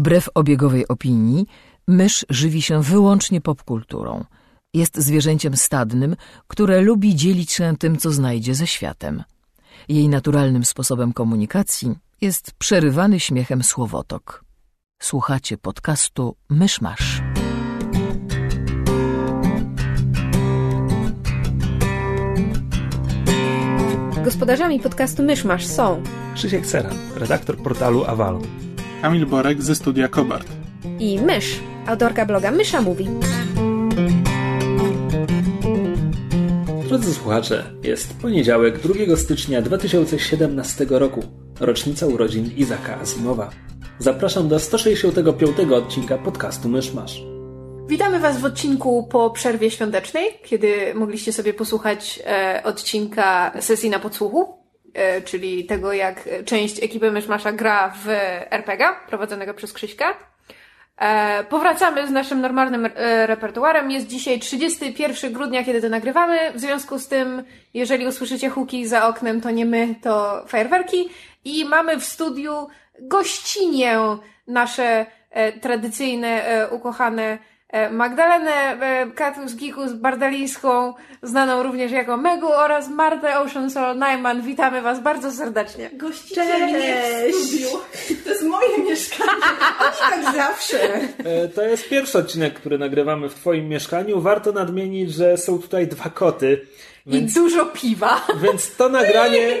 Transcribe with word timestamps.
Wbrew 0.00 0.28
obiegowej 0.34 0.88
opinii, 0.88 1.46
mysz 1.88 2.26
żywi 2.30 2.62
się 2.62 2.82
wyłącznie 2.82 3.40
popkulturą. 3.40 4.24
Jest 4.74 4.98
zwierzęciem 4.98 5.56
stadnym, 5.56 6.16
które 6.46 6.80
lubi 6.80 7.16
dzielić 7.16 7.52
się 7.52 7.76
tym, 7.78 7.98
co 7.98 8.10
znajdzie 8.10 8.54
ze 8.54 8.66
światem. 8.66 9.22
Jej 9.88 10.08
naturalnym 10.08 10.64
sposobem 10.64 11.12
komunikacji 11.12 11.94
jest 12.20 12.52
przerywany 12.52 13.20
śmiechem 13.20 13.62
słowotok. 13.62 14.44
Słuchacie 15.02 15.58
podcastu 15.58 16.36
Myszmasz. 16.50 17.22
Gospodarzami 24.24 24.80
podcastu 24.80 25.22
Myszmasz 25.22 25.66
są 25.66 26.02
Krzysiek 26.34 26.66
Sera, 26.66 26.90
redaktor 27.14 27.56
portalu 27.56 28.04
Avalon. 28.04 28.69
Kamil 29.02 29.26
Borek 29.26 29.62
ze 29.62 29.74
studia 29.74 30.08
Kobart. 30.08 30.48
i 30.98 31.18
Mysz, 31.18 31.60
autorka 31.86 32.26
bloga 32.26 32.50
Mysza 32.50 32.82
Mówi. 32.82 33.08
Drodzy 36.88 37.14
słuchacze, 37.14 37.64
jest 37.82 38.20
poniedziałek 38.20 38.78
2 38.78 39.16
stycznia 39.16 39.62
2017 39.62 40.86
roku, 40.90 41.20
rocznica 41.60 42.06
urodzin 42.06 42.50
Izaka 42.56 43.00
Asimowa. 43.00 43.50
Zapraszam 43.98 44.48
do 44.48 44.58
165 44.58 45.58
odcinka 45.72 46.18
podcastu 46.18 46.68
Myszmasz. 46.68 47.22
Witamy 47.88 48.18
Was 48.18 48.40
w 48.40 48.44
odcinku 48.44 49.06
po 49.10 49.30
przerwie 49.30 49.70
świątecznej, 49.70 50.26
kiedy 50.44 50.94
mogliście 50.94 51.32
sobie 51.32 51.54
posłuchać 51.54 52.22
e, 52.26 52.62
odcinka 52.64 53.52
sesji 53.60 53.90
na 53.90 53.98
podsłuchu, 53.98 54.59
czyli 55.24 55.64
tego, 55.64 55.92
jak 55.92 56.28
część 56.44 56.82
ekipy 56.82 57.10
Myszmasza 57.10 57.52
gra 57.52 57.94
w 58.04 58.08
RPG 58.50 58.88
prowadzonego 59.08 59.54
przez 59.54 59.72
Krzyśka. 59.72 60.30
E, 61.00 61.44
powracamy 61.44 62.06
z 62.06 62.10
naszym 62.10 62.40
normalnym 62.40 62.88
e, 62.94 63.26
repertuarem. 63.26 63.90
Jest 63.90 64.06
dzisiaj 64.06 64.38
31 64.38 65.32
grudnia, 65.32 65.64
kiedy 65.64 65.82
to 65.82 65.88
nagrywamy. 65.88 66.52
W 66.54 66.60
związku 66.60 66.98
z 66.98 67.08
tym, 67.08 67.42
jeżeli 67.74 68.06
usłyszycie 68.06 68.50
huki 68.50 68.86
za 68.86 69.08
oknem, 69.08 69.40
to 69.40 69.50
nie 69.50 69.66
my, 69.66 69.94
to 70.02 70.44
fajerwerki. 70.48 71.08
I 71.44 71.64
mamy 71.64 72.00
w 72.00 72.04
studiu 72.04 72.68
gościnie 73.00 73.98
nasze 74.46 75.06
e, 75.30 75.52
tradycyjne, 75.52 76.44
e, 76.44 76.68
ukochane 76.70 77.22
e, 77.22 77.38
Magdalenę 77.90 78.50
e, 78.52 79.06
Katus 79.14 79.56
Gikus 79.56 79.92
Bardalijską, 79.92 80.94
znaną 81.22 81.62
również 81.62 81.92
jako 81.92 82.16
Megu 82.16 82.46
oraz 82.52 82.88
Martę 82.88 83.38
Oceansol 83.40 83.98
Najman. 83.98 84.42
Witamy 84.42 84.82
Was 84.82 85.00
bardzo 85.00 85.32
serdecznie. 85.32 85.90
Gościcie 85.92 86.66
mnie 86.66 87.02
w 87.32 87.34
studiu. 87.34 87.68
To 88.24 88.30
jest 88.30 88.42
moje 88.42 88.78
mieszkanie. 88.78 89.30
Oni 89.80 90.24
tak 90.24 90.34
zawsze. 90.34 90.78
E, 91.24 91.48
To 91.48 91.62
jest 91.62 91.88
pierwszy 91.88 92.18
odcinek, 92.18 92.54
który 92.54 92.78
nagrywamy 92.78 93.28
w 93.28 93.34
Twoim 93.34 93.68
mieszkaniu. 93.68 94.20
Warto 94.20 94.52
nadmienić, 94.52 95.12
że 95.14 95.36
są 95.36 95.58
tutaj 95.58 95.86
dwa 95.86 96.10
koty, 96.10 96.66
I 97.06 97.10
więc, 97.10 97.34
dużo 97.34 97.66
piwa. 97.66 98.26
więc 98.42 98.76
to 98.76 98.88
nagranie... 98.88 99.60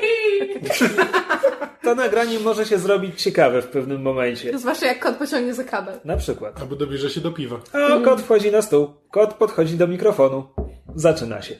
To 1.82 1.94
nagranie 1.94 2.38
może 2.38 2.66
się 2.66 2.78
zrobić 2.78 3.22
ciekawe 3.22 3.62
w 3.62 3.66
pewnym 3.66 4.02
momencie. 4.02 4.58
Zwłaszcza 4.58 4.86
jak 4.86 5.00
kot 5.00 5.16
pociągnie 5.16 5.54
za 5.54 5.64
kabel. 5.64 6.00
Na 6.04 6.16
przykład. 6.16 6.60
Albo 6.60 6.76
dobierze 6.76 7.10
się 7.10 7.20
do 7.20 7.32
piwa. 7.32 7.56
O, 7.56 8.00
kot 8.00 8.22
wchodzi 8.22 8.50
na 8.50 8.62
stół. 8.62 8.88
Kot 9.10 9.34
podchodzi 9.34 9.76
do 9.76 9.86
mikrofonu. 9.86 10.48
Zaczyna 10.94 11.42
się. 11.42 11.54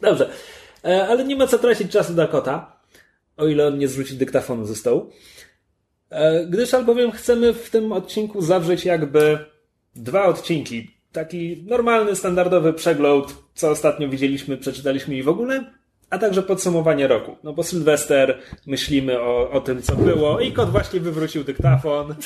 Dobrze. 0.00 0.30
E, 0.84 1.08
ale 1.08 1.24
nie 1.24 1.36
ma 1.36 1.46
co 1.46 1.58
tracić 1.58 1.92
czasu 1.92 2.12
na 2.12 2.26
kota, 2.26 2.76
o 3.36 3.46
ile 3.46 3.66
on 3.66 3.78
nie 3.78 3.88
zrzuci 3.88 4.16
dyktafonu 4.16 4.64
ze 4.66 4.74
stołu. 4.74 5.10
E, 6.10 6.46
gdyż 6.46 6.74
albowiem 6.74 7.10
chcemy 7.10 7.52
w 7.52 7.70
tym 7.70 7.92
odcinku 7.92 8.42
zawrzeć 8.42 8.84
jakby 8.84 9.38
dwa 9.94 10.26
odcinki. 10.26 10.95
Taki 11.16 11.64
normalny, 11.66 12.16
standardowy 12.16 12.72
przegląd, 12.72 13.36
co 13.54 13.70
ostatnio 13.70 14.08
widzieliśmy, 14.08 14.56
przeczytaliśmy 14.56 15.14
i 15.14 15.22
w 15.22 15.28
ogóle, 15.28 15.64
a 16.10 16.18
także 16.18 16.42
podsumowanie 16.42 17.08
roku. 17.08 17.36
No 17.44 17.52
bo 17.52 17.62
Sylwester, 17.62 18.38
myślimy 18.66 19.20
o, 19.20 19.50
o 19.50 19.60
tym, 19.60 19.82
co 19.82 19.96
było 19.96 20.40
i 20.40 20.52
kot 20.52 20.70
właśnie 20.70 21.00
wywrócił 21.00 21.44
dyktafon. 21.44 22.14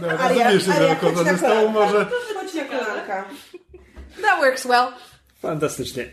No, 0.00 0.08
na 0.08 0.52
ze 0.58 1.38
stołu 1.38 1.54
kolankę. 1.54 1.68
może. 1.72 2.06
Chodź 2.34 2.54
na 2.54 2.64
kolanka. 2.64 3.24
That 4.22 4.40
works 4.40 4.66
well. 4.66 4.88
Fantastycznie. 5.42 6.04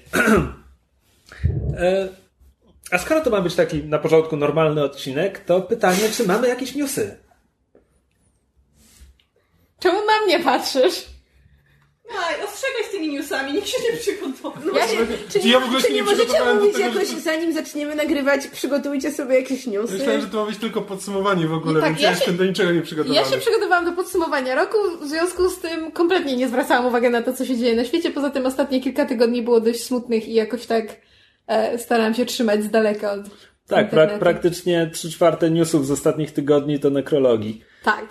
E, 1.77 2.09
A 2.91 2.97
skoro 2.97 3.21
to 3.21 3.29
ma 3.29 3.41
być 3.41 3.55
taki 3.55 3.83
na 3.83 3.99
porządku 3.99 4.37
normalny 4.37 4.83
odcinek, 4.83 5.39
to 5.39 5.61
pytanie, 5.61 6.09
czy 6.17 6.27
mamy 6.27 6.47
jakieś 6.47 6.75
newsy? 6.75 7.17
Czemu 9.79 9.97
na 10.05 10.25
mnie 10.25 10.39
patrzysz? 10.39 11.12
Aj, 12.09 12.43
ostrzegaj 12.43 12.83
z 12.87 12.91
tymi 12.91 13.07
newsami, 13.13 13.53
nikt 13.53 13.67
się 13.67 13.77
nie 13.91 13.97
przygotował. 13.99 14.75
Ja 14.75 14.87
się, 14.87 14.97
Czy 15.29 15.47
Ja 15.47 15.59
w 15.59 15.63
ogóle 15.63 15.81
czy 15.81 15.87
się 15.87 15.93
nie 15.93 15.99
nie 15.99 16.03
możecie 16.03 16.21
przygotowałem 16.23 16.57
mówić 16.59 16.73
tego, 16.75 16.85
jakoś, 16.87 17.07
żeby- 17.07 17.21
zanim 17.21 17.53
zaczniemy 17.53 17.95
nagrywać, 17.95 18.47
przygotujcie 18.47 19.11
sobie 19.11 19.35
jakieś 19.39 19.67
newsy? 19.67 19.93
Myślałem, 19.97 20.21
że 20.21 20.27
to 20.27 20.37
ma 20.37 20.45
być 20.51 20.57
tylko 20.59 20.81
podsumowanie 20.81 21.47
w 21.47 21.53
ogóle, 21.53 21.81
Tak, 21.81 21.89
więc 21.89 22.01
ja 22.01 22.09
ja 22.09 22.15
się- 22.15 22.31
do 22.31 22.45
niczego 22.45 22.71
nie 22.71 22.81
przygotowany. 22.81 23.21
ja 23.21 23.25
się 23.29 23.37
przygotowałam 23.37 23.85
do 23.85 23.91
podsumowania 23.91 24.55
roku, 24.55 24.77
w 25.01 25.07
związku 25.07 25.49
z 25.49 25.59
tym 25.59 25.91
kompletnie 25.91 26.35
nie 26.35 26.47
zwracałam 26.47 26.85
uwagi 26.85 27.09
na 27.09 27.21
to, 27.21 27.33
co 27.33 27.45
się 27.45 27.57
dzieje 27.57 27.75
na 27.75 27.85
świecie. 27.85 28.11
Poza 28.11 28.29
tym 28.29 28.45
ostatnie 28.45 28.81
kilka 28.81 29.05
tygodni 29.05 29.41
było 29.41 29.59
dość 29.61 29.83
smutnych 29.83 30.27
i 30.27 30.33
jakoś 30.33 30.65
tak 30.65 30.85
e, 31.47 31.77
starałam 31.79 32.13
się 32.13 32.25
trzymać 32.25 32.63
z 32.63 32.69
daleka 32.69 33.11
od 33.11 33.21
Tak, 33.67 33.89
praktycznie 34.19 34.89
trzy 34.93 35.11
czwarte 35.11 35.51
newsów 35.51 35.87
z 35.87 35.91
ostatnich 35.91 36.31
tygodni 36.31 36.79
to 36.79 36.89
nekrologii. 36.89 37.63
Tak. 37.83 38.05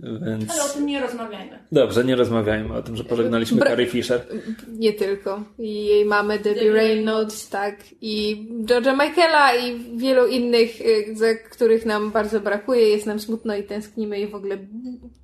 Więc 0.00 0.50
Ale 0.50 0.64
o 0.64 0.68
tym 0.68 0.86
nie 0.86 1.00
rozmawiajmy. 1.00 1.58
dobrze, 1.72 2.04
nie 2.04 2.16
rozmawiajmy 2.16 2.74
o 2.74 2.82
tym, 2.82 2.96
że 2.96 3.04
pożegnaliśmy 3.04 3.60
Bra- 3.60 3.68
Carrie 3.68 3.86
Fisher. 3.86 4.26
Nie 4.68 4.92
tylko. 4.92 5.42
I 5.58 5.84
jej 5.86 6.04
mamy 6.04 6.38
Debbie 6.38 6.72
Reynolds, 6.72 7.48
tak. 7.48 7.76
I 8.00 8.46
George'a 8.64 8.92
Michaela 8.92 9.54
i 9.56 9.96
wielu 9.98 10.26
innych, 10.26 10.80
y, 10.80 11.16
za 11.16 11.34
których 11.34 11.86
nam 11.86 12.10
bardzo 12.10 12.40
brakuje. 12.40 12.88
Jest 12.88 13.06
nam 13.06 13.20
smutno 13.20 13.56
i 13.56 13.62
tęsknimy 13.62 14.20
i 14.20 14.26
w 14.26 14.34
ogóle 14.34 14.58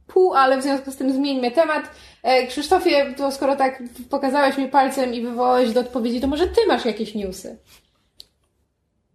pół, 0.06 0.34
ale 0.34 0.58
w 0.58 0.62
związku 0.62 0.90
z 0.90 0.96
tym 0.96 1.12
zmieńmy 1.12 1.50
temat. 1.50 1.90
E, 2.22 2.46
Krzysztofie, 2.46 3.14
to 3.16 3.32
skoro 3.32 3.56
tak 3.56 3.82
pokazałeś 4.10 4.58
mi 4.58 4.68
palcem 4.68 5.14
i 5.14 5.22
wywołałeś 5.22 5.72
do 5.72 5.80
odpowiedzi, 5.80 6.20
to 6.20 6.26
może 6.26 6.46
ty 6.46 6.60
masz 6.68 6.84
jakieś 6.84 7.14
newsy? 7.14 7.56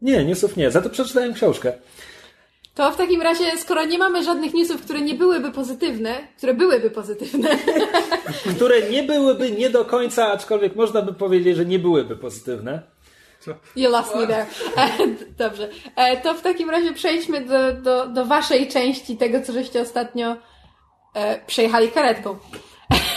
Nie, 0.01 0.25
newsów 0.25 0.57
nie, 0.57 0.71
za 0.71 0.81
to 0.81 0.89
przeczytałem 0.89 1.33
książkę. 1.33 1.73
To 2.75 2.91
w 2.91 2.97
takim 2.97 3.21
razie, 3.21 3.57
skoro 3.57 3.85
nie 3.85 3.97
mamy 3.97 4.23
żadnych 4.23 4.53
newsów, 4.53 4.81
które 4.81 5.01
nie 5.01 5.13
byłyby 5.13 5.51
pozytywne, 5.51 6.27
które 6.37 6.53
byłyby 6.53 6.91
pozytywne, 6.91 7.49
Które 8.55 8.81
nie 8.89 9.03
byłyby 9.03 9.51
nie 9.51 9.69
do 9.69 9.85
końca, 9.85 10.27
aczkolwiek 10.31 10.75
można 10.75 11.01
by 11.01 11.13
powiedzieć, 11.13 11.55
że 11.55 11.65
nie 11.65 11.79
byłyby 11.79 12.15
pozytywne. 12.15 12.81
You 13.75 13.89
lost 13.91 14.15
me 14.15 14.27
there. 14.27 14.45
E, 14.77 14.87
Dobrze. 15.37 15.69
E, 15.95 16.17
To 16.21 16.33
w 16.33 16.41
takim 16.41 16.69
razie 16.69 16.93
przejdźmy 16.93 17.41
do, 17.45 17.73
do, 17.73 18.07
do 18.07 18.25
waszej 18.25 18.67
części 18.67 19.17
tego, 19.17 19.41
co 19.41 19.53
żeście 19.53 19.81
ostatnio 19.81 20.35
e, 21.13 21.39
przejechali 21.47 21.91
karetką. 21.91 22.37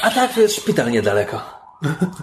A 0.02 0.10
tak, 0.10 0.34
to 0.34 0.40
jest 0.40 0.56
szpital 0.56 0.90
niedaleko. 0.90 1.57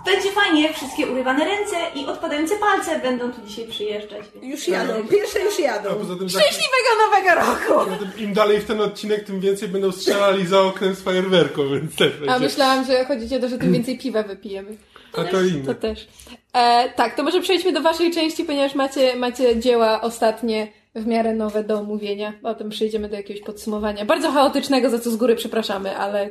Będzie 0.06 0.32
fajnie, 0.32 0.74
wszystkie 0.74 1.08
urywane 1.08 1.46
ręce 1.46 1.76
i 1.96 2.06
odpadające 2.06 2.56
palce 2.56 3.00
będą 3.00 3.32
tu 3.32 3.42
dzisiaj 3.48 3.68
przyjeżdżać. 3.68 4.22
Więc... 4.34 4.46
Już 4.46 4.68
jadą, 4.68 4.94
pierwsze 5.08 5.40
już 5.40 5.60
A 5.60 5.62
jadą. 5.62 5.90
poza 5.96 6.16
tym, 6.16 6.30
za, 6.30 6.40
Szczęśliwego 6.40 6.90
Nowego 7.06 7.36
Roku! 7.42 7.86
poza 7.90 7.98
tym 8.12 8.24
im 8.28 8.34
dalej 8.34 8.60
w 8.60 8.66
ten 8.66 8.82
odcinek, 8.82 9.24
tym 9.24 9.40
więcej 9.40 9.70
będą 9.70 9.92
strzelali 9.92 10.48
za 10.48 10.62
oknem 10.62 10.96
z 10.96 11.02
fajerwerką, 11.02 11.70
więc 11.70 11.96
też 11.96 12.14
A 12.14 12.26
będzie. 12.26 12.40
myślałam, 12.40 12.86
że 12.86 13.06
chodzi 13.06 13.36
o 13.36 13.40
to, 13.40 13.50
że 13.50 13.58
tym 13.58 13.74
więcej 13.74 13.98
piwa 13.98 14.24
wypijemy. 14.24 14.78
A 15.14 15.24
to 15.24 15.32
To 15.32 15.42
inne. 15.44 15.76
też. 15.76 16.08
E, 16.54 16.90
tak, 16.90 17.16
to 17.16 17.24
może 17.24 17.42
przejdźmy 17.42 17.72
do 17.74 17.82
waszej 17.82 18.12
części, 18.12 18.44
ponieważ 18.44 18.76
macie, 18.76 19.16
macie 19.16 19.60
dzieła 19.60 20.02
ostatnie 20.02 20.68
w 20.96 21.08
miarę 21.08 21.34
nowe 21.34 21.64
do 21.64 21.80
omówienia. 21.80 22.34
Potem 22.42 22.70
przejdziemy 22.70 23.10
do 23.10 23.16
jakiegoś 23.16 23.44
podsumowania. 23.44 24.06
Bardzo 24.06 24.32
chaotycznego, 24.32 24.90
za 24.90 25.00
co 25.00 25.12
z 25.12 25.16
góry 25.16 25.36
przepraszamy, 25.36 25.98
ale 25.98 26.30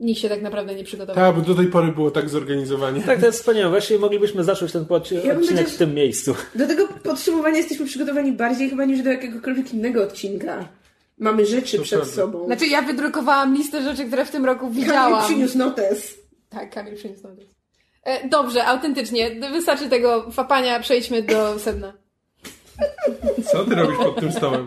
nikt 0.00 0.20
się 0.20 0.28
tak 0.28 0.42
naprawdę 0.42 0.74
nie 0.74 0.84
przygotował. 0.84 1.24
Tak, 1.24 1.34
bo 1.34 1.40
do 1.40 1.54
tej 1.54 1.66
pory 1.66 1.92
było 1.92 2.10
tak 2.10 2.28
zorganizowanie. 2.28 3.02
Tak, 3.02 3.20
to 3.20 3.26
jest 3.26 3.38
wspaniałe. 3.38 3.70
Właściwie 3.70 3.98
moglibyśmy 4.00 4.44
zacząć 4.44 4.72
ten 4.72 4.84
bym 4.84 4.96
odcinek 4.96 5.68
w 5.68 5.76
tym 5.76 5.94
miejscu. 5.94 6.34
Do 6.54 6.66
tego 6.66 6.88
podsumowania 6.88 7.56
jesteśmy 7.56 7.86
przygotowani 7.86 8.32
bardziej 8.32 8.70
chyba 8.70 8.84
niż 8.84 9.02
do 9.02 9.10
jakiegokolwiek 9.10 9.74
innego 9.74 10.02
odcinka. 10.02 10.68
Mamy 11.18 11.46
rzeczy 11.46 11.78
przed 11.80 11.98
prawda. 12.00 12.14
sobą. 12.16 12.46
Znaczy, 12.46 12.66
ja 12.66 12.82
wydrukowałam 12.82 13.54
listę 13.54 13.82
rzeczy, 13.82 14.04
które 14.04 14.24
w 14.26 14.30
tym 14.30 14.44
roku 14.44 14.66
Kamil 14.66 14.80
widziałam. 14.84 15.24
przyniósł 15.24 15.58
notes. 15.58 16.14
Tak, 16.48 16.70
Kamil 16.74 16.96
przyniósł 16.96 17.22
notes. 17.22 17.44
E, 18.04 18.28
dobrze, 18.28 18.64
autentycznie. 18.66 19.30
Wystarczy 19.52 19.88
tego 19.88 20.30
fapania, 20.30 20.80
przejdźmy 20.80 21.22
do 21.22 21.58
sedna. 21.58 21.92
Co 23.52 23.64
ty 23.64 23.74
robisz 23.74 23.96
pod 23.98 24.20
tym 24.20 24.32
stołem? 24.32 24.66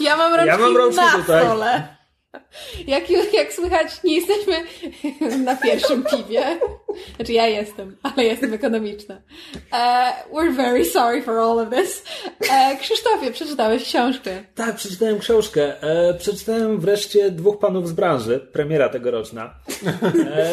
Ja 0.00 0.16
mam 0.16 0.32
rączki, 0.32 0.48
Ja 0.48 0.58
mam 0.58 0.76
rączki 0.76 0.96
na 1.00 1.10
tutaj. 1.12 1.44
stole. 1.44 1.97
Jak, 2.86 3.10
jak 3.32 3.52
słychać, 3.52 4.02
nie 4.04 4.16
jesteśmy 4.16 4.54
na 5.44 5.56
pierwszym 5.56 6.04
piwie. 6.04 6.60
Znaczy 7.16 7.32
ja 7.32 7.46
jestem, 7.46 7.96
ale 8.02 8.24
jestem 8.24 8.54
ekonomiczna. 8.54 9.22
Uh, 9.72 10.38
we're 10.38 10.56
very 10.56 10.84
sorry 10.84 11.22
for 11.22 11.38
all 11.38 11.58
of 11.58 11.70
this. 11.70 12.04
Uh, 12.40 12.80
Krzysztofie, 12.80 13.30
przeczytałeś 13.30 13.84
książkę. 13.84 14.44
Tak, 14.54 14.76
przeczytałem 14.76 15.18
książkę. 15.18 15.82
E, 15.82 16.14
przeczytałem 16.14 16.80
wreszcie 16.80 17.30
Dwóch 17.30 17.58
Panów 17.58 17.88
z 17.88 17.92
Branży, 17.92 18.48
premiera 18.52 18.88
tegoroczna. 18.88 19.54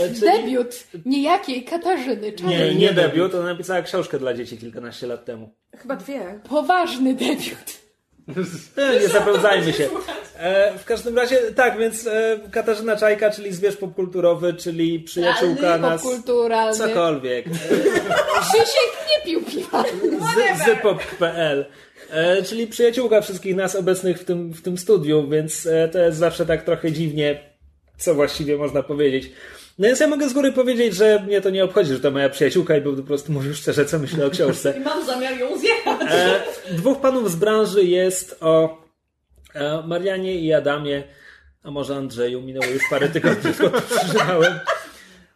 Czyli... 0.08 0.22
Debiut 0.22 0.84
niejakiej 1.06 1.64
Katarzyny 1.64 2.34
Czarnej. 2.34 2.58
Nie, 2.58 2.76
nie 2.76 2.94
debiut, 2.94 3.36
ona 3.36 3.46
napisała 3.46 3.82
książkę 3.82 4.20
dla 4.20 4.34
dzieci 4.34 4.58
kilkanaście 4.58 5.08
lat 5.08 5.26
temu. 5.26 5.56
Chyba 5.78 5.96
dwie. 5.96 6.40
Poważny 6.50 7.14
debiut. 7.14 7.85
Nie 9.02 9.08
zapełzajmy 9.08 9.74
się. 9.74 9.90
E, 10.38 10.78
w 10.78 10.86
każdym 10.86 11.18
razie, 11.18 11.38
tak, 11.38 11.78
więc 11.78 12.08
e, 12.08 12.40
Katarzyna 12.52 12.96
Czajka, 12.96 13.32
czyli 13.32 13.54
zwierz 13.54 13.78
popkulturowy, 13.78 14.54
czyli 14.54 15.00
przyjaciółka 15.00 15.78
nas... 15.78 16.02
Popkulturalny. 16.02 16.78
Cokolwiek. 16.78 17.46
Krzysiek 18.42 18.92
nie 19.10 19.26
pił 19.26 19.42
piwa. 19.44 19.84
Z, 19.84 20.66
zypop.pl 20.66 21.66
e, 22.10 22.44
Czyli 22.44 22.68
przyjaciółka 22.68 23.22
wszystkich 23.22 23.56
nas 23.56 23.76
obecnych 23.76 24.20
w 24.20 24.26
tym, 24.26 24.54
w 24.54 24.62
tym 24.62 24.78
studiu, 24.78 25.28
więc 25.30 25.66
e, 25.66 25.90
to 25.90 26.00
jest 26.00 26.18
zawsze 26.18 26.46
tak 26.46 26.64
trochę 26.64 26.92
dziwnie, 26.92 27.40
co 27.98 28.16
właściwie 28.16 28.58
można 28.58 28.84
powiedzieć. 28.84 29.32
No 29.78 29.88
więc 29.88 30.00
ja 30.00 30.08
mogę 30.08 30.30
z 30.30 30.34
góry 30.34 30.52
powiedzieć, 30.52 30.96
że 30.96 31.20
mnie 31.20 31.42
to 31.42 31.50
nie 31.50 31.64
obchodzi, 31.64 31.94
że 31.94 32.00
to 32.00 32.12
moja 32.12 32.30
przyjaciółka 32.30 32.78
i 32.78 32.82
po 32.82 33.04
prostu 33.04 33.32
mówił 33.32 33.54
szczerze, 33.54 33.86
co 33.86 34.00
myślę 34.00 34.26
o 34.26 34.30
książce. 34.30 34.74
I 34.78 34.80
mam 34.80 35.06
zamiar 35.06 35.38
ją 35.38 35.58
zjechać. 35.58 36.02
E, 36.12 36.42
dwóch 36.72 37.02
panów 37.02 37.32
z 37.32 37.36
branży 37.36 37.84
jest 37.84 38.38
o 38.42 38.78
e, 39.54 39.84
Marianie 39.88 40.36
i 40.36 40.54
Adamie, 40.54 41.04
a 41.64 41.72
może 41.72 41.96
Andrzeju, 41.96 42.42
minęło 42.42 42.66
już 42.66 42.84
parę 42.90 43.10
tygodni, 43.10 43.54
to 43.60 43.82
przeżywałem. 43.82 44.60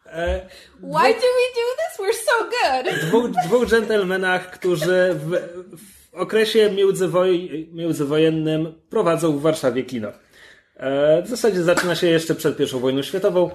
E, 0.05 0.49
Why 0.75 1.13
do 1.13 1.27
we 1.37 1.45
do 1.55 1.65
this? 1.77 1.99
We're 1.99 2.13
so 2.13 2.43
good. 2.43 3.09
dwóch, 3.09 3.31
dwóch 3.45 3.69
dżentelmenach, 3.69 4.51
którzy 4.51 5.09
w, 5.13 5.29
w 5.71 6.13
okresie 6.13 6.71
międzywoj, 6.71 7.67
międzywojennym 7.71 8.81
prowadzą 8.89 9.37
w 9.37 9.41
Warszawie 9.41 9.83
kino. 9.83 10.11
E, 10.75 11.21
w 11.21 11.27
zasadzie 11.27 11.63
zaczyna 11.63 11.95
się 11.95 12.07
jeszcze 12.07 12.35
przed 12.35 12.59
I 12.59 12.79
wojną 12.79 13.01
światową. 13.01 13.49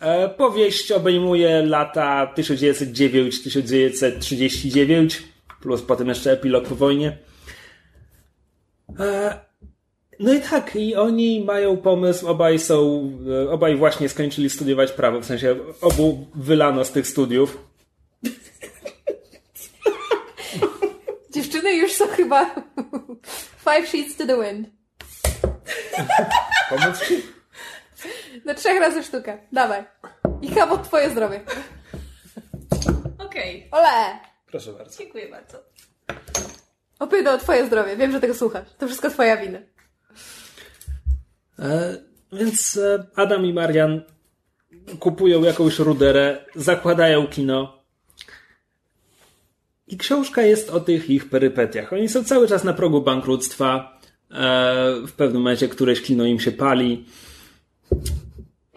E, 0.00 0.28
powieść 0.28 0.92
obejmuje 0.92 1.62
lata 1.62 2.32
1909-1939, 2.36 5.22
plus 5.60 5.82
potem 5.82 6.08
jeszcze 6.08 6.32
epilog 6.32 6.68
po 6.68 6.74
wojnie. 6.74 7.18
E, 8.98 9.38
no 10.20 10.34
i 10.34 10.40
tak, 10.40 10.76
i 10.76 10.94
oni 10.94 11.44
mają 11.44 11.76
pomysł, 11.76 12.28
obaj 12.28 12.58
są, 12.58 13.10
e, 13.46 13.50
obaj 13.50 13.76
właśnie 13.76 14.08
skończyli 14.08 14.50
studiować 14.50 14.92
prawo, 14.92 15.20
w 15.20 15.24
sensie 15.24 15.56
obu 15.80 16.26
wylano 16.34 16.84
z 16.84 16.92
tych 16.92 17.06
studiów. 17.06 17.58
Dziewczyny 21.30 21.76
już 21.76 21.92
są 21.92 22.06
chyba 22.06 22.54
five 23.64 23.88
sheets 23.88 24.16
to 24.16 24.26
the 24.26 24.42
wind. 24.42 24.68
Pomóc 26.70 27.00
Na 28.44 28.54
trzech 28.54 28.80
razy 28.80 29.02
sztuka. 29.02 29.38
Dawaj. 29.52 29.84
I 30.42 30.48
chyba 30.48 30.78
twoje 30.78 31.10
zdrowie. 31.10 31.40
Okej, 33.18 33.68
Ole! 33.70 34.18
Proszę 34.46 34.72
bardzo. 34.72 34.98
dziękuję 34.98 35.28
bardzo. 35.28 35.58
Opydo 36.98 37.32
o 37.32 37.38
twoje 37.38 37.66
zdrowie. 37.66 37.96
Wiem, 37.96 38.12
że 38.12 38.20
tego 38.20 38.34
słuchasz. 38.34 38.68
To 38.78 38.86
wszystko 38.86 39.10
twoja 39.10 39.36
wina. 39.36 39.58
E, 41.58 41.96
więc 42.32 42.76
e, 42.76 43.06
Adam 43.16 43.46
i 43.46 43.52
Marian 43.52 44.02
kupują 44.98 45.42
jakąś 45.42 45.78
ruderę, 45.78 46.44
zakładają 46.54 47.26
kino. 47.26 47.84
I 49.86 49.96
książka 49.96 50.42
jest 50.42 50.70
o 50.70 50.80
tych 50.80 51.10
ich 51.10 51.30
perypetiach. 51.30 51.92
Oni 51.92 52.08
są 52.08 52.24
cały 52.24 52.48
czas 52.48 52.64
na 52.64 52.72
progu 52.72 53.00
bankructwa. 53.00 53.98
E, 54.30 54.34
w 55.06 55.12
pewnym 55.12 55.42
momencie 55.42 55.68
któreś 55.68 56.02
kino 56.02 56.24
im 56.24 56.40
się 56.40 56.52
pali. 56.52 57.06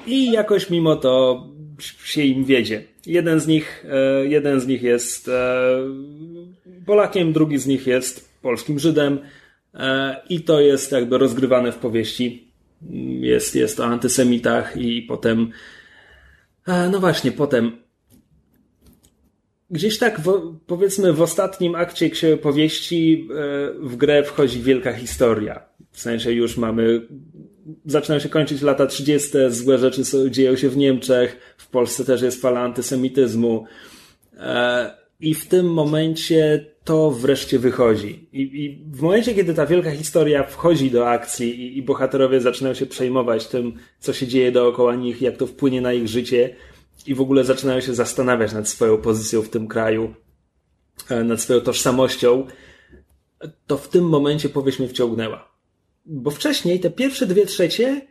I 0.08 0.32
jakoś 0.32 0.70
mimo 0.70 0.96
to 0.96 1.44
się 2.04 2.22
im 2.22 2.46
wiedzie. 2.46 2.84
Jeden 3.06 3.40
z 3.40 3.48
nich, 3.48 3.86
e, 3.90 4.26
jeden 4.28 4.60
z 4.60 4.68
nich 4.68 4.84
jest 4.84 5.28
e, 5.28 5.68
Polakiem, 6.86 7.34
drugi 7.34 7.58
z 7.58 7.68
nich 7.68 7.88
jest 7.88 8.42
polskim 8.42 8.80
Żydem. 8.80 9.20
E, 9.74 10.22
I 10.30 10.42
to 10.42 10.62
jest 10.62 10.92
jakby 10.92 11.18
rozgrywane 11.18 11.72
w 11.72 11.78
powieści. 11.78 12.52
Jest, 13.20 13.56
jest 13.56 13.80
o 13.80 13.86
antysemitach 13.86 14.78
i 14.78 15.02
potem, 15.02 15.52
no 16.92 17.00
właśnie, 17.00 17.32
potem 17.32 17.72
gdzieś 19.70 19.98
tak 19.98 20.20
w, 20.20 20.56
powiedzmy 20.68 21.14
w 21.14 21.22
ostatnim 21.22 21.76
akcie 21.76 22.38
powieści 22.38 23.28
w 23.80 23.96
grę 23.96 24.24
wchodzi 24.24 24.62
wielka 24.62 24.94
historia. 24.94 25.62
W 25.92 26.02
sensie 26.02 26.32
już 26.32 26.58
mamy, 26.58 27.08
zaczynają 27.86 28.20
się 28.20 28.30
kończyć 28.30 28.62
lata 28.62 28.86
30., 28.86 29.30
złe 29.50 29.78
rzeczy 29.78 30.02
dzieją 30.32 30.56
się 30.56 30.70
w 30.70 30.78
Niemczech, 30.78 31.56
w 31.58 31.68
Polsce 31.68 32.06
też 32.06 32.22
jest 32.22 32.42
fala 32.42 32.62
antysemityzmu. 32.62 33.66
E, 34.40 34.98
I 35.20 35.34
w 35.34 35.48
tym 35.48 35.74
momencie 35.74 36.66
to 36.84 37.12
wreszcie 37.12 37.60
wychodzi. 37.60 38.30
I, 38.34 38.42
I 38.42 38.86
w 38.92 39.02
momencie, 39.02 39.36
kiedy 39.36 39.54
ta 39.54 39.66
wielka 39.66 39.92
historia 39.92 40.44
wchodzi 40.44 40.92
do 40.92 41.10
akcji 41.10 41.62
i, 41.62 41.78
i 41.78 41.84
bohaterowie 41.84 42.42
zaczynają 42.42 42.76
się 42.76 42.86
przejmować 42.86 43.48
tym, 43.48 43.74
co 44.00 44.14
się 44.14 44.28
dzieje 44.28 44.52
dookoła 44.52 44.96
nich, 44.96 45.22
jak 45.22 45.38
to 45.38 45.48
wpłynie 45.48 45.82
na 45.82 45.94
ich 45.94 46.08
życie 46.08 46.56
i 47.08 47.16
w 47.16 47.22
ogóle 47.22 47.44
zaczynają 47.44 47.82
się 47.82 47.94
zastanawiać 47.94 48.54
nad 48.54 48.68
swoją 48.68 48.98
pozycją 48.98 49.42
w 49.42 49.50
tym 49.50 49.68
kraju, 49.68 50.14
e, 51.10 51.24
nad 51.24 51.42
swoją 51.42 51.62
tożsamością, 51.62 52.48
to 53.68 53.78
w 53.78 53.90
tym 53.90 54.10
momencie 54.10 54.50
powieść 54.50 54.80
mnie 54.80 54.88
wciągnęła. 54.88 55.47
Bo 56.08 56.32
wcześniej 56.32 56.80
te 56.80 56.90
pierwsze 56.90 57.26
dwie 57.26 57.46
trzecie 57.46 58.02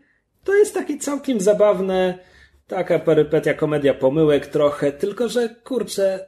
to 0.44 0.54
jest 0.54 0.74
takie 0.74 0.98
całkiem 0.98 1.40
zabawne, 1.40 2.18
taka 2.66 2.98
perypetia, 2.98 3.54
komedia 3.54 3.94
pomyłek 3.94 4.46
trochę, 4.46 4.92
tylko 4.92 5.28
że 5.28 5.48
kurczę, 5.64 6.26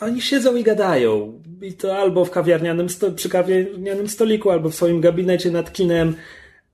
oni 0.00 0.22
siedzą 0.22 0.56
i 0.56 0.62
gadają. 0.62 1.42
I 1.62 1.72
to 1.72 1.98
albo 1.98 2.24
w 2.24 2.30
kawiarnianym 2.30 2.88
sto, 2.88 3.12
przy 3.12 3.28
kawiarnianym 3.28 4.08
stoliku, 4.08 4.50
albo 4.50 4.68
w 4.70 4.74
swoim 4.74 5.00
gabinecie 5.00 5.50
nad 5.50 5.72
kinem. 5.72 6.14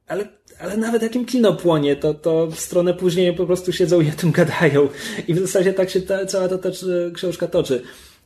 Ale, 0.07 0.29
ale 0.61 0.77
nawet 0.77 1.03
jakim 1.03 1.27
kino 1.27 1.53
płonie, 1.53 1.97
to, 1.97 2.15
to 2.15 2.47
w 2.47 2.61
stronę 2.61 2.95
później 2.95 3.35
po 3.35 3.47
prostu 3.47 3.73
siedzą 3.73 4.01
i 4.01 4.09
o 4.09 4.13
tym 4.13 4.31
gadają. 4.31 4.89
I 5.29 5.35
w 5.35 5.39
zasadzie 5.39 5.73
tak 5.73 5.91
się 5.91 6.01
ta, 6.01 6.27
cała 6.27 6.49
ta, 6.49 6.59
ta 6.59 6.69
książka 7.15 7.47
toczy. 7.47 7.83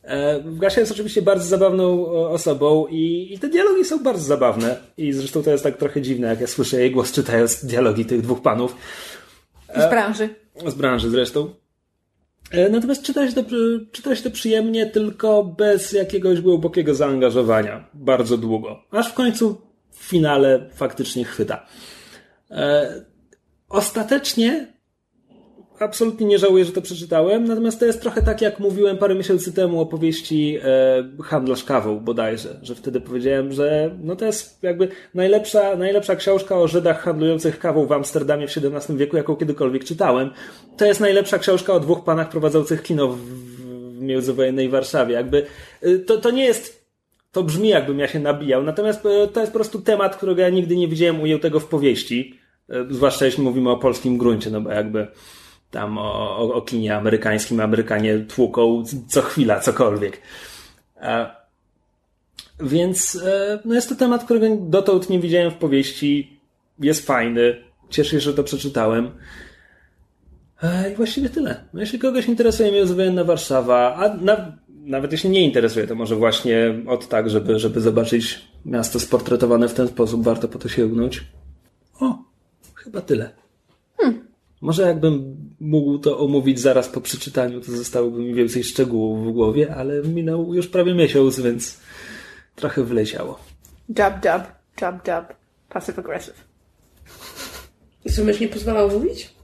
E, 0.09 0.43
Gasia 0.45 0.81
jest 0.81 0.93
oczywiście 0.93 1.23
bardzo 1.23 1.45
zabawną 1.45 2.07
o, 2.07 2.31
osobą 2.31 2.87
i, 2.87 3.35
i 3.35 3.39
te 3.39 3.49
dialogi 3.49 3.85
są 3.85 4.03
bardzo 4.03 4.23
zabawne. 4.25 4.77
I 4.97 5.13
zresztą 5.13 5.43
to 5.43 5.51
jest 5.51 5.65
tak 5.65 5.77
trochę 5.77 6.03
dziwne, 6.03 6.29
jak 6.29 6.41
ja 6.41 6.47
słyszę 6.47 6.81
jej 6.81 6.91
głos 6.91 7.13
czytając 7.13 7.65
dialogi 7.65 8.05
tych 8.05 8.21
dwóch 8.21 8.43
panów. 8.43 8.77
Z 9.77 9.91
branży. 9.91 10.29
Z 10.67 10.75
branży 10.75 11.11
zresztą. 11.11 11.55
E, 12.51 12.69
Natomiast 12.69 13.03
czyta 13.03 13.29
się, 13.31 13.35
to, 13.35 13.43
czyta 13.93 14.17
się 14.17 14.23
to 14.23 14.31
przyjemnie, 14.31 14.87
tylko 14.87 15.45
bez 15.45 15.93
jakiegoś 15.93 16.41
głębokiego 16.41 16.95
zaangażowania. 16.95 17.89
Bardzo 17.95 18.37
długo. 18.37 18.83
Aż 18.91 19.09
w 19.11 19.15
końcu 19.15 19.61
w 19.91 20.05
finale 20.05 20.71
faktycznie 20.75 21.25
chwyta. 21.25 21.67
E, 22.51 23.05
Ostatecznie 23.69 24.73
absolutnie 25.83 26.27
nie 26.27 26.39
żałuję, 26.39 26.65
że 26.65 26.73
to 26.73 26.83
przeczytałem, 26.83 27.45
natomiast 27.45 27.81
to 27.81 27.87
jest 27.87 28.01
trochę 28.01 28.23
tak, 28.23 28.43
jak 28.43 28.61
mówiłem 28.61 28.99
parę 28.99 29.15
miesięcy 29.15 29.53
temu 29.53 29.81
o 29.81 29.87
powieści 29.87 30.59
e, 30.65 31.23
Handlarz 31.23 31.65
kawą 31.65 32.01
bodajże, 32.01 32.61
że 32.63 32.75
wtedy 32.75 33.01
powiedziałem, 33.01 33.53
że 33.53 33.91
no 34.03 34.17
to 34.17 34.25
jest 34.25 34.63
jakby 34.63 34.89
najlepsza, 35.15 35.77
najlepsza 35.77 36.17
książka 36.17 36.59
o 36.59 36.69
Żydach 36.69 37.03
handlujących 37.03 37.59
kawą 37.59 37.87
w 37.87 37.93
Amsterdamie 37.93 38.49
w 38.49 38.57
XVII 38.57 38.97
wieku, 38.97 39.17
jaką 39.17 39.37
kiedykolwiek 39.37 39.85
czytałem. 39.85 40.31
To 40.77 40.85
jest 40.85 41.01
najlepsza 41.01 41.39
książka 41.39 41.73
o 41.73 41.81
dwóch 41.81 42.05
panach 42.05 42.29
prowadzących 42.29 42.83
kino 42.83 43.09
w, 43.09 43.19
w 43.19 44.01
międzywojennej 44.01 44.69
Warszawie. 44.69 45.15
Jakby 45.15 45.47
y, 45.83 45.99
to, 45.99 46.17
to 46.17 46.31
nie 46.31 46.45
jest 46.45 46.89
to 47.33 47.43
brzmi 47.43 47.69
jakbym 47.69 47.99
ja 47.99 48.09
się 48.09 48.19
nabijał, 48.19 48.63
natomiast 48.63 49.07
e, 49.07 49.29
to 49.29 49.41
jest 49.41 49.53
po 49.53 49.59
prostu 49.59 49.81
temat, 49.81 50.17
którego 50.17 50.43
ja 50.43 50.49
nigdy 50.49 50.77
nie 50.77 50.89
widziałem 50.89 51.21
ujętego 51.21 51.61
w 51.61 51.67
powieści, 51.67 52.39
E, 52.69 52.87
zwłaszcza 52.91 53.25
jeśli 53.25 53.43
mówimy 53.43 53.71
o 53.71 53.77
polskim 53.77 54.19
gruncie, 54.19 54.51
no 54.51 54.61
bo 54.61 54.71
jakby 54.71 55.07
tam 55.71 55.99
o, 55.99 56.39
o, 56.39 56.55
o 56.55 56.63
kinie 56.63 56.97
amerykańskim 56.97 57.61
Amerykanie 57.61 58.19
tłuką 58.19 58.83
co 59.09 59.23
chwila 59.23 59.61
cokolwiek. 59.61 60.23
E, 61.01 61.31
więc 62.61 63.23
e, 63.27 63.59
no 63.65 63.75
jest 63.75 63.89
to 63.89 63.95
temat, 63.95 64.25
którego 64.25 64.47
dotąd 64.61 65.11
nie 65.11 65.21
widziałem 65.21 65.51
w 65.51 65.55
powieści. 65.55 66.41
Jest 66.79 67.07
fajny. 67.07 67.57
Cieszę 67.91 68.11
się, 68.11 68.21
że 68.21 68.35
to 68.35 68.45
przeczytałem. 68.45 69.11
E, 70.63 70.93
I 70.93 70.97
właściwie 70.97 71.29
tyle. 71.29 71.65
No, 71.73 71.81
jeśli 71.81 71.99
kogoś 71.99 72.29
interesuje 72.29 72.73
międzywojenna 72.73 73.25
Warszawa, 73.25 73.95
a 73.95 74.17
na, 74.17 74.57
nawet 74.69 75.13
jeśli 75.13 75.31
nie 75.31 75.45
interesuje, 75.45 75.87
to 75.87 75.95
może 75.95 76.17
właśnie 76.17 76.75
od 76.87 77.09
tak, 77.09 77.31
żeby, 77.31 77.59
żeby 77.59 77.81
zobaczyć 77.81 78.49
miasto 78.65 79.01
sportretowane 79.01 79.69
w 79.69 79.75
ten 79.75 79.89
sposób, 79.89 80.25
warto 80.25 80.49
po 80.49 80.59
to 80.59 80.69
sięgnąć. 80.69 81.25
O, 82.01 82.19
Chyba 82.75 83.01
tyle. 83.01 83.31
Może 84.61 84.83
jakbym 84.83 85.37
mógł 85.61 85.99
to 85.99 86.19
omówić 86.19 86.61
zaraz 86.61 86.89
po 86.89 87.01
przeczytaniu, 87.01 87.61
to 87.61 87.73
zostałoby 87.73 88.21
mi 88.21 88.35
więcej 88.35 88.65
szczegółów 88.65 89.27
w 89.29 89.33
głowie, 89.33 89.75
ale 89.77 90.03
minął 90.03 90.55
już 90.55 90.69
prawie 90.69 90.95
miesiąc, 90.95 91.41
więc 91.41 91.81
trochę 92.57 92.85
wleciało. 92.85 93.39
Jab, 93.99 94.25
jab, 94.25 94.47
jab, 94.81 95.07
jab. 95.09 95.35
Passive 95.69 95.99
aggressive. 95.99 96.45
I 98.05 98.11
co, 98.11 98.25
mysz 98.25 98.41
nie 98.41 98.49
pozwalał 98.49 98.91
mówić? 98.91 99.35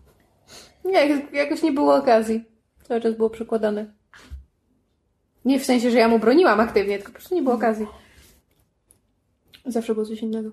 Nie, 0.84 1.08
jak- 1.08 1.32
jakoś 1.32 1.62
nie 1.62 1.72
było 1.72 1.94
okazji. 1.94 2.44
Cały 2.88 3.00
czas 3.00 3.16
było 3.16 3.30
przekładane. 3.30 3.92
Nie 5.44 5.60
w 5.60 5.64
sensie, 5.64 5.90
że 5.90 5.98
ja 5.98 6.08
mu 6.08 6.18
broniłam 6.18 6.60
aktywnie, 6.60 6.96
tylko 6.96 7.12
po 7.12 7.18
prostu 7.18 7.34
nie 7.34 7.42
było 7.42 7.54
okazji. 7.54 7.86
Zawsze 9.66 9.94
było 9.94 10.06
coś 10.06 10.20
innego. 10.22 10.50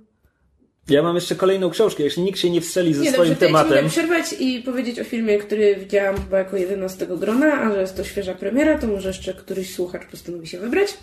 Ja 0.90 1.04
mam 1.04 1.16
jeszcze 1.16 1.36
kolejną 1.36 1.70
książkę, 1.70 2.04
jeśli 2.04 2.24
nikt 2.24 2.40
się 2.40 2.50
nie 2.50 2.62
wstrzeli 2.62 2.94
ze 2.94 3.02
Nie, 3.04 3.12
swoim 3.12 3.30
dobrze, 3.30 3.40
to 3.40 3.46
ja 3.46 3.50
ci 3.50 3.54
mogę 3.54 3.70
tematem. 3.70 3.90
przerwać 3.90 4.26
i 4.40 4.62
powiedzieć 4.62 5.00
o 5.00 5.04
filmie, 5.04 5.38
który 5.38 5.76
widziałam 5.76 6.16
chyba 6.16 6.38
jako 6.38 6.58
11 6.58 7.08
grona, 7.08 7.62
a 7.62 7.72
że 7.74 7.82
jest 7.82 7.98
to 7.98 8.04
świeża 8.04 8.36
premiera, 8.36 8.78
to 8.78 8.88
może 8.88 9.08
jeszcze 9.08 9.34
któryś 9.34 9.74
słuchacz 9.76 10.06
postanowi 10.12 10.48
się 10.48 10.60
wybrać. 10.60 10.94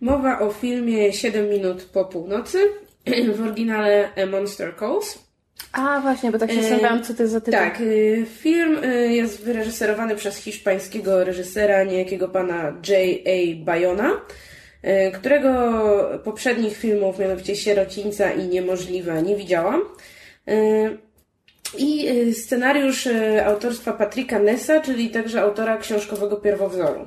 Mowa 0.00 0.38
o 0.40 0.52
filmie 0.52 1.12
7 1.12 1.48
minut 1.48 1.82
po 1.82 2.04
północy, 2.04 2.58
w 3.36 3.42
oryginale 3.42 4.08
A 4.22 4.26
Monster 4.26 4.74
Calls. 4.78 5.18
A, 5.72 6.00
właśnie, 6.00 6.30
bo 6.30 6.38
tak 6.38 6.50
się 6.50 6.58
E, 6.58 6.60
zastanawiałam, 6.62 7.04
co 7.04 7.14
to 7.14 7.22
jest 7.22 7.32
za 7.32 7.40
tytuł. 7.40 7.60
Tak, 7.60 7.80
y, 7.80 8.26
film 8.38 8.84
y, 8.84 9.12
jest 9.12 9.44
wyreżyserowany 9.44 10.16
przez 10.16 10.36
hiszpańskiego 10.36 11.24
reżysera, 11.24 11.84
niejakiego 11.84 12.28
pana 12.28 12.72
J.A. 12.88 13.64
Bayona, 13.64 14.10
którego 15.14 15.50
poprzednich 16.24 16.76
filmów, 16.76 17.18
mianowicie 17.18 17.56
Sierocińca 17.56 18.32
i 18.32 18.48
Niemożliwe, 18.48 19.22
nie 19.22 19.36
widziałam. 19.36 19.80
Y, 20.48 20.98
I 21.78 22.08
y, 22.08 22.34
scenariusz 22.34 23.08
autorstwa 23.44 23.92
Patryka 23.92 24.38
Nessa, 24.38 24.80
czyli 24.80 25.10
także 25.10 25.42
autora 25.42 25.76
książkowego 25.78 26.36
pierwowzoru. 26.36 27.06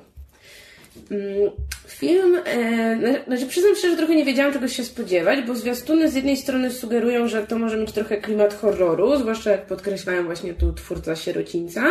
Mm, 1.11 1.51
Film, 1.87 2.35
e, 2.45 2.95
na- 2.95 3.23
znaczy 3.27 3.47
przyznam 3.47 3.75
szczerze, 3.75 3.91
że 3.91 3.97
trochę 3.97 4.15
nie 4.15 4.25
wiedziałam 4.25 4.53
czego 4.53 4.67
się 4.67 4.83
spodziewać, 4.83 5.41
bo 5.47 5.55
zwiastuny 5.55 6.09
z 6.09 6.15
jednej 6.15 6.37
strony 6.37 6.71
sugerują, 6.71 7.27
że 7.27 7.47
to 7.47 7.59
może 7.59 7.77
mieć 7.77 7.91
trochę 7.91 8.17
klimat 8.17 8.53
horroru, 8.53 9.17
zwłaszcza 9.17 9.51
jak 9.51 9.65
podkreślają 9.65 10.23
właśnie 10.25 10.53
tu 10.53 10.73
twórca 10.73 11.15
Sierocińca. 11.15 11.83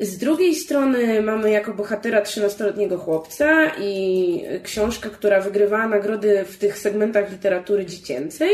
Z 0.00 0.18
drugiej 0.18 0.54
strony 0.54 1.22
mamy 1.22 1.50
jako 1.50 1.74
bohatera 1.74 2.22
13-letniego 2.22 2.98
chłopca 2.98 3.72
i 3.80 4.42
książkę, 4.62 5.10
która 5.10 5.40
wygrywała 5.40 5.88
nagrody 5.88 6.44
w 6.44 6.58
tych 6.58 6.78
segmentach 6.78 7.30
literatury 7.30 7.86
dziecięcej, 7.86 8.50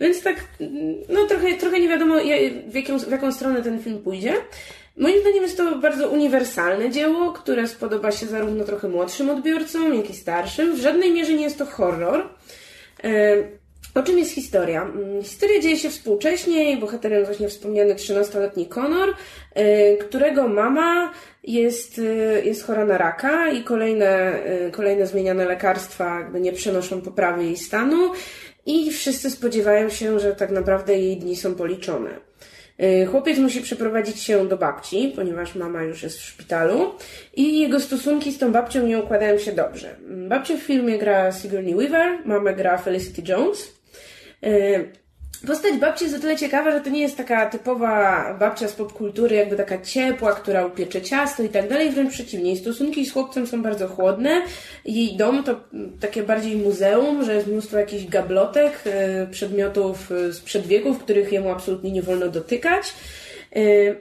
więc 0.00 0.22
tak, 0.22 0.36
no 1.08 1.26
trochę, 1.26 1.54
trochę 1.54 1.80
nie 1.80 1.88
wiadomo 1.88 2.14
w 2.68 2.74
jaką, 2.74 2.98
w 2.98 3.10
jaką 3.10 3.32
stronę 3.32 3.62
ten 3.62 3.82
film 3.82 3.98
pójdzie. 3.98 4.34
Moim 4.96 5.20
zdaniem 5.20 5.42
jest 5.42 5.56
to 5.56 5.78
bardzo 5.78 6.08
uniwersalne 6.08 6.90
dzieło, 6.90 7.32
które 7.32 7.68
spodoba 7.68 8.12
się 8.12 8.26
zarówno 8.26 8.64
trochę 8.64 8.88
młodszym 8.88 9.30
odbiorcom, 9.30 9.94
jak 9.94 10.10
i 10.10 10.14
starszym. 10.14 10.76
W 10.76 10.80
żadnej 10.80 11.12
mierze 11.12 11.32
nie 11.32 11.44
jest 11.44 11.58
to 11.58 11.66
horror. 11.66 12.28
O 13.96 14.02
czym 14.02 14.18
jest 14.18 14.32
historia? 14.32 14.82
Mm, 14.82 15.22
Historia 15.22 15.60
dzieje 15.60 15.76
się 15.76 15.90
współcześnie 15.90 16.76
bohaterem 16.76 17.18
jest 17.18 17.30
właśnie 17.30 17.48
wspomniany 17.48 17.94
13-letni 17.94 18.66
Connor, 18.66 19.14
e, 19.54 19.96
którego 19.96 20.48
mama 20.48 21.12
jest, 21.44 21.98
e, 21.98 22.44
jest 22.44 22.66
chora 22.66 22.84
na 22.84 22.98
raka 22.98 23.50
i 23.50 23.64
kolejne, 23.64 24.42
e, 24.44 24.70
kolejne 24.70 25.06
zmieniane 25.06 25.44
lekarstwa 25.44 26.18
jakby 26.20 26.40
nie 26.40 26.52
przynoszą 26.52 27.00
poprawy 27.00 27.44
jej 27.44 27.56
stanu 27.56 28.10
i 28.66 28.90
wszyscy 28.90 29.30
spodziewają 29.30 29.88
się, 29.88 30.20
że 30.20 30.32
tak 30.34 30.50
naprawdę 30.50 30.98
jej 30.98 31.16
dni 31.16 31.36
są 31.36 31.54
policzone. 31.54 32.10
Y, 32.82 33.06
Chłopiec 33.06 33.38
musi 33.38 33.60
przeprowadzić 33.60 34.22
się 34.22 34.48
do 34.48 34.56
babci, 34.56 35.12
ponieważ 35.16 35.54
mama 35.54 35.82
już 35.82 36.02
jest 36.02 36.18
w 36.18 36.24
szpitalu 36.24 36.94
i 37.36 37.60
jego 37.60 37.80
stosunki 37.80 38.32
z 38.32 38.38
tą 38.38 38.52
babcią 38.52 38.86
nie 38.86 38.98
układają 38.98 39.38
się 39.38 39.52
dobrze. 39.52 39.96
Mm, 39.96 40.28
Babcię 40.28 40.56
w 40.58 40.62
filmie 40.62 40.98
gra 40.98 41.32
Sigourney 41.32 41.74
Weaver, 41.74 42.18
mamę 42.24 42.54
gra 42.54 42.78
Felicity 42.78 43.32
Jones. 43.32 43.75
Y, 44.44 44.92
Postać 45.46 45.76
babci 45.78 46.04
jest 46.04 46.16
o 46.16 46.20
tyle 46.20 46.36
ciekawa, 46.36 46.70
że 46.70 46.80
to 46.80 46.90
nie 46.90 47.00
jest 47.00 47.16
taka 47.16 47.46
typowa 47.46 48.34
babcia 48.40 48.68
z 48.68 48.72
popkultury, 48.72 49.36
jakby 49.36 49.56
taka 49.56 49.82
ciepła, 49.82 50.32
która 50.32 50.66
upiecze 50.66 51.02
ciasto 51.02 51.42
i 51.42 51.48
tak 51.48 51.68
dalej, 51.68 51.90
wręcz 51.90 52.12
przeciwnie. 52.12 52.56
Stosunki 52.56 53.06
z 53.06 53.12
chłopcem 53.12 53.46
są 53.46 53.62
bardzo 53.62 53.88
chłodne. 53.88 54.42
Jej 54.84 55.16
dom 55.16 55.44
to 55.44 55.60
takie 56.00 56.22
bardziej 56.22 56.56
muzeum, 56.56 57.24
że 57.24 57.34
jest 57.34 57.46
mnóstwo 57.46 57.78
jakichś 57.78 58.06
gablotek, 58.06 58.72
y, 58.86 59.26
przedmiotów 59.30 60.12
y, 60.12 60.32
sprzed 60.32 60.66
wieków, 60.66 60.98
których 60.98 61.32
jemu 61.32 61.50
absolutnie 61.50 61.90
nie 61.90 62.02
wolno 62.02 62.28
dotykać. 62.28 62.94
Y, 63.56 63.96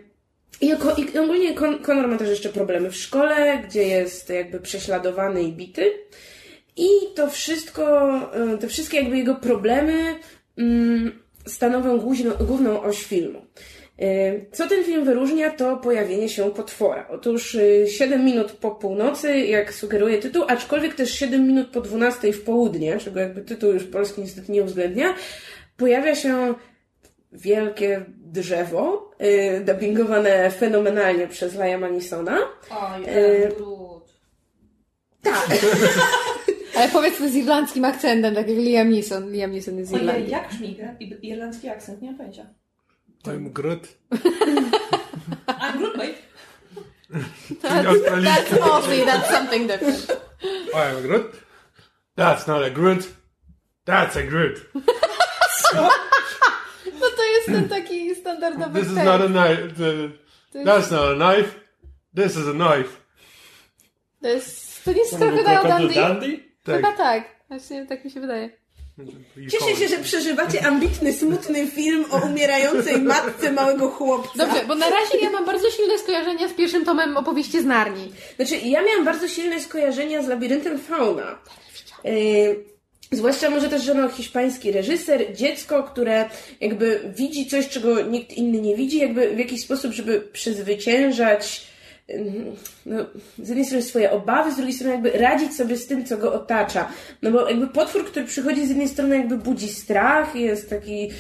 I, 0.62 0.68
i 1.14 1.20
ogólnie 1.20 1.54
Conor 1.88 2.08
ma 2.08 2.18
też 2.18 2.30
jeszcze 2.30 2.50
problemy 2.50 2.92
w 2.92 2.96
szkole, 2.96 3.64
gdzie 3.68 3.84
jest 3.84 4.30
jakby 4.30 4.60
prześladowany 4.60 5.44
i 5.44 5.54
bity. 5.54 5.92
I 6.78 6.88
to 7.16 7.30
wszystko, 7.30 8.16
y, 8.54 8.58
te 8.58 8.68
wszystkie 8.68 8.98
jakby 8.98 9.18
jego 9.18 9.36
problemy 9.36 10.16
mm, 10.58 11.20
stanowią 11.48 12.00
główną, 12.40 12.82
oś 12.82 13.04
filmu. 13.04 13.46
Y, 14.02 14.46
Co 14.52 14.68
ten 14.68 14.84
film 14.84 15.06
wyróżnia, 15.06 15.52
to 15.52 15.78
pojawienie 15.78 16.30
się 16.30 16.52
potwora. 16.52 17.08
Otóż 17.12 17.56
y, 17.56 17.86
7 17.90 18.26
minut 18.26 18.52
po 18.52 18.72
północy, 18.72 19.40
jak 19.40 19.74
sugeruje 19.74 20.18
tytuł, 20.18 20.44
aczkolwiek 20.48 20.94
też 20.96 21.12
7 21.12 21.48
minut 21.48 21.68
po 21.68 21.82
12 21.82 22.34
w 22.34 22.44
południe, 22.44 22.98
czego 22.98 23.20
jakby 23.20 23.42
tytuł 23.42 23.74
już 23.74 23.84
polski 23.84 24.22
niestety 24.22 24.52
nie 24.52 24.64
uwzględnia, 24.64 25.16
pojawia 25.78 26.16
się 26.16 26.54
wielkie 27.32 28.06
drzewo, 28.18 29.12
dubbingowane 29.66 30.52
fenomenalnie 30.52 31.28
przez 31.28 31.56
Liama 31.56 31.88
Nisona. 31.90 32.38
Oj, 32.72 33.04
E, 33.06 33.48
Groot. 33.50 34.16
Tak, 35.22 35.48
Ale 36.76 36.90
powiedz 36.90 37.18
to 37.18 37.30
z 37.30 37.36
irlandzkim 37.36 37.86
akcentem, 37.86 38.36
tak 38.36 38.48
jak 38.50 38.58
Liam 38.58 38.90
Neeson. 38.90 39.32
Liam 39.32 39.52
Neeson 39.52 39.78
jest 39.78 39.92
z 39.92 39.94
Ojej, 39.94 40.06
Irlandii. 40.06 40.32
jak 40.32 40.50
brzmi 40.50 40.78
ir- 40.78 40.98
ir- 41.00 41.20
irlandzki 41.22 41.70
akcent? 41.70 42.02
Nie 42.02 42.08
mam 42.08 42.18
pojęcia. 42.18 42.46
I'm 43.24 43.50
Groot. 43.54 43.88
I'm 45.48 45.78
Groot, 45.78 45.98
mate. 45.98 46.16
Australijski. 47.88 48.56
That's 48.56 48.60
mostly, 48.66 49.06
that's 49.06 49.30
something 49.32 49.68
different. 49.68 50.18
I'm 50.74 51.02
Groot. 51.02 51.32
That's 52.18 52.48
not 52.48 52.64
a 52.64 52.70
Groot. 52.70 53.08
That's 53.86 54.16
a 54.18 54.24
Groot. 54.24 54.66
No 57.02 57.08
to 57.18 57.24
jest 57.24 57.46
ten 57.46 57.70
taki 57.70 58.16
standardowy 58.16 58.80
This 58.80 58.90
is 58.90 58.96
not 58.96 59.22
a 59.22 59.28
knife. 59.28 59.68
The, 59.78 60.10
that's 60.64 60.92
not 60.92 61.02
a 61.02 61.16
knife. 61.16 61.60
This 62.16 62.36
is 62.36 62.48
a 62.48 62.54
knife. 62.54 62.90
To 64.22 64.28
jest, 64.28 64.84
to 64.86 64.92
nie 64.92 64.98
jest 65.00 65.12
To 65.12 65.18
był 65.18 65.38
Dundee? 66.66 66.84
Chyba 66.84 66.98
tak. 66.98 67.24
Właśnie 67.50 67.86
tak 67.86 68.06
mi 68.06 68.12
się 68.12 68.20
wydaje. 68.20 68.50
Cieszę 69.52 69.76
się, 69.76 69.88
że 69.88 69.98
przeżywacie 69.98 70.66
ambitny, 70.66 71.14
smutny 71.14 71.68
film 71.68 72.06
o 72.12 72.18
umierającej 72.18 73.02
matce 73.02 73.52
małego 73.52 73.90
chłopca. 73.90 74.46
Dobrze, 74.46 74.66
bo 74.68 74.76
na 74.76 74.90
razie 74.90 75.18
ja 75.22 75.30
mam 75.30 75.46
bardzo 75.46 75.72
silne 75.72 75.98
skojarzenia 76.00 76.50
z 76.50 76.54
pierwszym 76.54 76.86
tomem 76.86 77.18
opowieści 77.18 77.62
z 77.62 77.66
Narni. 77.66 78.12
Znaczy, 78.36 78.58
ja 78.58 78.84
miałam 78.84 79.06
bardzo 79.06 79.28
silne 79.28 79.60
skojarzenia 79.60 80.24
z 80.24 80.28
labiryntem 80.28 80.80
fauna. 80.80 81.40
Yy, 82.04 82.66
zwłaszcza 83.12 83.50
może 83.50 83.70
też, 83.70 83.84
że 83.84 83.94
no, 83.94 84.10
hiszpański 84.10 84.72
reżyser, 84.72 85.36
dziecko, 85.36 85.84
które 85.84 86.30
jakby 86.62 87.14
widzi 87.16 87.46
coś, 87.46 87.70
czego 87.70 88.02
nikt 88.02 88.32
inny 88.32 88.62
nie 88.62 88.76
widzi, 88.76 88.98
jakby 88.98 89.36
w 89.36 89.40
jakiś 89.40 89.62
sposób, 89.62 89.92
żeby 89.92 90.22
przezwyciężać 90.22 91.68
no, 92.86 93.06
z 93.38 93.48
jednej 93.48 93.66
strony 93.66 93.84
swoje 93.84 94.12
obawy, 94.12 94.52
z 94.52 94.56
drugiej 94.56 94.74
strony 94.74 94.94
jakby 94.94 95.12
radzić 95.12 95.56
sobie 95.56 95.78
z 95.78 95.88
tym, 95.88 96.06
co 96.06 96.18
go 96.18 96.34
otacza. 96.34 96.90
No 97.22 97.32
bo 97.32 97.50
jakby 97.50 97.68
potwór, 97.68 98.06
który 98.06 98.26
przychodzi 98.26 98.66
z 98.66 98.70
jednej 98.70 98.88
strony 98.88 99.18
jakby 99.18 99.38
budzi 99.38 99.68
strach, 99.68 100.36
jest 100.36 100.70
taki 100.70 101.12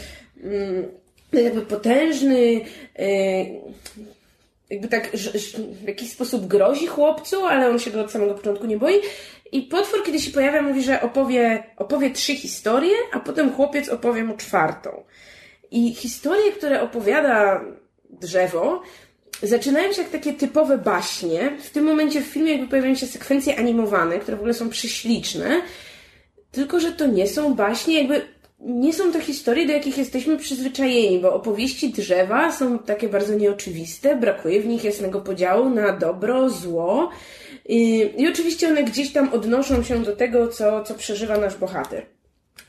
jakby 1.33 1.61
potężny, 1.61 2.61
jakby 4.69 4.87
tak 4.87 5.11
w 5.83 5.87
jakiś 5.87 6.11
sposób 6.11 6.47
grozi 6.47 6.87
chłopcu, 6.87 7.45
ale 7.45 7.69
on 7.69 7.79
się 7.79 7.91
go 7.91 8.01
od 8.01 8.11
samego 8.11 8.33
początku 8.33 8.65
nie 8.65 8.77
boi. 8.77 8.95
I 9.51 9.61
potwór, 9.61 10.03
kiedy 10.03 10.19
się 10.19 10.31
pojawia, 10.31 10.61
mówi, 10.61 10.83
że 10.83 11.01
opowie, 11.01 11.63
opowie 11.77 12.11
trzy 12.11 12.35
historie, 12.35 12.95
a 13.11 13.19
potem 13.19 13.53
chłopiec 13.53 13.89
opowie 13.89 14.23
mu 14.23 14.37
czwartą. 14.37 15.03
I 15.71 15.93
historie, 15.93 16.51
które 16.51 16.81
opowiada 16.81 17.61
drzewo, 18.09 18.81
zaczynają 19.43 19.93
się 19.93 20.01
jak 20.01 20.11
takie 20.11 20.33
typowe 20.33 20.77
baśnie. 20.77 21.51
W 21.63 21.69
tym 21.69 21.85
momencie 21.85 22.21
w 22.21 22.25
filmie 22.25 22.51
jakby 22.51 22.67
pojawiają 22.67 22.95
się 22.95 23.07
sekwencje 23.07 23.59
animowane, 23.59 24.19
które 24.19 24.37
w 24.37 24.39
ogóle 24.39 24.53
są 24.53 24.69
prześliczne. 24.69 25.61
Tylko, 26.51 26.79
że 26.79 26.91
to 26.91 27.07
nie 27.07 27.27
są 27.27 27.55
baśnie, 27.55 27.97
jakby 27.97 28.21
nie 28.59 28.93
są 28.93 29.11
to 29.11 29.19
historie, 29.19 29.65
do 29.65 29.73
jakich 29.73 29.97
jesteśmy 29.97 30.37
przyzwyczajeni, 30.37 31.19
bo 31.19 31.33
opowieści 31.33 31.89
drzewa 31.89 32.51
są 32.51 32.79
takie 32.79 33.09
bardzo 33.09 33.33
nieoczywiste, 33.33 34.15
brakuje 34.15 34.61
w 34.61 34.67
nich 34.67 34.83
jasnego 34.83 35.21
podziału 35.21 35.69
na 35.69 35.91
dobro, 35.93 36.49
zło. 36.49 37.09
I, 37.65 38.11
i 38.17 38.27
oczywiście 38.27 38.67
one 38.67 38.83
gdzieś 38.83 39.13
tam 39.13 39.33
odnoszą 39.33 39.83
się 39.83 40.03
do 40.03 40.15
tego, 40.15 40.47
co, 40.47 40.83
co 40.83 40.93
przeżywa 40.93 41.37
nasz 41.37 41.55
bohater. 41.55 42.05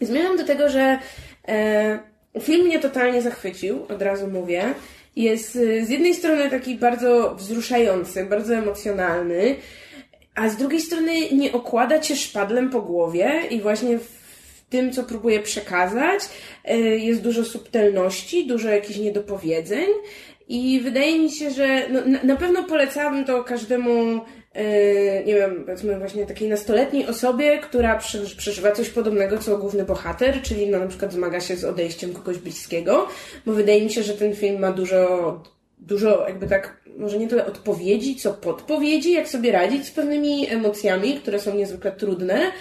Zmierzam 0.01 0.37
do 0.37 0.45
tego, 0.45 0.69
że 0.69 0.99
e, 1.49 1.99
Film 2.41 2.67
mnie 2.67 2.79
totalnie 2.79 3.23
zachwycił, 3.23 3.87
od 3.89 4.03
razu 4.03 4.27
mówię. 4.27 4.75
Jest 5.17 5.57
y, 5.57 5.87
z 5.87 5.91
jednej 5.91 6.15
strony 6.15 6.51
taki 6.51 6.75
bardzo 6.75 7.35
wzruszający, 7.35 8.25
bardzo 8.25 8.55
emocjonalny, 8.55 9.57
a 10.35 10.49
z 10.49 10.57
drugiej 10.57 10.81
strony 10.81 11.13
nie 11.33 11.53
okłada 11.53 11.99
cię 11.99 12.17
szpadlem 12.17 12.71
po 12.71 12.83
głowie 12.83 13.43
i 13.51 13.61
właśnie 13.61 13.99
w 13.99 14.65
tym, 14.71 14.93
co 14.93 15.03
próbuje 15.03 15.41
przekazać, 15.41 16.21
y, 16.71 16.77
jest 16.99 17.23
dużo 17.23 17.45
subtelności, 17.45 18.47
dużo 18.47 18.69
jakichś 18.69 18.99
niedopowiedzeń 18.99 19.87
i 20.49 20.81
wydaje 20.81 21.19
mi 21.19 21.31
się, 21.31 21.51
że 21.51 21.89
no, 21.89 22.01
na, 22.23 22.37
pewno 22.37 22.63
polecałabym 22.63 23.25
to 23.25 23.45
każdemu 23.45 24.21
nie 25.27 25.35
wiem, 25.35 25.63
powiedzmy 25.65 25.99
właśnie 25.99 26.27
takiej 26.27 26.49
nastoletniej 26.49 27.07
osobie, 27.07 27.59
która 27.59 27.99
przeżywa 28.37 28.73
coś 28.73 28.89
podobnego 28.89 29.39
co 29.39 29.59
główny 29.59 29.85
bohater, 29.85 30.43
czyli 30.43 30.67
no, 30.71 30.79
na 30.79 30.87
przykład 30.87 31.13
zmaga 31.13 31.41
się 31.41 31.57
z 31.57 31.65
odejściem 31.65 32.13
kogoś 32.13 32.39
bliskiego, 32.39 33.09
bo 33.47 33.53
wydaje 33.53 33.83
mi 33.83 33.91
się, 33.91 34.03
że 34.03 34.15
ten 34.15 34.35
film 34.35 34.61
ma 34.61 34.73
dużo, 34.73 35.43
dużo 35.79 36.29
jakby 36.29 36.47
tak, 36.47 36.81
może 36.99 37.19
nie 37.19 37.29
tyle 37.29 37.47
odpowiedzi, 37.47 38.17
co 38.17 38.35
podpowiedzi, 38.35 39.13
jak 39.13 39.29
sobie 39.29 39.53
radzić 39.53 39.87
z 39.87 39.91
pewnymi 39.91 40.51
emocjami, 40.51 41.15
które 41.15 41.41
są 41.41 41.55
niezwykle 41.55 41.93
trudne, 41.93 42.53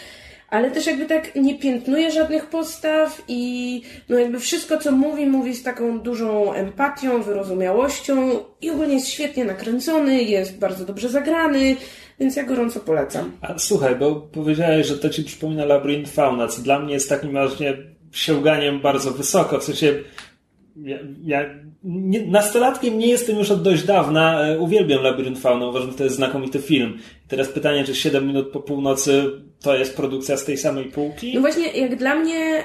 ale 0.50 0.72
też 0.72 0.88
jakby 0.88 1.06
tak 1.06 1.36
nie 1.36 1.60
piętnuje 1.60 2.12
żadnych 2.12 2.46
postaw 2.46 3.24
i 3.28 3.82
no 4.10 4.20
jakby 4.20 4.40
wszystko, 4.40 4.78
co 4.78 4.92
mówi, 4.92 5.26
mówi 5.26 5.56
z 5.56 5.64
taką 5.64 6.00
dużą 6.00 6.54
empatią, 6.54 7.22
wyrozumiałością 7.22 8.40
i 8.62 8.70
ogólnie 8.70 8.94
jest 8.94 9.08
świetnie 9.08 9.46
nakręcony, 9.46 10.24
jest 10.24 10.60
bardzo 10.60 10.86
dobrze 10.86 11.10
zagrany, 11.10 11.76
więc 12.20 12.36
ja 12.36 12.44
gorąco 12.44 12.80
polecam. 12.80 13.32
A 13.42 13.60
słuchaj, 13.60 13.96
bo 13.96 14.16
powiedziałeś, 14.16 14.88
że 14.88 14.98
to 14.98 15.10
ci 15.10 15.24
przypomina 15.24 15.66
Labyrinth 15.66 16.12
Fauna, 16.12 16.48
co 16.48 16.62
dla 16.62 16.80
mnie 16.80 16.94
jest 16.94 17.10
takim 17.10 17.32
właśnie 17.32 17.78
sięganiem 18.12 18.82
bardzo 18.82 19.12
wysoko, 19.12 19.60
w 19.60 19.64
sensie 19.64 19.94
ja, 20.76 20.98
ja 21.24 21.46
nie, 21.86 22.26
nastolatkiem 22.26 23.00
nie 23.00 23.08
jestem 23.08 23.38
już 23.38 23.52
od 23.52 23.62
dość 23.62 23.84
dawna. 23.84 24.48
E, 24.48 24.60
uwielbiam 24.60 25.04
Labirynt 25.04 25.40
Fauna, 25.40 25.68
uważam, 25.68 25.92
że 25.92 25.98
to 25.98 26.04
jest 26.04 26.16
znakomity 26.16 26.60
film. 26.60 27.00
teraz 27.28 27.48
pytanie, 27.48 27.84
czy 27.84 27.96
7 27.96 28.28
minut 28.28 28.52
po 28.52 28.60
północy 28.60 29.32
to 29.62 29.76
jest 29.76 29.96
produkcja 29.96 30.38
z 30.38 30.46
tej 30.46 30.58
samej 30.58 30.86
półki? 30.86 31.34
No 31.36 31.42
właśnie, 31.42 31.68
jak 31.72 31.96
dla 31.96 32.16
mnie 32.16 32.64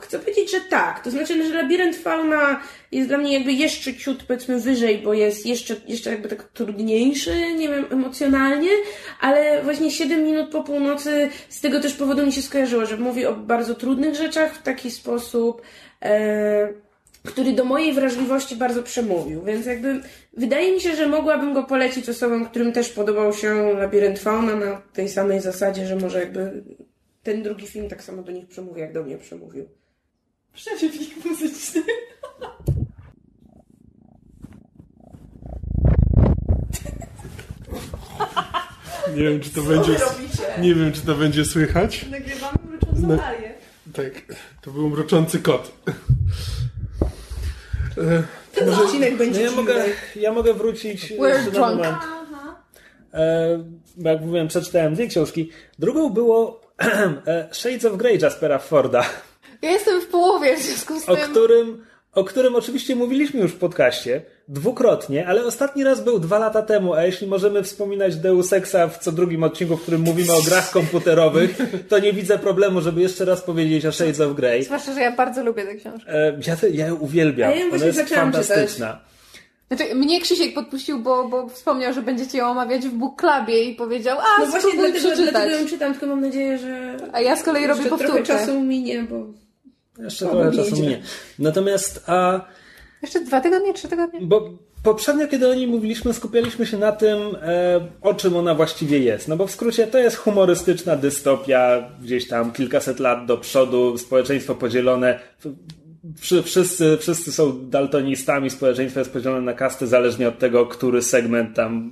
chcę 0.00 0.18
powiedzieć, 0.18 0.50
że 0.50 0.60
tak. 0.70 1.04
To 1.04 1.10
znaczy, 1.10 1.48
że 1.48 1.54
Labirynt 1.54 1.96
Fauna 1.96 2.60
jest 2.92 3.08
dla 3.08 3.18
mnie 3.18 3.32
jakby 3.32 3.52
jeszcze 3.52 3.94
ciut, 3.94 4.24
powiedzmy, 4.24 4.60
wyżej, 4.60 4.98
bo 4.98 5.14
jest 5.14 5.46
jeszcze, 5.46 5.76
jeszcze 5.88 6.10
jakby 6.10 6.28
tak 6.28 6.42
trudniejszy, 6.42 7.54
nie 7.54 7.68
wiem, 7.68 7.84
emocjonalnie, 7.90 8.70
ale 9.20 9.62
właśnie 9.62 9.90
7 9.90 10.24
minut 10.24 10.50
po 10.50 10.62
północy 10.62 11.28
z 11.48 11.60
tego 11.60 11.80
też 11.80 11.94
powodu 11.94 12.26
mi 12.26 12.32
się 12.32 12.42
skojarzyło, 12.42 12.86
że 12.86 12.96
mówi 12.96 13.26
o 13.26 13.34
bardzo 13.34 13.74
trudnych 13.74 14.14
rzeczach 14.14 14.54
w 14.54 14.62
taki 14.62 14.90
sposób, 14.90 15.62
e, 16.02 16.83
który 17.24 17.52
do 17.52 17.64
mojej 17.64 17.92
wrażliwości 17.92 18.56
bardzo 18.56 18.82
przemówił, 18.82 19.44
więc 19.44 19.66
jakby 19.66 20.00
wydaje 20.36 20.72
mi 20.72 20.80
się, 20.80 20.96
że 20.96 21.08
mogłabym 21.08 21.54
go 21.54 21.64
polecić 21.64 22.08
osobom, 22.08 22.46
którym 22.46 22.72
też 22.72 22.88
podobał 22.88 23.32
się 23.32 23.74
Labirynt 23.78 24.18
Fauna 24.18 24.56
na 24.56 24.82
tej 24.92 25.08
samej 25.08 25.40
zasadzie, 25.40 25.86
że 25.86 25.96
może 25.96 26.20
jakby 26.20 26.64
ten 27.22 27.42
drugi 27.42 27.66
film 27.66 27.88
tak 27.88 28.02
samo 28.02 28.22
do 28.22 28.32
nich 28.32 28.46
przemówi, 28.48 28.80
jak 28.80 28.92
do 28.92 29.02
mnie 29.02 29.18
przemówił. 29.18 29.68
Przerywnik 30.52 31.24
muzyczny. 31.24 31.82
Nie 39.16 39.22
wiem, 39.22 39.40
czy 39.40 39.50
to 39.50 39.62
będzie. 39.62 39.96
Nie 40.60 40.74
wiem, 40.74 40.92
czy 40.92 41.00
to 41.00 41.14
będzie 41.14 41.44
słychać. 41.44 42.06
Nagrywamy 42.10 42.58
mruczącą 42.68 43.06
No. 43.06 43.22
Arię. 43.22 43.54
Tak, 43.92 44.36
to 44.62 44.70
był 44.70 44.90
mroczący 44.90 45.38
kot. 45.38 45.72
E, 47.98 48.22
Ten 48.54 48.70
odcinek 48.70 49.16
będzie 49.16 49.44
No 49.44 49.50
ja, 49.50 49.56
mogę, 49.56 49.84
ja 50.16 50.32
mogę 50.32 50.54
wrócić 50.54 51.12
We're 51.12 51.28
jeszcze 51.28 51.50
na 51.60 51.60
moment. 51.70 51.96
E, 53.14 53.64
bo 53.96 54.08
jak 54.10 54.20
mówiłem, 54.20 54.48
przeczytałem 54.48 54.94
dwie 54.94 55.06
książki. 55.06 55.50
Drugą 55.78 56.10
było 56.10 56.60
e, 57.26 57.48
Shades 57.52 57.84
of 57.84 57.96
Grey 57.96 58.18
Jaspera 58.22 58.58
Forda, 58.58 59.04
Ja 59.62 59.70
jestem 59.70 60.00
w 60.00 60.06
połowie 60.06 60.56
w 60.56 60.60
związku 60.60 61.00
z 61.00 61.08
o 61.08 61.16
tym. 61.16 61.30
którym, 61.30 61.84
o 62.12 62.24
którym 62.24 62.56
oczywiście 62.56 62.96
mówiliśmy 62.96 63.40
już 63.40 63.52
w 63.52 63.58
podcaście 63.58 64.22
dwukrotnie, 64.48 65.26
ale 65.28 65.44
ostatni 65.44 65.84
raz 65.84 66.00
był 66.04 66.18
dwa 66.18 66.38
lata 66.38 66.62
temu, 66.62 66.94
a 66.94 67.04
jeśli 67.04 67.26
możemy 67.26 67.62
wspominać 67.62 68.16
Deus 68.16 68.52
Exa 68.52 68.88
w 68.88 68.98
co 68.98 69.12
drugim 69.12 69.42
odcinku, 69.42 69.76
w 69.76 69.82
którym 69.82 70.00
mówimy 70.00 70.32
o 70.32 70.42
grach 70.42 70.70
komputerowych, 70.70 71.58
to 71.88 71.98
nie 71.98 72.12
widzę 72.12 72.38
problemu, 72.38 72.80
żeby 72.80 73.00
jeszcze 73.00 73.24
raz 73.24 73.42
powiedzieć 73.42 73.86
o 73.86 73.92
Shades 73.92 74.20
of 74.20 74.34
Grey. 74.36 74.64
Zwłaszcza, 74.64 74.94
że 74.94 75.00
ja 75.00 75.12
bardzo 75.12 75.44
lubię 75.44 75.64
tę 75.64 75.74
książkę. 75.74 76.10
E, 76.12 76.38
ja, 76.46 76.56
ja 76.72 76.86
ją 76.86 76.94
uwielbiam. 76.94 77.50
A 77.50 77.52
ja 77.54 77.58
ją 77.58 77.62
Ona 77.62 77.70
właśnie 77.70 77.86
jest 77.86 77.98
zaczęłam 77.98 78.32
czytać. 78.32 78.46
fantastyczna. 78.46 79.00
Znaczy, 79.72 79.94
mnie 79.94 80.20
Krzysiek 80.20 80.54
podpuścił, 80.54 80.98
bo, 80.98 81.28
bo 81.28 81.48
wspomniał, 81.48 81.92
że 81.92 82.02
będziecie 82.02 82.38
ją 82.38 82.46
omawiać 82.50 82.82
w 82.88 82.92
book 82.92 83.20
clubie 83.20 83.64
i 83.64 83.74
powiedział, 83.74 84.18
a 84.18 84.40
No 84.40 84.46
właśnie 84.46 84.72
dlatego, 84.74 84.98
przeczytać. 84.98 85.30
dlatego 85.30 85.56
ją 85.56 85.66
czytam, 85.66 85.92
tylko 85.92 86.06
mam 86.06 86.20
nadzieję, 86.20 86.58
że 86.58 86.96
A 87.12 87.20
ja 87.20 87.36
z 87.36 87.42
kolei 87.42 87.66
robię 87.66 87.82
jeszcze 87.82 87.88
trochę 87.98 88.06
powtórkę. 88.06 88.38
czasu 88.40 88.60
minie, 88.60 89.02
bo 89.10 89.26
Jeszcze 90.04 90.26
trochę 90.26 90.52
czasu 90.52 90.76
minie. 90.76 91.02
Natomiast, 91.38 92.04
a, 92.06 92.40
Jeszcze 93.04 93.20
dwa 93.20 93.40
tygodnie, 93.40 93.74
trzy 93.74 93.88
tygodnie? 93.88 94.20
bo 94.22 94.50
poprzednio, 94.82 95.28
kiedy 95.28 95.48
o 95.50 95.54
niej 95.54 95.66
mówiliśmy, 95.66 96.14
skupialiśmy 96.14 96.66
się 96.66 96.78
na 96.78 96.92
tym, 96.92 97.18
e, 97.42 97.80
o 98.02 98.14
czym 98.14 98.36
ona 98.36 98.54
właściwie 98.54 98.98
jest. 98.98 99.28
No 99.28 99.36
bo 99.36 99.46
w 99.46 99.50
skrócie 99.50 99.86
to 99.86 99.98
jest 99.98 100.16
humorystyczna 100.16 100.96
dystopia, 100.96 101.90
gdzieś 102.02 102.28
tam 102.28 102.52
kilkaset 102.52 103.00
lat 103.00 103.26
do 103.26 103.36
przodu, 103.38 103.98
społeczeństwo 103.98 104.54
podzielone. 104.54 105.18
Wszy- 106.20 106.42
Wszyscy, 106.42 106.96
wszyscy 107.00 107.32
są 107.32 107.68
daltonistami, 107.70 108.50
społeczeństwo 108.50 109.00
jest 109.00 109.12
podzielone 109.12 109.40
na 109.40 109.52
kasty, 109.52 109.86
zależnie 109.86 110.28
od 110.28 110.38
tego, 110.38 110.66
który 110.66 111.02
segment 111.02 111.56
tam 111.56 111.90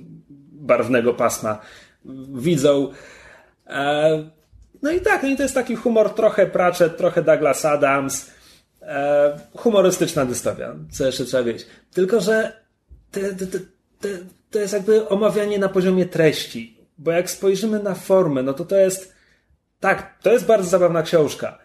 barwnego 0.51 1.13
pasma 1.13 1.59
widzą. 2.35 2.91
E, 3.67 4.29
No 4.81 4.91
i 4.91 5.01
tak, 5.01 5.23
no 5.23 5.29
i 5.29 5.35
to 5.35 5.43
jest 5.43 5.55
taki 5.55 5.75
humor 5.75 6.09
trochę 6.09 6.45
Pratchett, 6.47 6.97
trochę 6.97 7.23
Douglas 7.23 7.65
Adams. 7.65 8.31
E, 8.87 9.39
humorystyczna 9.57 10.25
dystopia, 10.25 10.75
co 10.91 11.05
jeszcze 11.05 11.25
trzeba 11.25 11.43
wiedzieć. 11.43 11.67
Tylko, 11.93 12.21
że 12.21 12.63
te, 13.11 13.33
te, 13.33 13.59
te, 13.99 14.09
to 14.51 14.59
jest 14.59 14.73
jakby 14.73 15.07
omawianie 15.09 15.59
na 15.59 15.69
poziomie 15.69 16.05
treści. 16.05 16.77
Bo 16.97 17.11
jak 17.11 17.29
spojrzymy 17.29 17.83
na 17.83 17.95
formę, 17.95 18.43
no 18.43 18.53
to 18.53 18.65
to 18.65 18.77
jest. 18.77 19.13
Tak, 19.79 20.19
to 20.21 20.31
jest 20.31 20.45
bardzo 20.45 20.69
zabawna 20.69 21.03
książka. 21.03 21.59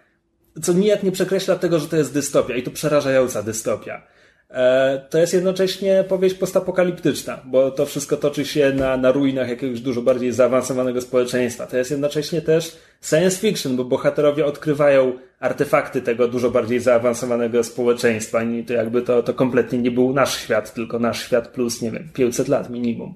Co 0.63 0.73
nijak 0.73 1.03
nie 1.03 1.13
przekreśla 1.13 1.57
tego, 1.57 1.79
że 1.79 1.89
to 1.89 1.97
jest 1.97 2.13
dystopia 2.13 2.57
i 2.57 2.63
to 2.63 2.71
przerażająca 2.71 3.43
dystopia. 3.43 4.03
E, 4.51 4.99
To 5.11 5.19
jest 5.19 5.35
jednocześnie 5.35 6.05
powieść 6.09 6.35
postapokaliptyczna, 6.35 7.41
bo 7.45 7.71
to 7.71 7.87
wszystko 7.87 8.17
toczy 8.17 8.45
się 8.45 8.73
na, 8.73 8.97
na 8.97 9.13
ruinach 9.13 9.49
jakiegoś 9.49 9.81
dużo 9.81 10.03
bardziej 10.03 10.33
zaawansowanego 10.33 11.01
społeczeństwa. 11.01 11.67
To 11.67 11.77
jest 11.77 11.91
jednocześnie 11.91 12.43
też 12.43 12.77
science 13.03 13.41
fiction, 13.41 13.77
bo 13.77 13.85
bohaterowie 13.85 14.47
odkrywają 14.47 15.13
artefakty 15.41 16.03
tego 16.03 16.29
dużo 16.29 16.51
bardziej 16.51 16.81
zaawansowanego 16.81 17.65
społeczeństwa. 17.65 18.43
I 18.43 18.65
to 18.65 18.73
jakby 18.73 19.03
to, 19.03 19.23
to 19.23 19.35
kompletnie 19.35 19.79
nie 19.79 19.91
był 19.91 20.13
nasz 20.15 20.39
świat, 20.39 20.75
tylko 20.75 20.99
nasz 20.99 21.23
świat 21.23 21.49
plus, 21.49 21.83
nie 21.83 21.91
wiem, 21.91 22.09
500 22.15 22.49
lat 22.49 22.71
minimum. 22.71 23.15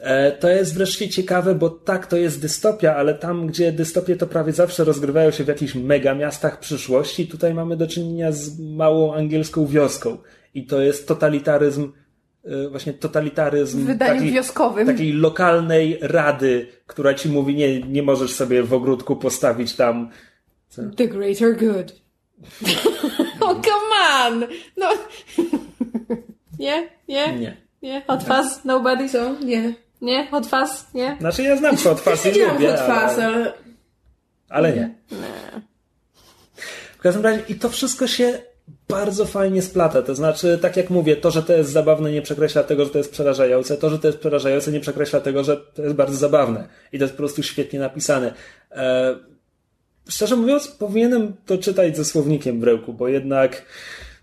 E, 0.00 0.32
To 0.32 0.48
jest 0.48 0.74
wreszcie 0.74 1.08
ciekawe, 1.08 1.54
bo 1.54 1.70
tak, 1.70 2.06
to 2.06 2.16
jest 2.16 2.40
dystopia, 2.42 2.96
ale 2.96 3.14
tam, 3.14 3.46
gdzie 3.46 3.72
dystopie 3.72 4.16
to 4.16 4.26
prawie 4.26 4.52
zawsze 4.52 4.84
rozgrywają 4.84 5.30
się 5.30 5.44
w 5.44 5.48
jakichś 5.48 5.74
mega 5.74 6.14
miastach 6.14 6.58
przyszłości, 6.60 7.28
tutaj 7.28 7.54
mamy 7.54 7.76
do 7.76 7.86
czynienia 7.86 8.32
z 8.32 8.58
małą 8.60 9.14
angielską 9.14 9.66
wioską. 9.66 10.18
I 10.54 10.66
to 10.66 10.80
jest 10.80 11.08
totalitaryzm, 11.08 11.92
e, 12.44 12.68
właśnie 12.68 12.92
totalitaryzm 12.92 13.82
W 13.82 13.86
wydaniu 13.86 14.32
wioskowym. 14.32 14.86
takiej 14.86 15.12
lokalnej 15.12 15.98
rady, 16.00 16.66
która 16.86 17.14
ci 17.14 17.28
mówi, 17.28 17.54
nie, 17.54 17.80
nie 17.82 18.02
możesz 18.02 18.32
sobie 18.32 18.62
w 18.62 18.74
ogródku 18.74 19.16
postawić 19.16 19.76
tam 19.76 20.10
The 20.96 21.08
greater 21.08 21.56
good. 21.56 21.92
oh, 23.40 23.60
come 23.60 24.26
on! 24.26 24.44
No. 24.76 24.86
nie? 26.58 26.88
Nie? 27.08 27.38
nie. 27.38 27.56
Nie? 27.82 28.02
Hot 28.06 28.22
fuzz? 28.22 28.64
Nobody? 28.64 29.08
co? 29.08 29.34
Nie. 29.44 29.74
Nie? 30.02 30.26
Hot 30.26 30.46
fuzz? 30.46 30.94
Nie? 30.94 31.16
Znaczy 31.20 31.42
ja 31.42 31.56
znam 31.56 31.76
Hot 31.76 32.00
Fuzz 32.00 32.26
i 32.26 32.40
lubię, 32.40 32.68
Hot 32.68 32.80
Fuzz, 32.80 33.18
ale, 33.18 33.24
ale 33.24 33.52
ale 34.50 34.72
nie. 34.72 34.94
W 36.98 37.02
każdym 37.02 37.22
razie 37.22 37.42
i 37.48 37.54
to 37.54 37.68
wszystko 37.68 38.06
się 38.06 38.38
bardzo 38.88 39.26
fajnie 39.26 39.62
splata. 39.62 40.02
To 40.02 40.14
znaczy, 40.14 40.58
tak 40.62 40.76
jak 40.76 40.90
mówię, 40.90 41.16
to, 41.16 41.30
że 41.30 41.42
to 41.42 41.52
jest 41.52 41.70
zabawne 41.70 42.12
nie 42.12 42.22
przekreśla 42.22 42.62
tego, 42.62 42.84
że 42.84 42.90
to 42.90 42.98
jest 42.98 43.10
przerażające. 43.10 43.76
To, 43.76 43.90
że 43.90 43.98
to 43.98 44.06
jest 44.06 44.18
przerażające 44.18 44.72
nie 44.72 44.80
przekreśla 44.80 45.20
tego, 45.20 45.44
że 45.44 45.56
to 45.56 45.82
jest 45.82 45.94
bardzo 45.94 46.16
zabawne. 46.16 46.68
I 46.92 46.98
to 46.98 47.04
jest 47.04 47.14
po 47.14 47.18
prostu 47.18 47.42
świetnie 47.42 47.78
napisane. 47.78 48.34
E, 48.72 49.16
szczerze 50.08 50.36
mówiąc, 50.36 50.68
powinienem 50.68 51.32
to 51.46 51.58
czytać 51.58 51.96
ze 51.96 52.04
słownikiem 52.04 52.60
w 52.60 52.64
ręku, 52.64 52.92
bo 52.92 53.08
jednak 53.08 53.64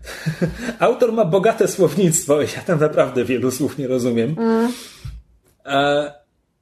autor 0.80 1.14
ma 1.14 1.26
bogate 1.26 1.68
słownictwo 1.68 2.42
i 2.42 2.46
ja 2.56 2.62
tam 2.62 2.80
naprawdę 2.80 3.26
wielu 3.26 3.52
słów 3.52 3.78
nie 3.78 3.88
rozumiem. 3.88 4.36
E, 4.40 4.70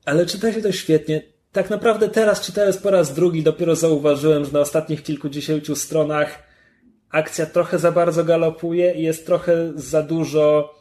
ale 0.06 0.26
czyta 0.26 0.54
się 0.54 0.62
to 0.62 0.72
świetnie. 0.72 1.22
Tak 1.52 1.70
naprawdę 1.70 2.10
teraz 2.10 2.42
czytając 2.42 2.78
po 2.78 2.92
raz 2.92 3.14
drugi 3.14 3.44
dopiero 3.44 3.76
zauważyłem, 3.76 4.46
że 4.46 4.52
na 4.52 4.60
ostatnich 4.60 5.04
kilkudziesięciu 5.04 5.76
stronach 5.76 6.44
akcja 7.10 7.46
trochę 7.46 7.80
za 7.80 7.92
bardzo 7.92 8.24
galopuje 8.24 8.94
i 8.94 9.04
jest 9.04 9.26
trochę 9.26 9.72
za 9.76 10.04
dużo 10.04 10.76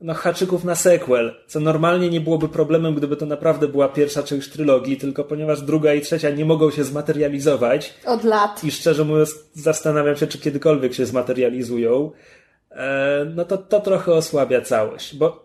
no, 0.00 0.14
haczyków 0.14 0.64
na 0.64 0.74
sequel, 0.74 1.34
co 1.46 1.60
normalnie 1.60 2.10
nie 2.10 2.20
byłoby 2.20 2.48
problemem, 2.48 2.94
gdyby 2.94 3.16
to 3.16 3.26
naprawdę 3.26 3.68
była 3.68 3.88
pierwsza 3.88 4.22
część 4.22 4.50
trylogii, 4.50 4.96
tylko 4.96 5.24
ponieważ 5.24 5.62
druga 5.62 5.94
i 5.94 6.00
trzecia 6.00 6.30
nie 6.30 6.44
mogą 6.44 6.70
się 6.70 6.84
zmaterializować 6.84 7.94
Od 8.06 8.24
lat. 8.24 8.64
i 8.64 8.70
szczerze 8.70 9.04
mówiąc 9.04 9.34
zastanawiam 9.52 10.16
się, 10.16 10.26
czy 10.26 10.38
kiedykolwiek 10.38 10.94
się 10.94 11.06
zmaterializują, 11.06 12.10
e, 12.70 13.26
no 13.34 13.44
to 13.44 13.58
to 13.58 13.80
trochę 13.80 14.12
osłabia 14.12 14.60
całość, 14.60 15.16
bo 15.16 15.43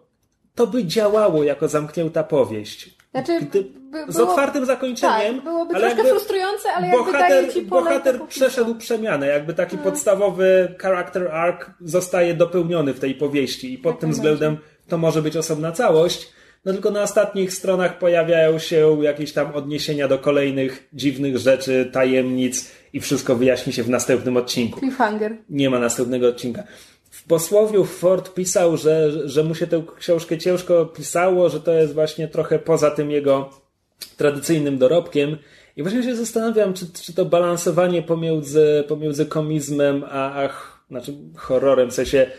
to 0.60 0.68
by 0.68 0.86
działało 0.86 1.44
jako 1.44 1.68
zamknięta 1.68 2.24
powieść. 2.24 2.90
Znaczy, 3.12 3.40
Gdy, 3.42 3.64
by- 3.64 4.06
z 4.14 4.16
było- 4.18 4.30
otwartym 4.30 4.66
zakończeniem, 4.66 5.36
Tak, 5.36 5.44
byłoby 5.44 5.76
ale 5.76 5.88
troszkę 5.96 6.10
frustrujące, 6.10 6.70
ale 6.76 6.88
jakby 6.88 7.04
bohater, 7.04 7.54
ci 7.54 7.62
pole 7.62 7.82
bohater 7.84 8.22
przeszedł 8.28 8.76
przemianę, 8.76 9.28
jakby 9.28 9.54
taki 9.54 9.78
podstawowy 9.78 10.76
character 10.82 11.28
arc 11.32 11.66
zostaje 11.82 12.34
dopełniony 12.34 12.94
w 12.94 13.00
tej 13.00 13.16
powieści 13.16 13.74
i 13.74 13.78
pod 13.78 14.00
tym 14.00 14.12
względem 14.12 14.58
to 14.88 14.98
może 14.98 15.22
być 15.22 15.38
osobna 15.38 15.72
całość. 15.72 16.30
No 16.66 16.74
tylko 16.74 16.92
na 16.92 17.02
ostatnich 17.02 17.54
stronach 17.54 17.98
pojawiają 17.98 18.60
się 18.60 18.98
jakieś 19.04 19.34
tam 19.34 19.54
odniesienia 19.56 20.08
do 20.08 20.18
kolejnych 20.20 20.88
dziwnych 20.94 21.38
rzeczy, 21.38 21.90
tajemnic 21.94 22.72
i 22.94 23.00
wszystko 23.00 23.36
wyjaśni 23.36 23.74
się 23.74 23.84
w 23.84 23.90
następnym 23.90 24.38
odcinku 24.38 24.80
Cliffhanger. 24.80 25.38
nie 25.50 25.70
ma 25.70 25.80
następnego 25.80 26.28
odcinka. 26.28 26.64
W 27.30 27.32
posłowiu 27.32 27.86
Ford 27.86 28.34
pisał, 28.34 28.78
że, 28.78 29.12
że 29.30 29.44
mu 29.44 29.56
się 29.56 29.68
tę 29.68 29.84
książkę 30.00 30.38
ciężko 30.38 30.86
pisało, 30.86 31.50
że 31.50 31.60
to 31.62 31.74
jest 31.74 31.94
właśnie 31.94 32.28
trochę 32.28 32.60
poza 32.60 32.92
tym 32.92 33.12
jego 33.12 33.50
tradycyjnym 34.18 34.78
dorobkiem. 34.78 35.38
I 35.78 35.82
właśnie 35.84 36.04
się 36.04 36.16
zastanawiam, 36.16 36.74
czy, 36.74 36.86
czy 36.94 37.14
to 37.14 37.26
balansowanie 37.26 38.02
pomiędzy, 38.02 38.84
pomiędzy 38.88 39.26
komizmem 39.26 40.04
a, 40.10 40.44
a 40.44 40.50
znaczy 40.90 41.14
horrorem, 41.36 41.92
w 41.92 41.94
sensie 41.94 42.32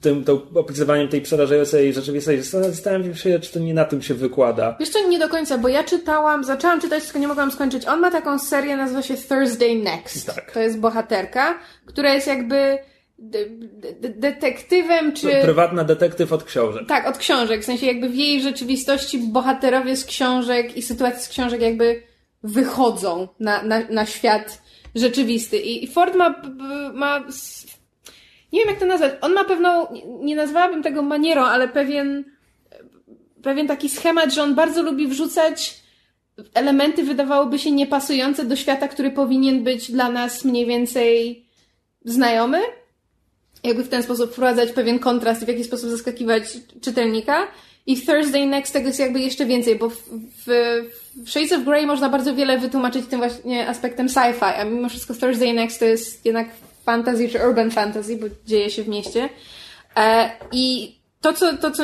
tym, 0.00 0.24
tą 0.24 0.40
opisywaniem 0.54 1.08
tej 1.08 1.20
przerażającej 1.20 1.92
rzeczywistości. 1.92 2.42
Zastanawiam 2.42 3.14
się, 3.14 3.40
czy 3.40 3.52
to 3.52 3.58
nie 3.58 3.74
na 3.74 3.84
tym 3.84 4.02
się 4.02 4.14
wykłada. 4.14 4.78
Co, 4.92 5.08
nie 5.08 5.18
do 5.18 5.28
końca, 5.28 5.58
bo 5.58 5.68
ja 5.68 5.84
czytałam, 5.84 6.44
zaczęłam 6.44 6.80
czytać, 6.80 7.04
tylko 7.04 7.18
nie 7.18 7.28
mogłam 7.28 7.52
skończyć. 7.52 7.86
On 7.86 8.00
ma 8.00 8.10
taką 8.10 8.38
serię, 8.38 8.76
nazywa 8.76 9.02
się 9.02 9.14
Thursday 9.14 9.74
Next. 9.74 10.26
Tak. 10.26 10.52
To 10.52 10.60
jest 10.60 10.78
bohaterka, 10.78 11.58
która 11.86 12.14
jest 12.14 12.26
jakby 12.26 12.78
de- 13.18 13.48
de- 14.00 14.10
detektywem, 14.10 15.12
czy... 15.12 15.28
Prywatna 15.42 15.84
detektyw 15.84 16.32
od 16.32 16.44
książek. 16.44 16.86
Tak, 16.88 17.08
od 17.08 17.18
książek. 17.18 17.62
W 17.62 17.64
sensie 17.64 17.86
jakby 17.86 18.08
w 18.08 18.14
jej 18.14 18.42
rzeczywistości 18.42 19.18
bohaterowie 19.18 19.96
z 19.96 20.04
książek 20.04 20.76
i 20.76 20.82
sytuacje 20.82 21.20
z 21.20 21.28
książek 21.28 21.60
jakby 21.60 22.02
wychodzą 22.42 23.28
na, 23.40 23.62
na, 23.62 23.80
na 23.90 24.06
świat 24.06 24.62
rzeczywisty. 24.94 25.58
I 25.58 25.86
Ford 25.86 26.14
ma, 26.14 26.42
ma 26.94 27.24
nie 28.52 28.60
wiem 28.60 28.68
jak 28.68 28.78
to 28.78 28.86
nazwać, 28.86 29.12
on 29.20 29.32
ma 29.32 29.44
pewną, 29.44 29.92
nie- 29.92 30.04
nie 30.06 30.36
nazwałabym 30.36 30.82
tego 30.82 31.02
manierą, 31.02 31.42
ale 31.42 31.68
pewien, 31.68 32.24
pewien 33.42 33.66
taki 33.66 33.88
schemat, 33.88 34.34
że 34.34 34.42
on 34.42 34.54
bardzo 34.54 34.82
lubi 34.82 35.06
wrzucać 35.06 35.80
elementy 36.54 37.02
wydawałoby 37.02 37.58
się 37.58 37.70
niepasujące 37.70 38.44
do 38.44 38.56
świata, 38.56 38.88
który 38.88 39.10
powinien 39.10 39.64
być 39.64 39.90
dla 39.90 40.10
nas 40.10 40.44
mniej 40.44 40.66
więcej 40.66 41.44
znajomy 42.04 42.58
jakby 43.64 43.84
w 43.84 43.88
ten 43.88 44.02
sposób 44.02 44.32
wprowadzać 44.32 44.72
pewien 44.72 44.98
kontrast 44.98 45.42
i 45.42 45.44
w 45.44 45.48
jakiś 45.48 45.66
sposób 45.66 45.90
zaskakiwać 45.90 46.42
czytelnika. 46.80 47.46
I 47.86 47.96
w 47.96 48.06
Thursday 48.06 48.46
Next 48.46 48.72
tego 48.72 48.86
jest 48.86 49.00
jakby 49.00 49.20
jeszcze 49.20 49.46
więcej, 49.46 49.76
bo 49.76 49.90
w, 49.90 50.02
w, 50.46 50.82
w 51.16 51.30
Shades 51.30 51.52
of 51.52 51.64
Grey 51.64 51.86
można 51.86 52.08
bardzo 52.08 52.34
wiele 52.34 52.58
wytłumaczyć 52.58 53.06
tym 53.06 53.18
właśnie 53.18 53.68
aspektem 53.68 54.06
sci-fi, 54.06 54.60
a 54.60 54.64
mimo 54.64 54.88
wszystko 54.88 55.14
Thursday 55.14 55.52
Next 55.52 55.78
to 55.78 55.84
jest 55.84 56.26
jednak 56.26 56.48
fantasy 56.84 57.28
czy 57.28 57.48
urban 57.48 57.70
fantasy, 57.70 58.16
bo 58.16 58.26
dzieje 58.46 58.70
się 58.70 58.82
w 58.82 58.88
mieście. 58.88 59.28
E, 59.96 60.30
I 60.52 60.96
to 61.20 61.32
co, 61.32 61.56
to, 61.56 61.70
co 61.70 61.82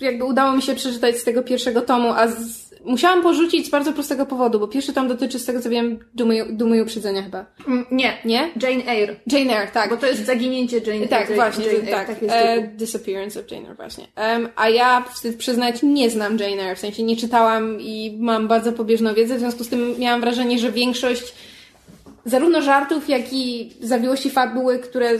jakby 0.00 0.24
udało 0.24 0.52
mi 0.56 0.62
się 0.62 0.74
przeczytać 0.74 1.16
z 1.16 1.24
tego 1.24 1.42
pierwszego 1.42 1.80
tomu, 1.80 2.08
a 2.12 2.28
z, 2.28 2.68
musiałam 2.84 3.22
porzucić 3.22 3.66
z 3.66 3.70
bardzo 3.70 3.92
prostego 3.92 4.26
powodu, 4.26 4.60
bo 4.60 4.68
pierwszy 4.68 4.92
tom 4.92 5.08
dotyczy, 5.08 5.38
z 5.38 5.44
tego 5.44 5.60
co 5.60 5.70
wiem, 5.70 5.98
dumy, 6.14 6.46
dumy 6.50 6.76
i 6.76 6.82
uprzedzenia 6.82 7.22
chyba. 7.22 7.46
Mm, 7.68 7.86
Nie. 7.90 8.18
Nie? 8.24 8.50
Jane 8.62 8.84
Eyre. 8.86 9.16
Jane 9.32 9.52
Eyre, 9.52 9.70
tak. 9.72 9.90
Bo 9.90 9.96
to 9.96 10.06
jest 10.06 10.26
zaginięcie 10.26 10.78
Jane 10.78 11.08
Tak, 11.08 11.22
Jane, 11.22 11.34
właśnie, 11.34 11.66
Jane 11.66 11.78
Eyre, 11.78 11.90
tak. 11.90 12.22
jest 12.22 12.34
E. 12.34 12.62
Disappearance 12.76 13.40
of 13.40 13.50
Jane 13.50 13.62
Eyre, 13.62 13.74
właśnie. 13.74 14.06
Em, 14.16 14.48
a 14.56 14.68
ja, 14.68 15.04
wstyd 15.14 15.36
przyznać, 15.36 15.82
nie 15.82 16.10
znam 16.10 16.38
Jane 16.38 16.62
Eyre, 16.62 16.76
w 16.76 16.78
sensie 16.78 17.02
nie 17.02 17.16
czytałam 17.16 17.80
i 17.80 18.16
mam 18.20 18.48
bardzo 18.48 18.72
pobieżną 18.72 19.14
wiedzę, 19.14 19.36
w 19.36 19.38
związku 19.38 19.64
z 19.64 19.68
tym 19.68 19.94
miałam 19.98 20.20
wrażenie, 20.20 20.58
że 20.58 20.72
większość 20.72 21.34
zarówno 22.24 22.62
żartów, 22.62 23.08
jak 23.08 23.32
i 23.32 23.72
zawiłości 23.80 24.30
fabuły, 24.30 24.78
które 24.78 25.10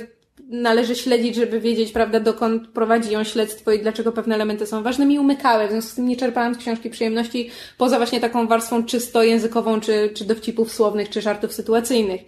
należy 0.49 0.97
śledzić, 0.97 1.35
żeby 1.35 1.61
wiedzieć, 1.61 1.93
prawda, 1.93 2.21
dokąd 2.21 2.69
prowadzi 2.69 3.13
ją 3.13 3.25
śledztwo 3.25 3.73
i 3.73 3.79
dlaczego 3.79 4.13
pewne 4.13 4.35
elementy 4.35 4.67
są 4.67 4.83
ważne, 4.83 5.07
mi 5.07 5.19
umykały, 5.19 5.67
w 5.67 5.71
związku 5.71 5.91
z 5.91 5.95
tym 5.95 6.09
nie 6.09 6.17
czerpałam 6.17 6.55
z 6.55 6.59
książki 6.59 6.91
przyjemności, 6.91 7.51
poza 7.79 7.97
właśnie 7.97 8.21
taką 8.21 8.47
warstwą 8.47 8.85
czysto 8.85 9.23
językową, 9.23 9.81
czy, 9.81 10.11
czy 10.15 10.25
dowcipów 10.25 10.73
słownych, 10.73 11.11
czy 11.11 11.21
żartów 11.21 11.53
sytuacyjnych. 11.53 12.21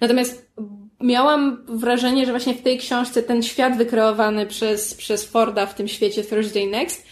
Natomiast 0.00 0.52
miałam 1.00 1.64
wrażenie, 1.68 2.26
że 2.26 2.32
właśnie 2.32 2.54
w 2.54 2.62
tej 2.62 2.78
książce 2.78 3.22
ten 3.22 3.42
świat 3.42 3.76
wykreowany 3.76 4.46
przez, 4.46 4.94
przez 4.94 5.24
Forda 5.24 5.66
w 5.66 5.74
tym 5.74 5.88
świecie 5.88 6.24
Thursday 6.24 6.66
Next, 6.66 7.06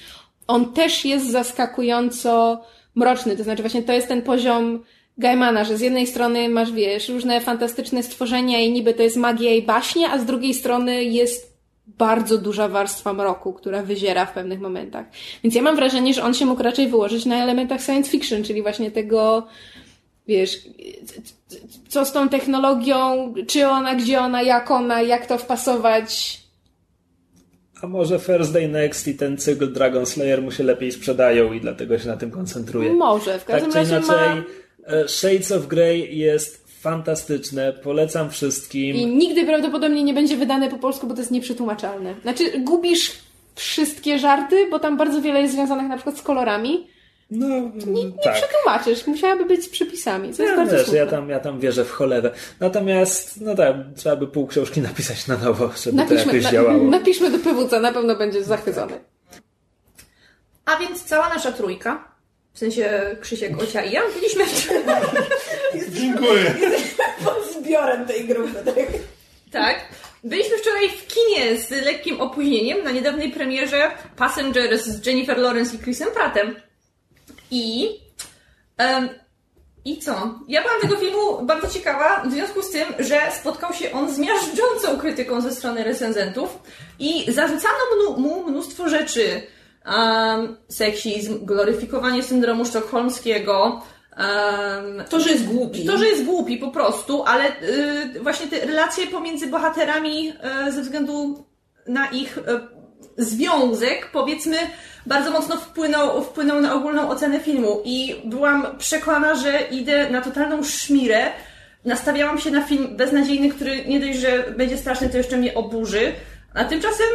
on 0.46 0.72
też 0.72 1.04
jest 1.04 1.30
zaskakująco 1.30 2.62
mroczny. 2.94 3.36
To 3.36 3.44
znaczy 3.44 3.62
właśnie 3.62 3.82
to 3.82 3.92
jest 3.92 4.08
ten 4.08 4.22
poziom 4.22 4.82
Gaimana, 5.18 5.64
że 5.64 5.76
z 5.76 5.80
jednej 5.80 6.06
strony 6.06 6.48
masz, 6.48 6.72
wiesz, 6.72 7.08
różne 7.08 7.40
fantastyczne 7.40 8.02
stworzenia 8.02 8.60
i 8.60 8.72
niby 8.72 8.94
to 8.94 9.02
jest 9.02 9.16
magia 9.16 9.54
i 9.54 9.62
baśnie, 9.62 10.10
a 10.10 10.18
z 10.18 10.24
drugiej 10.24 10.54
strony 10.54 11.04
jest 11.04 11.54
bardzo 11.86 12.38
duża 12.38 12.68
warstwa 12.68 13.12
mroku, 13.12 13.52
która 13.52 13.82
wyziera 13.82 14.26
w 14.26 14.32
pewnych 14.32 14.60
momentach. 14.60 15.06
Więc 15.42 15.54
ja 15.54 15.62
mam 15.62 15.76
wrażenie, 15.76 16.14
że 16.14 16.22
on 16.22 16.34
się 16.34 16.46
mógł 16.46 16.62
raczej 16.62 16.88
wyłożyć 16.88 17.26
na 17.26 17.42
elementach 17.42 17.82
science 17.82 18.10
fiction, 18.10 18.44
czyli 18.44 18.62
właśnie 18.62 18.90
tego, 18.90 19.46
wiesz, 20.28 20.58
co 21.88 22.04
z 22.04 22.12
tą 22.12 22.28
technologią, 22.28 23.34
czy 23.46 23.68
ona, 23.68 23.94
gdzie 23.94 24.20
ona, 24.20 24.42
jak 24.42 24.70
ona, 24.70 25.02
jak 25.02 25.26
to 25.26 25.38
wpasować. 25.38 26.40
A 27.82 27.86
może 27.86 28.18
Thursday 28.18 28.68
Next 28.68 29.08
i 29.08 29.14
ten 29.14 29.36
cykl 29.36 29.72
Dragon 29.72 30.06
Slayer 30.06 30.42
mu 30.42 30.50
się 30.50 30.64
lepiej 30.64 30.92
sprzedają 30.92 31.52
i 31.52 31.60
dlatego 31.60 31.98
się 31.98 32.08
na 32.08 32.16
tym 32.16 32.30
koncentruje. 32.30 32.92
Może, 32.92 33.38
w 33.38 33.44
Tak 33.44 33.46
każdym 33.46 33.72
czy 33.72 33.78
razie 33.78 33.96
inaczej, 33.96 34.36
ma... 34.36 34.63
e, 34.86 35.08
Shades 35.08 35.52
of 35.52 35.66
Grey 35.66 36.18
jest 36.18 36.64
fantastyczne, 36.80 37.72
polecam 37.72 38.30
wszystkim. 38.30 38.96
I 38.96 39.06
nigdy 39.06 39.44
prawdopodobnie 39.46 40.02
nie 40.04 40.14
będzie 40.14 40.36
wydane 40.36 40.70
po 40.70 40.78
polsku, 40.78 41.06
bo 41.06 41.14
to 41.14 41.20
jest 41.20 41.30
nieprzetłumaczalne. 41.30 42.14
Znaczy, 42.22 42.44
gubisz 42.60 43.12
wszystkie 43.54 44.18
żarty, 44.18 44.66
bo 44.70 44.78
tam 44.78 44.96
bardzo 44.96 45.22
wiele 45.22 45.40
jest 45.42 45.54
związanych 45.54 45.88
na 45.88 45.96
przykład 45.96 46.18
z 46.18 46.22
kolorami. 46.22 46.86
No, 47.30 47.46
Nie 47.86 48.12
tak. 48.24 48.34
przetłumaczysz, 48.34 49.06
musiałaby 49.06 49.44
być 49.44 49.64
z 49.64 49.68
przypisami, 49.68 50.32
co 50.34 50.42
jest 50.42 50.50
Ja, 50.52 50.56
bardzo 50.64 50.76
wiesz, 50.76 50.92
ja, 50.92 51.06
tam, 51.06 51.28
ja 51.28 51.40
tam 51.40 51.60
wierzę 51.60 51.84
w 51.84 51.90
cholerę. 51.90 52.30
Natomiast, 52.60 53.40
no 53.40 53.54
tak, 53.54 53.76
trzeba 53.96 54.16
by 54.16 54.26
pół 54.26 54.46
książki 54.46 54.80
napisać 54.80 55.26
na 55.26 55.36
nowo, 55.36 55.70
żeby 55.84 55.96
to 55.96 56.02
Napiszmy, 56.04 56.32
jakoś 56.32 56.44
na, 56.44 56.50
działało. 56.50 56.84
napiszmy 56.84 57.30
do 57.30 57.38
PWC, 57.38 57.80
na 57.80 57.92
pewno 57.92 58.16
będzie 58.16 58.44
zachwycony. 58.44 59.00
A 60.64 60.76
więc 60.76 61.04
cała 61.04 61.28
nasza 61.28 61.52
trójka, 61.52 62.13
w 62.54 62.58
sensie 62.58 63.16
Krzysiek, 63.20 63.62
Ocia 63.62 63.84
i 63.84 63.92
ja, 63.92 64.02
byliśmy 64.14 64.44
Dziękuję. 65.88 66.54
Pod 67.24 67.52
zbiorem 67.52 68.06
tej 68.06 68.24
grupy. 68.24 68.52
Tak? 68.64 68.86
Tak. 69.50 69.88
Byliśmy 70.24 70.58
wczoraj 70.58 70.88
w 70.88 71.06
kinie 71.06 71.58
z 71.58 71.70
lekkim 71.70 72.20
opóźnieniem 72.20 72.84
na 72.84 72.90
niedawnej 72.90 73.32
premierze 73.32 73.90
Passengers 74.16 74.84
z 74.84 75.06
Jennifer 75.06 75.38
Lawrence 75.38 75.76
i 75.76 75.78
Chrisem 75.78 76.08
Prattem. 76.14 76.56
I... 77.50 77.88
em, 78.76 79.08
I 79.84 79.98
co? 79.98 80.40
Ja 80.48 80.62
byłam 80.62 80.80
tego 80.80 80.96
filmu 80.96 81.42
bardzo 81.42 81.68
ciekawa 81.68 82.22
w 82.26 82.32
związku 82.32 82.62
z 82.62 82.70
tym, 82.70 82.84
że 82.98 83.20
spotkał 83.40 83.72
się 83.72 83.92
on 83.92 84.14
z 84.14 84.18
miażdżącą 84.18 84.98
krytyką 85.00 85.40
ze 85.40 85.52
strony 85.52 85.84
recenzentów 85.84 86.58
i 86.98 87.32
zarzucano 87.32 87.78
mu 88.16 88.50
mnóstwo 88.50 88.88
rzeczy. 88.88 89.42
Um, 89.86 90.56
seksizm, 90.68 91.44
gloryfikowanie 91.44 92.22
syndromu 92.22 92.64
sztokholmskiego, 92.64 93.82
um, 94.18 95.04
To, 95.10 95.20
że 95.20 95.30
jest 95.30 95.44
głupi. 95.46 95.84
to, 95.86 95.98
że 95.98 96.06
jest 96.06 96.24
głupi 96.24 96.56
po 96.56 96.70
prostu, 96.70 97.22
ale 97.26 97.44
y, 98.14 98.20
właśnie 98.22 98.46
te 98.46 98.66
relacje 98.66 99.06
pomiędzy 99.06 99.46
bohaterami 99.46 100.32
y, 100.68 100.72
ze 100.72 100.82
względu 100.82 101.44
na 101.88 102.06
ich 102.10 102.38
y, 102.38 102.42
związek, 103.16 104.10
powiedzmy, 104.12 104.56
bardzo 105.06 105.30
mocno 105.30 105.56
wpłynął, 105.56 106.22
wpłynął 106.22 106.60
na 106.60 106.74
ogólną 106.74 107.08
ocenę 107.10 107.40
filmu. 107.40 107.82
I 107.84 108.14
byłam 108.24 108.66
przekonana, 108.78 109.34
że 109.34 109.60
idę 109.70 110.10
na 110.10 110.20
totalną 110.20 110.62
szmirę. 110.62 111.26
Nastawiałam 111.84 112.38
się 112.38 112.50
na 112.50 112.62
film 112.62 112.96
beznadziejny, 112.96 113.50
który 113.50 113.84
nie 113.84 114.00
dość, 114.00 114.18
że 114.18 114.44
będzie 114.56 114.78
straszny, 114.78 115.08
to 115.08 115.16
jeszcze 115.16 115.36
mnie 115.36 115.54
oburzy. 115.54 116.12
A 116.54 116.64
tymczasem 116.64 117.06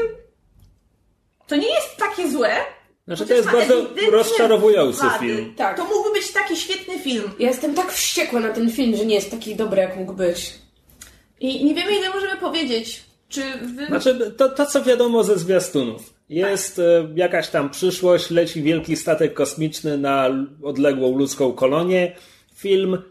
to 1.50 1.56
nie 1.56 1.68
jest 1.68 1.98
takie 1.98 2.32
złe. 2.32 2.56
Znaczy, 3.08 3.26
to 3.26 3.34
jest 3.34 3.52
bardzo 3.52 3.74
rozczarowujący 4.12 5.02
wady. 5.02 5.20
film. 5.20 5.54
Tak. 5.56 5.78
To 5.78 5.86
mógłby 5.86 6.12
być 6.14 6.32
taki 6.32 6.58
świetny 6.58 7.00
film. 7.00 7.24
Ja 7.40 7.48
jestem 7.48 7.74
tak 7.74 7.92
wściekła 7.92 8.40
na 8.40 8.54
ten 8.54 8.72
film, 8.72 8.98
że 8.98 9.06
nie 9.06 9.16
jest 9.16 9.32
taki 9.32 9.56
dobry, 9.56 9.82
jak 9.82 9.96
mógł 9.98 10.14
być. 10.14 10.54
I 11.40 11.66
nie 11.66 11.76
wiemy, 11.76 11.96
ile 11.96 12.10
możemy 12.10 12.38
powiedzieć. 12.38 13.04
Czy 13.30 13.42
wy... 13.76 13.86
Znaczy, 13.86 14.36
to, 14.38 14.50
to 14.50 14.66
co 14.66 14.84
wiadomo 14.84 15.24
ze 15.24 15.38
zwiastunów. 15.38 16.14
Jest 16.30 16.80
e, 16.80 17.08
jakaś 17.16 17.50
tam 17.50 17.70
przyszłość, 17.70 18.30
leci 18.30 18.62
wielki 18.64 18.96
statek 18.96 19.34
kosmiczny 19.34 19.98
na 19.98 20.30
odległą 20.64 21.18
ludzką 21.18 21.54
kolonię. 21.54 22.16
Film 22.56 23.02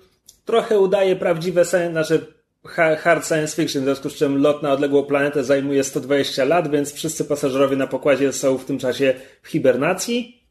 trochę 0.45 0.79
udaje 0.79 1.17
prawdziwe 1.17 1.65
science, 1.65 1.91
znaczy 1.91 2.27
hard 2.77 3.27
science 3.27 3.57
fiction, 3.57 3.83
w 3.83 3.85
związku 3.85 4.11
z 4.11 4.15
czym 4.15 4.43
lot 4.43 4.63
na 4.63 4.73
odległą 4.73 5.03
planetę 5.03 5.45
zajmuje 5.45 5.85
120 5.85 6.45
lat, 6.45 6.71
więc 6.71 6.93
wszyscy 6.93 7.25
pasażerowie 7.25 7.77
na 7.77 7.87
pokładzie 7.87 8.33
są 8.33 8.59
w 8.59 8.65
tym 8.65 8.79
czasie 8.79 9.15
w 9.43 9.49
hibernacji. 9.49 10.45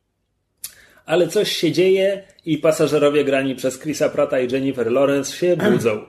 Ale 1.06 1.28
coś 1.28 1.52
się 1.52 1.72
dzieje 1.72 2.24
i 2.46 2.58
pasażerowie 2.58 3.24
grani 3.24 3.56
przez 3.56 3.80
Chrisa 3.80 4.10
Prata 4.10 4.40
i 4.40 4.52
Jennifer 4.52 4.92
Lawrence 4.92 5.36
się 5.36 5.58
budzą. 5.58 6.06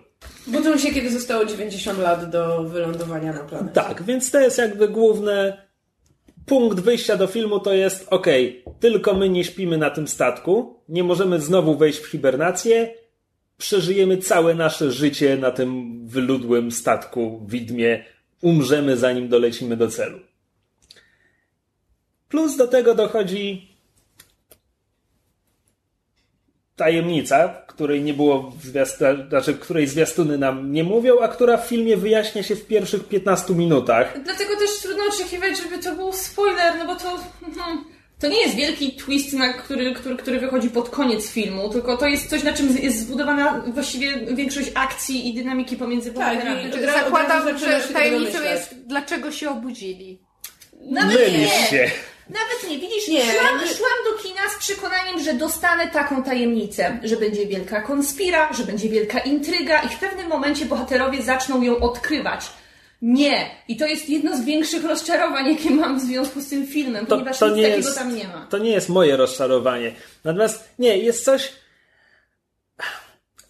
Budzą 0.46 0.78
się, 0.78 0.90
kiedy 0.90 1.10
zostało 1.10 1.44
90 1.44 1.98
lat 1.98 2.30
do 2.30 2.64
wylądowania 2.64 3.32
na 3.32 3.40
planecie. 3.40 3.74
Tak, 3.74 4.02
więc 4.02 4.30
to 4.30 4.40
jest 4.40 4.58
jakby 4.58 4.88
główny 4.88 5.52
punkt 6.46 6.80
wyjścia 6.80 7.16
do 7.16 7.26
filmu 7.26 7.60
to 7.60 7.72
jest 7.72 8.06
okej, 8.10 8.64
tylko 8.80 9.14
my 9.14 9.28
nie 9.28 9.44
śpimy 9.44 9.78
na 9.78 9.90
tym 9.90 10.08
statku, 10.08 10.82
nie 10.88 11.04
możemy 11.04 11.40
znowu 11.40 11.76
wejść 11.76 11.98
w 11.98 12.06
hibernację, 12.06 12.94
przeżyjemy 13.58 14.18
całe 14.18 14.54
nasze 14.54 14.92
życie 14.92 15.36
na 15.36 15.50
tym 15.50 16.00
wyludłym 16.08 16.72
statku 16.72 17.46
widmie, 17.46 18.04
umrzemy 18.40 18.96
zanim 18.96 19.28
dolecimy 19.28 19.76
do 19.76 19.88
celu. 19.88 20.20
Plus 22.28 22.56
do 22.56 22.68
tego 22.68 22.94
dochodzi 22.94 23.68
tajemnica, 26.76 27.48
której 27.48 28.02
nie 28.02 28.14
było 28.14 28.50
w 28.50 28.64
zwiast- 28.64 29.28
znaczy, 29.28 29.54
której 29.54 29.86
zwiastuny 29.86 30.38
nam 30.38 30.72
nie 30.72 30.84
mówią, 30.84 31.18
a 31.20 31.28
która 31.28 31.56
w 31.56 31.68
filmie 31.68 31.96
wyjaśnia 31.96 32.42
się 32.42 32.56
w 32.56 32.66
pierwszych 32.66 33.08
15 33.08 33.54
minutach. 33.54 34.22
Dlatego 34.24 34.56
też 34.56 34.70
trudno 34.82 35.04
oczekiwać, 35.14 35.62
żeby 35.62 35.78
to 35.82 35.96
był 35.96 36.12
spoiler, 36.12 36.78
no 36.78 36.86
bo 36.86 36.96
to... 36.96 37.18
hmm, 37.40 37.84
To 38.20 38.28
nie 38.28 38.40
jest 38.42 38.54
wielki 38.54 38.92
twist, 38.92 39.32
na 39.32 39.52
który, 39.52 39.94
który, 39.94 40.16
który 40.16 40.40
wychodzi 40.40 40.70
pod 40.70 40.88
koniec 40.90 41.30
filmu, 41.30 41.68
tylko 41.68 41.96
to 41.96 42.06
jest 42.06 42.30
coś, 42.30 42.42
na 42.42 42.52
czym 42.52 42.76
jest 42.76 42.98
zbudowana 42.98 43.62
właściwie 43.66 44.26
większość 44.34 44.70
akcji 44.74 45.28
i 45.28 45.34
dynamiki 45.34 45.76
pomiędzy 45.76 46.12
bohaterami. 46.12 46.64
i- 46.64 46.74
Od 46.74 46.80
razu 46.84 46.98
Zakładam, 47.04 47.58
że 47.58 47.80
tajemnicą 47.92 48.42
jest, 48.42 48.74
dlaczego 48.86 49.32
się 49.32 49.50
obudzili. 49.50 50.20
Nawet 50.80 51.18
Mylisz 51.18 51.50
nie! 51.50 51.66
się. 51.68 51.90
Nawet 52.30 52.70
nie, 52.70 52.78
widzisz, 52.78 53.08
Nie, 53.08 53.20
szłam, 53.24 53.58
szłam 53.58 53.98
do 54.16 54.22
kina 54.22 54.40
z 54.56 54.58
przekonaniem, 54.58 55.20
że 55.24 55.32
dostanę 55.34 55.88
taką 55.88 56.22
tajemnicę, 56.22 56.98
że 57.04 57.16
będzie 57.16 57.46
wielka 57.46 57.80
konspira, 57.82 58.52
że 58.52 58.64
będzie 58.64 58.88
wielka 58.88 59.18
intryga 59.18 59.82
i 59.82 59.88
w 59.88 59.98
pewnym 59.98 60.28
momencie 60.28 60.64
bohaterowie 60.64 61.22
zaczną 61.22 61.62
ją 61.62 61.78
odkrywać. 61.78 62.46
Nie! 63.02 63.50
I 63.68 63.76
to 63.76 63.86
jest 63.86 64.08
jedno 64.08 64.36
z 64.36 64.44
większych 64.44 64.84
rozczarowań, 64.84 65.46
jakie 65.46 65.70
mam 65.70 65.98
w 66.00 66.02
związku 66.02 66.40
z 66.40 66.48
tym 66.48 66.66
filmem, 66.66 67.06
To, 67.06 67.10
ponieważ 67.16 67.38
to, 67.38 67.48
nic 67.48 67.56
nie 67.56 67.62
takiego 67.62 67.86
jest, 67.88 67.98
tam 67.98 68.14
nie 68.16 68.28
ma. 68.28 68.46
to 68.50 68.58
nie 68.58 68.70
jest 68.70 68.88
moje 68.88 69.16
rozczarowanie. 69.16 69.92
Natomiast 70.24 70.68
nie, 70.78 70.98
jest 70.98 71.24
coś. 71.24 71.52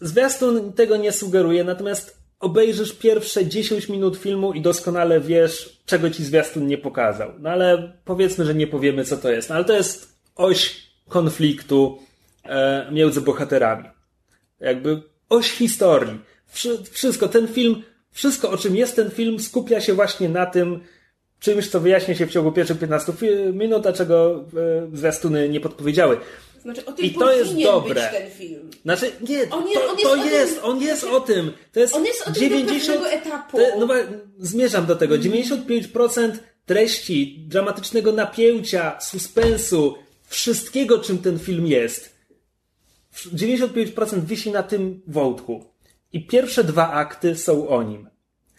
Zwiastun 0.01 0.73
tego 0.73 0.97
nie 0.97 1.11
sugeruje, 1.11 1.63
natomiast 1.63 2.17
obejrzysz 2.39 2.93
pierwsze 2.93 3.45
10 3.45 3.89
minut 3.89 4.17
filmu 4.17 4.53
i 4.53 4.61
doskonale 4.61 5.19
wiesz, 5.21 5.79
czego 5.85 6.09
ci 6.09 6.23
zwiastun 6.23 6.67
nie 6.67 6.77
pokazał. 6.77 7.31
No 7.39 7.49
ale 7.49 7.93
powiedzmy, 8.05 8.45
że 8.45 8.55
nie 8.55 8.67
powiemy, 8.67 9.05
co 9.05 9.17
to 9.17 9.31
jest. 9.31 9.49
No 9.49 9.55
ale 9.55 9.65
to 9.65 9.73
jest 9.73 10.15
oś 10.35 10.83
konfliktu 11.09 11.99
e, 12.45 12.87
między 12.91 13.21
bohaterami. 13.21 13.89
Jakby 14.59 15.01
oś 15.29 15.51
historii. 15.51 16.19
Wszy, 16.47 16.83
wszystko, 16.91 17.27
ten 17.27 17.47
film, 17.47 17.83
wszystko 18.11 18.49
o 18.49 18.57
czym 18.57 18.75
jest 18.75 18.95
ten 18.95 19.11
film, 19.11 19.39
skupia 19.39 19.81
się 19.81 19.93
właśnie 19.93 20.29
na 20.29 20.45
tym, 20.45 20.79
czymś, 21.39 21.67
co 21.67 21.79
wyjaśnia 21.79 22.15
się 22.15 22.27
w 22.27 22.31
ciągu 22.31 22.51
pierwszych 22.51 22.79
15 22.79 23.11
fi- 23.11 23.53
minut, 23.53 23.85
a 23.87 23.93
czego 23.93 24.45
e, 24.93 24.97
zwiastuny 24.97 25.49
nie 25.49 25.59
podpowiedziały. 25.59 26.17
Znaczy, 26.61 26.85
o 26.85 26.91
tym 26.91 27.05
I 27.05 27.11
to 27.13 27.31
jest 27.33 27.55
dobre. 27.63 27.93
być 28.11 28.21
ten 28.21 28.31
film. 28.31 28.69
Znaczy, 28.83 29.11
nie, 29.29 29.49
On 29.49 29.67
jest- 29.67 29.81
to, 29.81 29.89
on 29.91 29.97
jest 29.99 30.03
to 30.09 30.15
tym- 30.23 30.27
jest, 30.33 30.59
on 30.63 30.81
jest 30.81 31.03
o 31.03 31.19
tym. 31.19 31.51
To 31.71 31.79
jest 31.79 31.95
On 31.95 32.05
jest 32.05 32.21
o 32.27 32.31
tym 32.31 32.49
do 32.49 32.73
pewnego 32.73 33.09
etapu. 33.09 33.57
To, 33.57 33.63
no, 33.85 33.93
zmierzam 34.39 34.85
do 34.85 34.95
tego. 34.95 35.15
95% 35.17 36.31
treści, 36.65 37.45
dramatycznego 37.47 38.11
napięcia, 38.11 38.99
suspensu, 39.01 39.95
wszystkiego, 40.27 40.99
czym 40.99 41.17
ten 41.17 41.39
film 41.39 41.67
jest. 41.67 42.15
95% 43.33 44.25
wisi 44.25 44.51
na 44.51 44.63
tym 44.63 45.01
wątku. 45.07 45.65
I 46.13 46.27
pierwsze 46.27 46.63
dwa 46.63 46.91
akty 46.91 47.35
są 47.35 47.67
o 47.67 47.83
nim. 47.83 48.09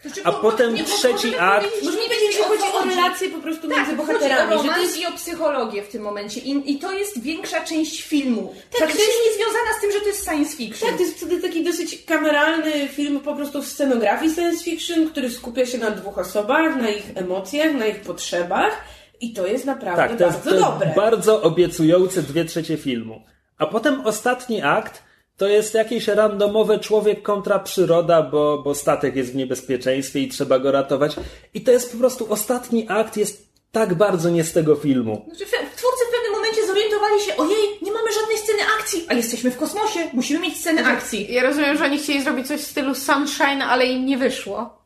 Znaczy, 0.01 0.21
A 0.23 0.31
bo- 0.31 0.39
potem 0.39 0.73
nie, 0.75 0.83
bo 0.83 0.89
trzeci 0.89 1.35
akt- 1.37 1.67
Możemy 1.83 1.97
mniej 1.97 2.09
powiedzieć, 2.09 2.37
że 2.37 2.43
chodzi 2.43 2.63
o 2.77 2.95
relacje 2.95 3.29
po 3.29 3.39
prostu 3.39 3.67
Tak, 3.67 3.77
między 3.77 3.95
bohaterami. 3.95 4.53
o 4.53 4.63
że 4.63 4.69
to 4.69 4.81
jest... 4.81 4.97
i 4.99 5.05
o 5.05 5.11
psychologię 5.11 5.83
w 5.83 5.87
tym 5.89 6.01
momencie. 6.01 6.39
I, 6.39 6.71
I 6.71 6.79
to 6.79 6.91
jest 6.91 7.21
większa 7.21 7.63
część 7.63 8.01
filmu. 8.03 8.53
Tak, 8.71 8.77
Praktycznie 8.77 9.05
to 9.05 9.11
jest- 9.11 9.25
nie 9.39 9.43
związana 9.45 9.77
z 9.77 9.81
tym, 9.81 9.91
że 9.91 9.99
to 9.99 10.07
jest 10.07 10.25
science 10.29 10.57
fiction. 10.57 10.89
Tak, 10.89 10.97
to 10.97 11.03
jest 11.03 11.17
wtedy 11.17 11.41
taki 11.41 11.63
dosyć 11.63 12.05
kameralny 12.05 12.87
film 12.87 13.19
po 13.19 13.35
prostu 13.35 13.61
w 13.61 13.67
scenografii 13.67 14.33
science 14.35 14.63
fiction, 14.63 15.09
który 15.09 15.29
skupia 15.29 15.65
się 15.65 15.77
na 15.77 15.91
dwóch 15.91 16.17
osobach, 16.17 16.75
na 16.75 16.89
ich 16.89 17.03
emocjach, 17.15 17.73
na 17.73 17.85
ich 17.85 18.01
potrzebach 18.01 18.83
i 19.19 19.33
to 19.33 19.47
jest 19.47 19.65
naprawdę 19.65 20.07
Tak, 20.07 20.17
to 20.17 20.25
jest, 20.25 20.37
bardzo 20.37 20.49
to 20.49 20.55
jest 20.55 20.67
dobre. 20.67 20.93
bardzo 20.95 21.41
obiecujące 21.41 22.21
dwie 22.21 22.45
trzecie 22.45 22.77
filmu. 22.77 23.21
A 23.57 23.65
potem 23.65 24.01
ostatni 24.07 24.61
akt 24.61 25.03
to 25.41 25.47
jest 25.47 25.73
jakieś 25.73 26.07
randomowe 26.07 26.79
człowiek 26.79 27.21
kontra 27.21 27.59
przyroda, 27.59 28.21
bo, 28.21 28.61
bo 28.65 28.75
statek 28.75 29.15
jest 29.15 29.31
w 29.31 29.35
niebezpieczeństwie 29.35 30.19
i 30.19 30.27
trzeba 30.27 30.59
go 30.59 30.71
ratować. 30.71 31.15
I 31.53 31.61
to 31.61 31.71
jest 31.71 31.91
po 31.91 31.97
prostu 31.97 32.33
ostatni 32.33 32.85
akt, 32.89 33.17
jest 33.17 33.47
tak 33.71 33.93
bardzo 33.93 34.29
nie 34.29 34.43
z 34.43 34.53
tego 34.53 34.75
filmu. 34.75 35.25
Znaczy, 35.27 35.45
twórcy 35.75 36.03
w 36.09 36.11
pewnym 36.11 36.31
momencie 36.31 36.67
zorientowali 36.67 37.21
się, 37.21 37.37
ojej, 37.37 37.67
nie 37.81 37.91
mamy 37.91 38.11
żadnej 38.13 38.37
sceny 38.37 38.59
akcji, 38.79 39.05
a 39.07 39.13
jesteśmy 39.13 39.51
w 39.51 39.57
kosmosie, 39.57 39.99
musimy 40.13 40.39
mieć 40.39 40.57
scenę 40.57 40.85
akcji. 40.85 41.33
Ja 41.33 41.43
rozumiem, 41.43 41.77
że 41.77 41.85
oni 41.85 41.97
chcieli 41.99 42.23
zrobić 42.23 42.47
coś 42.47 42.61
w 42.61 42.67
stylu 42.67 42.95
Sunshine, 42.95 43.61
ale 43.63 43.85
im 43.85 44.05
nie 44.05 44.17
wyszło. 44.17 44.77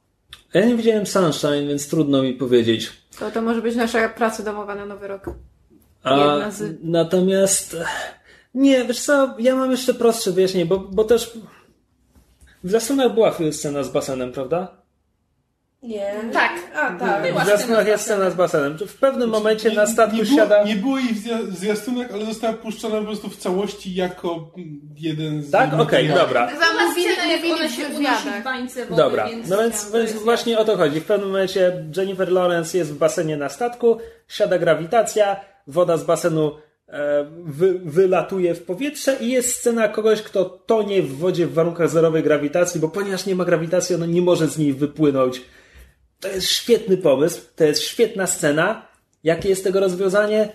Ja 0.53 0.65
nie 0.65 0.75
widziałem 0.75 1.05
Sunshine, 1.05 1.67
więc 1.67 1.89
trudno 1.89 2.21
mi 2.23 2.33
powiedzieć. 2.33 2.91
To, 3.19 3.31
to 3.31 3.41
może 3.41 3.61
być 3.61 3.75
nasza 3.75 4.09
praca 4.09 4.43
domowa 4.43 4.75
na 4.75 4.85
nowy 4.85 5.07
rok. 5.07 5.25
A, 6.03 6.51
z- 6.51 6.77
Natomiast 6.83 7.75
nie, 8.55 8.83
wiesz 8.85 8.99
co, 8.99 9.35
ja 9.39 9.55
mam 9.55 9.71
jeszcze 9.71 9.93
prostsze 9.93 10.31
wyjaśnienie, 10.31 10.65
bo, 10.65 10.79
bo 10.79 11.03
też 11.03 11.37
w 12.63 12.71
Zasunach 12.71 13.13
była 13.13 13.33
scena 13.51 13.83
z 13.83 13.89
basenem, 13.89 14.31
prawda? 14.31 14.85
Nie. 15.83 16.13
Tak. 16.33 16.51
A, 16.75 16.99
tak. 16.99 17.23
Była 17.23 17.43
W 17.43 17.47
Zasunach 17.47 17.59
scena 17.61 17.89
jest 17.89 18.03
scena 18.03 18.29
z 18.29 18.35
basenem. 18.35 18.77
W 18.87 18.97
pewnym 18.97 19.29
momencie 19.29 19.71
na 19.71 19.87
statku 19.87 20.15
nie 20.15 20.23
było, 20.23 20.37
siada... 20.37 20.63
Nie 20.63 20.75
było 20.75 20.97
jej 20.97 21.13
w 21.13 21.55
zwiastunach, 21.57 22.11
ale 22.13 22.25
została 22.25 22.53
puszczona 22.53 22.99
po 22.99 23.05
prostu 23.05 23.29
w 23.29 23.37
całości 23.37 23.95
jako 23.95 24.51
jeden 24.97 25.43
z 25.43 25.51
Tak? 25.51 25.67
Okej, 25.67 25.77
materiałów. 25.77 26.21
dobra. 26.21 26.47
Była 26.47 26.65
Mówili, 26.87 27.69
w 27.69 27.75
się 27.75 27.85
unosi 27.87 27.97
wywiadach. 27.97 28.41
w 28.41 28.43
bańce 28.43 28.85
wody, 28.85 29.01
Dobra, 29.01 29.29
więc... 29.29 29.49
no 29.49 29.57
więc, 29.57 29.91
więc 29.91 30.11
jest 30.11 30.23
właśnie 30.23 30.59
o 30.59 30.65
to 30.65 30.77
chodzi. 30.77 31.01
W 31.01 31.05
pewnym 31.05 31.29
momencie 31.29 31.85
Jennifer 31.97 32.31
Lawrence 32.31 32.77
jest 32.77 32.93
w 32.93 32.97
basenie 32.97 33.37
na 33.37 33.49
statku, 33.49 33.97
siada 34.27 34.57
grawitacja, 34.59 35.39
woda 35.67 35.97
z 35.97 36.03
basenu 36.03 36.51
wy, 37.45 37.79
wylatuje 37.79 38.55
w 38.55 38.63
powietrze 38.63 39.17
i 39.21 39.31
jest 39.31 39.55
scena 39.55 39.87
kogoś, 39.87 40.21
kto 40.21 40.45
tonie 40.45 41.01
w 41.01 41.17
wodzie 41.17 41.47
w 41.47 41.53
warunkach 41.53 41.89
zerowej 41.89 42.23
grawitacji, 42.23 42.81
bo 42.81 42.89
ponieważ 42.89 43.25
nie 43.25 43.35
ma 43.35 43.45
grawitacji, 43.45 43.95
ono 43.95 44.05
nie 44.05 44.21
może 44.21 44.47
z 44.47 44.57
niej 44.57 44.73
wypłynąć. 44.73 45.41
To 46.19 46.27
jest 46.27 46.47
świetny 46.47 46.97
pomysł, 46.97 47.41
to 47.55 47.63
jest 47.63 47.81
świetna 47.81 48.27
scena. 48.27 48.87
Jakie 49.23 49.49
jest 49.49 49.63
tego 49.63 49.79
rozwiązanie? 49.79 50.49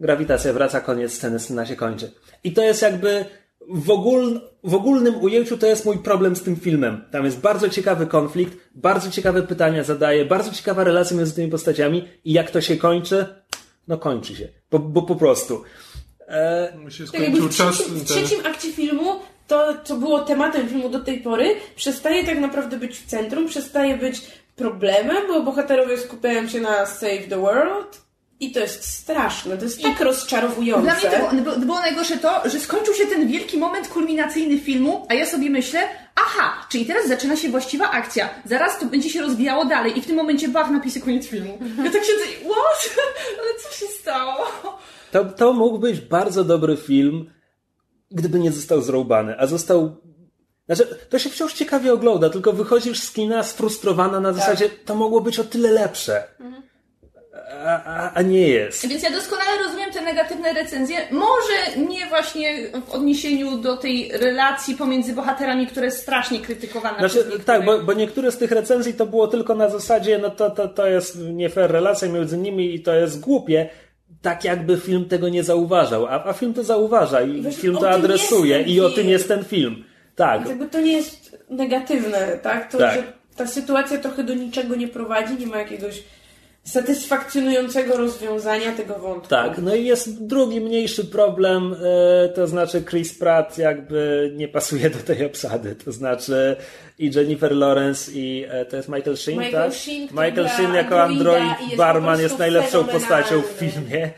Grawitacja 0.00 0.52
wraca, 0.52 0.80
koniec 0.80 1.12
sceny, 1.12 1.38
scena 1.38 1.66
się 1.66 1.76
kończy. 1.76 2.10
I 2.44 2.52
to 2.52 2.62
jest 2.62 2.82
jakby 2.82 3.24
w, 3.68 3.90
ogól, 3.90 4.40
w 4.64 4.74
ogólnym 4.74 5.22
ujęciu 5.22 5.58
to 5.58 5.66
jest 5.66 5.84
mój 5.84 5.98
problem 5.98 6.36
z 6.36 6.42
tym 6.42 6.56
filmem. 6.56 7.04
Tam 7.10 7.24
jest 7.24 7.40
bardzo 7.40 7.68
ciekawy 7.68 8.06
konflikt, 8.06 8.58
bardzo 8.74 9.10
ciekawe 9.10 9.42
pytania 9.42 9.84
zadaje, 9.84 10.24
bardzo 10.24 10.50
ciekawa 10.50 10.84
relacja 10.84 11.16
między 11.16 11.34
tymi 11.34 11.50
postaciami 11.50 12.08
i 12.24 12.32
jak 12.32 12.50
to 12.50 12.60
się 12.60 12.76
kończy? 12.76 13.26
No 13.88 13.98
kończy 13.98 14.36
się. 14.36 14.48
Bo, 14.70 14.78
bo 14.78 15.02
po 15.02 15.16
prostu. 15.16 15.62
E, 16.28 16.72
Mi 16.84 16.92
się 16.92 17.04
Tak 17.06 17.20
jakby 17.20 17.26
skończył 17.38 17.48
w 17.48 17.56
czas. 17.56 17.74
trzecim, 17.76 17.94
w 17.94 17.98
ten- 17.98 18.06
trzecim 18.06 18.46
akcie 18.46 18.72
filmu 18.72 19.20
to, 19.46 19.74
co 19.84 19.96
było 19.96 20.20
tematem 20.20 20.68
filmu 20.68 20.88
do 20.88 21.00
tej 21.00 21.20
pory, 21.20 21.54
przestaje 21.76 22.24
tak 22.24 22.38
naprawdę 22.38 22.76
być 22.78 22.98
w 22.98 23.06
centrum, 23.06 23.48
przestaje 23.48 23.96
być 23.96 24.20
problemem, 24.56 25.16
bo 25.28 25.42
bohaterowie 25.42 25.98
skupiają 25.98 26.48
się 26.48 26.60
na 26.60 26.86
save 26.86 27.28
the 27.28 27.38
world 27.40 28.03
i 28.40 28.52
to 28.52 28.60
jest 28.60 28.84
straszne, 28.84 29.56
to 29.56 29.64
jest 29.64 29.82
tak 29.82 30.00
rozczarowujące. 30.00 30.82
Dla 30.82 30.94
mnie 30.94 31.18
to 31.18 31.42
było, 31.42 31.56
było 31.56 31.80
najgorsze 31.80 32.16
to, 32.18 32.48
że 32.48 32.60
skończył 32.60 32.94
się 32.94 33.06
ten 33.06 33.28
wielki 33.28 33.58
moment 33.58 33.88
kulminacyjny 33.88 34.58
filmu, 34.58 35.06
a 35.08 35.14
ja 35.14 35.26
sobie 35.26 35.50
myślę, 35.50 35.80
aha, 36.14 36.66
czyli 36.68 36.86
teraz 36.86 37.08
zaczyna 37.08 37.36
się 37.36 37.48
właściwa 37.48 37.90
akcja. 37.90 38.30
Zaraz 38.44 38.78
to 38.78 38.86
będzie 38.86 39.10
się 39.10 39.20
rozwijało 39.20 39.64
dalej 39.64 39.98
i 39.98 40.02
w 40.02 40.06
tym 40.06 40.16
momencie 40.16 40.48
bach, 40.48 40.70
napisy 40.70 41.00
koniec 41.00 41.26
filmu. 41.26 41.58
Ja 41.84 41.90
tak 41.90 42.04
siedzę 42.04 42.24
i 42.24 42.44
what? 42.44 42.96
Ale 43.40 43.60
co 43.62 43.78
się 43.78 43.86
stało? 44.00 44.36
to, 45.12 45.24
to 45.24 45.52
mógł 45.52 45.78
być 45.78 46.00
bardzo 46.00 46.44
dobry 46.44 46.76
film, 46.76 47.30
gdyby 48.10 48.40
nie 48.40 48.52
został 48.52 48.82
zrąbany, 48.82 49.38
a 49.38 49.46
został 49.46 49.96
Znaczy, 50.66 50.98
to 51.10 51.18
się 51.18 51.30
wciąż 51.30 51.52
ciekawie 51.52 51.92
ogląda, 51.92 52.30
tylko 52.30 52.52
wychodzisz 52.52 53.00
z 53.00 53.12
kina 53.12 53.42
sfrustrowana 53.42 54.20
na 54.20 54.32
zasadzie, 54.32 54.68
to 54.68 54.94
mogło 54.94 55.20
być 55.20 55.38
o 55.38 55.44
tyle 55.44 55.70
lepsze. 55.70 56.24
A, 57.66 57.84
a, 57.84 58.10
a 58.14 58.22
nie 58.22 58.48
jest. 58.48 58.88
Więc 58.88 59.02
ja 59.02 59.10
doskonale 59.10 59.50
rozumiem 59.64 59.92
te 59.92 60.00
negatywne 60.00 60.52
recenzje. 60.52 60.96
Może 61.10 61.80
nie 61.88 62.06
właśnie 62.06 62.54
w 62.86 62.90
odniesieniu 62.90 63.58
do 63.58 63.76
tej 63.76 64.10
relacji 64.12 64.74
pomiędzy 64.76 65.12
bohaterami, 65.12 65.66
która 65.66 65.86
jest 65.86 65.98
strasznie 66.02 66.40
krytykowana 66.40 66.98
Znaczy, 66.98 67.08
przez 67.14 67.24
niektórych. 67.24 67.44
tak, 67.44 67.64
bo, 67.64 67.78
bo 67.78 67.92
niektóre 67.92 68.32
z 68.32 68.38
tych 68.38 68.50
recenzji 68.50 68.94
to 68.94 69.06
było 69.06 69.28
tylko 69.28 69.54
na 69.54 69.68
zasadzie, 69.68 70.18
no 70.18 70.30
to, 70.30 70.50
to, 70.50 70.68
to 70.68 70.86
jest 70.86 71.18
nie 71.18 71.50
fair 71.50 71.70
relacja 71.72 72.08
między 72.08 72.38
nimi 72.38 72.74
i 72.74 72.80
to 72.82 72.94
jest 72.94 73.20
głupie. 73.20 73.68
Tak 74.22 74.44
jakby 74.44 74.76
film 74.80 75.08
tego 75.08 75.28
nie 75.28 75.44
zauważał, 75.44 76.06
a, 76.06 76.24
a 76.24 76.32
film 76.32 76.54
to 76.54 76.62
zauważa 76.64 77.20
i 77.22 77.42
Wiesz, 77.42 77.56
film 77.56 77.76
to 77.76 77.90
adresuje 77.90 78.62
i 78.62 78.80
o 78.80 78.90
tym 78.90 79.08
jest 79.08 79.28
ten 79.28 79.44
film. 79.44 79.84
Tak. 80.16 80.48
Jakby 80.48 80.66
to 80.68 80.80
nie 80.80 80.92
jest 80.92 81.38
negatywne, 81.50 82.38
tak? 82.42 82.70
To, 82.72 82.78
Tak. 82.78 82.94
że 82.94 83.02
ta 83.36 83.46
sytuacja 83.46 83.98
trochę 83.98 84.24
do 84.24 84.34
niczego 84.34 84.76
nie 84.76 84.88
prowadzi, 84.88 85.34
nie 85.38 85.46
ma 85.46 85.58
jakiegoś 85.58 86.02
satysfakcjonującego 86.64 87.96
rozwiązania 87.96 88.72
tego 88.72 88.98
wątku. 88.98 89.28
Tak, 89.28 89.58
no 89.58 89.74
i 89.74 89.84
jest 89.84 90.26
drugi 90.26 90.60
mniejszy 90.60 91.04
problem, 91.04 91.76
e, 92.24 92.28
to 92.28 92.46
znaczy 92.46 92.82
Chris 92.90 93.18
Pratt 93.18 93.58
jakby 93.58 94.32
nie 94.36 94.48
pasuje 94.48 94.90
do 94.90 94.98
tej 94.98 95.24
obsady, 95.24 95.74
to 95.74 95.92
znaczy 95.92 96.56
i 96.98 97.10
Jennifer 97.14 97.52
Lawrence 97.56 98.12
i 98.12 98.46
e, 98.48 98.64
to 98.64 98.76
jest 98.76 98.88
Michael 98.88 99.16
Sheen, 99.16 99.38
Michael 99.38 99.70
tak? 99.70 99.78
Sheen, 99.78 100.02
Michael 100.02 100.48
Sheen 100.48 100.74
jako 100.74 101.02
android 101.02 101.60
jest 101.60 101.76
barman 101.76 102.20
jest 102.20 102.38
najlepszą 102.38 102.84
postacią 102.84 103.42
w 103.42 103.46
filmie. 103.46 104.10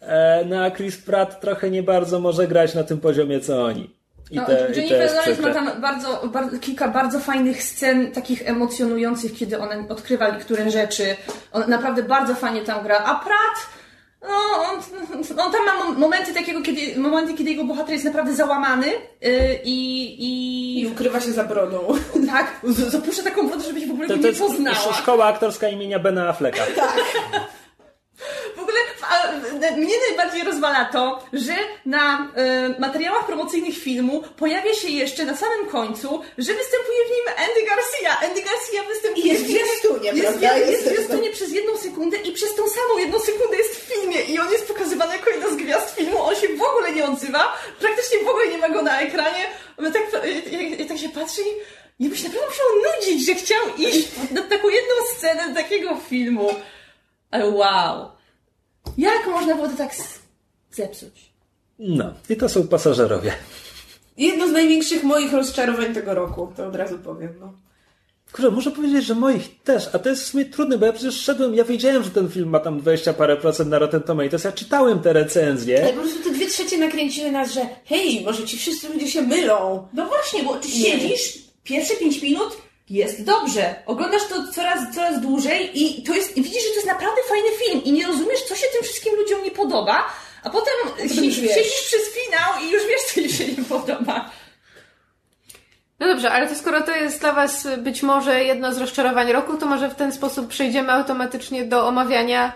E, 0.00 0.44
No 0.44 0.64
a 0.64 0.70
Chris 0.70 0.96
Pratt 0.96 1.40
trochę 1.40 1.70
nie 1.70 1.82
bardzo 1.82 2.20
może 2.20 2.46
grać 2.46 2.74
na 2.74 2.84
tym 2.84 3.00
poziomie 3.00 3.40
co 3.40 3.64
oni. 3.64 3.95
I, 4.30 4.36
No, 4.36 4.44
te, 4.46 4.56
to 4.56 4.72
Jennifer 4.72 5.00
jest 5.02 5.14
Lawrence 5.16 5.42
ma 5.42 5.54
tam 5.54 5.80
bardzo, 5.80 6.22
bardzo, 6.32 6.58
kilka 6.58 6.88
bardzo 6.88 7.20
fajnych 7.20 7.62
scen, 7.62 8.12
takich 8.12 8.48
emocjonujących, 8.48 9.34
kiedy 9.34 9.58
ona 9.58 9.74
odkrywa 9.88 10.28
niektóre 10.28 10.70
rzeczy. 10.70 11.16
On 11.52 11.64
naprawdę 11.70 12.02
bardzo 12.02 12.34
fajnie 12.34 12.62
tam 12.62 12.82
gra. 12.84 12.98
A 12.98 13.14
Pratt, 13.14 13.66
no, 14.22 14.28
on, 14.70 14.78
on 15.38 15.52
tam 15.52 15.64
ma 15.66 15.84
mom- 15.84 15.96
momenty 15.98 16.34
takiego, 16.34 16.62
kiedy, 16.62 17.00
momenty, 17.00 17.34
kiedy 17.34 17.50
jego 17.50 17.64
bohater 17.64 17.92
jest 17.92 18.04
naprawdę 18.04 18.34
załamany 18.34 18.86
yy, 18.86 19.30
i, 19.64 20.04
i, 20.24 20.80
I 20.80 20.86
ukrywa 20.86 21.20
się 21.20 21.32
za 21.32 21.44
brodą. 21.44 21.78
tak, 22.32 22.46
zapuszcza 22.64 23.22
taką 23.22 23.48
brodę, 23.48 23.64
żebyś 23.64 23.86
w 23.86 23.90
ogóle 23.90 24.08
To, 24.08 24.14
to 24.14 24.20
nie 24.20 24.26
jest 24.28 24.40
poznała. 24.40 24.76
szkoła 24.76 25.24
aktorska 25.26 25.68
imienia 25.68 25.98
Bena 25.98 26.28
Afflecka. 26.28 26.62
A, 26.82 26.86
mnie 29.76 29.94
najbardziej 30.08 30.44
rozwala 30.44 30.84
to, 30.84 31.24
że 31.32 31.54
na 31.86 32.32
e, 32.34 32.68
materiałach 32.78 33.26
promocyjnych 33.26 33.78
filmu 33.78 34.22
pojawia 34.36 34.74
się 34.74 34.88
jeszcze 34.88 35.24
na 35.24 35.36
samym 35.36 35.66
końcu, 35.66 36.08
że 36.38 36.54
występuje 36.54 36.98
w 37.06 37.10
nim 37.10 37.34
Andy 37.48 37.62
Garcia. 37.70 38.26
Andy 38.28 38.42
Garcia 38.42 38.88
występuje 38.88 39.24
I 39.24 39.28
jest 39.28 39.44
w 39.44 39.48
zwiastunie, 39.48 40.10
jest, 40.10 40.22
prawda? 40.22 40.58
jest, 40.58 40.70
Jest 40.70 40.86
jest 40.86 40.96
zwiastunie 40.96 41.30
przez 41.30 41.52
jedną 41.52 41.76
sekundę 41.76 42.16
i 42.16 42.32
przez 42.32 42.54
tą 42.54 42.62
samą 42.68 42.98
jedną 42.98 43.20
sekundę 43.20 43.56
jest 43.56 43.74
w 43.76 43.92
filmie 43.92 44.20
i 44.22 44.38
on 44.38 44.52
jest 44.52 44.68
pokazywany 44.68 45.16
jako 45.16 45.30
jedna 45.30 45.50
z 45.50 45.56
gwiazd 45.56 45.96
filmu, 45.96 46.22
on 46.22 46.36
się 46.36 46.48
w 46.48 46.62
ogóle 46.62 46.92
nie 46.92 47.04
odzywa, 47.04 47.58
praktycznie 47.80 48.18
w 48.18 48.28
ogóle 48.28 48.48
nie 48.48 48.58
ma 48.58 48.68
go 48.68 48.82
na 48.82 49.00
ekranie. 49.00 49.44
My 49.78 49.92
tak, 49.92 50.02
ja, 50.52 50.62
ja 50.62 50.86
tak 50.88 50.98
się 50.98 51.08
patrzę 51.08 51.42
i 51.42 52.04
ja 52.04 52.10
byś 52.10 52.22
naprawdę 52.22 52.48
musiał 52.48 52.66
nudzić, 52.84 53.26
że 53.26 53.34
chciał 53.34 53.76
iść 53.78 54.08
na 54.34 54.42
taką 54.42 54.68
jedną 54.68 54.94
scenę 55.16 55.54
takiego 55.54 55.96
filmu. 56.08 56.54
Ale 57.30 57.48
wow. 57.48 58.15
Jak 58.98 59.26
można 59.26 59.56
to 59.56 59.76
tak 59.76 59.94
zepsuć? 60.72 61.32
No, 61.78 62.14
i 62.30 62.36
to 62.36 62.48
są 62.48 62.68
pasażerowie. 62.68 63.32
Jedno 64.16 64.48
z 64.48 64.52
największych 64.52 65.02
moich 65.04 65.32
rozczarowań 65.32 65.94
tego 65.94 66.14
roku, 66.14 66.52
to 66.56 66.66
od 66.66 66.76
razu 66.76 66.98
powiem. 66.98 67.34
No. 67.40 67.52
Kurczę, 68.32 68.50
muszę 68.50 68.70
powiedzieć, 68.70 69.04
że 69.04 69.14
moich 69.14 69.62
też, 69.62 69.88
a 69.92 69.98
to 69.98 70.08
jest 70.08 70.22
w 70.22 70.26
sumie 70.26 70.44
trudne, 70.44 70.78
bo 70.78 70.86
ja 70.86 70.92
przecież 70.92 71.14
szedłem, 71.20 71.54
ja 71.54 71.64
wiedziałem, 71.64 72.02
że 72.02 72.10
ten 72.10 72.28
film 72.30 72.48
ma 72.48 72.60
tam 72.60 72.80
20 72.80 73.12
parę 73.12 73.36
procent 73.36 73.70
na 73.70 73.78
Rotten 73.78 74.02
Tomatoes, 74.02 74.44
ja 74.44 74.52
czytałem 74.52 75.00
te 75.00 75.12
recenzje. 75.12 75.82
Ale 75.84 75.92
po 75.92 76.00
prostu 76.00 76.22
te 76.22 76.30
dwie 76.30 76.46
trzecie 76.46 76.78
nakręciły 76.78 77.32
nas, 77.32 77.52
że 77.52 77.66
hej, 77.84 78.24
może 78.24 78.44
ci 78.44 78.58
wszyscy 78.58 78.88
ludzie 78.88 79.10
się 79.10 79.22
mylą. 79.22 79.88
No 79.92 80.06
właśnie, 80.06 80.42
bo 80.42 80.54
ty 80.56 80.68
Nie. 80.68 80.74
siedzisz, 80.74 81.38
pierwsze 81.64 81.94
5 81.94 82.22
minut 82.22 82.56
jest 82.90 83.24
dobrze. 83.24 83.74
Oglądasz 83.86 84.22
to 84.28 84.52
coraz, 84.52 84.94
coraz 84.94 85.20
dłużej 85.20 85.82
i 85.82 86.02
to 86.02 86.14
jest, 86.14 86.36
i 86.36 86.42
widzisz, 86.42 86.62
że 86.62 86.68
to 86.68 86.74
jest 86.74 86.86
naprawdę 86.86 87.20
fajny 87.28 87.48
film 87.64 87.84
i 87.84 87.92
nie 87.92 88.06
rozumiesz, 88.06 88.42
co 88.42 88.56
się 88.56 88.66
tym 88.72 88.82
wszystkim 88.82 89.14
ludziom 89.16 89.42
nie 89.44 89.50
podoba, 89.50 90.06
a 90.42 90.50
potem 90.50 90.74
si- 91.08 91.32
siedzisz 91.34 91.82
przez 91.86 92.02
finał 92.14 92.52
i 92.62 92.70
już 92.70 92.82
wiesz, 92.86 93.00
co 93.14 93.20
im 93.20 93.28
się 93.28 93.46
nie 93.62 93.64
podoba. 93.68 94.30
No 96.00 96.06
dobrze, 96.06 96.30
ale 96.30 96.48
to 96.48 96.54
skoro 96.54 96.80
to 96.82 96.96
jest 96.96 97.20
dla 97.20 97.32
Was 97.32 97.68
być 97.78 98.02
może 98.02 98.44
jedno 98.44 98.72
z 98.74 98.78
rozczarowań 98.78 99.32
roku, 99.32 99.56
to 99.56 99.66
może 99.66 99.90
w 99.90 99.94
ten 99.94 100.12
sposób 100.12 100.48
przejdziemy 100.48 100.92
automatycznie 100.92 101.64
do 101.64 101.86
omawiania 101.88 102.52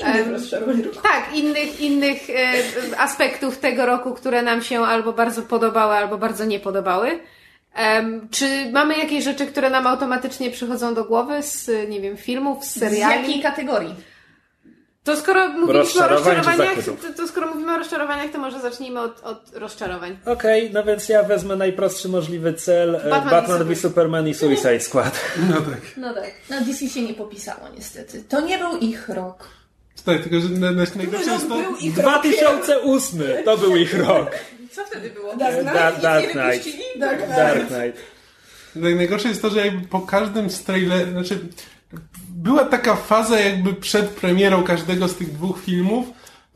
Innych 0.00 0.28
rozczarowań 0.30 0.82
roku. 0.82 0.96
tak, 1.02 1.34
innych, 1.34 1.80
innych 1.80 2.30
e, 2.30 2.52
aspektów 3.00 3.58
tego 3.58 3.86
roku, 3.86 4.14
które 4.14 4.42
nam 4.42 4.62
się 4.62 4.82
albo 4.84 5.12
bardzo 5.12 5.42
podobały, 5.42 5.94
albo 5.94 6.18
bardzo 6.18 6.44
nie 6.44 6.60
podobały. 6.60 7.20
Em, 7.74 8.28
czy 8.30 8.70
mamy 8.72 8.98
jakieś 8.98 9.24
rzeczy, 9.24 9.46
które 9.46 9.70
nam 9.70 9.86
automatycznie 9.86 10.50
przychodzą 10.50 10.94
do 10.94 11.04
głowy 11.04 11.42
z, 11.42 11.88
nie 11.88 12.00
wiem, 12.00 12.16
filmów, 12.16 12.64
z 12.64 12.70
Z 12.70 12.78
seriali? 12.78 13.22
jakiej 13.22 13.42
kategorii? 13.42 13.94
To 15.04 15.16
skoro 15.16 15.48
mówiliśmy 15.48 16.04
o 16.04 16.08
rozczarowaniach, 16.08 16.84
to, 16.84 17.12
to 17.16 17.28
skoro 17.28 17.46
mówimy 17.46 17.74
o 17.74 17.78
rozczarowaniach, 17.78 18.30
to 18.30 18.38
może 18.38 18.60
zacznijmy 18.60 19.00
od, 19.00 19.20
od 19.20 19.50
rozczarowań. 19.54 20.18
Okej, 20.26 20.70
no 20.72 20.84
więc 20.84 21.08
ja 21.08 21.22
wezmę 21.22 21.56
najprostszy 21.56 22.08
możliwy 22.08 22.54
cel, 22.54 22.96
e, 22.96 23.10
Batman 23.10 23.30
Batman, 23.30 23.72
i 23.72 23.74
v 23.74 23.78
Superman 23.80 24.28
i 24.28 24.34
Suicide 24.34 24.80
Squad. 24.80 25.20
No 25.50 25.56
tak. 25.56 25.80
No 25.96 26.14
tak. 26.14 26.30
No 26.50 26.60
DC 26.60 26.88
się 26.88 27.02
nie 27.02 27.14
popisało 27.14 27.68
niestety. 27.76 28.24
To 28.28 28.40
nie 28.40 28.58
był 28.58 28.78
ich 28.78 29.08
rok. 29.08 29.48
Tak, 30.04 30.22
tylko 30.22 30.40
że 30.40 30.48
na, 30.48 30.70
na, 30.70 30.84
najgorsze 30.96 31.30
jest 31.30 31.48
to... 31.48 31.54
Był 31.54 31.76
ich 31.76 31.92
2008 31.92 33.20
to 33.44 33.56
był 33.58 33.76
ich 33.76 33.98
rok. 33.98 34.30
Co 34.74 34.84
wtedy 34.84 35.10
było? 35.10 35.36
Dark 35.36 35.56
Knight? 35.56 35.74
Dark, 35.74 36.00
Dark 36.00 36.30
Knight. 36.30 36.68
Dark 36.98 37.18
Knight. 37.18 37.36
Dark 37.36 37.68
Knight. 37.68 38.00
Tak, 38.74 38.94
najgorsze 38.94 39.28
jest 39.28 39.42
to, 39.42 39.50
że 39.50 39.66
jakby 39.66 39.88
po 39.88 40.00
każdym 40.00 40.50
z 40.50 40.64
trailerów, 40.64 41.10
znaczy 41.12 41.38
była 42.28 42.64
taka 42.64 42.96
faza 42.96 43.40
jakby 43.40 43.74
przed 43.74 44.08
premierą 44.08 44.62
każdego 44.62 45.08
z 45.08 45.16
tych 45.16 45.32
dwóch 45.32 45.60
filmów, 45.62 46.06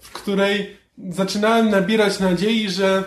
w 0.00 0.12
której 0.12 0.76
zaczynałem 1.10 1.70
nabierać 1.70 2.20
nadziei, 2.20 2.70
że 2.70 3.04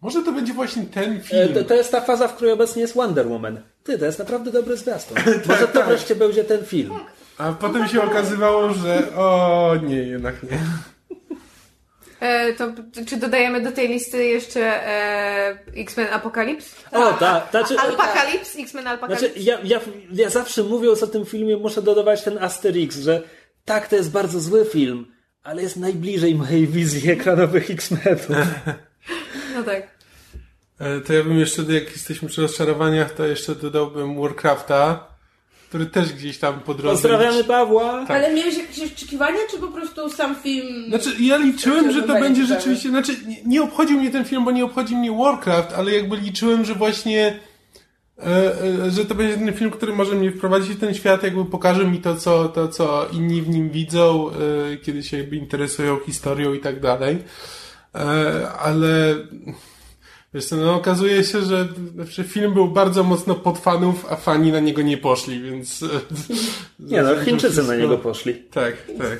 może 0.00 0.22
to 0.22 0.32
będzie 0.32 0.52
właśnie 0.52 0.82
ten 0.82 1.16
E, 1.16 1.20
film. 1.20 1.54
To, 1.54 1.64
to 1.64 1.74
jest 1.74 1.92
ta 1.92 2.00
faza, 2.00 2.28
w 2.28 2.34
której 2.34 2.52
obecnie 2.52 2.82
jest 2.82 2.94
Wonder 2.94 3.28
Woman. 3.28 3.60
Ty, 3.84 3.98
to 3.98 4.04
jest 4.04 4.18
naprawdę 4.18 4.52
dobry 4.52 4.76
zwiastun. 4.76 5.16
Może 5.48 5.68
to 5.68 5.78
tak. 5.78 5.88
wreszcie 5.88 6.14
będzie 6.14 6.44
ten 6.44 6.64
film. 6.64 6.90
A 7.38 7.52
potem 7.52 7.88
się 7.88 8.02
okazywało, 8.02 8.74
że 8.74 9.16
o 9.16 9.72
nie, 9.82 9.96
jednak 9.96 10.42
nie. 10.42 10.58
E, 12.20 12.52
to 12.52 12.72
czy 13.06 13.16
dodajemy 13.16 13.60
do 13.60 13.72
tej 13.72 13.88
listy 13.88 14.24
jeszcze 14.24 14.60
e, 14.86 15.58
X-Men 15.76 16.06
Apocalypse? 16.12 16.76
O, 16.92 17.12
tak. 17.12 17.50
Znaczy, 17.50 17.78
Alpakalips? 17.78 18.56
X-Men 18.58 18.86
Alpakalips? 18.86 19.20
znaczy 19.20 19.40
ja, 19.40 19.58
ja, 19.64 19.80
ja 20.12 20.30
zawsze 20.30 20.62
mówiąc 20.62 21.02
o 21.02 21.06
tym 21.06 21.26
filmie 21.26 21.56
muszę 21.56 21.82
dodawać 21.82 22.24
ten 22.24 22.38
Asterix, 22.38 22.96
że 22.96 23.22
tak, 23.64 23.88
to 23.88 23.96
jest 23.96 24.10
bardzo 24.10 24.40
zły 24.40 24.64
film, 24.64 25.06
ale 25.42 25.62
jest 25.62 25.76
najbliżej 25.76 26.34
mojej 26.34 26.66
wizji 26.66 27.10
ekranowych 27.10 27.70
X-Menów. 27.70 28.28
No 29.54 29.62
tak. 29.62 29.82
E, 30.78 31.00
To 31.00 31.12
ja 31.12 31.24
bym 31.24 31.38
jeszcze, 31.38 31.62
jak 31.62 31.92
jesteśmy 31.92 32.28
przy 32.28 32.42
rozczarowaniach, 32.42 33.10
to 33.12 33.26
jeszcze 33.26 33.54
dodałbym 33.54 34.20
Warcrafta, 34.20 35.09
który 35.70 35.86
też 35.86 36.12
gdzieś 36.12 36.38
tam 36.38 36.60
po 36.60 36.74
drodze... 36.74 36.92
Pozdrawiamy 36.92 37.44
Pawła. 37.44 38.06
Ale 38.08 38.34
miałeś 38.34 38.58
jakieś 38.58 38.92
oczekiwania, 38.92 39.38
czy 39.50 39.58
po 39.58 39.68
prostu 39.68 40.10
sam 40.10 40.34
film... 40.34 40.84
Znaczy, 40.88 41.10
ja 41.20 41.36
liczyłem, 41.36 41.92
że 41.92 42.02
to 42.02 42.14
będzie 42.14 42.42
ciekawe. 42.42 42.60
rzeczywiście, 42.60 42.88
znaczy, 42.88 43.12
nie, 43.26 43.36
nie 43.44 43.62
obchodził 43.62 43.98
mnie 43.98 44.10
ten 44.10 44.24
film, 44.24 44.44
bo 44.44 44.50
nie 44.50 44.64
obchodzi 44.64 44.96
mnie 44.96 45.12
Warcraft, 45.12 45.72
ale 45.72 45.92
jakby 45.92 46.16
liczyłem, 46.16 46.64
że 46.64 46.74
właśnie, 46.74 47.38
e, 48.18 48.26
e, 48.86 48.90
że 48.90 49.04
to 49.04 49.14
będzie 49.14 49.36
ten 49.36 49.52
film, 49.52 49.70
który 49.70 49.92
może 49.92 50.14
mnie 50.14 50.32
wprowadzić 50.32 50.72
w 50.72 50.80
ten 50.80 50.94
świat, 50.94 51.22
jakby 51.22 51.44
pokaże 51.44 51.86
mi 51.86 51.98
to, 51.98 52.16
co, 52.16 52.48
to, 52.48 52.68
co 52.68 53.08
inni 53.12 53.42
w 53.42 53.48
nim 53.48 53.70
widzą, 53.70 54.30
e, 54.30 54.76
kiedy 54.76 55.02
się 55.02 55.18
jakby 55.18 55.36
interesują 55.36 55.98
historią 56.06 56.54
i 56.54 56.60
tak 56.60 56.80
dalej. 56.80 57.18
Ale, 58.58 59.14
wiesz 60.34 60.46
co, 60.46 60.56
no 60.56 60.74
okazuje 60.74 61.24
się, 61.24 61.42
że 61.42 61.68
znaczy, 61.94 62.24
film 62.24 62.54
był 62.54 62.68
bardzo 62.68 63.04
mocno 63.04 63.34
pod 63.34 63.58
fanów, 63.58 64.06
a 64.12 64.16
fani 64.16 64.52
na 64.52 64.60
niego 64.60 64.82
nie 64.82 64.96
poszli, 64.98 65.42
więc... 65.42 65.82
e, 65.82 65.86
Nie 66.80 67.02
no, 67.02 67.16
Chińczycy 67.24 67.62
na 67.62 67.76
niego 67.76 67.98
poszli. 67.98 68.34
Tak, 68.34 68.74
tak. 68.98 69.18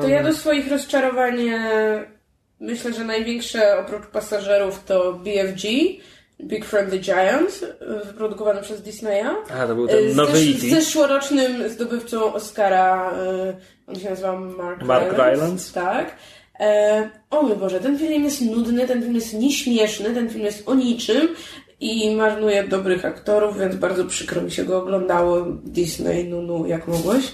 To 0.00 0.08
ja 0.08 0.22
do 0.22 0.32
swoich 0.32 0.70
rozczarowań 0.70 1.48
e, 1.48 2.04
myślę, 2.60 2.92
że 2.92 3.04
największe 3.04 3.78
oprócz 3.78 4.06
pasażerów 4.06 4.84
to 4.84 5.12
BFG, 5.12 5.62
Big 6.44 6.64
Friendly 6.64 6.98
Giant, 6.98 7.60
e, 7.80 8.04
wyprodukowany 8.06 8.62
przez 8.62 8.82
Disneya. 8.82 9.26
A, 9.58 9.66
to 9.66 9.74
był 9.74 9.84
E, 9.84 9.88
ten 9.88 10.12
Z 10.12 10.16
nowy 10.16 10.32
zesz- 10.32 10.56
E.T. 10.56 10.70
zeszłorocznym 10.80 11.68
zdobywcą 11.70 12.34
Oscara, 12.34 13.12
e, 13.12 13.56
on 13.86 13.96
się 14.00 14.10
nazywa 14.10 14.40
Mark, 14.40 14.82
Mark 14.82 15.12
Rylance. 15.12 15.30
Rylance. 15.30 15.74
Tak. 15.74 16.16
E, 16.62 17.10
o 17.30 17.42
mój 17.42 17.56
Boże, 17.56 17.80
ten 17.80 17.98
film 17.98 18.24
jest 18.24 18.40
nudny, 18.40 18.86
ten 18.86 19.02
film 19.02 19.14
jest 19.14 19.34
nieśmieszny, 19.34 20.14
ten 20.14 20.30
film 20.30 20.44
jest 20.44 20.68
o 20.68 20.74
niczym 20.74 21.28
i 21.80 22.16
marnuje 22.16 22.64
dobrych 22.64 23.04
aktorów, 23.04 23.58
więc 23.58 23.76
bardzo 23.76 24.04
przykro 24.04 24.42
mi 24.42 24.50
się 24.50 24.64
go 24.64 24.78
oglądało. 24.78 25.46
Disney, 25.64 26.24
nunu, 26.24 26.66
jak 26.66 26.88
mogłeś. 26.88 27.24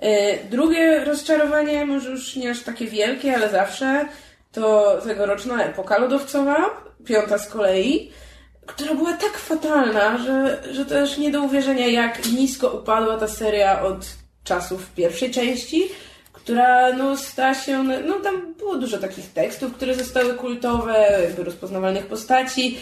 E, 0.00 0.38
drugie 0.48 1.04
rozczarowanie, 1.04 1.86
może 1.86 2.10
już 2.10 2.36
nie 2.36 2.50
aż 2.50 2.62
takie 2.62 2.86
wielkie, 2.86 3.36
ale 3.36 3.50
zawsze, 3.50 4.08
to 4.52 4.96
tegoroczna 5.04 5.64
epoka 5.64 5.98
lodowcowa, 5.98 6.56
piąta 7.04 7.38
z 7.38 7.48
kolei, 7.48 8.10
która 8.66 8.94
była 8.94 9.12
tak 9.12 9.38
fatalna, 9.38 10.18
że, 10.18 10.62
że 10.72 10.84
też 10.84 11.18
nie 11.18 11.30
do 11.30 11.42
uwierzenia, 11.42 11.88
jak 11.88 12.26
nisko 12.32 12.68
upadła 12.68 13.16
ta 13.16 13.28
seria 13.28 13.82
od 13.82 14.06
czasów 14.44 14.90
pierwszej 14.90 15.30
części, 15.30 15.82
która 16.44 16.92
no, 16.92 17.16
stała 17.16 17.54
się, 17.54 17.82
no 17.82 18.20
tam 18.20 18.54
było 18.54 18.76
dużo 18.76 18.98
takich 18.98 19.32
tekstów, 19.32 19.72
które 19.72 19.94
zostały 19.94 20.34
kultowe, 20.34 21.20
jakby 21.22 21.44
rozpoznawalnych 21.44 22.06
postaci. 22.06 22.78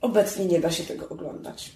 Obecnie 0.00 0.44
nie 0.44 0.60
da 0.60 0.70
się 0.70 0.84
tego 0.84 1.08
oglądać. 1.08 1.72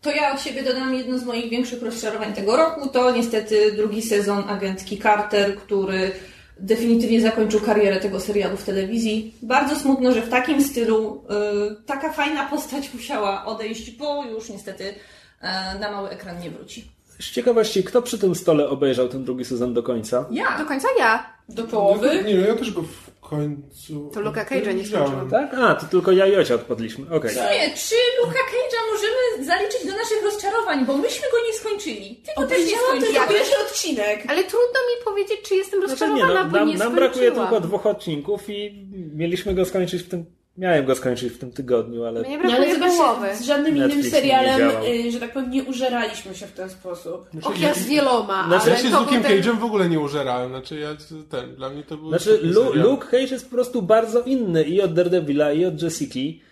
To 0.00 0.10
ja 0.10 0.34
od 0.34 0.40
siebie 0.40 0.62
dodam 0.62 0.94
jedno 0.94 1.18
z 1.18 1.24
moich 1.24 1.50
większych 1.50 1.82
rozczarowań 1.82 2.32
tego 2.32 2.56
roku. 2.56 2.88
To 2.88 3.10
niestety 3.10 3.72
drugi 3.72 4.02
sezon 4.02 4.48
agentki 4.48 4.98
Carter, 4.98 5.56
który 5.56 6.12
definitywnie 6.60 7.20
zakończył 7.20 7.60
karierę 7.60 8.00
tego 8.00 8.20
serialu 8.20 8.56
w 8.56 8.64
telewizji. 8.64 9.34
Bardzo 9.42 9.76
smutno, 9.76 10.12
że 10.12 10.22
w 10.22 10.28
takim 10.28 10.62
stylu 10.62 11.24
y, 11.72 11.84
taka 11.86 12.12
fajna 12.12 12.48
postać 12.48 12.94
musiała 12.94 13.44
odejść, 13.44 13.90
bo 13.90 14.24
już 14.24 14.48
niestety 14.48 14.84
y, 14.84 15.78
na 15.80 15.90
mały 15.90 16.08
ekran 16.08 16.40
nie 16.40 16.50
wróci. 16.50 16.93
Z 17.18 17.30
ciekawości, 17.30 17.84
kto 17.84 18.02
przy 18.02 18.18
tym 18.18 18.34
stole 18.34 18.68
obejrzał 18.68 19.08
ten 19.08 19.24
drugi 19.24 19.44
sezon 19.44 19.74
do 19.74 19.82
końca? 19.82 20.26
Ja! 20.30 20.58
Do 20.58 20.64
końca 20.64 20.88
ja. 20.98 21.34
Do 21.48 21.64
połowy? 21.64 22.24
Nie, 22.24 22.34
no 22.34 22.46
ja 22.46 22.54
też 22.54 22.70
go 22.72 22.82
w 22.82 23.20
końcu... 23.20 24.10
To 24.14 24.20
Luka 24.20 24.44
Cage'a 24.44 24.74
nie 24.74 24.86
skończyłam. 24.86 25.30
Tak? 25.30 25.54
A, 25.54 25.74
to 25.74 25.86
tylko 25.86 26.12
ja 26.12 26.26
i 26.26 26.36
Ocia 26.36 26.54
odpadliśmy. 26.54 27.06
Okej. 27.10 27.36
Nie, 27.36 27.74
czy 27.76 27.94
Luka 28.20 28.38
Cage'a 28.38 28.92
możemy 28.92 29.46
zaliczyć 29.46 29.86
do 29.86 29.92
naszych 29.92 30.24
rozczarowań, 30.24 30.86
bo 30.86 30.96
myśmy 30.96 31.26
go 31.30 31.36
nie 31.46 31.52
skończyli. 31.52 32.22
Ty 32.26 32.40
go 32.40 32.48
też 32.48 32.58
nie 32.58 32.64
Obejrzałam 32.64 33.00
tylko 33.00 33.32
pierwszy 33.34 33.54
odcinek. 33.66 34.24
Ale 34.28 34.44
trudno 34.44 34.80
mi 34.90 35.04
powiedzieć, 35.04 35.38
czy 35.42 35.54
jestem 35.54 35.80
Znaczy 35.80 35.90
rozczarowana, 35.90 36.28
nie, 36.28 36.44
no, 36.44 36.50
bo 36.50 36.56
nam, 36.56 36.68
nie 36.68 36.76
nam 36.76 36.94
brakuje 36.94 37.32
tylko 37.32 37.60
dwóch 37.60 37.86
odcinków 37.86 38.50
i 38.50 38.86
mieliśmy 39.14 39.54
go 39.54 39.64
skończyć 39.64 40.02
w 40.02 40.08
tym... 40.08 40.24
Miałem 40.58 40.84
go 40.84 40.94
skończyć 40.94 41.32
w 41.32 41.38
tym 41.38 41.52
tygodniu, 41.52 42.04
ale... 42.04 42.20
Mnie 42.22 42.38
No, 42.38 42.52
ale 42.52 42.78
brakuje 42.78 43.36
z 43.36 43.42
żadnym 43.44 43.78
Netflix 43.78 44.06
innym 44.06 44.10
serialem, 44.10 44.70
y, 45.06 45.10
że 45.10 45.20
tak 45.20 45.32
powiem, 45.32 45.50
nie 45.50 45.64
użeraliśmy 45.64 46.34
się 46.34 46.46
w 46.46 46.52
ten 46.52 46.70
sposób. 46.70 47.28
Och, 47.42 47.60
ja 47.60 47.74
z 47.74 47.86
wieloma, 47.86 48.46
Znaczy, 48.46 48.64
ale 48.64 48.70
Ja 48.70 48.78
się 48.78 48.88
z 48.88 48.92
Luke'em 48.92 49.22
ten... 49.22 49.42
Cage'em 49.42 49.58
w 49.58 49.64
ogóle 49.64 49.88
nie 49.88 50.00
użerałem. 50.00 50.48
Znaczy 50.50 50.78
ja 50.78 50.88
ten, 51.30 51.54
dla 51.54 51.70
mnie 51.70 51.82
to 51.82 51.96
był... 51.96 52.08
Znaczy, 52.08 52.38
Lu- 52.42 52.64
serial. 52.64 52.86
Luke 52.90 53.06
Cage 53.06 53.32
jest 53.32 53.50
po 53.50 53.54
prostu 53.56 53.82
bardzo 53.82 54.22
inny 54.22 54.62
i 54.62 54.82
od 54.82 54.94
Daredevila, 54.94 55.52
i 55.52 55.64
od 55.64 55.82
Jessica. 55.82 56.44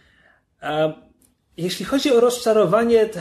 A 0.61 0.89
jeśli 1.57 1.85
chodzi 1.85 2.13
o 2.13 2.21
rozczarowanie, 2.21 3.07
to... 3.07 3.21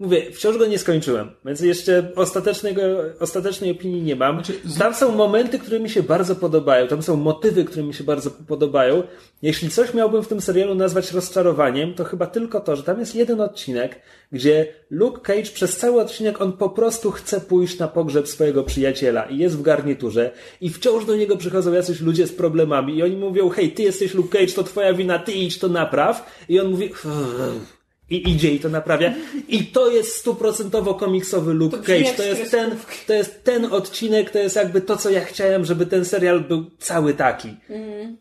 mówię, 0.00 0.32
wciąż 0.32 0.58
go 0.58 0.66
nie 0.66 0.78
skończyłem, 0.78 1.30
więc 1.44 1.60
jeszcze 1.60 2.12
ostatecznego, 2.16 2.82
ostatecznej 3.20 3.70
opinii 3.70 4.02
nie 4.02 4.16
mam. 4.16 4.42
Tam 4.78 4.94
są 4.94 5.12
momenty, 5.12 5.58
które 5.58 5.80
mi 5.80 5.90
się 5.90 6.02
bardzo 6.02 6.36
podobają, 6.36 6.88
tam 6.88 7.02
są 7.02 7.16
motywy, 7.16 7.64
które 7.64 7.82
mi 7.82 7.94
się 7.94 8.04
bardzo 8.04 8.30
podobają. 8.30 9.02
Jeśli 9.42 9.70
coś 9.70 9.94
miałbym 9.94 10.22
w 10.22 10.28
tym 10.28 10.40
serialu 10.40 10.74
nazwać 10.74 11.12
rozczarowaniem, 11.12 11.94
to 11.94 12.04
chyba 12.04 12.26
tylko 12.26 12.60
to, 12.60 12.76
że 12.76 12.82
tam 12.82 13.00
jest 13.00 13.14
jeden 13.14 13.40
odcinek, 13.40 14.00
gdzie 14.32 14.66
Luke 14.90 15.20
Cage 15.20 15.50
przez 15.54 15.76
cały 15.76 16.00
odcinek 16.00 16.40
on 16.40 16.52
po 16.52 16.68
prostu 16.68 17.10
chce 17.10 17.40
pójść 17.40 17.78
na 17.78 17.88
pogrzeb 17.88 18.28
swojego 18.28 18.64
przyjaciela 18.64 19.24
i 19.24 19.38
jest 19.38 19.58
w 19.58 19.62
garniturze 19.62 20.30
i 20.60 20.70
wciąż 20.70 21.04
do 21.04 21.16
niego 21.16 21.36
przychodzą 21.36 21.72
jacyś 21.72 22.00
ludzie 22.00 22.26
z 22.26 22.32
problemami 22.32 22.96
i 22.96 23.02
oni 23.02 23.16
mówią, 23.16 23.48
hej, 23.48 23.72
ty 23.72 23.82
jesteś 23.82 24.14
Luke 24.14 24.38
Cage, 24.38 24.52
to 24.52 24.62
twoja 24.62 24.94
wina, 24.94 25.18
ty 25.18 25.32
idź 25.32 25.58
to 25.58 25.68
napraw 25.68 26.44
i 26.48 26.60
on 26.60 26.70
mówi 26.70 26.90
i 28.10 28.30
idzie 28.30 28.50
i 28.54 28.60
to 28.60 28.68
naprawia 28.68 29.14
i 29.48 29.64
to 29.64 29.90
jest 29.90 30.14
stuprocentowo 30.14 30.94
komiksowy 30.94 31.54
Luke 31.54 31.76
To 31.76 31.82
Cage, 31.82 32.12
to 32.16 32.22
jest, 32.22 32.50
ten, 32.50 32.70
to 33.06 33.12
jest 33.12 33.44
ten 33.44 33.64
odcinek, 33.64 34.30
to 34.30 34.38
jest 34.38 34.56
jakby 34.56 34.80
to, 34.80 34.96
co 34.96 35.10
ja 35.10 35.24
chciałem, 35.24 35.64
żeby 35.64 35.86
ten 35.86 36.04
serial 36.04 36.40
był 36.40 36.70
cały 36.78 37.14
taki. 37.14 37.48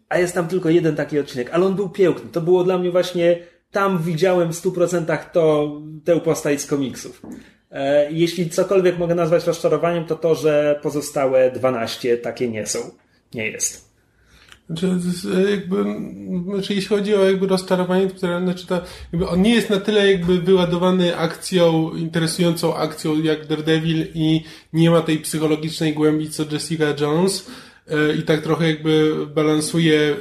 A 0.09 0.17
jest 0.17 0.33
tam 0.33 0.47
tylko 0.47 0.69
jeden 0.69 0.95
taki 0.95 1.19
odcinek, 1.19 1.49
ale 1.51 1.65
on 1.65 1.75
był 1.75 1.89
piękny. 1.89 2.29
To 2.31 2.41
było 2.41 2.63
dla 2.63 2.77
mnie 2.77 2.91
właśnie, 2.91 3.37
tam 3.71 4.03
widziałem 4.03 4.53
w 4.53 4.55
100% 4.55 5.17
to, 5.33 5.71
tę 6.05 6.19
postać 6.19 6.61
z 6.61 6.65
komiksów. 6.65 7.21
E, 7.71 8.11
jeśli 8.11 8.49
cokolwiek 8.49 8.97
mogę 8.97 9.15
nazwać 9.15 9.47
rozczarowaniem, 9.47 10.05
to 10.05 10.15
to, 10.15 10.35
że 10.35 10.79
pozostałe 10.83 11.51
12 11.51 12.17
takie 12.17 12.49
nie 12.49 12.65
są. 12.65 12.79
Nie 13.33 13.47
jest. 13.47 13.88
Znaczy, 14.70 14.99
z- 14.99 15.49
jakby, 15.49 15.84
znaczy, 16.53 16.74
jeśli 16.74 16.88
chodzi 16.97 17.15
o 17.15 17.26
jakby 17.26 17.47
rozczarowanie, 17.47 18.07
to, 18.07 18.17
znaczy 18.17 18.67
to, 18.67 18.82
jakby 19.13 19.28
on 19.28 19.41
nie 19.41 19.55
jest 19.55 19.70
na 19.70 19.80
tyle 19.80 20.11
jakby 20.11 20.41
wyładowany 20.41 21.17
akcją, 21.17 21.91
interesującą 21.95 22.76
akcją 22.76 23.22
jak 23.22 23.47
Daredevil 23.47 24.05
i 24.13 24.43
nie 24.74 24.89
ma 24.91 25.01
tej 25.01 25.17
psychologicznej 25.20 25.93
głębi 25.93 26.30
co 26.30 26.43
Jessica 26.51 26.86
Jones 27.01 27.47
e, 27.88 28.15
i 28.15 28.24
tak 28.24 28.41
trochę 28.41 28.67
jakby 28.67 29.15
balansuje 29.36 29.99
e, 30.01 30.15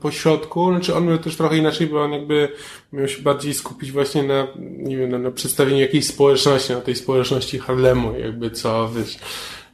po 0.00 0.10
środku. 0.10 0.70
Znaczy 0.70 0.94
on 0.94 1.06
miał 1.06 1.18
też 1.18 1.36
trochę 1.36 1.56
inaczej, 1.56 1.86
bo 1.86 2.02
on 2.02 2.12
jakby 2.12 2.48
miał 2.92 3.08
się 3.08 3.22
bardziej 3.22 3.54
skupić 3.54 3.92
właśnie 3.92 4.22
na, 4.22 4.46
nie 4.58 4.96
wiem, 4.96 5.10
na, 5.10 5.18
na 5.18 5.30
przedstawieniu 5.30 5.80
jakiejś 5.80 6.06
społeczności, 6.06 6.72
na 6.72 6.80
tej 6.80 6.94
społeczności 6.96 7.58
Harlemu, 7.58 8.18
jakby 8.18 8.50
co, 8.50 8.90
wiesz, 8.96 9.18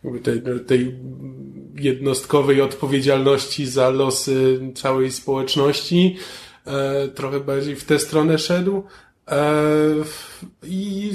jakby 0.04 0.20
tej, 0.20 0.42
tej 0.66 0.94
jednostkowej 1.82 2.62
odpowiedzialności 2.62 3.66
za 3.66 3.88
losy 3.88 4.60
całej 4.74 5.12
społeczności. 5.12 6.16
E, 6.66 7.08
trochę 7.08 7.40
bardziej 7.40 7.76
w 7.76 7.84
tę 7.84 7.98
stronę 7.98 8.38
szedł. 8.38 8.82
E, 9.28 9.44
i, 10.62 11.12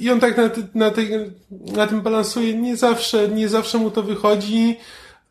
I 0.00 0.10
on 0.10 0.20
tak 0.20 0.36
na, 0.36 0.50
na, 0.74 0.90
tej, 0.90 1.10
na 1.50 1.86
tym 1.86 2.00
balansuje. 2.00 2.54
Nie 2.54 2.76
zawsze, 2.76 3.28
nie 3.28 3.48
zawsze 3.48 3.78
mu 3.78 3.90
to 3.90 4.02
wychodzi. 4.02 4.76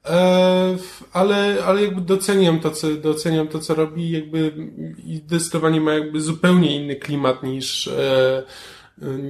E, 0.06 0.78
ale, 1.14 1.58
ale 1.66 1.82
jakby 1.82 2.02
doceniam 2.02 2.60
to, 2.60 2.72
co, 2.72 2.88
doceniam 2.92 3.48
to, 3.48 3.60
co 3.60 3.76
robi, 3.76 4.12
jakby 4.12 4.54
i 5.06 5.18
zdecydowanie 5.18 5.82
ma 5.82 5.94
jakby 5.94 6.22
zupełnie 6.22 6.76
inny 6.76 6.96
klimat 6.96 7.44
niż, 7.44 7.90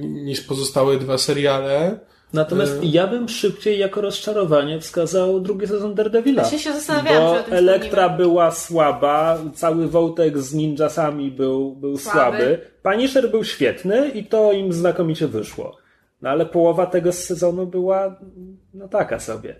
niż 0.02 0.40
pozostałe 0.40 0.98
dwa 0.98 1.18
seriale. 1.18 1.98
Natomiast 2.34 2.72
E. 2.82 2.86
ja 2.86 3.06
bym 3.06 3.28
szybciej 3.28 3.78
jako 3.78 4.00
rozczarowanie 4.00 4.80
wskazał 4.80 5.40
drugi 5.40 5.66
sezon 5.66 5.94
Daredevila. 5.94 6.42
Właśnie 6.42 6.58
się 6.58 6.72
zastanawiałam, 6.72 7.22
bo 7.28 7.34
czy 7.34 7.40
o 7.40 7.44
tym 7.44 7.54
Elektra 7.54 8.08
była 8.08 8.50
słaba, 8.50 9.38
cały 9.54 9.88
wątek 9.88 10.38
z 10.38 10.54
ninjasami 10.54 11.30
był, 11.30 11.76
był 11.76 11.98
Słaby. 11.98 12.18
słaby. 12.18 12.60
Punisher 12.82 13.30
był 13.30 13.44
świetny 13.44 14.08
i 14.08 14.24
to 14.24 14.52
im 14.52 14.72
znakomicie 14.72 15.28
wyszło. 15.28 15.76
No 16.22 16.30
ale 16.30 16.46
połowa 16.46 16.86
tego 16.86 17.12
sezonu 17.12 17.66
była 17.66 18.16
no 18.74 18.88
taka 18.88 19.18
sobie. 19.20 19.56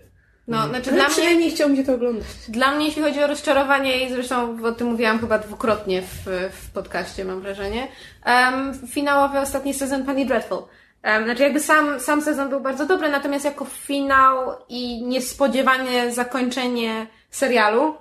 No, 0.47 0.67
znaczy 0.67 0.89
Ale 0.89 0.97
dla 0.97 1.05
mnie, 1.05 1.13
przynajmniej 1.15 1.51
chciał 1.51 1.69
mnie 1.69 1.83
to 1.83 1.93
oglądać. 1.93 2.25
dla 2.49 2.75
mnie, 2.75 2.85
jeśli 2.85 3.01
chodzi 3.01 3.23
o 3.23 3.27
rozczarowanie, 3.27 4.05
i 4.05 4.09
zresztą 4.09 4.57
o 4.65 4.71
tym 4.71 4.87
mówiłam 4.87 5.19
chyba 5.19 5.39
dwukrotnie 5.39 6.01
w, 6.01 6.25
w 6.51 6.71
podcaście, 6.73 7.25
mam 7.25 7.41
wrażenie, 7.41 7.87
um, 8.25 8.73
finałowy 8.87 9.39
ostatni 9.39 9.73
sezon 9.73 10.03
Penny 10.05 10.25
Dreadful. 10.25 10.57
Um, 11.05 11.23
znaczy 11.23 11.43
jakby 11.43 11.59
sam, 11.59 11.99
sam 11.99 12.21
sezon 12.21 12.49
był 12.49 12.59
bardzo 12.59 12.85
dobry, 12.85 13.09
natomiast 13.09 13.45
jako 13.45 13.65
finał 13.65 14.51
i 14.69 15.03
niespodziewanie 15.03 16.11
zakończenie 16.11 17.07
serialu 17.29 17.95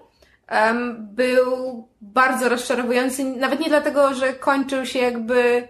um, 0.51 1.09
był 1.15 1.89
bardzo 2.01 2.49
rozczarowujący. 2.49 3.25
Nawet 3.25 3.61
nie 3.61 3.69
dlatego, 3.69 4.15
że 4.15 4.33
kończył 4.33 4.87
się 4.87 4.99
jakby 4.99 5.69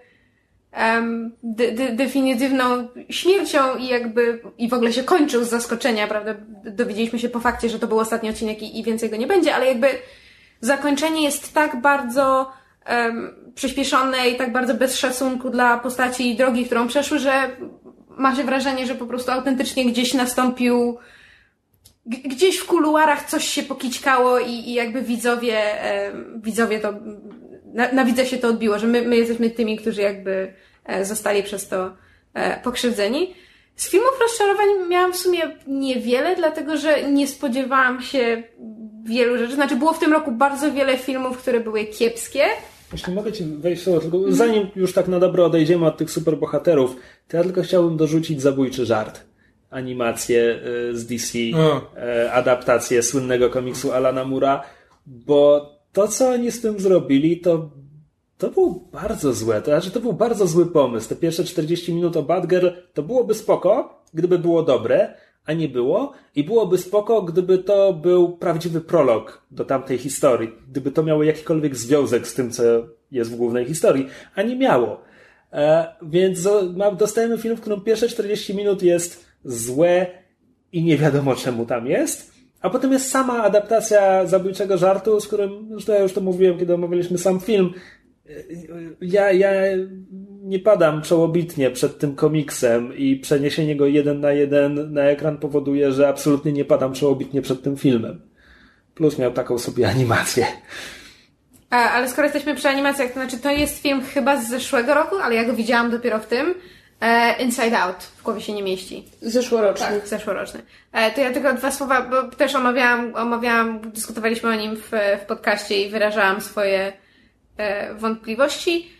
em, 0.72 1.32
de, 1.42 1.72
de, 1.72 1.92
definitywną 1.92 2.88
śmiercią 3.10 3.76
i 3.76 3.86
jakby 3.86 4.40
i 4.58 4.68
w 4.68 4.74
ogóle 4.74 4.92
się 4.92 5.02
kończył 5.02 5.44
z 5.44 5.48
zaskoczenia, 5.48 6.06
prawda? 6.06 6.34
Dowiedzieliśmy 6.64 7.18
się 7.18 7.28
po 7.28 7.40
fakcie, 7.40 7.68
że 7.68 7.78
to 7.78 7.86
był 7.86 7.98
ostatni 7.98 8.30
odcinek 8.30 8.62
i, 8.62 8.80
i 8.80 8.84
więcej 8.84 9.10
go 9.10 9.16
nie 9.16 9.26
będzie, 9.26 9.54
ale 9.54 9.66
jakby 9.66 9.88
zakończenie 10.60 11.22
jest 11.22 11.54
tak 11.54 11.80
bardzo 11.80 12.52
em, 12.84 13.34
przyspieszone 13.54 14.28
i 14.28 14.36
tak 14.36 14.52
bardzo 14.52 14.74
bez 14.74 14.96
szacunku 14.98 15.50
dla 15.50 15.78
postaci 15.78 16.30
i 16.30 16.36
drogi, 16.36 16.64
którą 16.66 16.88
przeszły, 16.88 17.18
że 17.18 17.56
ma 18.08 18.36
się 18.36 18.44
wrażenie, 18.44 18.86
że 18.86 18.94
po 18.94 19.06
prostu 19.06 19.30
autentycznie 19.30 19.84
gdzieś 19.86 20.14
nastąpił 20.14 20.98
gdzieś 22.06 22.56
w 22.56 22.66
kuluarach 22.66 23.30
coś 23.30 23.48
się 23.48 23.62
pokićkało 23.62 24.38
i, 24.38 24.50
i 24.50 24.74
jakby 24.74 25.02
widzowie, 25.02 25.82
em, 25.82 26.40
widzowie 26.44 26.80
to, 26.80 26.92
na, 27.74 27.92
na 27.92 28.04
widze 28.04 28.26
się 28.26 28.38
to 28.38 28.48
odbiło, 28.48 28.78
że 28.78 28.86
my, 28.86 29.02
my 29.02 29.16
jesteśmy 29.16 29.50
tymi, 29.50 29.78
którzy 29.78 30.02
jakby 30.02 30.54
e, 30.84 31.04
zostali 31.04 31.42
przez 31.42 31.68
to 31.68 31.96
e, 32.34 32.60
pokrzywdzeni. 32.60 33.34
Z 33.76 33.90
filmów 33.90 34.20
rozczarowań 34.20 34.66
miałam 34.88 35.12
w 35.12 35.16
sumie 35.16 35.40
niewiele, 35.66 36.36
dlatego 36.36 36.76
że 36.76 37.10
nie 37.10 37.28
spodziewałam 37.28 38.02
się 38.02 38.42
wielu 39.04 39.38
rzeczy. 39.38 39.54
Znaczy 39.54 39.76
było 39.76 39.92
w 39.92 39.98
tym 39.98 40.12
roku 40.12 40.32
bardzo 40.32 40.72
wiele 40.72 40.98
filmów, 40.98 41.38
które 41.38 41.60
były 41.60 41.84
kiepskie. 41.84 42.44
Jeśli 42.92 43.14
mogę 43.14 43.32
ci 43.32 43.44
wejść 43.44 43.82
słowo, 43.82 44.00
tylko 44.00 44.18
zanim 44.28 44.66
już 44.76 44.92
tak 44.92 45.08
na 45.08 45.20
dobre 45.20 45.44
odejdziemy 45.44 45.86
od 45.86 45.96
tych 45.96 46.10
superbohaterów, 46.10 46.96
to 47.28 47.36
ja 47.36 47.42
tylko 47.42 47.62
chciałbym 47.62 47.96
dorzucić 47.96 48.42
zabójczy 48.42 48.86
żart. 48.86 49.20
Animację 49.70 50.60
y, 50.90 50.98
z 50.98 51.06
DC, 51.06 51.38
O. 51.56 51.80
e, 51.96 52.32
adaptację 52.32 53.02
słynnego 53.02 53.50
komiksu 53.50 53.92
Alana 53.92 54.24
Mura, 54.24 54.62
bo 55.06 55.70
to, 55.92 56.08
co 56.08 56.30
oni 56.30 56.50
z 56.50 56.60
tym 56.60 56.80
zrobili, 56.80 57.40
to 57.40 57.70
to 58.38 58.50
był 58.50 58.88
bardzo 58.92 59.32
złe. 59.32 59.62
To 59.62 59.70
znaczy, 59.70 59.90
to 59.90 60.00
był 60.00 60.12
bardzo 60.12 60.46
zły 60.46 60.66
pomysł. 60.66 61.08
Te 61.08 61.16
pierwsze 61.16 61.44
40 61.44 61.94
minut 61.94 62.16
o 62.16 62.22
Badger 62.22 62.82
to 62.94 63.02
byłoby 63.02 63.34
spoko, 63.34 64.02
gdyby 64.14 64.38
było 64.38 64.62
dobre, 64.62 65.14
a 65.44 65.52
nie 65.52 65.68
było. 65.68 66.12
I 66.34 66.44
byłoby 66.44 66.78
spoko, 66.78 67.22
gdyby 67.22 67.58
to 67.58 67.92
był 67.92 68.36
prawdziwy 68.36 68.80
prolog 68.80 69.42
do 69.50 69.64
tamtej 69.64 69.98
historii. 69.98 70.52
Gdyby 70.70 70.90
to 70.90 71.02
miało 71.02 71.22
jakikolwiek 71.22 71.76
związek 71.76 72.26
z 72.26 72.34
tym, 72.34 72.50
co 72.50 72.62
jest 73.10 73.32
w 73.32 73.36
głównej 73.36 73.64
historii, 73.64 74.08
a 74.34 74.42
nie 74.42 74.56
miało. 74.56 75.00
E, 75.52 75.86
więc 76.02 76.48
dostajemy 76.98 77.38
film, 77.38 77.56
w 77.56 77.60
którym 77.60 77.80
pierwsze 77.80 78.08
40 78.08 78.54
minut 78.54 78.82
jest 78.82 79.26
złe 79.44 80.06
i 80.72 80.84
nie 80.84 80.96
wiadomo 80.96 81.36
czemu 81.36 81.66
tam 81.66 81.86
jest. 81.86 82.34
A 82.60 82.70
potem 82.70 82.92
jest 82.92 83.10
sama 83.10 83.42
adaptacja 83.42 84.26
zabójczego 84.26 84.78
żartu, 84.78 85.20
z 85.20 85.26
którym, 85.26 85.68
zresztą 85.70 85.92
ja 85.92 85.98
już 85.98 86.12
to 86.12 86.20
mówiłem, 86.20 86.58
kiedy 86.58 86.74
omawialiśmy 86.74 87.18
sam 87.18 87.40
film. 87.40 87.72
Ja, 89.00 89.32
ja 89.32 89.50
nie 90.44 90.58
padam 90.58 91.02
czołobitnie 91.02 91.70
przed 91.70 91.98
tym 91.98 92.14
komiksem 92.14 92.96
i 92.96 93.16
przeniesienie 93.16 93.76
go 93.76 93.86
jeden 93.86 94.20
na 94.20 94.32
jeden 94.32 94.92
na 94.92 95.02
ekran 95.02 95.38
powoduje, 95.38 95.92
że 95.92 96.08
absolutnie 96.08 96.52
nie 96.52 96.64
padam 96.64 96.92
czołobitnie 96.92 97.42
przed 97.42 97.62
tym 97.62 97.76
filmem. 97.76 98.20
Plus 98.94 99.18
miał 99.18 99.32
taką 99.32 99.58
sobie 99.58 99.88
animację. 99.88 100.46
A, 101.70 101.90
ale 101.90 102.08
skoro 102.08 102.24
jesteśmy 102.24 102.54
przy 102.54 102.68
animacjach, 102.68 103.08
to 103.08 103.14
znaczy 103.14 103.38
to 103.38 103.50
jest 103.50 103.82
film 103.82 104.02
chyba 104.02 104.36
z 104.36 104.48
zeszłego 104.48 104.94
roku, 104.94 105.16
ale 105.16 105.34
ja 105.34 105.44
go 105.44 105.54
widziałam 105.54 105.90
dopiero 105.90 106.18
w 106.18 106.26
tym. 106.26 106.54
E, 107.00 107.42
Inside 107.42 107.78
Out 107.78 108.02
w 108.02 108.22
głowie 108.22 108.40
się 108.40 108.52
nie 108.52 108.62
mieści. 108.62 109.04
Zeszłoroczny. 109.20 109.86
Tak, 109.86 110.08
zeszłoroczny. 110.08 110.62
E, 110.92 111.10
to 111.10 111.20
ja 111.20 111.32
tylko 111.32 111.54
dwa 111.54 111.72
słowa, 111.72 112.02
bo 112.02 112.22
też 112.22 112.54
omawiałam, 112.54 113.14
omawiałam 113.14 113.90
dyskutowaliśmy 113.90 114.50
o 114.50 114.54
nim 114.54 114.76
w, 114.76 114.90
w 115.22 115.26
podcaście 115.26 115.86
i 115.86 115.90
wyrażałam 115.90 116.40
swoje 116.40 116.92
e, 117.56 117.94
wątpliwości, 117.94 118.93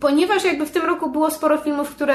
ponieważ 0.00 0.44
jakby 0.44 0.66
w 0.66 0.70
tym 0.70 0.82
roku 0.82 1.10
było 1.10 1.30
sporo 1.30 1.58
filmów, 1.58 1.90
które 1.90 2.14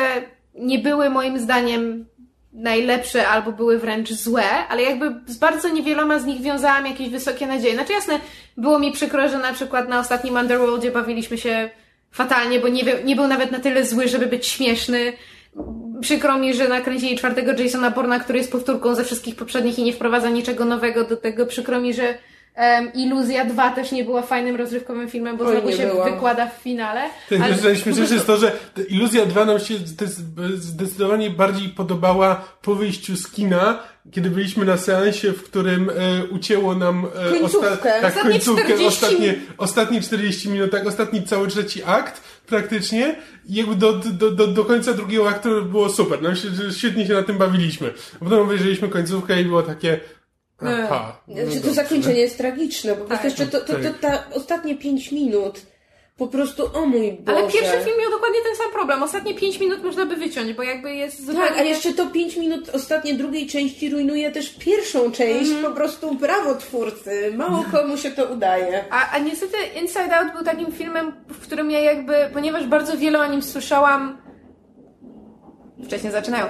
nie 0.56 0.80
były 0.80 1.10
moim 1.10 1.40
zdaniem 1.40 2.06
najlepsze 2.54 3.28
albo 3.28 3.52
były 3.52 3.80
wręcz 3.80 4.14
złe, 4.14 4.68
ale 4.70 4.84
jakby 4.84 5.16
z 5.26 5.38
bardzo 5.38 5.70
niewieloma 5.70 6.20
z 6.20 6.26
nich 6.26 6.42
wiązałam 6.42 6.86
jakieś 6.86 7.10
wysokie 7.10 7.48
nadzieje. 7.48 7.74
Znaczy 7.74 7.94
jasne, 7.94 8.20
było 8.58 8.80
mi 8.80 8.92
przykro, 8.92 9.30
że 9.30 9.38
na 9.38 9.54
przykład 9.54 9.90
na 9.90 10.00
ostatnim 10.00 10.36
Underworldzie 10.36 10.92
bawiliśmy 10.92 11.38
się 11.38 11.70
fatalnie, 12.12 12.60
bo 12.60 12.68
nie, 12.68 12.84
nie 13.06 13.16
był 13.16 13.28
nawet 13.28 13.52
na 13.52 13.60
tyle 13.60 13.86
zły, 13.86 14.08
żeby 14.08 14.26
być 14.26 14.48
śmieszny. 14.48 15.14
Przykro 16.02 16.38
mi, 16.38 16.54
że 16.54 16.68
nakręcili 16.68 17.18
czwartego 17.18 17.64
Jasona 17.64 17.92
Borna, 17.92 18.20
który 18.20 18.38
jest 18.38 18.52
powtórką 18.52 18.96
ze 18.96 19.04
wszystkich 19.04 19.36
poprzednich 19.36 19.80
i 19.80 19.84
nie 19.84 19.94
wprowadza 19.94 20.30
niczego 20.30 20.66
nowego 20.66 21.04
do 21.04 21.18
tego. 21.18 21.46
Przykro 21.46 21.82
mi, 21.82 21.94
że 21.94 22.18
Um, 22.58 22.94
Iluzja 22.94 23.46
2 23.46 23.72
też 23.72 23.92
nie 23.92 24.04
była 24.04 24.22
fajnym 24.22 24.56
rozrywkowym 24.56 25.10
filmem, 25.10 25.38
bo 25.38 25.52
znowu 25.52 25.72
się 25.72 25.88
była. 25.88 26.12
wykłada 26.12 26.48
w 26.48 26.54
finale. 26.62 27.02
Tak, 27.30 27.42
ale... 27.42 27.72
jest 28.12 28.28
to, 28.28 28.38
że 28.38 28.52
Iluzja 28.90 29.26
2 29.26 29.46
nam 29.46 29.60
się 29.60 29.74
zdecydowanie 30.56 31.30
bardziej 31.30 31.70
podobała 31.70 32.46
po 32.62 32.76
wyjściu 32.76 33.16
z 33.16 33.32
kina, 33.32 33.80
kiedy 34.12 34.30
byliśmy 34.30 34.66
na 34.66 34.78
seansie, 34.78 35.34
w 35.34 35.44
którym 35.44 35.90
e, 35.90 35.94
ucięło 36.26 36.76
nam 36.76 37.08
e, 37.40 37.44
osta 37.44 37.78
tak, 37.78 38.22
końcówkę, 38.22 38.74
ostatnie, 38.88 39.36
ostatnie 39.58 40.02
40 40.02 40.50
minut, 40.50 40.72
tak, 40.72 40.88
ostatni 40.88 41.24
cały 41.24 41.48
trzeci 41.48 41.82
akt 41.86 42.22
praktycznie 42.48 43.16
jakby 43.50 43.76
do, 43.76 43.94
do, 43.94 44.32
do, 44.32 44.48
do 44.48 44.66
końca 44.66 44.94
drugiego 44.94 45.30
aktu 45.30 45.66
było 45.66 45.90
super. 45.90 46.22
Nam 46.22 46.36
się, 46.36 46.48
świetnie 46.78 47.08
się 47.08 47.14
na 47.14 47.24
tym 47.24 47.38
bawiliśmy. 47.38 47.94
Potem 48.20 48.40
obejrzeliśmy 48.40 48.90
końcówkę 48.90 49.42
i 49.42 49.46
było 49.46 49.64
takie 49.64 50.00
Aha. 50.62 51.22
No 51.28 51.46
znaczy, 51.46 51.62
to 51.62 51.74
zakończenie 51.74 52.20
jest 52.20 52.38
tragiczne, 52.38 52.96
bo 52.96 53.06
tak. 53.06 53.24
jeszcze 53.24 53.48
to, 53.48 53.60
to, 53.62 53.74
to, 53.74 53.74
to, 53.74 53.94
ta 54.02 54.24
ostatnie 54.34 54.76
pięć 54.76 55.12
minut 55.12 55.62
po 56.18 56.28
prostu, 56.28 56.70
o 56.74 56.86
mój 56.86 57.12
Boże. 57.12 57.38
Ale 57.38 57.52
pierwszy 57.52 57.78
film 57.84 57.98
miał 58.02 58.12
dokładnie 58.12 58.40
ten 58.44 58.56
sam 58.56 58.72
problem. 58.72 59.04
Ostatnie 59.04 59.34
5 59.34 59.60
minut 59.60 59.84
można 59.84 60.06
by 60.06 60.16
wyciąć, 60.16 60.54
bo 60.54 60.64
jakby 60.64 60.96
jest 60.96 61.26
zupełnie... 61.26 61.50
Tak, 61.50 61.58
a 61.58 61.64
jeszcze 61.64 61.94
to 61.94 62.06
5 62.06 62.38
minut 62.38 62.70
ostatnie 62.70 63.14
drugiej 63.14 63.48
części 63.48 63.90
rujnuje 63.90 64.32
też 64.32 64.50
pierwszą 64.50 65.12
część. 65.12 65.52
Mm. 65.52 65.64
Po 65.64 65.72
prostu 65.72 66.16
brawo 66.16 66.56
twórcy. 66.56 67.34
Mało 67.38 67.66
komu 67.72 67.98
się 67.98 68.12
to 68.12 68.26
udaje. 68.26 68.86
A, 68.90 69.12
a 69.12 69.20
niestety 69.20 69.58
Inside 69.82 70.18
Out 70.18 70.34
był 70.34 70.44
takim 70.44 70.72
filmem, 70.72 71.14
w 71.30 71.40
którym 71.40 71.72
ja 71.72 71.80
jakby, 71.80 72.14
ponieważ 72.34 72.68
bardzo 72.68 72.98
wiele 72.98 73.20
o 73.20 73.26
nim 73.26 73.42
słyszałam 73.42 74.18
wcześniej 75.84 76.12
zaczynają. 76.12 76.46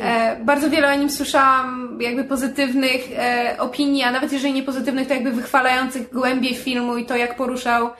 E, 0.00 0.40
bardzo 0.44 0.70
wiele 0.70 0.92
o 0.92 0.96
nim 0.96 1.10
słyszałam, 1.10 1.98
jakby 2.00 2.24
pozytywnych 2.24 3.08
e, 3.18 3.56
opinii, 3.58 4.02
a 4.02 4.10
nawet 4.10 4.32
jeżeli 4.32 4.54
nie 4.54 4.62
pozytywnych, 4.62 5.08
to 5.08 5.14
jakby 5.14 5.32
wychwalających 5.32 6.12
głębiej 6.12 6.54
filmu 6.54 6.96
i 6.96 7.06
to, 7.06 7.16
jak 7.16 7.36
poruszał 7.36 7.90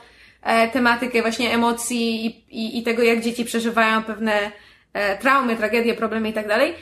e, 0.43 0.67
tematykę 0.67 1.21
właśnie 1.21 1.53
emocji 1.53 2.25
i, 2.25 2.29
i, 2.49 2.77
i, 2.79 2.83
tego, 2.83 3.03
jak 3.03 3.21
dzieci 3.21 3.45
przeżywają 3.45 4.03
pewne 4.03 4.51
e, 4.93 5.17
traumy, 5.17 5.55
tragedie, 5.55 5.93
problemy 5.93 6.29
i 6.29 6.33
tak 6.33 6.47
dalej. 6.47 6.73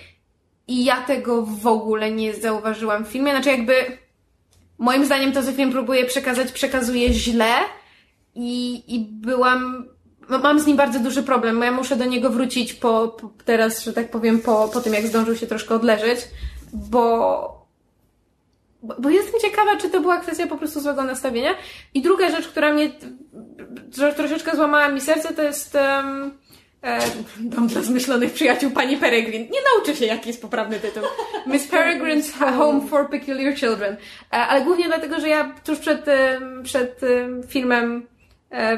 I 0.68 0.86
ja 0.86 1.02
tego 1.02 1.42
w 1.42 1.68
ogóle 1.68 2.12
nie 2.12 2.34
zauważyłam 2.34 3.06
w 3.06 3.08
filmie. 3.08 3.32
Znaczy 3.32 3.50
jakby 3.50 3.74
moim 4.78 5.06
zdaniem 5.06 5.32
to, 5.32 5.44
co 5.44 5.52
film 5.52 5.72
próbuje 5.72 6.06
przekazać, 6.06 6.52
przekazuje 6.52 7.14
źle 7.14 7.54
i, 8.36 8.84
i 8.96 9.00
byłam 9.00 9.86
mam 10.30 10.60
z 10.60 10.66
nim 10.66 10.78
bardzo 10.78 11.00
duży 11.00 11.24
problem. 11.24 11.62
Ja 11.62 11.72
muszę 11.72 11.96
do 11.96 12.06
niego 12.06 12.30
wrócić 12.30 12.74
po, 12.74 13.08
po, 13.08 13.30
teraz, 13.46 13.84
że 13.84 13.94
tak 13.94 14.12
powiem, 14.12 14.40
po, 14.40 14.70
po 14.74 14.82
tym, 14.82 14.94
jak 14.94 15.08
zdążył 15.08 15.36
się 15.36 15.48
troszkę 15.48 15.76
odleżeć, 15.76 16.20
bo, 16.74 17.66
bo 19.00 19.10
jestem 19.10 19.42
ciekawa, 19.42 19.78
czy 19.78 19.90
to 19.90 20.02
była 20.02 20.18
kwestia 20.18 20.48
po 20.48 20.58
prostu 20.58 20.80
złego 20.80 21.04
nastawienia. 21.04 21.52
I 21.94 22.02
druga 22.02 22.30
rzecz, 22.30 22.48
która 22.48 22.74
mnie 22.74 22.90
troszeczkę 24.16 24.56
złamała 24.56 24.90
mi 24.90 25.02
serce, 25.02 25.34
to 25.34 25.42
jest 25.42 25.76
um, 25.76 26.38
e, 26.84 27.00
Dom 27.40 27.68
dla 27.68 27.82
zmyślonych 27.82 28.34
przyjaciół 28.34 28.72
pani 28.72 28.98
Peregrin. 28.98 29.42
Nie 29.42 29.60
nauczę 29.74 29.96
się, 29.96 30.06
jaki 30.06 30.28
jest 30.30 30.42
poprawny 30.42 30.80
tytuł. 30.80 31.04
Miss 31.48 31.72
Peregrine's 31.72 32.58
Home 32.58 32.88
for 32.88 33.10
Peculiar 33.10 33.56
Children. 33.56 33.94
E, 33.94 34.36
ale 34.36 34.62
głównie 34.66 34.86
dlatego, 34.86 35.20
że 35.20 35.30
ja 35.30 35.56
tuż 35.66 35.80
przed, 35.80 36.06
przed 36.64 37.02
filmem 37.48 38.08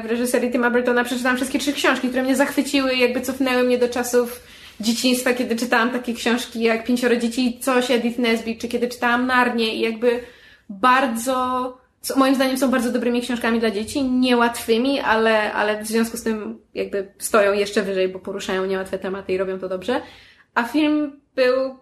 w 0.02 0.06
reżyserii 0.06 0.50
Tima 0.50 0.70
Burtona 0.70 1.04
przeczytałam 1.04 1.36
wszystkie 1.36 1.58
trzy 1.58 1.72
książki, 1.72 2.08
które 2.08 2.22
mnie 2.22 2.36
zachwyciły 2.36 2.94
i 2.94 2.98
jakby 2.98 3.20
cofnęły 3.20 3.62
mnie 3.62 3.78
do 3.78 3.88
czasów 3.88 4.42
dzieciństwa, 4.80 5.32
kiedy 5.34 5.56
czytałam 5.56 5.90
takie 5.90 6.14
książki 6.14 6.62
jak 6.62 6.84
Pięcioro 6.84 7.16
dzieci, 7.16 7.58
coś 7.60 7.90
Edith 7.90 8.18
Nesbit, 8.18 8.60
czy 8.60 8.68
kiedy 8.68 8.88
czytałam 8.88 9.26
Narnię 9.26 9.74
i 9.74 9.80
jakby 9.80 10.20
bardzo, 10.68 11.78
moim 12.16 12.34
zdaniem 12.34 12.58
są 12.58 12.70
bardzo 12.70 12.92
dobrymi 12.92 13.20
książkami 13.20 13.60
dla 13.60 13.70
dzieci, 13.70 14.04
niełatwymi, 14.04 15.00
ale, 15.00 15.52
ale 15.52 15.82
w 15.84 15.86
związku 15.86 16.16
z 16.16 16.22
tym 16.22 16.58
jakby 16.74 17.12
stoją 17.18 17.52
jeszcze 17.52 17.82
wyżej, 17.82 18.08
bo 18.08 18.18
poruszają 18.18 18.64
niełatwe 18.64 18.98
tematy 18.98 19.32
i 19.32 19.38
robią 19.38 19.58
to 19.58 19.68
dobrze. 19.68 20.00
A 20.54 20.62
film 20.62 21.20
był 21.34 21.76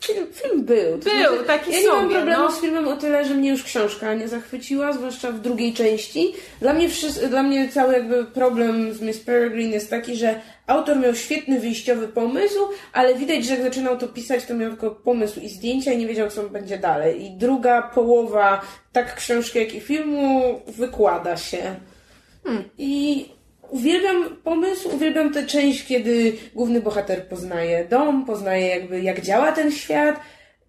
Film, 0.00 0.26
film 0.32 0.64
był. 0.64 0.98
To 0.98 1.10
był, 1.10 1.28
znaczy, 1.28 1.44
taki 1.46 1.72
Ja 1.72 1.80
nie 1.80 1.88
mam 1.88 2.10
problemu 2.10 2.42
no. 2.42 2.52
z 2.52 2.60
filmem 2.60 2.88
o 2.88 2.96
tyle, 2.96 3.24
że 3.24 3.34
mnie 3.34 3.50
już 3.50 3.62
książka 3.62 4.14
nie 4.14 4.28
zachwyciła, 4.28 4.92
zwłaszcza 4.92 5.32
w 5.32 5.40
drugiej 5.40 5.74
części. 5.74 6.32
Dla 6.60 6.72
mnie, 6.72 6.88
dla 7.28 7.42
mnie 7.42 7.68
cały 7.68 7.92
jakby 7.92 8.24
problem 8.24 8.94
z 8.94 9.00
Miss 9.00 9.18
Peregrine 9.18 9.72
jest 9.72 9.90
taki, 9.90 10.16
że 10.16 10.40
autor 10.66 10.96
miał 10.96 11.14
świetny 11.14 11.60
wyjściowy 11.60 12.08
pomysł, 12.08 12.58
ale 12.92 13.14
widać, 13.14 13.44
że 13.44 13.54
jak 13.54 13.62
zaczynał 13.62 13.98
to 13.98 14.08
pisać, 14.08 14.44
to 14.44 14.54
miał 14.54 14.70
tylko 14.70 14.90
pomysł 14.90 15.40
i 15.40 15.48
zdjęcia 15.48 15.92
i 15.92 15.98
nie 15.98 16.06
wiedział, 16.06 16.30
co 16.30 16.42
będzie 16.42 16.78
dalej. 16.78 17.24
I 17.24 17.30
druga 17.30 17.82
połowa 17.82 18.60
tak 18.92 19.14
książki, 19.14 19.58
jak 19.58 19.74
i 19.74 19.80
filmu 19.80 20.60
wykłada 20.66 21.36
się. 21.36 21.76
Hmm. 22.44 22.64
I 22.78 23.26
Uwielbiam 23.74 24.36
pomysł, 24.44 24.96
uwielbiam 24.96 25.32
tę 25.32 25.46
część, 25.46 25.86
kiedy 25.86 26.32
główny 26.54 26.80
bohater 26.80 27.28
poznaje 27.28 27.84
dom, 27.84 28.26
poznaje 28.26 28.66
jakby 28.66 29.00
jak 29.00 29.20
działa 29.20 29.52
ten 29.52 29.72
świat. 29.72 30.20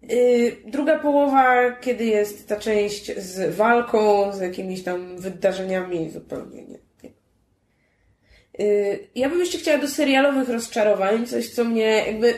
Yy, 0.02 0.56
druga 0.64 0.98
połowa, 0.98 1.72
kiedy 1.72 2.04
jest 2.04 2.48
ta 2.48 2.56
część 2.56 3.18
z 3.18 3.56
walką, 3.56 4.32
z 4.32 4.40
jakimiś 4.40 4.82
tam 4.82 5.18
wydarzeniami, 5.18 6.10
zupełnie 6.10 6.62
nie. 6.62 6.78
Yy, 8.58 8.98
ja 9.14 9.28
bym 9.28 9.40
jeszcze 9.40 9.58
chciała 9.58 9.78
do 9.78 9.88
serialowych 9.88 10.48
rozczarowań, 10.48 11.26
coś 11.26 11.48
co 11.48 11.64
mnie 11.64 12.04
jakby 12.06 12.34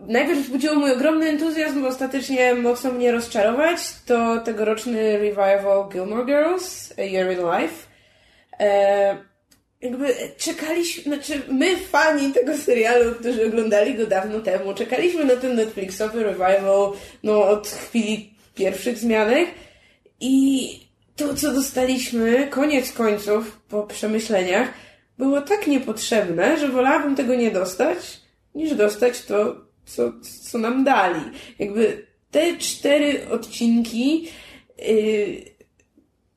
najpierw 0.00 0.38
wzbudziło 0.38 0.74
mój 0.74 0.92
ogromny 0.92 1.26
entuzjazm, 1.26 1.82
bo 1.82 1.88
ostatecznie 1.88 2.54
mocno 2.54 2.92
mnie 2.92 3.12
rozczarować, 3.12 3.78
to 4.06 4.40
tegoroczny 4.40 5.18
revival 5.18 5.88
Gilmore 5.92 6.26
Girls, 6.26 6.94
A 6.98 7.02
Year 7.02 7.32
in 7.32 7.38
Life. 7.38 7.86
Yy, 8.60 9.29
jakby 9.80 10.14
czekaliśmy, 10.36 11.02
znaczy 11.02 11.42
my 11.48 11.76
fani 11.76 12.32
tego 12.32 12.56
serialu, 12.56 13.14
którzy 13.14 13.46
oglądali 13.46 13.94
go 13.94 14.06
dawno 14.06 14.40
temu, 14.40 14.74
czekaliśmy 14.74 15.24
na 15.24 15.36
ten 15.36 15.56
Netflixowy 15.56 16.22
revival 16.22 16.92
no, 17.22 17.48
od 17.48 17.68
chwili 17.68 18.34
pierwszych 18.54 18.98
zmianek 18.98 19.48
i 20.20 20.70
to, 21.16 21.34
co 21.34 21.52
dostaliśmy, 21.52 22.46
koniec 22.50 22.92
końców, 22.92 23.60
po 23.68 23.82
przemyśleniach, 23.82 24.68
było 25.18 25.40
tak 25.40 25.66
niepotrzebne, 25.66 26.58
że 26.58 26.68
wolałabym 26.68 27.16
tego 27.16 27.34
nie 27.34 27.50
dostać, 27.50 28.20
niż 28.54 28.74
dostać 28.74 29.22
to, 29.22 29.56
co, 29.84 30.12
co 30.50 30.58
nam 30.58 30.84
dali. 30.84 31.20
Jakby 31.58 32.06
te 32.30 32.56
cztery 32.56 33.28
odcinki 33.30 34.28
yy, 34.78 35.44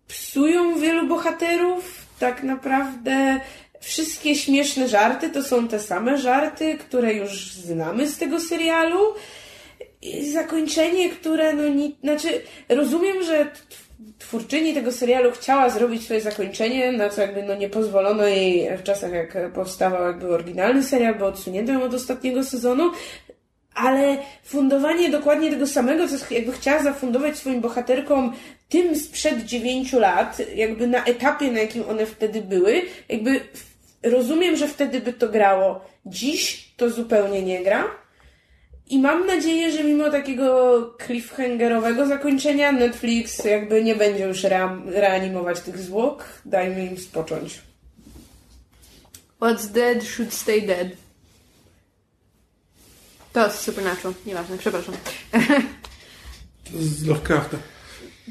psują 0.07 0.79
wielu 0.79 1.07
bohaterów, 1.07 2.02
tak 2.19 2.43
naprawdę 2.43 3.39
wszystkie 3.79 4.35
śmieszne 4.35 4.87
żarty 4.87 5.29
to 5.29 5.43
są 5.43 5.67
te 5.67 5.79
same 5.79 6.17
żarty, 6.17 6.77
które 6.77 7.13
już 7.13 7.53
znamy 7.53 8.07
z 8.07 8.17
tego 8.17 8.39
serialu. 8.39 8.99
I 10.01 10.31
zakończenie, 10.31 11.09
które 11.09 11.53
no 11.53 11.67
nie, 11.67 11.91
znaczy 12.03 12.41
rozumiem, 12.69 13.23
że 13.23 13.47
twórczyni 14.19 14.73
tego 14.73 14.91
serialu 14.91 15.31
chciała 15.31 15.69
zrobić 15.69 16.03
swoje 16.03 16.21
zakończenie, 16.21 16.91
na 16.91 17.09
co 17.09 17.21
jakby 17.21 17.43
no 17.43 17.55
nie 17.55 17.69
pozwolono 17.69 18.27
jej 18.27 18.77
w 18.77 18.83
czasach 18.83 19.11
jak 19.11 19.53
powstawał 19.53 20.07
jakby 20.07 20.33
oryginalny 20.33 20.83
serial, 20.83 21.15
bo 21.15 21.25
odsunięto 21.25 21.71
ją 21.71 21.83
od 21.83 21.93
ostatniego 21.93 22.43
sezonu, 22.43 22.91
ale 23.75 24.17
fundowanie 24.43 25.09
dokładnie 25.09 25.49
tego 25.51 25.67
samego, 25.67 26.07
co 26.07 26.33
jakby 26.33 26.51
chciała 26.51 26.83
zafundować 26.83 27.37
swoim 27.37 27.61
bohaterkom 27.61 28.33
tym 28.69 28.95
sprzed 28.95 29.45
dziewięciu 29.45 29.99
lat, 29.99 30.37
jakby 30.55 30.87
na 30.87 31.03
etapie, 31.05 31.51
na 31.51 31.59
jakim 31.59 31.89
one 31.89 32.05
wtedy 32.05 32.41
były, 32.41 32.81
jakby 33.09 33.41
rozumiem, 34.03 34.55
że 34.55 34.67
wtedy 34.67 35.01
by 35.01 35.13
to 35.13 35.29
grało. 35.29 35.85
Dziś 36.05 36.73
to 36.77 36.89
zupełnie 36.89 37.41
nie 37.41 37.63
gra. 37.63 37.83
I 38.89 38.99
mam 38.99 39.25
nadzieję, 39.25 39.71
że 39.71 39.83
mimo 39.83 40.09
takiego 40.09 40.97
cliffhangerowego 41.05 42.07
zakończenia 42.07 42.71
Netflix 42.71 43.45
jakby 43.45 43.83
nie 43.83 43.95
będzie 43.95 44.23
już 44.23 44.43
rea- 44.43 44.81
reanimować 44.85 45.59
tych 45.59 45.77
zwłok. 45.77 46.25
Dajmy 46.45 46.85
im 46.85 46.97
spocząć. 46.97 47.61
What's 49.41 49.67
dead 49.67 50.03
should 50.03 50.33
stay 50.33 50.61
dead. 50.61 50.87
To 53.33 53.45
jest 53.45 53.59
Supernatural. 53.59 54.13
Nieważne, 54.25 54.57
przepraszam. 54.57 54.95
Z 56.79 57.05
Lovecrafta. 57.07 57.57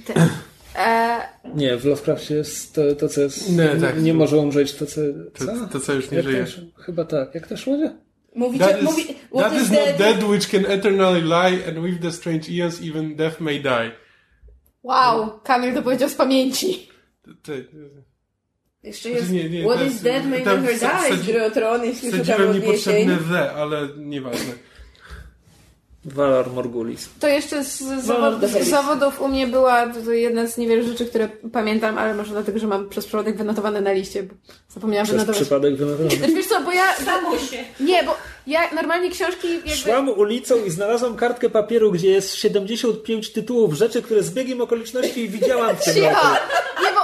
Ten. 0.06 0.28
E, 0.76 1.28
Nie, 1.54 1.76
w 1.76 1.84
Lovecraftie 1.84 2.34
jest 2.34 2.74
to, 2.74 2.94
to 2.94 3.08
co 3.08 3.20
jest. 3.20 3.50
Nie, 3.56 3.68
tak. 3.80 4.02
nie 4.02 4.14
może 4.14 4.36
umrzeć 4.36 4.72
to, 4.74 4.86
co. 4.86 5.00
To, 5.38 5.46
co? 5.46 5.66
to 5.72 5.80
co 5.80 5.92
już 5.92 6.10
nie 6.10 6.16
Jak 6.16 6.26
żyje. 6.26 6.44
też- 6.44 6.60
Chyba 6.76 7.04
tak. 7.04 7.34
Jak 7.34 7.46
też 7.46 7.66
ludzie? 7.66 7.92
Mówicie, 8.34 8.64
That 8.64 8.78
is, 8.78 8.84
mówi, 8.84 9.02
what 9.34 9.44
that 9.52 9.54
is 9.54 9.62
is 9.62 9.70
not 9.70 9.78
dead? 9.84 9.98
dead 9.98 10.24
which 10.24 10.48
can 10.50 10.66
eternally 10.66 11.20
lie, 11.22 11.68
and 11.68 11.78
with 11.86 12.02
the 12.02 12.12
strange 12.12 12.42
eons 12.62 12.80
even 12.82 13.16
death 13.16 13.40
may 13.40 13.60
die. 13.62 13.90
wow, 14.82 15.40
Kamil 15.44 15.74
to 15.74 15.82
powiedział 15.82 16.08
z 16.08 16.14
pamięci. 16.14 16.88
Ty, 17.42 17.66
Jeszcze 18.82 19.10
jest 19.10 19.30
Nie, 19.30 19.50
nie, 19.50 19.64
What 19.64 19.86
is 19.86 20.00
dead 20.02 20.24
may 20.24 20.44
never 20.44 20.62
die 20.78 21.16
z 21.16 21.26
gry 21.26 21.44
o 21.44 21.50
tron, 21.50 21.84
jeśli 21.84 22.10
szukamy 22.12 22.48
odniesień. 22.48 22.54
niepotrzebne 22.62 23.18
the, 23.30 23.52
ale 23.52 23.88
nieważne. 23.96 24.52
Valor 26.04 26.52
Morgulis. 26.52 27.08
To 27.20 27.28
jeszcze 27.28 27.64
z, 27.64 27.78
z, 27.78 28.04
zawod, 28.04 28.44
z 28.44 28.68
zawodów 28.68 29.20
u 29.20 29.28
mnie 29.28 29.46
była 29.46 29.86
to 29.86 30.12
jedna 30.12 30.46
z 30.46 30.58
niewielu 30.58 30.88
rzeczy, 30.88 31.06
które 31.06 31.28
pamiętam, 31.52 31.98
ale 31.98 32.14
może 32.14 32.32
dlatego, 32.32 32.58
że 32.58 32.66
mam 32.66 32.88
przez 32.88 33.06
przypadek 33.06 33.36
wynotowane 33.36 33.80
na 33.80 33.92
liście, 33.92 34.22
bo 34.22 34.34
zapomniałam 34.68 35.04
Przez 35.06 35.14
wynotować. 35.16 35.40
przypadek 35.40 35.76
wynotowany. 35.76 36.10
Znaczy, 36.16 36.34
wiesz 36.36 36.46
co, 36.46 36.60
bo 36.60 36.72
ja... 36.72 36.94
Stało 36.94 37.38
się. 37.38 37.64
Nie, 37.80 38.02
bo 38.04 38.16
ja 38.46 38.60
normalnie 38.74 39.10
książki 39.10 39.54
jakby... 39.54 39.70
Szłam 39.70 40.08
ulicą 40.08 40.64
i 40.64 40.70
znalazłam 40.70 41.16
kartkę 41.16 41.50
papieru, 41.50 41.92
gdzie 41.92 42.10
jest 42.10 42.34
75 42.34 43.32
tytułów 43.32 43.74
rzeczy, 43.74 44.02
które 44.02 44.22
z 44.22 44.30
biegiem 44.30 44.60
okoliczności 44.60 45.28
widziałam 45.28 45.76
w 45.76 45.84
tym 45.84 46.04
roku. 46.04 46.16
Cicho! 46.16 46.28
Nie, 46.82 46.92
bo 46.92 47.00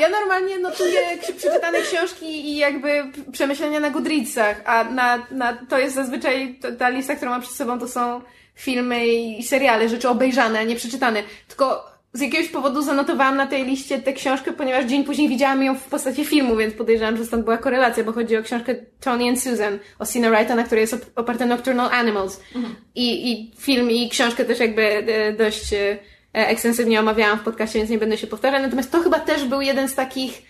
ja 0.00 0.08
normalnie 0.08 0.58
notuję 0.58 1.00
przeczytane 1.38 1.82
książki 1.82 2.26
i 2.26 2.56
jakby 2.56 3.04
przemyślenia 3.32 3.80
na 3.80 3.90
Goodreadsach, 3.90 4.62
a 4.64 4.84
na, 4.84 5.26
na, 5.30 5.66
to 5.68 5.78
jest 5.78 5.94
zazwyczaj, 5.94 6.58
ta 6.78 6.88
lista, 6.88 7.14
którą 7.16 7.30
mam 7.30 7.40
przed 7.40 7.54
sobą, 7.54 7.80
to 7.80 7.88
są 7.88 8.20
filmy 8.54 9.06
i 9.06 9.42
seriale, 9.42 9.88
rzeczy 9.88 10.08
obejrzane, 10.08 10.58
a 10.58 10.62
nie 10.62 10.76
przeczytane. 10.76 11.22
Tylko 11.48 11.92
z 12.12 12.20
jakiegoś 12.20 12.48
powodu 12.48 12.82
zanotowałam 12.82 13.36
na 13.36 13.46
tej 13.46 13.64
liście 13.64 13.98
tę 13.98 14.12
książkę, 14.12 14.52
ponieważ 14.52 14.84
dzień 14.84 15.04
później 15.04 15.28
widziałam 15.28 15.62
ją 15.62 15.74
w 15.74 15.84
postaci 15.84 16.24
filmu, 16.24 16.56
więc 16.56 16.74
podejrzewam, 16.74 17.16
że 17.16 17.26
stąd 17.26 17.44
była 17.44 17.58
korelacja, 17.58 18.04
bo 18.04 18.12
chodzi 18.12 18.36
o 18.36 18.42
książkę 18.42 18.74
Tony 19.00 19.28
and 19.28 19.42
Susan 19.42 19.78
Osina 19.98 20.30
Wrighta, 20.30 20.54
na 20.54 20.64
której 20.64 20.82
jest 20.82 20.94
op- 20.94 21.10
oparte 21.16 21.46
Nocturnal 21.46 21.90
Animals. 21.92 22.40
I, 22.94 23.32
I 23.32 23.52
film 23.58 23.90
i 23.90 24.08
książkę 24.08 24.44
też 24.44 24.58
jakby 24.60 24.82
e, 24.82 25.32
dość 25.32 25.72
e, 25.72 25.98
ekstensywnie 26.32 27.00
omawiałam 27.00 27.38
w 27.38 27.42
podcaście, 27.42 27.78
więc 27.78 27.90
nie 27.90 27.98
będę 27.98 28.18
się 28.18 28.26
powtarzać. 28.26 28.62
Natomiast 28.62 28.90
to 28.92 29.00
chyba 29.00 29.20
też 29.20 29.44
był 29.44 29.60
jeden 29.60 29.88
z 29.88 29.94
takich 29.94 30.42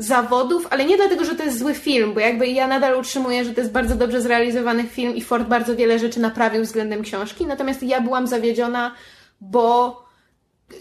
zawodów, 0.00 0.66
ale 0.70 0.84
nie 0.84 0.96
dlatego, 0.96 1.24
że 1.24 1.34
to 1.34 1.44
jest 1.44 1.58
zły 1.58 1.74
film, 1.74 2.14
bo 2.14 2.20
jakby 2.20 2.46
ja 2.46 2.66
nadal 2.66 2.98
utrzymuję, 3.00 3.44
że 3.44 3.52
to 3.54 3.60
jest 3.60 3.72
bardzo 3.72 3.94
dobrze 3.94 4.20
zrealizowany 4.22 4.84
film 4.84 5.16
i 5.16 5.20
Ford 5.22 5.48
bardzo 5.48 5.76
wiele 5.76 5.98
rzeczy 5.98 6.20
naprawił 6.20 6.62
względem 6.62 7.02
książki, 7.02 7.46
natomiast 7.46 7.82
ja 7.82 8.00
byłam 8.00 8.26
zawiedziona, 8.26 8.94
bo 9.40 9.96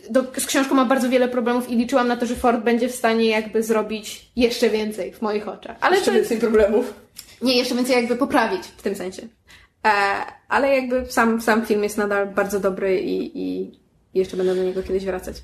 do, 0.09 0.24
z 0.38 0.45
książką 0.45 0.76
ma 0.76 0.86
bardzo 0.86 1.09
wiele 1.09 1.28
problemów 1.28 1.70
i 1.70 1.76
liczyłam 1.76 2.07
na 2.07 2.17
to, 2.17 2.26
że 2.26 2.36
Ford 2.36 2.63
będzie 2.63 2.89
w 2.89 2.95
stanie 2.95 3.26
jakby 3.26 3.63
zrobić 3.63 4.32
jeszcze 4.36 4.70
więcej 4.70 5.13
w 5.13 5.22
moich 5.22 5.47
oczach. 5.47 5.78
Ale 5.82 5.95
Jeszcze 5.95 6.11
to, 6.11 6.17
więcej 6.17 6.38
problemów. 6.39 6.93
nie, 7.41 7.57
jeszcze 7.57 7.76
więcej 7.76 7.95
jakby 7.95 8.15
poprawić 8.15 8.63
w 8.78 8.82
tym 8.82 8.95
sensie. 8.95 9.22
E, 9.86 9.89
ale 10.49 10.76
jakby 10.76 11.05
sam, 11.09 11.41
sam 11.41 11.65
film 11.65 11.84
jest 11.84 11.97
nadal 11.97 12.28
bardzo 12.28 12.59
dobry 12.59 13.01
i, 13.01 13.32
i 13.39 13.72
jeszcze 14.13 14.38
będę 14.38 14.55
do 14.55 14.63
niego 14.63 14.84
kiedyś 14.84 15.05
wracać. 15.05 15.36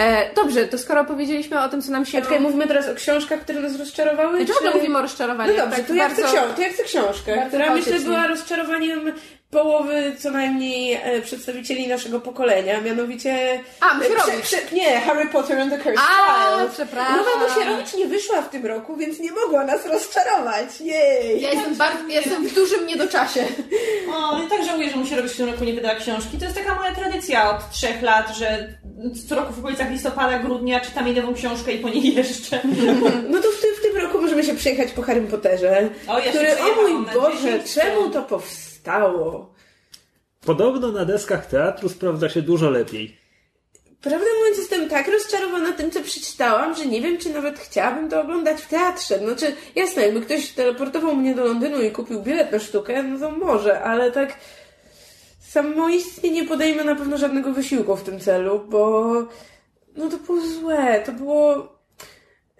E, 0.00 0.34
dobrze, 0.34 0.64
to 0.68 0.78
skoro 0.78 1.04
powiedzieliśmy 1.04 1.60
o 1.62 1.68
tym, 1.68 1.82
co 1.82 1.92
nam 1.92 2.06
się... 2.06 2.22
Czekaj, 2.22 2.40
mówimy 2.40 2.66
teraz 2.66 2.88
o 2.88 2.94
książkach, 2.94 3.40
które 3.40 3.60
nas 3.60 3.78
rozczarowały? 3.78 4.36
Znaczy, 4.36 4.52
w 4.52 4.56
ogóle 4.56 4.74
mówimy 4.74 4.98
o 4.98 5.02
rozczarowaniu. 5.02 5.52
No 5.52 5.58
dobrze, 5.58 5.76
tak 5.76 5.86
to, 5.86 5.94
ja 5.94 6.08
chcę 6.08 6.22
bardzo- 6.22 6.36
książ- 6.36 6.54
to 6.56 6.62
ja 6.62 6.68
chcę 6.68 6.82
książkę, 6.84 7.44
która 7.48 7.74
myślę 7.74 8.00
była 8.00 8.26
rozczarowaniem 8.26 9.12
połowy 9.50 10.16
co 10.18 10.30
najmniej 10.30 10.94
e, 11.02 11.22
przedstawicieli 11.22 11.88
naszego 11.88 12.20
pokolenia, 12.20 12.80
mianowicie... 12.80 13.60
A, 13.80 13.94
musi 13.94 14.12
e, 14.12 14.16
prze- 14.16 14.30
robić. 14.30 14.44
prze- 14.46 14.72
Nie, 14.72 15.00
Harry 15.00 15.26
Potter 15.28 15.58
and 15.60 15.70
the 15.72 15.78
Cursed 15.78 15.98
A, 15.98 16.58
Child. 16.58 16.72
przepraszam. 16.72 17.16
Nowa 17.16 17.48
Musierowicz 17.48 17.94
nie 17.94 18.06
wyszła 18.06 18.42
w 18.42 18.50
tym 18.50 18.66
roku, 18.66 18.96
więc 18.96 19.18
nie 19.18 19.32
mogła 19.32 19.64
nas 19.64 19.86
rozczarować. 19.86 20.80
Jej! 20.80 21.40
Ja 21.40 21.50
jestem, 21.50 21.74
bardzo, 21.74 22.08
ja 22.08 22.20
jestem 22.20 22.48
w 22.48 22.54
dużym 22.54 22.86
niedoczasie. 22.86 23.44
O, 24.14 24.38
ja 24.42 24.48
tak 24.50 24.64
żałuję, 24.66 24.88
że 25.10 25.16
robić 25.16 25.32
w 25.32 25.36
tym 25.36 25.46
roku 25.50 25.64
nie 25.64 25.72
wydała 25.72 25.94
książki. 25.94 26.38
To 26.38 26.44
jest 26.44 26.56
taka 26.56 26.74
moja 26.74 26.94
tradycja 26.94 27.50
od 27.50 27.70
trzech 27.70 28.02
lat, 28.02 28.36
że 28.36 28.68
co 29.28 29.34
roku 29.34 29.52
w 29.52 29.58
okolicach 29.58 29.90
listopada, 29.90 30.38
grudnia 30.38 30.80
czytam 30.80 31.06
jej 31.06 31.16
nową 31.16 31.34
książkę 31.34 31.72
i 31.72 31.78
po 31.78 31.88
niej 31.88 32.14
jeszcze. 32.14 32.60
No 33.28 33.38
to 33.42 33.48
w 33.50 33.60
tym, 33.60 33.70
w 33.78 33.82
tym 33.82 33.96
roku 34.02 34.22
możemy 34.22 34.44
się 34.44 34.54
przejechać 34.56 34.92
po 34.92 35.02
Harrym 35.02 35.26
Potterze, 35.26 35.88
O, 36.08 36.18
ja 36.18 36.24
się 36.24 36.30
który, 36.30 36.48
o 36.58 36.82
mój 36.82 37.06
Boże, 37.14 37.60
10 37.60 37.74
czemu 37.74 38.10
to 38.10 38.22
powstało? 38.22 38.69
Podobno 40.46 40.92
na 40.92 41.04
deskach 41.04 41.46
teatru 41.46 41.88
sprawdza 41.88 42.28
się 42.28 42.42
dużo 42.42 42.70
lepiej. 42.70 43.20
Prawdę 44.00 44.26
mówiąc, 44.38 44.58
jestem 44.58 44.88
tak 44.88 45.08
rozczarowana 45.08 45.72
tym, 45.72 45.90
co 45.90 46.00
przeczytałam, 46.00 46.74
że 46.74 46.86
nie 46.86 47.00
wiem, 47.00 47.18
czy 47.18 47.30
nawet 47.30 47.58
chciałabym 47.58 48.08
to 48.08 48.20
oglądać 48.20 48.60
w 48.62 48.68
teatrze. 48.68 49.18
Znaczy, 49.18 49.54
jasne, 49.76 50.02
jakby 50.02 50.20
ktoś 50.20 50.52
teleportował 50.52 51.16
mnie 51.16 51.34
do 51.34 51.44
Londynu 51.44 51.82
i 51.82 51.90
kupił 51.90 52.22
bilet 52.22 52.52
na 52.52 52.58
sztukę, 52.58 53.02
no 53.02 53.18
to 53.18 53.30
może, 53.30 53.82
ale 53.82 54.12
tak 54.12 54.34
samoistnie 55.40 56.30
nie 56.30 56.44
podejmę 56.44 56.84
na 56.84 56.94
pewno 56.94 57.18
żadnego 57.18 57.52
wysiłku 57.52 57.96
w 57.96 58.02
tym 58.02 58.20
celu, 58.20 58.64
bo 58.68 59.12
no 59.96 60.08
to 60.08 60.16
było 60.16 60.40
złe, 60.40 61.02
to 61.06 61.12
było... 61.12 61.68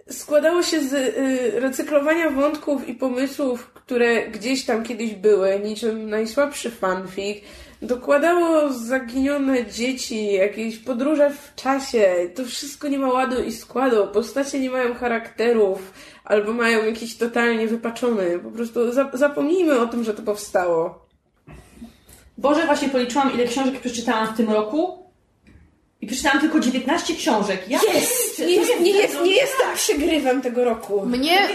Składało 0.09 0.63
się 0.63 0.81
z 0.81 0.93
y, 0.93 1.59
recyklowania 1.59 2.29
wątków 2.29 2.87
i 2.87 2.93
pomysłów, 2.95 3.70
które 3.85 4.27
gdzieś 4.27 4.65
tam 4.65 4.83
kiedyś 4.83 5.13
były, 5.15 5.59
niczym 5.63 6.09
najsłabszy 6.09 6.71
fanfic. 6.71 7.37
Dokładało 7.81 8.73
zaginione 8.73 9.65
dzieci, 9.65 10.33
jakieś 10.33 10.77
podróże 10.77 11.29
w 11.29 11.55
czasie. 11.55 12.15
To 12.35 12.45
wszystko 12.45 12.87
nie 12.87 12.99
ma 12.99 13.07
ładu 13.13 13.43
i 13.43 13.51
składu. 13.51 14.07
Postacie 14.13 14.59
nie 14.59 14.69
mają 14.69 14.93
charakterów, 14.93 15.93
albo 16.23 16.53
mają 16.53 16.85
jakiś 16.85 17.17
totalnie 17.17 17.67
wypaczony. 17.67 18.39
Po 18.39 18.51
prostu 18.51 18.91
za- 18.93 19.11
zapomnijmy 19.13 19.79
o 19.79 19.87
tym, 19.87 20.03
że 20.03 20.13
to 20.13 20.21
powstało. 20.21 21.05
Boże, 22.37 22.65
właśnie 22.65 22.89
policzyłam, 22.89 23.33
ile 23.33 23.45
książek 23.47 23.79
przeczytałam 23.79 24.27
w 24.33 24.37
tym 24.37 24.49
roku. 24.51 25.00
I 26.01 26.07
przeczytałam 26.07 26.39
tylko 26.39 26.59
19 26.59 27.15
książek. 27.15 27.63
Ja 27.69 27.79
Jest! 27.93 28.39
Nie, 28.39 28.45
jest, 28.45 28.79
nie, 28.81 28.91
jest, 28.91 29.21
nie 29.23 29.35
jestem 29.35 29.67
przegrywem 29.75 30.41
tego 30.41 30.63
roku. 30.65 31.05
Mnie, 31.05 31.47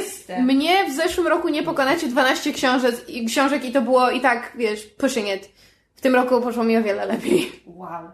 mnie 0.43 0.85
w 0.91 0.93
zeszłym 0.93 1.27
roku 1.27 1.49
nie 1.49 1.63
pokonacie 1.63 2.07
12 2.07 2.53
książek, 2.53 3.09
i- 3.09 3.27
książek 3.27 3.65
i 3.65 3.73
to 3.73 3.83
było 3.83 4.11
i 4.11 4.21
tak, 4.21 4.53
wiesz, 4.59 4.83
pushing 4.87 5.29
it. 5.29 5.49
W 5.97 6.01
tym 6.01 6.15
roku 6.15 6.41
poszło 6.41 6.65
mi 6.65 6.77
o 6.77 6.83
wiele 6.83 7.07
lepiej. 7.07 7.53
Wow. 7.67 8.09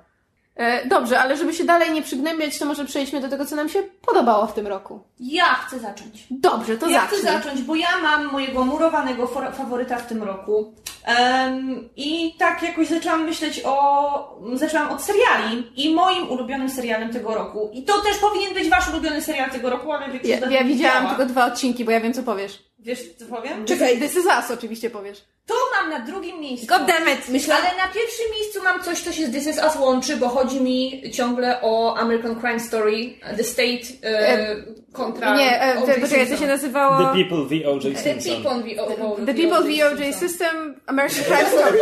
E, 0.57 0.87
dobrze, 0.89 1.21
ale 1.21 1.37
żeby 1.37 1.55
się 1.55 1.65
dalej 1.65 1.91
nie 1.91 2.03
przygnębiać, 2.03 2.59
to 2.59 2.65
może 2.65 2.85
przejdźmy 2.85 3.21
do 3.21 3.29
tego, 3.29 3.47
co 3.47 3.57
nam 3.57 3.69
się 3.69 3.83
podobało 4.07 4.47
w 4.47 4.55
tym 4.55 4.67
roku. 4.67 5.01
Ja 5.21 5.45
chcę 5.45 5.79
zacząć. 5.79 6.27
Dobrze, 6.31 6.79
to 6.79 6.89
ja 6.89 7.01
zacznij. 7.01 7.21
chcę 7.21 7.33
zacząć, 7.33 7.63
bo 7.63 7.75
ja 7.75 7.99
mam 8.03 8.33
mojego 8.33 8.65
murowanego 8.65 9.27
faworyta 9.53 9.97
w 9.97 10.07
tym 10.07 10.23
roku. 10.23 10.75
Em, 11.05 11.89
I 11.97 12.35
tak 12.39 12.63
jakoś 12.63 12.89
zaczęłam 12.89 13.25
myśleć 13.25 13.63
o. 13.65 14.43
Zaczęłam 14.55 14.91
od 14.91 15.03
seriali 15.03 15.73
i 15.77 15.95
moim 15.95 16.31
ulubionym 16.31 16.71
serialem 16.71 17.13
tego 17.13 17.35
roku. 17.35 17.71
I 17.73 17.83
to 17.83 18.01
też 18.01 18.19
powinien 18.19 18.55
być 18.55 18.69
wasz 18.71 18.89
ulubiony 18.93 19.23
serial 19.23 19.51
tego 19.51 19.71
roku, 19.71 19.93
ale 19.93 20.13
wiecie, 20.13 20.29
Ja, 20.29 20.51
ja 20.51 20.65
widziałam 20.65 21.09
tylko 21.09 21.27
dwa 21.27 21.47
odcinki, 21.47 21.85
bo 21.85 21.91
ja 21.91 22.01
wiem, 22.01 22.13
co 22.15 22.23
powiesz. 22.23 22.63
Wiesz, 22.83 23.01
co 23.19 23.27
powiem? 23.37 23.65
Czekaj, 23.65 23.99
This 24.01 24.17
is 24.17 24.25
Us 24.27 24.51
oczywiście 24.51 24.91
powiesz. 24.91 25.19
To 25.47 25.55
mam 25.75 25.91
na 25.91 25.99
drugim 26.01 26.41
miejscu. 26.41 26.67
God 26.67 26.87
damn 26.87 27.09
it! 27.09 27.29
Myślę- 27.29 27.55
Ale 27.55 27.65
na 27.77 27.93
pierwszym 27.95 28.27
miejscu 28.41 28.63
mam 28.63 28.83
coś, 28.83 29.01
co 29.01 29.13
się 29.13 29.27
z 29.27 29.31
This 29.33 29.47
Is 29.47 29.59
Us 29.65 29.77
łączy, 29.81 30.17
bo 30.17 30.29
chodzi 30.29 30.61
mi 30.61 31.03
ciągle 31.15 31.59
o 31.63 31.97
American 31.99 32.41
Crime 32.41 32.61
Story, 32.61 33.15
The 33.37 33.45
State 33.45 33.87
e, 34.05 34.57
kontra 34.93 35.37
Nie, 35.37 35.63
e, 35.63 35.79
O.J. 35.79 36.01
poczekaj, 36.01 36.27
to 36.31 36.37
się 36.37 36.47
nazywało... 36.47 36.97
The 37.15 37.25
People, 37.25 37.59
the 37.59 37.69
O.J. 37.71 37.95
The 37.95 38.03
Simpson. 38.03 38.43
People, 38.63 38.75
the, 38.75 38.83
o, 38.83 39.13
o, 39.13 39.17
The 39.27 39.35
People, 39.35 39.63
the 39.77 39.87
O.J. 39.87 40.15
System, 40.17 40.81
American 40.87 41.25
Crime 41.25 41.49
Story. 41.59 41.79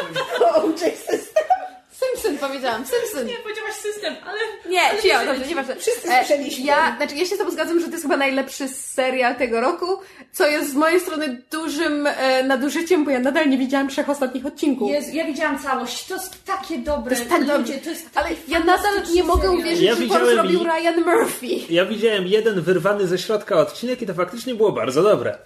O.J. 0.54 0.78
System. 0.96 1.44
Simpson 2.14 2.38
powiedziałam, 2.48 2.84
Simpson. 2.86 3.26
Nie, 3.26 3.34
powiedziałaś 3.36 3.72
system, 3.74 4.14
ale... 4.26 4.38
Nie, 4.68 4.82
ale 4.82 5.02
cio, 5.02 5.20
nie 5.20 5.26
dobrze, 5.26 5.46
nieważne. 5.46 5.76
Wszyscy 5.76 6.08
E, 6.12 6.18
słyszeliśmy. 6.26 6.64
Ja, 6.64 6.94
znaczy 6.96 7.14
ja 7.14 7.26
się 7.26 7.34
z 7.34 7.38
tobą 7.38 7.50
zgadzam, 7.50 7.80
że 7.80 7.86
to 7.86 7.92
jest 7.92 8.02
chyba 8.04 8.16
najlepszy 8.16 8.68
serial 8.68 9.36
tego 9.36 9.60
roku, 9.60 9.86
co 10.32 10.46
jest 10.46 10.70
z 10.70 10.74
mojej 10.74 11.00
strony 11.00 11.42
dużym 11.50 12.06
e, 12.06 12.42
nadużyciem, 12.42 13.04
bo 13.04 13.10
ja 13.10 13.18
nadal 13.18 13.48
nie 13.50 13.58
widziałam 13.58 13.88
trzech 13.88 14.08
ostatnich 14.10 14.46
odcinków. 14.46 14.90
Jezu, 14.90 15.08
ja 15.12 15.26
widziałam 15.26 15.58
całość, 15.58 16.06
to 16.06 16.14
jest 16.14 16.44
takie 16.44 16.78
dobre. 16.78 17.16
To 17.16 17.22
jest 17.22 17.30
tak 17.30 17.58
ludzie, 17.58 17.80
jest 17.86 18.10
Ale 18.14 18.28
ja 18.48 18.58
nadal 18.58 18.92
nie 19.14 19.22
mogę 19.24 19.50
uwierzyć, 19.50 19.80
Ja 19.84 19.94
że 19.94 20.06
to 20.08 20.26
zrobił 20.26 20.60
i- 20.60 20.64
Ryan 20.64 21.04
Murphy. 21.04 21.46
Ja 21.70 21.86
widziałem 21.86 22.26
jeden 22.26 22.60
wyrwany 22.60 23.06
ze 23.06 23.18
środka 23.18 23.56
odcinek 23.56 24.02
i 24.02 24.06
to 24.06 24.14
faktycznie 24.14 24.54
było 24.54 24.72
bardzo 24.72 25.02
dobre. 25.02 25.38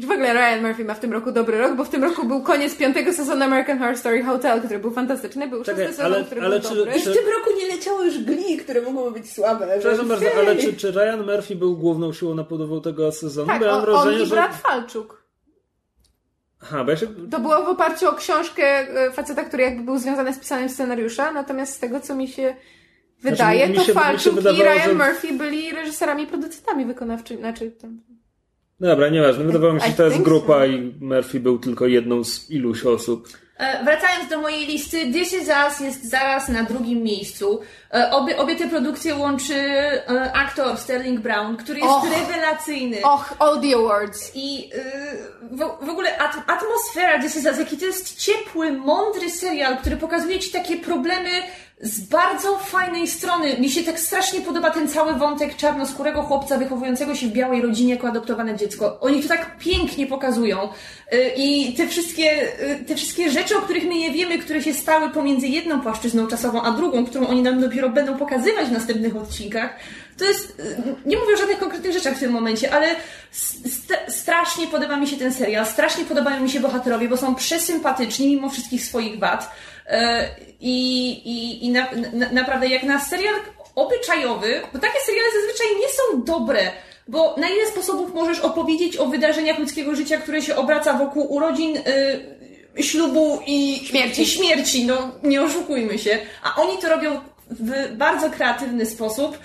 W 0.00 0.10
ogóle 0.10 0.32
Ryan 0.34 0.66
Murphy 0.66 0.84
ma 0.84 0.94
w 0.94 1.00
tym 1.00 1.12
roku 1.12 1.32
dobry 1.32 1.58
rok, 1.58 1.76
bo 1.76 1.84
w 1.84 1.88
tym 1.88 2.04
roku 2.04 2.26
był 2.26 2.42
koniec 2.42 2.76
piątego 2.76 3.12
sezonu 3.12 3.44
American 3.44 3.78
Horror 3.78 3.96
Story 3.98 4.24
Hotel, 4.24 4.58
który 4.62 4.78
był 4.78 4.90
fantastyczny, 4.90 5.48
był 5.48 5.58
szósty 5.58 5.72
Czekaj, 5.72 5.86
sezon, 5.94 6.06
ale- 6.06 6.24
który 6.24 6.40
ale 6.40 6.60
był 6.60 6.70
czy- 6.70 6.76
dobry. 6.76 6.96
I 6.96 7.00
w 7.00 7.04
tym 7.04 7.14
roku 7.14 7.50
nie 7.58 7.68
leciało 7.76 8.02
już 8.04 8.18
gli, 8.18 8.56
które 8.56 8.82
mogą 8.82 9.10
być 9.10 9.32
słabe. 9.32 9.68
Przepraszam 9.78 10.08
bardzo, 10.08 10.26
ale 10.38 10.56
czy, 10.56 10.72
czy 10.76 10.90
Ryan 10.92 11.26
Murphy 11.32 11.56
był 11.56 11.76
główną 11.76 12.12
siłą 12.12 12.34
napływową 12.34 12.80
tego 12.80 13.12
sezonu? 13.12 13.46
Tak, 13.48 13.60
mam 13.60 13.70
on, 13.70 13.76
on 13.76 13.84
wrażenie, 13.84 14.22
i 14.22 14.26
że... 14.26 14.34
brat 14.34 14.54
Falczuk. 14.56 15.24
Aha, 16.62 16.84
bo 16.84 16.90
ja 16.90 16.96
się... 16.96 17.06
To 17.30 17.40
było 17.40 17.62
w 17.64 17.68
oparciu 17.68 18.08
o 18.08 18.12
książkę 18.12 18.64
e, 19.06 19.10
faceta, 19.12 19.44
który 19.44 19.62
jakby 19.62 19.82
był 19.84 19.98
związany 19.98 20.34
z 20.34 20.38
pisaniem 20.38 20.68
scenariusza, 20.68 21.32
natomiast 21.32 21.74
z 21.74 21.78
tego, 21.78 22.00
co 22.00 22.14
mi 22.14 22.28
się 22.28 22.56
wydaje, 23.22 23.66
Znaczy, 23.66 23.80
mi 23.80 23.86
się- 23.86 23.92
to 23.92 24.00
mi 24.00 24.00
się 24.00 24.06
Falczuk 24.06 24.32
i 24.32 24.36
wydawało, 24.36 24.64
Ryan 24.64 24.82
że- 24.88 24.94
Murphy 24.94 25.32
byli 25.32 25.70
reżyserami 25.70 26.22
i 26.22 26.26
producentami 26.26 26.84
wykonawczymi. 26.86 27.40
Znaczy, 27.40 27.70
tam... 27.70 28.00
Dobra, 28.80 29.08
nieważne. 29.08 29.44
Wydawało 29.44 29.72
mi 29.72 29.80
się, 29.80 29.86
że 29.86 29.92
to 29.92 30.04
jest 30.04 30.22
grupa 30.22 30.58
so. 30.58 30.64
i 30.64 30.94
Murphy 31.00 31.40
był 31.40 31.58
tylko 31.58 31.86
jedną 31.86 32.24
z 32.24 32.50
iluś 32.50 32.86
osób. 32.86 33.28
E, 33.58 33.84
Wracając 33.84 34.30
do 34.30 34.40
mojej 34.40 34.66
listy, 34.66 35.12
This 35.12 35.32
Is 35.32 35.48
Us 35.66 35.80
jest 35.80 36.10
zaraz 36.10 36.48
na 36.48 36.62
drugim 36.62 37.02
miejscu. 37.02 37.60
E, 37.94 38.10
Obie, 38.10 38.36
obie 38.38 38.56
te 38.56 38.68
produkcje 38.68 39.14
łączy 39.14 39.54
e, 39.54 40.32
aktor 40.32 40.78
Sterling 40.78 41.20
Brown, 41.20 41.56
który 41.56 41.80
jest 41.80 41.90
Och. 41.90 42.04
rewelacyjny. 42.04 43.02
Och, 43.02 43.34
All 43.38 43.60
the 43.60 43.76
Awards. 43.76 44.30
I 44.34 44.70
y, 44.74 45.56
w, 45.56 45.86
w 45.86 45.88
ogóle 45.88 46.18
at, 46.18 46.36
atmosfera 46.46 47.22
This 47.22 47.36
Is 47.36 47.46
Us, 47.46 47.58
jaki 47.58 47.76
to 47.76 47.84
jest 47.86 48.16
ciepły, 48.16 48.72
mądry 48.72 49.30
serial, 49.30 49.76
który 49.78 49.96
pokazuje 49.96 50.38
ci 50.38 50.50
takie 50.50 50.76
problemy 50.76 51.30
z 51.80 52.00
bardzo 52.00 52.58
fajnej 52.58 53.08
strony. 53.08 53.58
Mi 53.58 53.70
się 53.70 53.82
tak 53.82 54.00
strasznie 54.00 54.40
podoba 54.40 54.70
ten 54.70 54.88
cały 54.88 55.14
wątek 55.14 55.56
czarnoskórego 55.56 56.22
chłopca 56.22 56.58
wychowującego 56.58 57.14
się 57.14 57.26
w 57.26 57.32
białej 57.32 57.62
rodzinie 57.62 57.94
jako 57.94 58.08
adoptowane 58.08 58.56
dziecko. 58.56 59.00
Oni 59.00 59.22
to 59.22 59.28
tak 59.28 59.58
pięknie 59.58 60.06
pokazują. 60.06 60.68
I 61.36 61.74
te 61.76 61.88
wszystkie, 61.88 62.48
te 62.86 62.94
wszystkie 62.94 63.30
rzeczy, 63.30 63.56
o 63.56 63.60
których 63.60 63.84
my 63.84 63.94
nie 63.94 64.10
wiemy, 64.10 64.38
które 64.38 64.62
się 64.62 64.74
stały 64.74 65.10
pomiędzy 65.10 65.46
jedną 65.48 65.80
płaszczyzną 65.80 66.26
czasową, 66.26 66.62
a 66.62 66.70
drugą, 66.70 67.06
którą 67.06 67.26
oni 67.26 67.42
nam 67.42 67.60
dopiero 67.60 67.83
będą 67.90 68.18
pokazywać 68.18 68.68
w 68.68 68.72
następnych 68.72 69.16
odcinkach, 69.16 69.76
to 70.18 70.24
jest, 70.24 70.60
y, 70.60 70.76
nie 71.06 71.16
mówię 71.16 71.34
o 71.34 71.36
żadnych 71.36 71.58
konkretnych 71.58 71.92
rzeczach 71.92 72.16
w 72.16 72.20
tym 72.20 72.32
momencie, 72.32 72.74
ale 72.74 72.86
st- 73.30 73.98
strasznie 74.08 74.66
podoba 74.66 74.96
mi 74.96 75.06
się 75.06 75.16
ten 75.16 75.32
serial, 75.32 75.66
strasznie 75.66 76.04
podobają 76.04 76.40
mi 76.42 76.50
się 76.50 76.60
bohaterowie, 76.60 77.08
bo 77.08 77.16
są 77.16 77.34
przesympatyczni 77.34 78.28
mimo 78.36 78.50
wszystkich 78.50 78.84
swoich 78.84 79.18
wad. 79.18 79.50
E, 79.86 80.28
I, 80.60 81.08
i, 81.10 81.66
i 81.66 81.70
na, 81.70 81.86
na, 82.12 82.28
naprawdę 82.32 82.66
jak 82.68 82.82
na 82.82 83.00
serial 83.00 83.34
obyczajowy, 83.74 84.60
bo 84.72 84.78
takie 84.78 84.98
seriale 85.06 85.28
zazwyczaj 85.40 85.66
nie 85.80 85.88
są 85.88 86.24
dobre, 86.24 86.70
bo 87.08 87.34
na 87.38 87.48
ile 87.48 87.66
sposobów 87.66 88.14
możesz 88.14 88.40
opowiedzieć 88.40 88.96
o 88.96 89.06
wydarzeniach 89.06 89.58
ludzkiego 89.58 89.94
życia, 89.94 90.16
które 90.18 90.42
się 90.42 90.56
obraca 90.56 90.92
wokół 90.98 91.32
urodzin, 91.32 91.76
y, 91.76 92.82
ślubu 92.82 93.40
i 93.46 93.80
Śmierci. 93.86 94.22
i 94.22 94.26
śmierci, 94.26 94.84
no 94.86 95.10
nie 95.22 95.42
oszukujmy 95.42 95.98
się. 95.98 96.18
A 96.42 96.62
oni 96.62 96.78
to 96.78 96.88
robią 96.88 97.20
w 97.50 97.96
bardzo 97.96 98.30
kreatywny 98.30 98.86
sposób. 98.86 99.38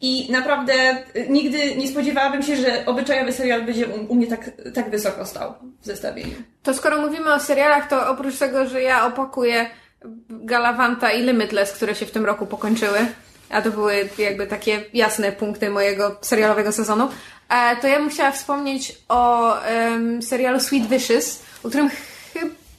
I 0.00 0.32
naprawdę 0.32 0.72
y, 1.16 1.26
nigdy 1.28 1.76
nie 1.76 1.88
spodziewałabym 1.88 2.42
się, 2.42 2.56
że 2.56 2.86
obyczajowy 2.86 3.32
serial 3.32 3.62
będzie 3.62 3.86
u, 3.86 4.14
mnie 4.14 4.26
tak, 4.26 4.50
tak 4.74 4.90
wysoko 4.90 5.26
stał 5.26 5.54
w 5.82 5.86
zestawieniu. 5.86 6.34
To 6.62 6.74
skoro 6.74 7.00
mówimy 7.00 7.34
o 7.34 7.40
serialach, 7.40 7.88
to 7.88 8.10
oprócz 8.10 8.38
tego, 8.38 8.66
że 8.66 8.82
ja 8.82 9.06
opakuję 9.06 9.70
Galavanta 10.30 11.12
i 11.12 11.22
Limitless, 11.22 11.72
które 11.72 11.94
się 11.94 12.06
w 12.06 12.10
tym 12.10 12.24
roku 12.24 12.46
pokończyły, 12.46 12.98
a 13.50 13.62
to 13.62 13.70
były 13.70 14.08
jakby 14.18 14.46
takie 14.46 14.84
jasne 14.94 15.32
punkty 15.32 15.70
mojego 15.70 16.16
serialowego 16.20 16.72
sezonu, 16.72 17.08
e, 17.48 17.76
to 17.76 17.86
ja 17.86 18.08
chciała 18.08 18.30
wspomnieć 18.30 18.98
o 19.08 19.54
em, 19.62 20.22
serialu 20.22 20.60
Sweet 20.60 20.86
Vicious, 20.86 21.42
o 21.64 21.68
którym 21.68 21.90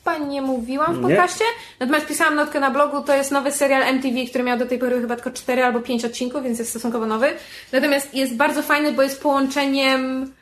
chyba 0.08 0.26
nie 0.26 0.41
mówiłam 0.41 0.93
w 0.95 0.97
Nie. 0.97 1.01
podcaście, 1.01 1.43
natomiast 1.80 2.05
pisałam 2.08 2.36
notkę 2.36 2.60
na 2.60 2.72
blogu, 2.72 3.01
to 3.01 3.16
jest 3.16 3.32
nowy 3.32 3.51
serial 3.51 3.84
MTV, 3.84 4.26
który 4.30 4.43
miał 4.43 4.58
do 4.58 4.66
tej 4.66 4.80
pory 4.80 5.01
chyba 5.01 5.16
tylko 5.16 5.32
4 5.32 5.64
albo 5.64 5.80
5 5.80 6.05
odcinków, 6.05 6.43
więc 6.43 6.60
jest 6.60 6.72
stosunkowo 6.72 7.05
nowy. 7.05 7.28
Natomiast 7.72 8.14
jest 8.14 8.36
bardzo 8.36 8.64
fajny, 8.64 8.91
bo 8.91 9.03
jest 9.03 9.22
połączeniem 9.22 10.34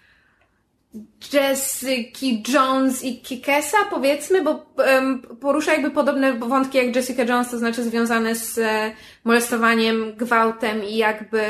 Jessica 1.34 2.52
Jones 2.54 3.04
i 3.04 3.22
Kikesa, 3.22 3.78
powiedzmy, 3.90 4.42
bo 4.44 4.66
em, 4.86 5.22
porusza 5.42 5.72
jakby 5.72 5.92
podobne 5.92 6.34
wątki 6.34 6.78
jak 6.78 6.96
Jessica 6.96 7.24
Jones, 7.24 7.50
to 7.52 7.58
znaczy 7.58 7.84
związane 7.84 8.36
z 8.36 8.58
e, 8.58 8.92
molestowaniem, 9.24 10.14
gwałtem 10.18 10.84
i 10.84 10.98
jakby 10.98 11.42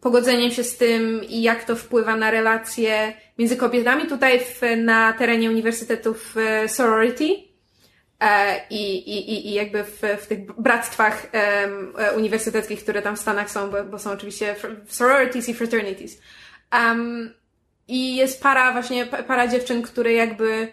pogodzeniem 0.00 0.50
się 0.50 0.64
z 0.64 0.76
tym 0.76 1.24
i 1.28 1.42
jak 1.42 1.64
to 1.64 1.76
wpływa 1.76 2.16
na 2.16 2.30
relacje 2.30 3.12
między 3.38 3.56
kobietami. 3.56 4.06
Tutaj 4.06 4.40
w, 4.40 4.60
na 4.76 5.12
terenie 5.12 5.50
Uniwersytetu 5.50 6.14
w 6.14 6.36
e, 6.36 6.68
Sorority 6.68 7.28
e, 8.20 8.60
i, 8.70 8.96
i, 8.96 9.48
i- 9.48 9.52
jakby 9.52 9.84
w, 9.84 10.02
w 10.22 10.26
tych 10.26 10.46
bractwach 10.58 11.26
e, 11.32 12.12
uniwersyteckich, 12.16 12.82
które 12.82 13.02
tam 13.02 13.16
w 13.16 13.20
Stanach 13.20 13.50
są, 13.50 13.70
bo, 13.70 13.84
bo 13.84 13.98
są 13.98 14.10
oczywiście 14.10 14.56
sororities 14.88 15.48
i 15.48 15.54
fraternities. 15.54 16.20
Um, 16.72 17.34
i 17.88 18.16
jest 18.16 18.42
para 18.42 18.72
właśnie, 18.72 19.06
pa- 19.06 19.22
para 19.22 19.48
dziewczyn, 19.48 19.82
które 19.82 20.12
jakby 20.12 20.68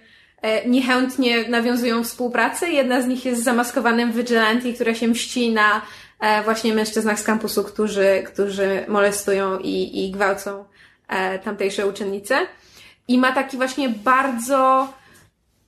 niechętnie 0.66 1.48
nawiązują 1.50 2.04
współpracę. 2.04 2.70
Jedna 2.72 3.02
z 3.02 3.08
nich 3.08 3.26
jest 3.26 3.44
zamaskowanym 3.44 4.12
vigilante, 4.12 4.74
która 4.74 4.94
się 4.96 5.08
mści 5.08 5.52
na 5.54 5.82
właśnie 6.44 6.74
mężczyznach 6.74 7.20
z 7.20 7.24
kampusu, 7.24 7.64
którzy, 7.64 8.24
którzy 8.26 8.86
molestują 8.88 9.60
i, 9.60 10.06
i 10.06 10.12
gwałcą 10.12 10.66
e, 11.08 11.40
tamtejsze 11.40 11.88
uczennice. 11.88 12.40
I 13.08 13.18
ma 13.18 13.32
taki 13.32 13.58
właśnie 13.58 13.90
bardzo 13.90 14.94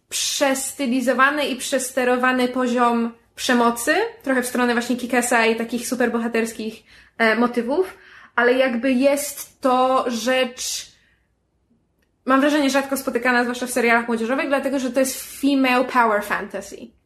przestylizowany 0.10 1.48
i 1.48 1.56
przesterowany 1.56 2.48
poziom 2.48 3.12
przemocy, 3.36 3.96
trochę 4.24 4.42
w 4.42 4.48
stronę 4.48 4.74
właśnie 4.74 4.96
Kikesa 4.96 5.46
i 5.46 5.56
takich 5.56 5.88
superbohaterskich 5.88 6.84
e, 7.18 7.36
motywów, 7.36 7.98
ale 8.36 8.54
jakby 8.54 8.92
jest 8.92 9.62
to 9.62 10.06
rzecz 10.08 10.90
mam 12.26 12.42
wrażenie, 12.42 12.70
rzadko 12.70 12.98
spotykana, 12.98 13.44
zwłaszcza 13.44 13.68
w 13.68 13.72
serialach 13.72 14.08
młodzieżowych, 14.08 14.48
dlatego 14.48 14.80
że 14.80 14.92
to 14.92 15.00
jest 15.00 15.42
female 15.42 15.86
power 15.86 16.24
fantasy. 16.24 16.99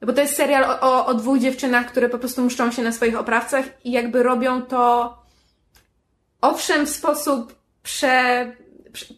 No 0.00 0.06
Bo 0.06 0.12
to 0.12 0.20
jest 0.20 0.36
serial 0.36 0.64
o, 0.64 0.80
o, 0.80 1.06
o 1.06 1.14
dwóch 1.14 1.38
dziewczynach, 1.38 1.86
które 1.86 2.08
po 2.08 2.18
prostu 2.18 2.42
mszczą 2.42 2.70
się 2.70 2.82
na 2.82 2.92
swoich 2.92 3.18
oprawcach 3.18 3.64
i 3.84 3.92
jakby 3.92 4.22
robią 4.22 4.62
to 4.62 5.14
owszem 6.40 6.86
w 6.86 6.90
sposób 6.90 7.54
prze, 7.82 8.52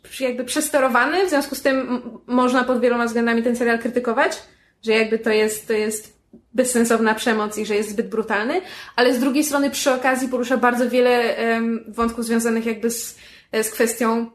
prze, 0.02 0.24
jakby 0.24 0.44
przesterowany, 0.44 1.26
w 1.26 1.28
związku 1.28 1.54
z 1.54 1.62
tym 1.62 2.02
można 2.26 2.64
pod 2.64 2.80
wieloma 2.80 3.06
względami 3.06 3.42
ten 3.42 3.56
serial 3.56 3.78
krytykować, 3.78 4.42
że 4.82 4.92
jakby 4.92 5.18
to 5.18 5.30
jest, 5.30 5.66
to 5.66 5.72
jest 5.72 6.20
bezsensowna 6.52 7.14
przemoc 7.14 7.58
i 7.58 7.66
że 7.66 7.76
jest 7.76 7.90
zbyt 7.90 8.08
brutalny, 8.08 8.60
ale 8.96 9.14
z 9.14 9.20
drugiej 9.20 9.44
strony 9.44 9.70
przy 9.70 9.92
okazji 9.92 10.28
porusza 10.28 10.56
bardzo 10.56 10.90
wiele 10.90 11.36
em, 11.36 11.84
wątków 11.88 12.24
związanych 12.24 12.66
jakby 12.66 12.90
z, 12.90 13.16
z 13.62 13.70
kwestią 13.70 14.30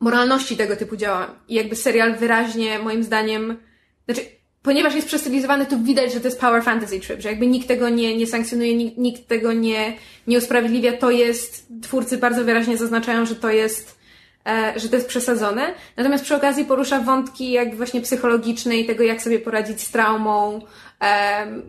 moralności 0.00 0.56
tego 0.56 0.76
typu 0.76 0.96
działań. 0.96 1.28
I 1.48 1.54
jakby 1.54 1.76
serial 1.76 2.16
wyraźnie, 2.16 2.78
moim 2.78 3.02
zdaniem, 3.02 3.56
znaczy, 4.04 4.37
ponieważ 4.62 4.94
jest 4.94 5.06
przestylizowany, 5.06 5.66
to 5.66 5.78
widać, 5.78 6.12
że 6.12 6.20
to 6.20 6.26
jest 6.26 6.40
power 6.40 6.62
fantasy 6.62 7.00
trip, 7.00 7.20
że 7.20 7.28
jakby 7.28 7.46
nikt 7.46 7.68
tego 7.68 7.88
nie, 7.88 8.16
nie 8.16 8.26
sankcjonuje, 8.26 8.76
nikt, 8.76 8.98
nikt 8.98 9.28
tego 9.28 9.52
nie, 9.52 9.96
nie 10.26 10.38
usprawiedliwia. 10.38 10.92
To 10.92 11.10
jest, 11.10 11.66
twórcy 11.82 12.18
bardzo 12.18 12.44
wyraźnie 12.44 12.76
zaznaczają, 12.76 13.26
że 13.26 13.34
to 13.34 13.50
jest, 13.50 13.98
e, 14.46 14.72
że 14.76 14.88
to 14.88 14.96
jest 14.96 15.08
przesadzone. 15.08 15.74
Natomiast 15.96 16.24
przy 16.24 16.36
okazji 16.36 16.64
porusza 16.64 17.00
wątki 17.00 17.50
jak 17.50 17.76
właśnie 17.76 18.00
psychologiczne 18.00 18.76
i 18.76 18.86
tego, 18.86 19.04
jak 19.04 19.22
sobie 19.22 19.38
poradzić 19.38 19.80
z 19.80 19.90
traumą, 19.90 20.60
em, 21.00 21.62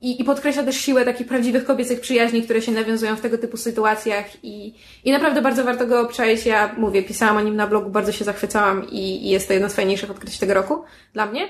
i, 0.00 0.20
i 0.20 0.24
podkreśla 0.24 0.62
też 0.62 0.76
siłę 0.76 1.04
takich 1.04 1.26
prawdziwych 1.26 1.64
kobiecych 1.64 2.00
przyjaźni, 2.00 2.42
które 2.42 2.62
się 2.62 2.72
nawiązują 2.72 3.16
w 3.16 3.20
tego 3.20 3.38
typu 3.38 3.56
sytuacjach 3.56 4.44
i, 4.44 4.74
i 5.04 5.12
naprawdę 5.12 5.42
bardzo 5.42 5.64
warto 5.64 5.86
go 5.86 6.00
obczaić. 6.00 6.46
Ja 6.46 6.74
mówię, 6.78 7.02
pisałam 7.02 7.36
o 7.36 7.40
nim 7.40 7.56
na 7.56 7.66
blogu, 7.66 7.90
bardzo 7.90 8.12
się 8.12 8.24
zachwycałam 8.24 8.90
i, 8.90 9.26
i 9.26 9.30
jest 9.30 9.48
to 9.48 9.54
jedno 9.54 9.68
z 9.68 9.74
fajniejszych 9.74 10.10
odkryć 10.10 10.38
tego 10.38 10.54
roku 10.54 10.84
dla 11.12 11.26
mnie. 11.26 11.48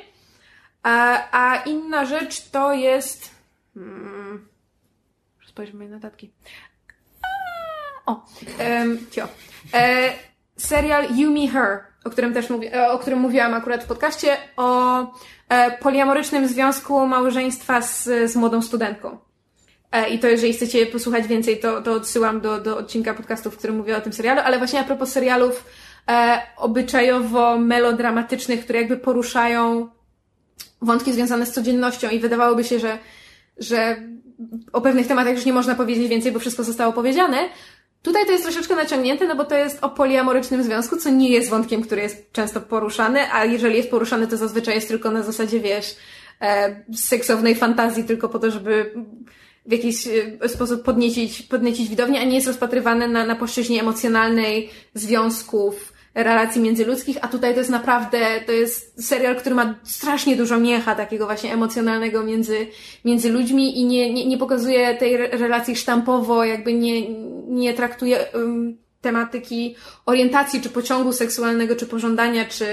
A, 0.87 1.29
a 1.33 1.57
inna 1.57 2.05
rzecz 2.05 2.51
to 2.51 2.73
jest... 2.73 3.31
Hmm, 3.75 4.49
spojrzymy 5.47 5.79
moje 5.79 5.91
notatki. 5.91 6.33
O, 8.07 8.13
um, 8.13 8.23
cio. 9.11 9.29
E, 9.75 10.13
serial 10.57 11.17
You 11.17 11.33
Me 11.33 11.49
Her, 11.49 11.79
o 12.05 12.11
którym 12.11 12.35
też 12.35 12.51
mówi, 12.51 12.75
e, 12.75 12.91
o 12.91 12.99
którym 12.99 13.19
mówiłam 13.19 13.55
akurat 13.55 13.85
w 13.85 13.87
podcaście, 13.87 14.37
o 14.57 15.01
e, 15.49 15.79
poliamorycznym 15.79 16.49
związku 16.49 17.07
małżeństwa 17.07 17.83
z, 17.83 18.05
z 18.05 18.37
młodą 18.37 18.63
studentką. 18.63 19.19
E, 19.93 20.09
I 20.09 20.19
to 20.19 20.29
jeżeli 20.29 20.53
chcecie 20.53 20.87
posłuchać 20.87 21.27
więcej, 21.27 21.61
to, 21.61 21.83
to 21.83 21.93
odsyłam 21.93 22.41
do, 22.41 22.61
do 22.61 22.79
odcinka 22.79 23.15
podcastu, 23.15 23.51
w 23.51 23.57
którym 23.57 23.77
mówię 23.77 23.97
o 23.97 24.01
tym 24.01 24.13
serialu, 24.13 24.41
ale 24.45 24.59
właśnie 24.59 24.81
a 24.81 24.85
propos 24.85 25.13
serialów 25.13 25.65
e, 26.09 26.43
obyczajowo-melodramatycznych, 26.57 28.65
które 28.65 28.79
jakby 28.79 28.97
poruszają 28.97 29.96
wątki 30.83 31.13
związane 31.13 31.47
z 31.47 31.53
codziennością 31.53 32.11
i 32.11 32.19
wydawałoby 32.19 32.65
się, 32.65 32.79
że, 32.79 32.99
że 33.59 33.97
o 34.73 34.81
pewnych 34.81 35.07
tematach 35.07 35.35
już 35.35 35.45
nie 35.45 35.53
można 35.53 35.75
powiedzieć 35.75 36.09
więcej, 36.09 36.33
bo 36.33 36.39
wszystko 36.39 36.65
zostało 36.65 36.93
powiedziane. 36.93 37.49
Tutaj 38.03 38.27
to 38.27 38.33
jest 38.33 38.45
troszeczkę 38.45 38.77
naciągnięte, 38.77 39.27
no 39.27 39.37
bo 39.37 39.45
to 39.45 39.55
jest 39.55 39.79
o 39.85 39.91
poliamorycznym 39.91 40.63
związku, 40.63 40.97
co 40.97 41.11
nie 41.11 41.29
jest 41.29 41.51
wątkiem, 41.51 41.83
który 41.83 42.03
jest 42.03 42.33
często 42.33 42.61
poruszany, 42.61 43.33
a 43.33 43.45
jeżeli 43.45 43.77
jest 43.77 43.91
poruszany, 43.91 44.27
to 44.27 44.37
zazwyczaj 44.37 44.75
jest 44.75 44.89
tylko 44.89 45.11
na 45.11 45.23
zasadzie, 45.23 45.61
wiesz, 45.61 45.97
e, 46.41 46.85
seksownej 46.95 47.55
fantazji, 47.55 48.05
tylko 48.05 48.29
po 48.29 48.39
to, 48.39 48.51
żeby 48.51 48.95
w 49.67 49.73
jakiś 49.73 50.07
e, 50.41 50.49
sposób 50.49 50.83
podniecić, 50.83 51.43
podniecić 51.43 51.89
widownię, 51.89 52.21
a 52.21 52.25
nie 52.25 52.35
jest 52.35 52.47
rozpatrywany 52.47 53.09
na, 53.09 53.27
na 53.27 53.37
płaszczyźnie 53.37 53.81
emocjonalnej 53.81 54.71
związków, 54.95 55.93
relacji 56.17 56.63
międzyludzkich, 56.63 57.17
a 57.21 57.29
tutaj 57.29 57.53
to 57.53 57.59
jest 57.59 57.71
naprawdę, 57.71 58.19
to 58.47 58.53
jest 58.53 59.07
serial, 59.07 59.37
który 59.37 59.55
ma 59.55 59.75
strasznie 59.83 60.37
dużo 60.37 60.61
miecha 60.61 60.95
takiego 60.95 61.27
właśnie 61.27 61.53
emocjonalnego 61.53 62.25
między, 62.25 62.67
między 63.05 63.33
ludźmi 63.33 63.81
i 63.81 63.85
nie, 63.85 64.13
nie, 64.13 64.27
nie 64.27 64.39
pokazuje 64.39 64.95
tej 64.95 65.17
relacji 65.17 65.77
sztampowo, 65.77 66.45
jakby 66.45 66.73
nie, 66.73 67.11
nie 67.49 67.75
traktuje 67.75 68.27
um, 68.35 68.77
tematyki 69.01 69.77
orientacji, 70.07 70.61
czy 70.61 70.69
pociągu 70.69 71.13
seksualnego, 71.13 71.77
czy 71.77 71.87
pożądania, 71.87 72.45
czy 72.45 72.67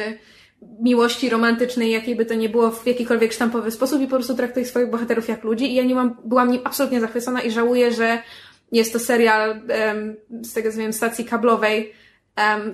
miłości 0.80 1.30
romantycznej, 1.30 1.92
jakiej 1.92 2.16
by 2.16 2.26
to 2.26 2.34
nie 2.34 2.50
było 2.50 2.72
w 2.72 2.88
jakikolwiek 2.88 3.34
sztampowy 3.34 3.72
sposób 3.72 4.02
i 4.02 4.08
po 4.08 4.16
prostu 4.16 4.36
traktuje 4.36 4.66
swoich 4.66 4.90
bohaterów 4.90 5.28
jak 5.28 5.44
ludzi. 5.44 5.72
I 5.72 5.76
ja 5.76 5.84
nie 5.84 5.96
mam, 5.96 6.16
byłam 6.26 6.52
nim 6.52 6.62
absolutnie 6.64 7.02
zachwycona 7.02 7.42
i 7.42 7.52
żałuję, 7.52 7.92
że 7.92 8.22
jest 8.72 8.94
to 8.94 9.00
serial 9.00 9.50
um, 9.50 10.16
z 10.44 10.54
tego 10.54 10.72
co 10.72 10.78
wiem, 10.78 10.94
stacji 10.94 11.26
kablowej, 11.26 11.94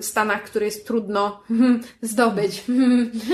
w 0.00 0.04
Stanach, 0.04 0.42
który 0.42 0.64
jest 0.64 0.86
trudno 0.86 1.40
zdobyć. 2.02 2.64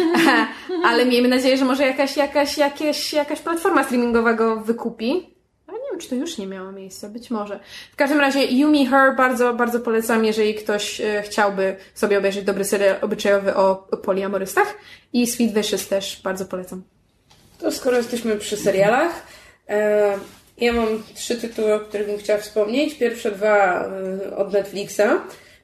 Ale 0.86 1.06
miejmy 1.06 1.28
nadzieję, 1.28 1.56
że 1.56 1.64
może 1.64 1.86
jakaś, 1.86 2.16
jakaś, 2.16 2.58
jakaś, 2.58 3.12
jakaś 3.12 3.40
platforma 3.40 3.84
streamingowa 3.84 4.34
go 4.34 4.56
wykupi. 4.56 5.36
Ale 5.66 5.78
nie 5.78 5.90
wiem, 5.90 6.00
czy 6.00 6.08
to 6.08 6.14
już 6.14 6.38
nie 6.38 6.46
miało 6.46 6.72
miejsca, 6.72 7.08
być 7.08 7.30
może. 7.30 7.60
W 7.92 7.96
każdym 7.96 8.20
razie 8.20 8.44
Yumi 8.44 8.86
Her 8.86 9.16
bardzo, 9.16 9.54
bardzo 9.54 9.80
polecam, 9.80 10.24
jeżeli 10.24 10.54
ktoś 10.54 11.00
e, 11.00 11.22
chciałby 11.22 11.76
sobie 11.94 12.18
obejrzeć 12.18 12.44
dobry 12.44 12.64
serial 12.64 12.96
obyczajowy 13.00 13.54
o 13.54 13.74
poliamorystach. 13.76 14.74
I 15.12 15.26
Sweet 15.26 15.54
Vicious 15.54 15.88
też 15.88 16.20
bardzo 16.24 16.44
polecam. 16.44 16.82
To 17.58 17.72
skoro 17.72 17.96
jesteśmy 17.96 18.36
przy 18.36 18.56
serialach, 18.56 19.26
e, 19.68 20.18
ja 20.58 20.72
mam 20.72 21.02
trzy 21.14 21.36
tytuły, 21.36 21.74
o 21.74 21.80
których 21.80 22.06
bym 22.06 22.18
chciała 22.18 22.40
wspomnieć. 22.40 22.94
Pierwsze 22.94 23.30
dwa 23.30 23.84
e, 23.84 24.36
od 24.36 24.52
Netflixa 24.52 25.02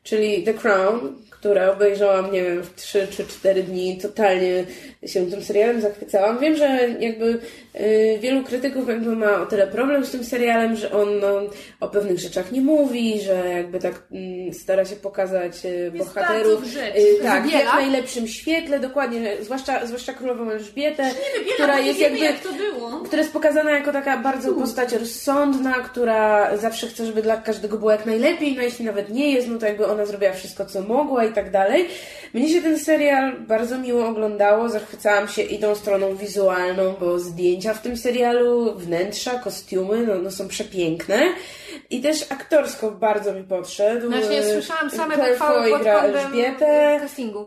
czyli 0.03 0.45
The 0.45 0.55
Crown, 0.55 1.15
które 1.43 1.73
obejrzałam, 1.73 2.33
nie 2.33 2.43
wiem, 2.43 2.63
w 2.63 2.75
3 2.75 3.09
czy 3.11 3.27
4 3.27 3.63
dni. 3.63 3.99
Totalnie 4.03 4.65
się 5.07 5.31
tym 5.31 5.43
serialem 5.43 5.81
zachwycałam. 5.81 6.39
Wiem, 6.39 6.57
że 6.57 6.89
jakby 7.01 7.39
y, 7.81 8.19
wielu 8.21 8.45
krytyków 8.45 8.89
jakby 8.89 9.17
ma 9.17 9.41
o 9.41 9.47
tyle 9.47 9.67
problem 9.67 10.07
z 10.07 10.11
tym 10.11 10.25
serialem, 10.25 10.77
że 10.77 10.93
on 10.93 11.21
no, 11.21 11.41
o 11.81 11.89
pewnych 11.89 12.19
rzeczach 12.19 12.53
nie 12.53 12.61
mówi, 12.61 13.21
że 13.21 13.51
jakby 13.51 13.79
tak 13.79 14.03
y, 14.13 14.55
stara 14.55 14.85
się 14.85 14.97
pokazać 14.97 15.53
y, 15.65 15.93
bohaterów 15.99 16.65
y, 16.97 17.23
tak, 17.23 17.47
w 17.47 17.53
jak 17.53 17.75
najlepszym 17.75 18.29
świetle, 18.29 18.81
dokładnie, 18.81 19.37
zwłaszcza, 19.41 19.87
zwłaszcza 19.87 20.13
królową 20.13 20.51
Elżbietę, 20.51 21.11
nie 21.47 21.55
która 21.55 21.81
jest 21.81 21.99
wiemy, 21.99 22.19
jakby, 22.19 22.25
jak 22.25 22.57
to 22.57 22.65
było. 22.65 22.91
która 22.91 23.23
jest 23.23 23.33
pokazana 23.33 23.71
jako 23.71 23.93
taka 23.93 24.17
bardzo 24.19 24.53
postać 24.53 24.93
rozsądna, 24.93 25.73
która 25.73 26.57
zawsze 26.57 26.87
chce, 26.87 27.07
żeby 27.07 27.23
dla 27.23 27.37
każdego 27.37 27.79
było 27.79 27.91
jak 27.91 28.07
najlepiej, 28.07 28.57
no 28.57 28.63
jeśli 28.63 28.85
nawet 28.85 29.09
nie 29.09 29.33
jest, 29.33 29.49
no 29.49 29.59
to 29.59 29.67
jakby 29.67 29.87
ona 29.87 30.07
zrobiła 30.07 30.33
wszystko, 30.33 30.67
co 30.67 30.83
mogła 30.83 31.25
i 31.25 31.32
tak 31.33 31.51
dalej. 31.51 31.89
Mnie 32.35 32.49
się 32.49 32.63
ten 32.63 32.79
serial 32.79 33.33
bardzo 33.41 33.79
miło 33.79 34.07
oglądało, 34.07 34.69
zachwycałam 34.69 35.29
się 35.29 35.43
i 35.43 35.59
tą 35.59 35.75
stroną 35.75 36.17
wizualną, 36.17 36.95
bo 37.01 37.19
zdjęcia 37.19 37.75
w 37.75 37.83
tym 37.83 37.97
serialu, 37.97 38.75
wnętrza, 38.75 39.39
kostiumy, 39.39 40.07
no, 40.07 40.15
no 40.19 40.31
są 40.31 40.49
przepiękne. 40.49 41.23
I 41.91 42.01
też 42.01 42.33
aktorsko 42.33 42.91
bardzo 42.91 43.33
mi 43.33 43.45
podszedł. 43.45 44.11
Właśnie 44.11 44.43
słyszałam 44.43 44.91
same 44.91 45.19
pochwały 45.19 45.71
pod 45.71 45.83
gra 45.83 46.03
Elżbietę. 46.03 46.99
castingu. 47.01 47.47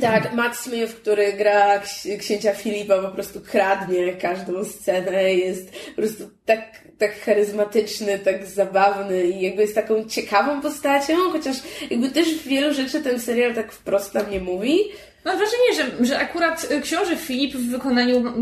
Tak, 0.00 0.34
Matt 0.34 0.56
Smith, 0.56 0.94
który 0.94 1.32
gra 1.32 1.80
księcia 2.18 2.54
Filipa, 2.54 3.02
po 3.02 3.08
prostu 3.08 3.40
kradnie 3.40 4.12
każdą 4.12 4.64
scenę, 4.64 5.34
jest 5.34 5.70
po 5.70 6.02
prostu 6.02 6.24
tak, 6.44 6.60
tak 6.98 7.20
charyzmatyczny, 7.20 8.18
tak 8.18 8.46
zabawny 8.46 9.24
i 9.24 9.40
jakby 9.40 9.62
jest 9.62 9.74
taką 9.74 10.04
ciekawą 10.04 10.60
postacią, 10.60 11.14
chociaż 11.32 11.56
jakby 11.90 12.10
też 12.10 12.42
wielu 12.46 12.74
rzeczy 12.74 13.02
ten 13.02 13.20
serial 13.20 13.54
tak 13.54 13.72
wprost 13.72 14.14
nam 14.14 14.30
nie 14.30 14.40
mówi. 14.40 14.78
Mam 15.24 15.38
wrażenie, 15.38 15.74
że, 15.76 16.04
że 16.06 16.18
akurat 16.18 16.68
książę 16.82 17.16
Filip 17.16 17.54
w 17.54 17.70
wykonaniu 17.70 18.34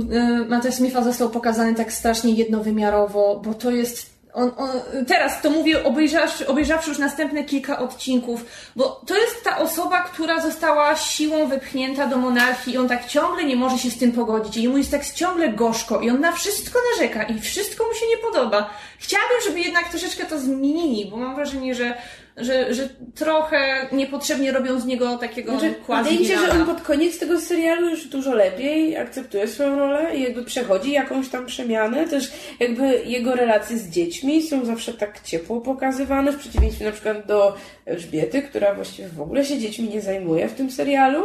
Matta 0.49 0.73
Smitha 0.73 1.03
został 1.03 1.31
pokazany 1.31 1.75
tak 1.75 1.93
strasznie 1.93 2.33
jednowymiarowo, 2.33 3.43
bo 3.45 3.55
to 3.55 3.71
jest 3.71 4.13
on, 4.35 4.51
on, 4.57 4.71
teraz 5.07 5.43
to 5.43 5.51
mówię, 5.51 5.85
obejrzawszy, 5.85 6.47
obejrzawszy 6.47 6.89
już 6.91 6.99
następne 6.99 7.45
kilka 7.45 7.79
odcinków, 7.79 8.45
bo 8.77 9.01
to 9.07 9.17
jest 9.17 9.45
ta 9.45 9.59
osoba, 9.59 10.03
która 10.03 10.41
została 10.41 10.97
siłą 10.97 11.47
wypchnięta 11.47 12.07
do 12.07 12.17
monarchii 12.17 12.75
i 12.75 12.79
on 12.79 12.89
tak 12.89 13.07
ciągle 13.07 13.45
nie 13.45 13.57
może 13.57 13.79
się 13.79 13.91
z 13.91 13.99
tym 13.99 14.13
pogodzić 14.13 14.57
i 14.57 14.69
mu 14.69 14.79
jest 14.79 14.91
tak 14.91 15.07
ciągle 15.07 15.49
gorzko 15.49 16.01
i 16.01 16.11
on 16.11 16.21
na 16.21 16.33
wszystko 16.33 16.79
narzeka 16.93 17.23
i 17.23 17.41
wszystko 17.41 17.85
mu 17.85 17.95
się 17.95 18.07
nie 18.07 18.17
podoba. 18.17 18.71
Chciałabym, 18.99 19.37
żeby 19.45 19.61
jednak 19.61 19.89
troszeczkę 19.89 20.25
to 20.25 20.39
zmienili, 20.39 21.11
bo 21.11 21.17
mam 21.17 21.35
wrażenie, 21.35 21.75
że 21.75 21.95
że, 22.37 22.75
że 22.75 22.89
trochę 23.15 23.89
niepotrzebnie 23.93 24.53
robią 24.53 24.81
z 24.81 24.87
niego 24.87 25.17
takiego 25.17 25.59
znaczy, 25.59 25.75
quasi 25.87 26.03
Wydaje 26.03 26.21
mi 26.21 26.27
się, 26.27 26.39
że 26.39 26.61
on 26.61 26.67
pod 26.67 26.81
koniec 26.81 27.19
tego 27.19 27.41
serialu 27.41 27.91
już 27.91 28.07
dużo 28.07 28.35
lepiej 28.35 28.97
akceptuje 28.97 29.49
swoją 29.49 29.79
rolę 29.79 30.17
i 30.17 30.23
jakby 30.23 30.45
przechodzi 30.45 30.93
jakąś 30.93 31.29
tam 31.29 31.47
przemianę. 31.47 32.09
Też 32.09 32.33
jakby 32.61 33.03
jego 33.05 33.35
relacje 33.35 33.79
z 33.79 33.89
dziećmi 33.89 34.43
są 34.43 34.65
zawsze 34.65 34.95
tak 34.95 35.21
ciepło 35.21 35.61
pokazywane, 35.61 36.33
w 36.33 36.39
przeciwieństwie 36.39 36.85
na 36.85 36.93
przykład 36.93 37.27
do 37.27 37.57
Elżbiety, 37.87 38.43
która 38.43 38.75
właściwie 38.75 39.09
w 39.09 39.21
ogóle 39.21 39.45
się 39.45 39.59
dziećmi 39.59 39.89
nie 39.89 40.01
zajmuje 40.01 40.49
w 40.49 40.55
tym 40.55 40.71
serialu. 40.71 41.23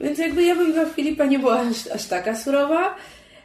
Więc 0.00 0.18
jakby 0.18 0.42
ja 0.42 0.54
bym 0.54 0.72
dla 0.72 0.86
Filipa 0.86 1.24
nie 1.24 1.38
była 1.38 1.60
aż, 1.60 1.86
aż 1.94 2.06
taka 2.06 2.36
surowa. 2.36 2.96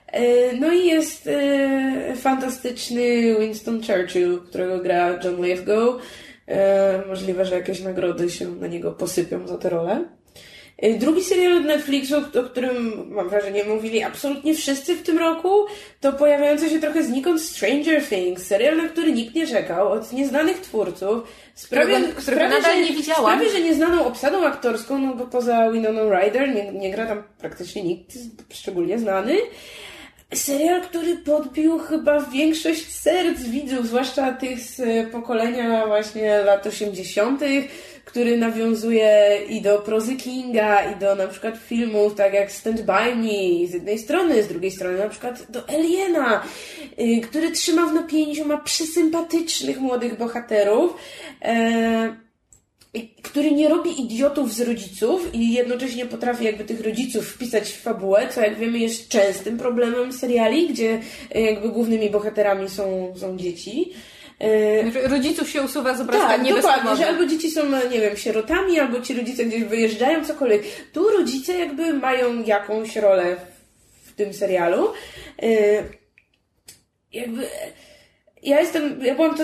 E, 0.08 0.54
no 0.54 0.72
i 0.72 0.86
jest 0.86 1.28
e, 1.28 2.16
fantastyczny 2.16 3.36
Winston 3.40 3.82
Churchill, 3.84 4.40
którego 4.50 4.80
gra 4.80 5.20
John 5.24 5.46
Lithgow 5.46 6.02
możliwe, 7.08 7.46
że 7.46 7.56
jakieś 7.56 7.82
nagrody 7.82 8.30
się 8.30 8.48
na 8.48 8.68
niego 8.68 8.92
posypią 8.92 9.48
za 9.48 9.58
tę 9.58 9.70
rolę. 9.70 10.06
E, 10.82 10.94
drugi 10.94 11.24
serial 11.24 11.58
od 11.58 11.66
Netflixu, 11.66 12.16
o 12.18 12.44
którym 12.44 13.04
mam 13.14 13.30
wrażenie 13.30 13.64
mówili 13.64 14.04
absolutnie 14.04 14.56
wszyscy 14.56 14.96
w 14.96 15.04
tym 15.04 15.18
roku, 15.18 15.66
to 16.02 16.14
pojawiający 16.14 16.70
się 16.70 16.80
trochę 16.80 17.04
znikąd 17.04 17.42
Stranger 17.42 18.04
Things, 18.04 18.48
serial, 18.48 18.78
na 18.78 18.88
który 18.88 19.12
nikt 19.12 19.36
nie 19.36 19.48
czekał, 19.48 19.92
od 19.92 20.14
nieznanych 20.14 20.60
twórców. 20.60 21.24
Sprawie, 21.56 21.96
którego, 21.96 22.22
sprawie, 22.22 22.50
nadal 22.50 22.76
że, 22.76 22.82
nie 22.82 22.94
widziałam. 22.94 23.22
Sprawie, 23.22 23.50
że 23.50 23.62
nieznaną 23.62 24.06
obsadą 24.06 24.46
aktorską, 24.46 25.00
no 25.00 25.16
bo 25.16 25.26
poza 25.26 25.72
Winona 25.72 26.20
Ryder 26.20 26.56
nie, 26.56 26.72
nie 26.72 26.92
gra 26.92 27.08
tam 27.08 27.24
praktycznie 27.38 27.84
nikt 27.84 28.14
szczególnie 28.54 29.00
znany. 29.00 29.38
Serial, 30.34 30.82
który 30.82 31.16
podbił 31.16 31.80
chyba 31.80 32.22
większość 32.22 32.92
serc 32.96 33.42
widzów, 33.42 33.88
zwłaszcza 33.88 34.34
tych 34.34 34.60
z 34.60 34.82
pokolenia 35.12 35.88
właśnie 35.88 36.38
lat 36.38 36.68
80., 36.68 37.42
który 38.06 38.38
nawiązuje 38.38 39.40
i 39.50 39.62
do 39.62 39.80
prozy 39.80 40.16
Kinga, 40.16 40.92
i 40.92 41.00
do 41.00 41.16
na 41.16 41.28
przykład 41.28 41.58
filmów, 41.58 42.16
tak 42.16 42.34
jak 42.34 42.52
Stand 42.52 42.82
By 42.82 43.16
Me 43.16 43.68
z 43.68 43.74
jednej 43.74 44.00
strony, 44.00 44.44
z 44.44 44.48
drugiej 44.48 44.72
strony 44.72 44.98
na 44.98 45.10
przykład 45.10 45.52
do 45.52 45.70
Aliena, 45.70 46.44
y, 47.00 47.22
który 47.22 47.52
trzyma 47.52 47.86
w 47.86 47.94
napięciu, 47.94 48.46
ma 48.46 48.58
przesympatycznych 48.58 49.80
młodych 49.80 50.18
bohaterów. 50.18 50.96
E, 51.42 52.29
który 53.24 53.52
nie 53.52 53.70
robi 53.70 54.02
idiotów 54.02 54.54
z 54.54 54.62
rodziców 54.62 55.34
i 55.34 55.54
jednocześnie 55.54 56.06
potrafi 56.06 56.46
jakby 56.46 56.64
tych 56.64 56.82
rodziców 56.82 57.28
wpisać 57.28 57.70
w 57.70 57.82
fabułę, 57.82 58.28
co 58.32 58.42
jak 58.42 58.60
wiemy 58.60 58.80
jest 58.80 59.08
częstym 59.08 59.58
problemem 59.58 60.14
seriali, 60.14 60.70
gdzie 60.70 61.00
e, 61.36 61.42
jakby 61.42 61.70
głównymi 61.70 62.10
bohaterami 62.10 62.70
są, 62.70 63.14
są 63.18 63.38
dzieci. 63.38 63.94
E, 64.40 64.92
Znaczy, 64.92 65.08
Rodziców 65.08 65.50
się 65.50 65.62
usuwa 65.62 65.98
z 65.98 66.02
obrazka 66.02 66.28
tak, 66.28 66.44
dokładnie, 66.56 66.96
że 66.96 67.08
albo 67.08 67.26
dzieci 67.26 67.52
są, 67.52 67.62
nie 67.92 68.02
wiem, 68.02 68.18
sierotami, 68.18 68.80
albo 68.80 69.02
ci 69.02 69.14
rodzice 69.14 69.46
gdzieś 69.46 69.64
wyjeżdżają, 69.64 70.26
cokolwiek. 70.26 70.64
Tu 70.94 71.10
rodzice 71.10 71.60
jakby 71.60 71.94
mają 71.94 72.44
jakąś 72.44 72.96
rolę 72.96 73.38
w 74.06 74.14
tym 74.14 74.34
serialu. 74.34 74.88
E, 75.42 75.84
Jakby 77.14 77.48
ja 78.44 78.60
jestem, 78.60 79.06
ja 79.06 79.16
byłam 79.16 79.38
to 79.38 79.44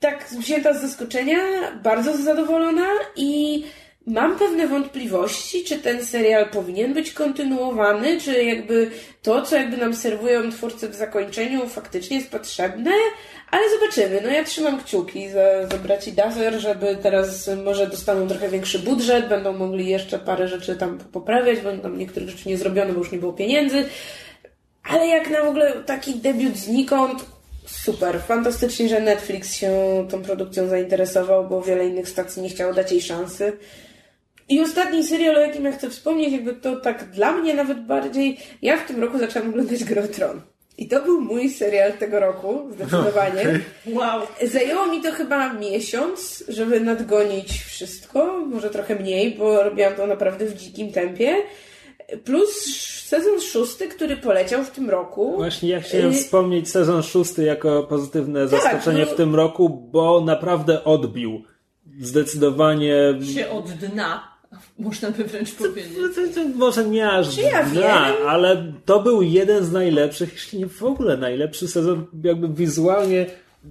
tak 0.00 0.28
wzięta 0.38 0.74
z 0.74 0.82
zaskoczenia, 0.82 1.38
bardzo 1.82 2.16
zadowolona 2.16 2.88
i 3.16 3.64
mam 4.06 4.38
pewne 4.38 4.66
wątpliwości, 4.68 5.64
czy 5.64 5.78
ten 5.78 6.04
serial 6.04 6.48
powinien 6.48 6.94
być 6.94 7.12
kontynuowany, 7.12 8.20
czy 8.20 8.44
jakby 8.44 8.90
to, 9.22 9.42
co 9.42 9.56
jakby 9.56 9.76
nam 9.76 9.94
serwują 9.94 10.50
twórcy 10.50 10.88
w 10.88 10.94
zakończeniu 10.94 11.68
faktycznie 11.68 12.16
jest 12.16 12.30
potrzebne, 12.30 12.90
ale 13.50 13.62
zobaczymy. 13.70 14.20
No 14.24 14.28
ja 14.28 14.44
trzymam 14.44 14.80
kciuki 14.80 15.28
za, 15.30 15.66
za 15.66 15.78
braci 15.78 16.12
Dazer, 16.12 16.60
żeby 16.60 16.96
teraz 17.02 17.50
może 17.64 17.86
dostaną 17.86 18.28
trochę 18.28 18.48
większy 18.48 18.78
budżet, 18.78 19.28
będą 19.28 19.52
mogli 19.52 19.88
jeszcze 19.88 20.18
parę 20.18 20.48
rzeczy 20.48 20.76
tam 20.76 20.98
poprawiać, 20.98 21.60
bo 21.60 21.76
tam 21.76 21.98
niektórych 21.98 22.28
rzeczy 22.28 22.48
nie 22.48 22.58
zrobiono, 22.58 22.92
bo 22.92 22.98
już 22.98 23.12
nie 23.12 23.18
było 23.18 23.32
pieniędzy. 23.32 23.84
Ale 24.90 25.06
jak 25.06 25.30
na 25.30 25.42
w 25.42 25.48
ogóle 25.48 25.72
taki 25.72 26.14
debiut 26.14 26.56
znikąd, 26.56 27.24
super. 27.66 28.20
Fantastycznie, 28.20 28.88
że 28.88 29.00
Netflix 29.00 29.54
się 29.54 29.70
tą 30.10 30.22
produkcją 30.22 30.68
zainteresował, 30.68 31.48
bo 31.48 31.62
wiele 31.62 31.86
innych 31.86 32.08
stacji 32.08 32.42
nie 32.42 32.48
chciało 32.48 32.74
dać 32.74 32.92
jej 32.92 33.02
szansy. 33.02 33.52
I 34.48 34.60
ostatni 34.60 35.04
serial, 35.04 35.36
o 35.36 35.40
jakim 35.40 35.64
ja 35.64 35.72
chcę 35.72 35.90
wspomnieć, 35.90 36.32
jakby 36.32 36.54
to 36.54 36.76
tak 36.76 37.10
dla 37.10 37.32
mnie 37.32 37.54
nawet 37.54 37.86
bardziej. 37.86 38.38
Ja 38.62 38.76
w 38.76 38.86
tym 38.86 39.00
roku 39.00 39.18
zaczęłam 39.18 39.48
oglądać 39.48 39.84
Gry 39.84 40.02
o 40.02 40.08
Tron. 40.08 40.40
I 40.78 40.88
to 40.88 41.02
był 41.02 41.20
mój 41.20 41.50
serial 41.50 41.92
tego 41.92 42.20
roku, 42.20 42.68
zdecydowanie. 42.72 43.60
Wow. 43.86 44.22
Zajęło 44.42 44.86
mi 44.86 45.02
to 45.02 45.12
chyba 45.12 45.52
miesiąc, 45.52 46.44
żeby 46.48 46.80
nadgonić 46.80 47.62
wszystko, 47.62 48.38
może 48.46 48.70
trochę 48.70 48.94
mniej, 48.94 49.34
bo 49.34 49.62
robiłam 49.62 49.94
to 49.94 50.06
naprawdę 50.06 50.46
w 50.46 50.54
dzikim 50.54 50.92
tempie. 50.92 51.36
Plus 52.24 52.50
sezon 53.06 53.40
szósty, 53.40 53.88
który 53.88 54.16
poleciał 54.16 54.64
w 54.64 54.70
tym 54.70 54.90
roku. 54.90 55.36
Właśnie 55.36 55.68
ja 55.68 55.80
chciałem 55.80 56.10
Y, 56.10 56.14
wspomnieć 56.14 56.70
sezon 56.70 57.02
szósty 57.02 57.44
jako 57.44 57.82
pozytywne 57.82 58.48
zaskoczenie 58.48 59.06
bo- 59.06 59.12
w 59.12 59.14
tym 59.14 59.34
roku, 59.34 59.68
bo 59.92 60.20
naprawdę 60.20 60.84
odbił. 60.84 61.42
Zdecydowanie. 62.00 62.94
Się 63.34 63.50
od 63.50 63.70
dna, 63.70 64.36
można 64.78 65.10
by 65.10 65.24
wręcz 65.24 65.52
powiedzieć. 65.54 65.92
No 66.00 66.08
to- 66.08 66.34
to 66.34 66.48
Może 66.58 66.84
nie 66.84 67.10
aż 67.10 67.38
ja 67.38 67.62
dna, 67.62 67.72
wiem? 67.72 68.28
ale 68.28 68.72
to 68.84 69.00
był 69.00 69.22
jeden 69.22 69.64
z 69.64 69.72
najlepszych, 69.72 70.32
jeśli 70.32 70.58
nie 70.58 70.66
w 70.66 70.82
ogóle 70.82 71.16
najlepszy 71.16 71.68
sezon, 71.68 72.06
jakby 72.24 72.48
wizualnie 72.48 73.26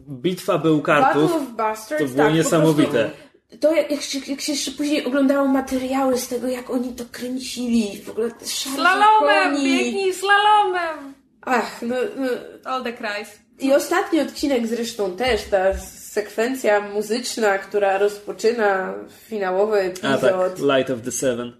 bitwa 0.10 0.58
był 0.58 0.82
kartów. 0.82 1.22
Battle 1.32 1.38
of 1.48 1.56
Bastards, 1.56 2.04
To 2.04 2.08
było 2.10 2.18
tak, 2.18 2.28
po 2.32 2.36
niesamowite. 2.38 2.92
prostu 2.92 3.25
To 3.60 3.76
jak, 3.76 3.92
jak, 3.92 4.02
się, 4.02 4.20
jak 4.28 4.42
się 4.42 4.52
jeszcze 4.52 4.72
później 4.72 5.06
oglądało 5.06 5.48
materiały 5.48 6.18
z 6.18 6.28
tego, 6.28 6.48
jak 6.48 6.70
oni 6.70 6.94
to 6.94 7.04
kręcili, 7.12 8.02
w 8.06 8.10
ogóle 8.10 8.30
Slalomem, 8.42 9.54
koni. 9.56 9.66
biegnij 9.66 10.14
slalomem! 10.14 11.14
Ach, 11.42 11.82
no, 11.82 11.96
no. 12.18 12.28
All 12.64 12.84
the 12.84 12.94
cries. 12.94 13.40
I 13.60 13.74
ostatni 13.74 14.20
odcinek 14.22 14.68
zresztą 14.68 15.12
też, 15.18 15.44
ta 15.44 15.78
sekwencja 15.78 16.82
muzyczna, 16.82 17.58
która 17.58 17.98
rozpoczyna 17.98 18.94
finałowy 19.28 19.78
A 19.78 19.82
epizod. 19.82 20.22
tak, 20.22 20.60
Light 20.78 20.90
of 20.90 21.02
the 21.02 21.12
Seven. 21.12 21.54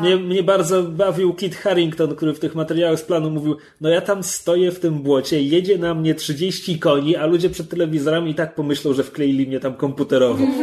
Mnie, 0.00 0.16
mnie 0.16 0.42
bardzo 0.42 0.82
bawił 0.82 1.34
Kit 1.34 1.56
Harrington, 1.56 2.16
który 2.16 2.34
w 2.34 2.38
tych 2.40 2.54
materiałach 2.54 2.98
z 2.98 3.02
planu 3.02 3.30
mówił, 3.30 3.56
no 3.80 3.88
ja 3.88 4.00
tam 4.00 4.22
stoję 4.22 4.70
w 4.72 4.80
tym 4.80 4.94
błocie, 5.02 5.42
jedzie 5.42 5.78
na 5.78 5.94
mnie 5.94 6.14
30 6.14 6.78
koni, 6.78 7.16
a 7.16 7.26
ludzie 7.26 7.50
przed 7.50 7.68
telewizorami 7.70 8.30
i 8.30 8.34
tak 8.34 8.54
pomyślą, 8.54 8.92
że 8.92 9.04
wkleili 9.04 9.46
mnie 9.46 9.60
tam 9.60 9.74
komputerowo. 9.74 10.44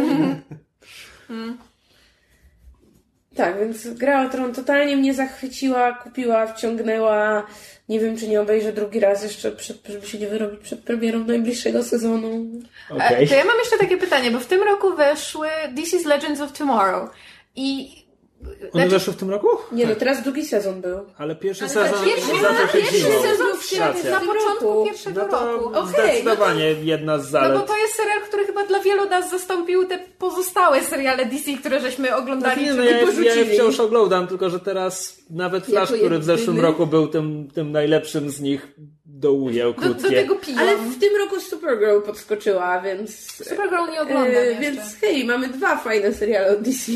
Tak, 3.36 3.60
więc 3.60 3.88
gra 3.88 4.26
o 4.26 4.30
Tron 4.30 4.54
totalnie 4.54 4.98
mnie 4.98 5.14
zachwyciła, 5.14 5.94
kupiła, 5.94 6.48
wciągnęła. 6.48 7.48
Nie 7.90 8.00
wiem, 8.00 8.18
czy 8.18 8.28
nie 8.28 8.42
obejrzę 8.42 8.74
drugi 8.74 9.00
raz 9.00 9.24
jeszcze, 9.24 9.52
przed, 9.52 9.88
żeby 9.88 10.08
się 10.08 10.20
nie 10.20 10.28
wyrobić 10.28 10.60
przed 10.60 10.80
premierą 10.80 11.20
najbliższego 11.20 11.84
sezonu. 11.84 12.46
Okej. 12.90 13.24
E, 13.24 13.28
To 13.28 13.36
ja 13.36 13.46
mam 13.46 13.58
jeszcze 13.58 13.78
takie 13.78 13.98
pytanie, 13.98 14.32
bo 14.32 14.40
w 14.40 14.46
tym 14.46 14.62
roku 14.62 14.96
weszły 14.96 15.48
This 15.76 15.94
is 15.94 16.06
Legends 16.06 16.42
of 16.42 16.58
Tomorrow. 16.58 17.10
I 17.56 18.01
One 18.48 18.72
znaczy, 18.72 18.90
weszły 18.90 19.14
w 19.14 19.16
tym 19.16 19.30
roku? 19.30 19.48
Nie 19.72 19.86
no, 19.88 19.96
teraz 19.96 20.24
drugi 20.24 20.46
sezon 20.46 20.82
był. 20.82 20.98
Ale 21.18 21.36
pierwszy 21.36 21.64
Ale 21.64 21.74
sezon 21.74 22.06
pierwszy, 22.06 22.28
zaczął 22.42 22.68
się 22.68 22.74
pierwszy 22.74 22.96
zimą. 22.98 23.22
sezon 23.22 23.58
w 23.60 23.66
sierpniu, 23.66 23.94
Racja. 24.04 24.12
na 24.12 24.20
początku 24.20 24.66
roku. 24.66 24.86
pierwszego 24.86 25.22
No 25.22 25.28
to 25.28 25.46
roku. 25.52 25.66
Okej, 25.76 25.90
zdecydowanie 25.94 26.66
jedna 26.84 27.18
z 27.20 27.24
No 27.24 27.30
zalet. 27.30 27.60
bo 27.60 27.68
to 27.68 27.78
jest 27.78 27.94
serial, 27.96 28.22
który 28.22 28.46
chyba 28.46 28.66
dla 28.66 28.80
wielu 28.80 29.10
nas 29.10 29.30
zastąpił 29.32 29.86
te 29.88 30.00
pozostałe 30.18 30.82
seriale 30.84 31.26
DC, 31.26 31.52
które 31.60 31.80
żeśmy 31.82 32.16
oglądali. 32.16 32.64
Nie, 32.66 32.74
no 32.74 32.84
czy 33.16 33.24
ja, 33.24 33.36
ja 33.36 33.54
wciąż 33.54 33.80
oglądam, 33.80 34.28
tylko 34.28 34.50
że 34.50 34.60
teraz 34.60 35.18
nawet 35.30 35.66
Flash, 35.66 35.90
Jako 35.92 36.02
który 36.04 36.20
w 36.20 36.24
zeszłym 36.24 36.56
jedyny? 36.56 36.68
roku 36.68 36.88
był 36.88 37.08
tym, 37.08 37.48
tym 37.54 37.72
najlepszym 37.72 38.30
z 38.30 38.42
nich, 38.42 38.68
doujał 39.06 39.74
do, 39.74 39.82
do 39.82 39.86
krótkie. 39.96 40.10
tego 40.16 40.36
piłam. 40.36 40.60
Ale 40.60 40.78
w 40.78 41.00
tym 41.00 41.16
roku 41.20 41.40
Supergirl 41.42 42.02
podskoczyła, 42.02 42.82
więc... 42.82 43.20
Supergirl 43.50 43.92
nie 43.92 44.02
oglądam 44.02 44.28
E, 44.36 44.46
jeszcze. 44.46 44.62
więc 44.62 44.80
hej, 45.02 45.26
mamy 45.26 45.48
dwa 45.50 45.78
fajne 45.78 46.14
seriale 46.14 46.52
od 46.52 46.62
DC. 46.62 46.92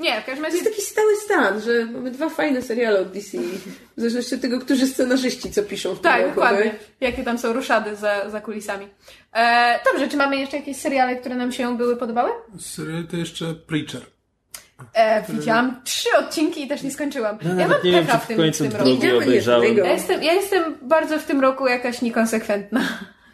Nie, 0.00 0.20
w 0.20 0.24
każdym 0.24 0.36
To 0.36 0.42
razie... 0.42 0.56
jest 0.56 0.70
taki 0.70 0.82
stały 0.82 1.16
stan, 1.16 1.60
że 1.60 1.84
mamy 1.84 2.10
dwa 2.10 2.28
fajne 2.28 2.62
seriale 2.62 3.00
od 3.00 3.10
DC. 3.10 3.38
W 3.96 4.00
zależności 4.00 4.34
od 4.34 4.40
tego, 4.40 4.60
którzy 4.60 4.86
scenarzyści 4.86 5.50
co 5.52 5.62
piszą 5.62 5.90
w 5.90 5.94
tym 5.94 6.02
Tak, 6.02 6.20
roku. 6.22 6.34
dokładnie. 6.34 6.64
nie? 6.64 6.74
Jakie 7.00 7.24
tam 7.24 7.38
są 7.38 7.52
ruszady 7.52 7.96
za, 7.96 8.30
za 8.30 8.40
kulisami. 8.40 8.88
E, 9.32 9.80
dobrze, 9.92 10.08
czy 10.08 10.16
mamy 10.16 10.36
jeszcze 10.36 10.56
jakieś 10.56 10.76
seriale, 10.76 11.16
które 11.16 11.34
nam 11.34 11.52
się 11.52 11.76
były 11.76 11.96
podobały? 11.96 12.30
Serial 12.60 13.06
to 13.06 13.16
jeszcze 13.16 13.54
Preacher. 13.54 14.02
E, 14.94 15.32
widziałam 15.32 15.80
trzy 15.84 16.08
odcinki 16.18 16.62
i 16.64 16.68
też 16.68 16.82
nie 16.82 16.90
skończyłam. 16.90 17.38
No, 17.42 17.60
ja 17.60 17.68
mam 17.68 17.78
nie 17.84 17.92
wiem, 17.92 18.06
w 18.06 18.10
w 18.24 18.26
tym, 18.26 18.36
końcu 18.36 18.64
w 18.64 18.68
tym 18.68 18.76
roku. 18.76 18.90
Idziemy 18.90 19.16
obejrzałem. 19.16 19.76
Ja 19.76 19.92
jestem, 19.92 20.22
ja 20.22 20.32
jestem 20.32 20.78
bardzo 20.82 21.18
w 21.18 21.24
tym 21.24 21.40
roku 21.40 21.66
jakaś 21.66 22.02
niekonsekwentna. 22.02 22.80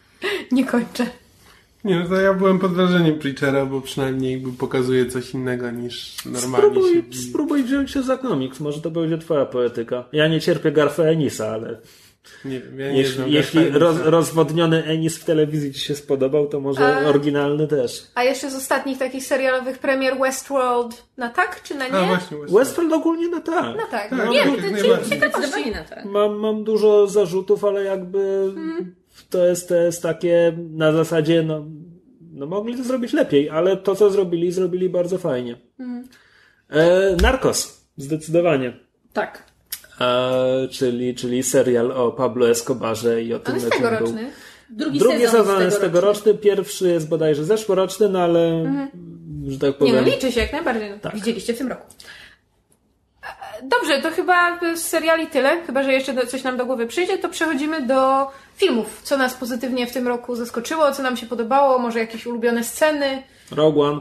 nie 0.53 0.65
kończę. 0.65 1.07
Nie, 1.87 1.99
no 2.01 2.09
to 2.09 2.15
ja 2.21 2.35
byłem 2.35 2.59
pod 2.59 2.73
wrażeniem 2.73 3.19
Preachera, 3.19 3.67
bo 3.67 3.81
przynajmniej 3.81 4.33
jakby 4.33 4.53
pokazuje 4.53 5.07
coś 5.07 5.35
innego 5.35 5.71
niż 5.71 6.25
normalnie 6.25 6.69
Spróbuj, 6.69 6.95
się... 6.95 7.19
spróbuj 7.19 7.63
wziąć 7.63 7.91
się 7.91 8.03
za 8.03 8.17
komiks, 8.19 8.61
może 8.61 8.81
to 8.81 8.91
będzie 8.91 9.19
twoja 9.19 9.47
poetyka. 9.47 10.05
Ja 10.13 10.29
nie 10.29 10.41
cierpię 10.41 10.73
Garfa 10.73 11.03
Enisa, 11.03 11.49
ale 11.49 11.79
Nie 12.45 12.61
wiem, 12.61 12.81
ja 12.81 12.93
nie 12.93 12.99
jeśli, 12.99 13.33
jeśli 13.33 13.69
roz, 13.71 13.97
rozwodniony 14.05 14.85
Enis 14.85 15.19
w 15.19 15.25
telewizji 15.25 15.73
ci 15.73 15.81
się 15.81 15.95
spodobał, 15.95 16.47
to 16.47 16.61
może 16.61 16.97
A- 16.97 17.09
oryginalny 17.09 17.69
też. 17.69 18.07
A 18.15 18.25
jeszcze 18.25 18.51
z 18.51 18.55
ostatnich 18.55 18.99
takich 18.99 19.25
serialowych 19.25 19.79
premier 19.79 20.19
Westworld 20.19 21.05
na 21.17 21.29
tak 21.29 21.63
czy 21.63 21.75
na 21.75 21.89
nie? 21.89 21.95
A 21.95 22.07
właśnie, 22.07 22.37
właśnie. 22.37 22.59
Westworld 22.59 22.93
ogólnie 22.93 23.29
na 23.29 23.41
tak. 23.41 23.77
No 23.77 23.83
tak. 23.91 24.11
Tak, 24.11 24.31
nie, 24.31 24.45
tak, 24.45 24.49
to, 24.49 24.57
jak 24.57 24.61
czyli 24.61 24.73
najbardziej. 24.73 25.11
ciekawości. 25.11 25.49
Zdecydowanie 25.49 25.71
na 25.71 25.85
tak. 25.85 26.05
Mam, 26.05 26.35
mam 26.35 26.65
dużo 26.65 27.07
zarzutów, 27.07 27.65
ale 27.65 27.85
jakby 27.85 28.53
to, 29.31 29.47
jest, 29.47 29.69
to 29.69 29.75
jest 29.75 30.03
takie 30.03 30.53
na 30.71 30.93
zasadzie, 30.93 31.43
no, 31.43 31.67
no 32.33 32.47
mogli 32.47 32.77
to 32.77 32.85
zrobić 32.85 33.13
lepiej, 33.13 33.51
ale 33.51 33.77
to, 33.77 33.95
co 33.95 34.11
zrobili, 34.11 34.53
zrobili 34.53 34.89
bardzo 34.89 35.19
fajnie. 35.19 35.57
E, 36.71 37.17
Narcos, 37.23 37.87
zdecydowanie. 37.97 38.77
Tak. 39.13 39.43
E, 40.01 40.69
czyli, 40.71 41.15
czyli 41.15 41.43
serial 41.43 41.93
o 41.93 42.13
Pablo 42.13 42.51
Escobarze 42.51 43.23
i 43.23 43.35
o 43.35 43.39
tym, 43.39 43.55
On 43.55 43.61
jest 43.61 43.81
jakim 43.81 43.99
był. 43.99 44.15
Drugi, 44.71 44.99
Drugi 44.99 45.25
sezon, 45.25 45.47
sezon 45.47 45.63
jest 45.63 45.81
tegoroczny, 45.81 46.35
pierwszy 46.35 46.89
jest 46.89 47.09
bodajże 47.09 47.45
zeszłoroczny, 47.45 48.09
no 48.09 48.19
ale, 48.19 48.73
że 49.49 49.59
tak 49.59 49.81
Nie 49.81 49.93
no, 49.93 49.99
powiem... 49.99 50.05
liczy 50.05 50.33
się 50.33 50.41
jak 50.41 50.53
najbardziej. 50.53 50.91
No. 50.91 50.99
Tak. 50.99 51.15
Widzieliście 51.15 51.55
w 51.55 51.59
tym 51.59 51.69
roku. 51.69 51.87
Dobrze, 53.63 54.03
to 54.03 54.11
chyba 54.11 54.59
z 54.77 54.83
seriali 54.83 55.27
tyle. 55.27 55.63
Chyba, 55.67 55.83
że 55.83 55.93
jeszcze 55.93 56.27
coś 56.27 56.43
nam 56.43 56.57
do 56.57 56.67
głowy 56.67 56.87
przyjdzie, 56.87 57.19
to 57.19 57.29
przechodzimy 57.29 57.87
do 57.87 58.31
filmów. 58.57 59.01
Co 59.03 59.17
nas 59.17 59.35
pozytywnie 59.35 59.87
w 59.87 59.93
tym 59.93 60.09
roku 60.09 60.37
zaskoczyło, 60.37 60.93
co 60.93 61.03
nam 61.03 61.17
się 61.17 61.27
podobało, 61.27 61.79
może 61.79 61.99
jakieś 61.99 62.27
ulubione 62.27 62.65
sceny. 62.65 63.23
Rogue 63.51 63.83
One. 63.83 64.01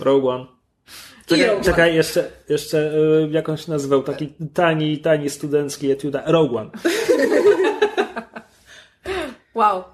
Rogue 0.00 0.28
One. 0.28 0.46
Czekaj, 1.26 1.60
czekaj 1.64 1.94
jeszcze, 1.94 2.30
jeszcze 2.48 2.92
jak 3.30 3.48
on 3.48 3.56
się 3.56 3.72
nazywał, 3.72 4.02
taki 4.02 4.32
tani, 4.54 4.98
tani 4.98 5.30
studencki 5.30 5.90
etiuda. 5.90 6.22
Rogue 6.26 6.56
One. 6.56 6.70
Wow. 9.54 9.84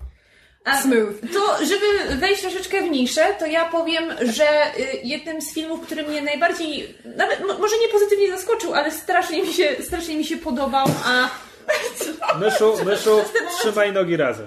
A, 0.64 0.82
Smooth. 0.82 1.14
To, 1.34 1.64
żeby 1.66 2.16
wejść 2.16 2.42
troszeczkę 2.42 2.82
w 2.82 2.90
niszę, 2.90 3.26
to 3.38 3.46
ja 3.46 3.64
powiem, 3.64 4.04
że 4.32 4.44
y, 4.78 5.00
jednym 5.04 5.42
z 5.42 5.54
filmów, 5.54 5.80
który 5.86 6.02
mnie 6.02 6.22
najbardziej, 6.22 6.94
nawet 7.16 7.40
mo- 7.46 7.58
może 7.58 7.78
nie 7.78 7.88
pozytywnie 7.88 8.30
zaskoczył, 8.36 8.74
ale 8.74 8.90
strasznie 8.90 9.42
mi 9.42 9.52
się, 9.52 9.68
strasznie 9.80 10.16
mi 10.16 10.24
się 10.24 10.36
podobał, 10.36 10.86
a 11.04 11.28
Myszu, 12.44 12.74
myszu, 12.84 13.24
trzymaj 13.60 13.92
nogi 13.92 14.16
razem. 14.16 14.46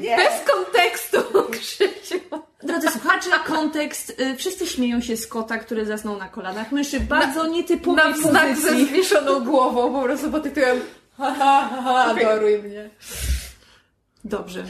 Bez 0.00 0.54
kontekstu, 0.54 1.18
Krzysiu. 1.60 2.20
drodzy 2.62 2.90
słuchacze, 2.90 3.30
kontekst 3.30 3.46
kontekst. 3.46 4.20
Y, 4.20 4.36
Wszyscy 4.36 4.66
śmieją 4.66 5.00
się 5.00 5.16
z 5.16 5.26
kota, 5.26 5.58
który 5.58 5.86
zasnął 5.86 6.16
na 6.16 6.28
kolanach 6.28 6.72
myszy. 6.72 7.00
Bardzo 7.00 7.46
nietypowej 7.46 8.10
Na 8.10 8.16
znak 8.16 8.56
ze 8.56 8.70
zwieszoną 8.70 9.40
głową, 9.44 9.92
po 9.92 10.02
prostu 10.02 10.30
pod 10.30 10.42
tytułem 10.42 10.80
ha, 11.18 11.34
ha, 11.38 11.68
ha, 11.74 11.82
ha, 11.82 12.04
adoruj 12.04 12.58
mnie. 12.58 12.90
Dobrze. 14.24 14.64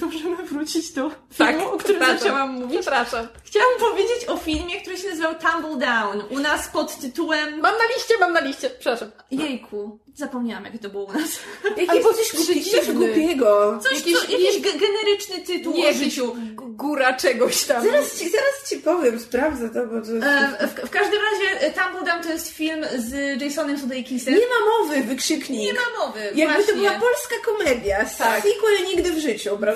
Możemy 0.00 0.36
wrócić 0.36 0.92
do 0.92 1.10
Tak, 1.38 1.48
filmu, 1.56 1.70
o 1.72 1.76
którym 1.76 2.18
zaczęłam 2.18 2.50
mówić. 2.52 2.80
Przepraszam. 2.80 3.26
Chciałam 3.44 3.68
powiedzieć 3.80 4.28
o 4.28 4.36
filmie, 4.36 4.80
który 4.80 4.98
się 4.98 5.08
nazywał 5.08 5.34
Tumble 5.34 5.86
Down. 5.86 6.22
U 6.30 6.38
nas 6.38 6.68
pod 6.68 6.98
tytułem... 7.00 7.48
Mam 7.50 7.62
na 7.78 7.84
liście, 7.96 8.14
mam 8.20 8.32
na 8.32 8.40
liście. 8.40 8.70
Przepraszam. 8.70 9.10
Jejku, 9.30 9.98
zapomniałam 10.14 10.64
jak 10.64 10.78
to 10.82 10.88
było 10.88 11.04
u 11.04 11.12
nas. 11.12 11.30
Jakie 11.76 11.90
Ale 11.90 12.02
coś, 12.02 12.16
coś 12.16 12.36
głupi, 12.46 12.64
coś 12.64 12.92
głupiego. 12.92 13.78
Coś, 13.82 13.92
Jakiś- 13.92 14.18
co, 14.18 14.32
jakiś 14.32 14.60
ge- 14.60 14.80
generyczny 14.80 15.38
tytuł 15.46 15.74
Nie, 15.74 15.88
o 15.88 15.92
życiu. 15.92 16.36
góra 16.56 17.12
czegoś 17.12 17.64
tam. 17.64 17.84
Zaraz 17.84 18.18
ci, 18.18 18.30
zaraz 18.30 18.68
ci 18.70 18.76
powiem, 18.76 19.20
sprawdzę 19.20 19.68
to, 19.70 19.86
bo 19.86 20.00
to... 20.00 20.26
E, 20.26 20.68
w, 20.68 20.86
w 20.86 20.90
każdym 20.90 21.18
razie 21.32 21.60
e, 21.60 21.70
Tumble 21.72 22.04
Down 22.12 22.22
to 22.22 22.28
jest 22.28 22.48
film 22.48 22.84
z 22.98 23.42
Jasonem 23.42 23.78
Sudeikisem. 23.78 24.34
Nie 24.34 24.40
ma 24.40 24.78
mowy, 24.78 25.02
wykrzyknik. 25.02 25.60
Nie 25.60 25.72
ma 25.72 26.06
mowy, 26.06 26.20
Jakby 26.34 26.44
właśnie. 26.54 26.64
to 26.72 26.78
była 26.78 26.90
polska 26.90 27.34
komedia. 27.44 27.98
Tak. 28.18 28.42
Sequel 28.42 28.86
nigdy 28.86 29.12
w 29.12 29.18
życiu, 29.18 29.58
prawda? 29.60 29.75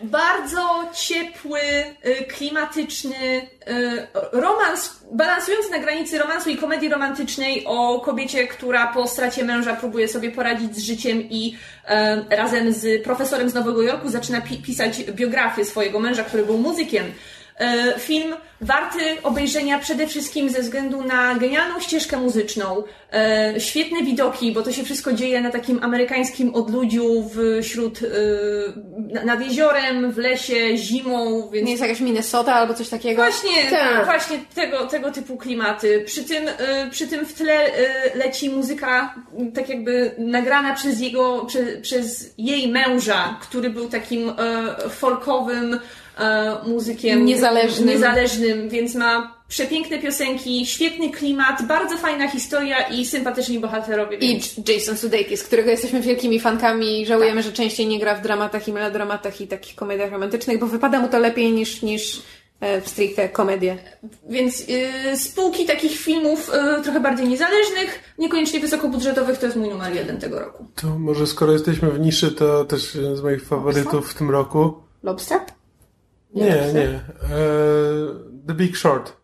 Bardzo 0.00 0.90
ciepły, 0.94 1.60
y, 2.06 2.24
klimatyczny 2.24 3.16
y, 3.16 3.48
romans, 4.32 5.00
balansujący 5.12 5.70
na 5.70 5.78
granicy 5.78 6.18
romansu 6.18 6.50
i 6.50 6.56
komedii 6.56 6.88
romantycznej 6.88 7.64
o 7.66 8.00
kobiecie, 8.00 8.46
która 8.48 8.86
po 8.86 9.08
stracie 9.08 9.44
męża 9.44 9.76
próbuje 9.76 10.08
sobie 10.08 10.30
poradzić 10.30 10.76
z 10.76 10.82
życiem 10.82 11.22
i 11.22 11.56
e, 11.86 12.36
razem 12.36 12.72
z 12.72 13.04
profesorem 13.04 13.50
z 13.50 13.54
Nowego 13.54 13.82
Jorku 13.82 14.08
zaczyna 14.08 14.40
pi- 14.40 14.62
pisać 14.62 15.02
biografię 15.04 15.64
swojego 15.64 16.00
męża, 16.00 16.24
który 16.24 16.44
był 16.46 16.58
muzykiem. 16.58 17.04
E, 17.58 17.94
Film 17.98 18.34
warty 18.60 18.98
obejrzenia 19.22 19.78
przede 19.78 20.06
wszystkim 20.06 20.50
ze 20.50 20.60
względu 20.60 21.02
na 21.02 21.34
genialną 21.34 21.80
ścieżkę 21.80 22.16
muzyczną, 22.16 22.82
e, 23.12 23.54
świetne 23.60 24.02
widoki, 24.02 24.52
bo 24.52 24.62
to 24.62 24.72
się 24.72 24.84
wszystko 24.84 25.12
dzieje 25.12 25.40
na 25.40 25.50
takim 25.50 25.82
amerykańskim 25.84 26.54
odludziu 26.54 27.30
wśród, 27.62 27.98
e, 28.02 28.06
na- 29.14 29.24
nad 29.24 29.40
jeziorem, 29.40 30.12
w 30.12 30.18
lesie, 30.18 30.76
zimą, 30.76 31.48
więc 31.52 31.64
Nie 31.66 31.72
jest 31.72 31.82
jakaś 31.82 32.00
Minnesota 32.00 32.54
albo 32.54 32.74
coś 32.74 32.88
takiego? 32.88 33.22
Właśnie, 33.22 33.70
Tak. 33.70 34.04
właśnie 34.04 34.38
tego, 34.54 34.86
tego 34.86 35.10
typu 35.12 35.36
klimaty. 35.36 36.02
Przy 36.06 36.24
tym, 36.24 36.44
przy 36.90 37.06
tym 37.06 37.26
w 37.26 37.34
tle 37.34 37.70
leci 38.14 38.50
muzyka 38.50 39.14
tak 39.54 39.68
jakby 39.68 40.14
nagrana 40.18 40.74
przez 40.74 41.00
jego, 41.00 41.44
prze, 41.44 41.62
przez 41.82 42.34
jej 42.38 42.68
męża, 42.68 43.38
który 43.42 43.70
był 43.70 43.88
takim 43.88 44.32
folkowym 44.90 45.80
muzykiem. 46.66 47.24
Niezależnym. 47.24 47.88
Niezależnym, 47.88 48.68
więc 48.68 48.94
ma 48.94 49.36
przepiękne 49.48 49.98
piosenki, 49.98 50.66
świetny 50.66 51.10
klimat, 51.10 51.66
bardzo 51.68 51.98
fajna 51.98 52.28
historia 52.28 52.88
i 52.88 53.06
sympatyczni 53.06 53.60
bohaterowie. 53.60 54.16
I 54.16 54.28
więc- 54.28 54.68
Jason 54.68 54.96
Sudeikis, 54.96 55.42
którego 55.42 55.70
jesteśmy 55.70 56.00
wielkimi 56.00 56.40
fankami 56.40 57.00
i 57.00 57.06
żałujemy, 57.06 57.42
że 57.42 57.52
częściej 57.52 57.86
nie 57.86 57.98
gra 57.98 58.14
w 58.14 58.22
dramatach 58.22 58.68
i 58.68 58.72
melodramatach 58.72 59.40
i 59.40 59.46
takich 59.46 59.74
komediach 59.74 60.12
romantycznych, 60.12 60.58
bo 60.58 60.66
wypada 60.66 61.00
mu 61.00 61.08
to 61.08 61.18
lepiej 61.18 61.52
niż, 61.52 61.82
niż 61.82 62.22
e, 62.60 62.80
w 62.80 62.88
stricte 62.88 63.28
komedie. 63.28 63.78
Więc 64.28 64.60
y, 64.60 65.16
spółki 65.16 65.66
takich 65.66 65.98
filmów 65.98 66.50
y, 66.78 66.82
trochę 66.82 67.00
bardziej 67.00 67.28
niezależnych, 67.28 68.14
niekoniecznie 68.18 68.60
wysokobudżetowych, 68.60 69.38
to 69.38 69.46
jest 69.46 69.58
mój 69.58 69.68
numer 69.68 69.94
jeden 69.94 70.18
tego 70.20 70.40
roku. 70.40 70.66
To 70.74 70.98
może 70.98 71.26
skoro 71.26 71.52
jesteśmy 71.52 71.90
w 71.90 72.00
niszy, 72.00 72.32
to 72.32 72.64
też 72.64 72.94
jeden 72.94 73.16
z 73.16 73.22
moich 73.22 73.44
faworytów 73.44 74.10
w 74.10 74.14
tym 74.14 74.30
roku. 74.30 74.74
Lobster? 75.02 75.40
Nie, 76.36 76.72
nie. 76.74 76.88
E, 76.88 77.00
The 78.46 78.54
Big 78.54 78.76
Short. 78.76 79.16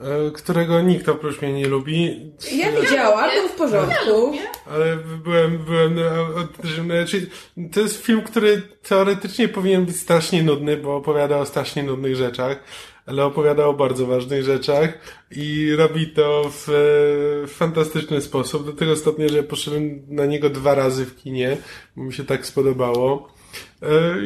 E, 0.00 0.30
którego 0.30 0.80
nikt 0.80 1.08
oprócz 1.08 1.42
mnie 1.42 1.52
nie 1.52 1.68
lubi. 1.68 2.32
Ja 2.52 2.80
widziałam, 2.80 3.30
był 3.30 3.48
w 3.48 3.52
porządku. 3.52 4.32
Ale 4.66 4.96
byłem, 5.24 5.58
byłem, 5.58 5.98
e, 5.98 6.84
znaczy, 6.84 7.26
to 7.72 7.80
jest 7.80 8.04
film, 8.04 8.22
który 8.22 8.62
teoretycznie 8.82 9.48
powinien 9.48 9.84
być 9.84 9.96
strasznie 9.96 10.42
nudny, 10.42 10.76
bo 10.76 10.96
opowiada 10.96 11.38
o 11.38 11.46
strasznie 11.46 11.82
nudnych 11.82 12.16
rzeczach, 12.16 12.64
ale 13.06 13.24
opowiada 13.24 13.66
o 13.66 13.74
bardzo 13.74 14.06
ważnych 14.06 14.44
rzeczach 14.44 14.98
i 15.30 15.74
robi 15.76 16.06
to 16.06 16.50
w, 16.52 16.68
e, 16.68 17.46
fantastyczny 17.46 18.20
sposób, 18.20 18.66
do 18.66 18.72
tego 18.72 18.96
stopnia, 18.96 19.28
że 19.28 19.42
poszedłem 19.42 20.02
na 20.08 20.26
niego 20.26 20.50
dwa 20.50 20.74
razy 20.74 21.06
w 21.06 21.16
kinie, 21.16 21.56
bo 21.96 22.04
mi 22.04 22.12
się 22.12 22.24
tak 22.24 22.46
spodobało. 22.46 23.31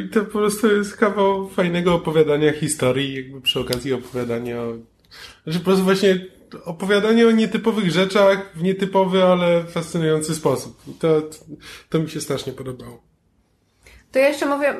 I 0.04 0.08
to 0.08 0.20
po 0.20 0.38
prostu 0.38 0.76
jest 0.76 0.96
kawał 0.96 1.48
fajnego 1.48 1.94
opowiadania 1.94 2.52
historii, 2.52 3.14
jakby 3.14 3.40
przy 3.40 3.60
okazji 3.60 3.92
opowiadania 3.92 4.60
o 4.60 4.72
znaczy 5.44 5.58
po 5.58 5.64
prostu 5.64 5.84
właśnie 5.84 6.26
opowiadanie 6.64 7.28
o 7.28 7.30
nietypowych 7.30 7.90
rzeczach 7.90 8.52
w 8.54 8.62
nietypowy, 8.62 9.24
ale 9.24 9.64
fascynujący 9.64 10.34
sposób. 10.34 10.82
I 10.88 10.92
to, 10.92 11.22
to 11.88 11.98
mi 11.98 12.10
się 12.10 12.20
strasznie 12.20 12.52
podobało. 12.52 13.02
To 14.12 14.18
ja 14.18 14.28
jeszcze 14.28 14.46
mówię... 14.46 14.74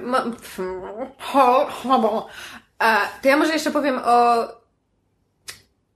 To 3.23 3.29
ja 3.29 3.37
może 3.37 3.53
jeszcze 3.53 3.71
powiem 3.71 4.01
o 4.05 4.49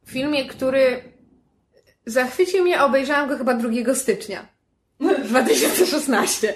filmie, 0.07 0.49
który 0.49 1.03
zachwycił 2.07 2.65
mnie, 2.65 2.83
obejrzałam 2.83 3.29
go 3.29 3.39
chyba 3.39 3.55
2 3.55 3.95
stycznia 3.95 4.49
2016. 5.29 6.55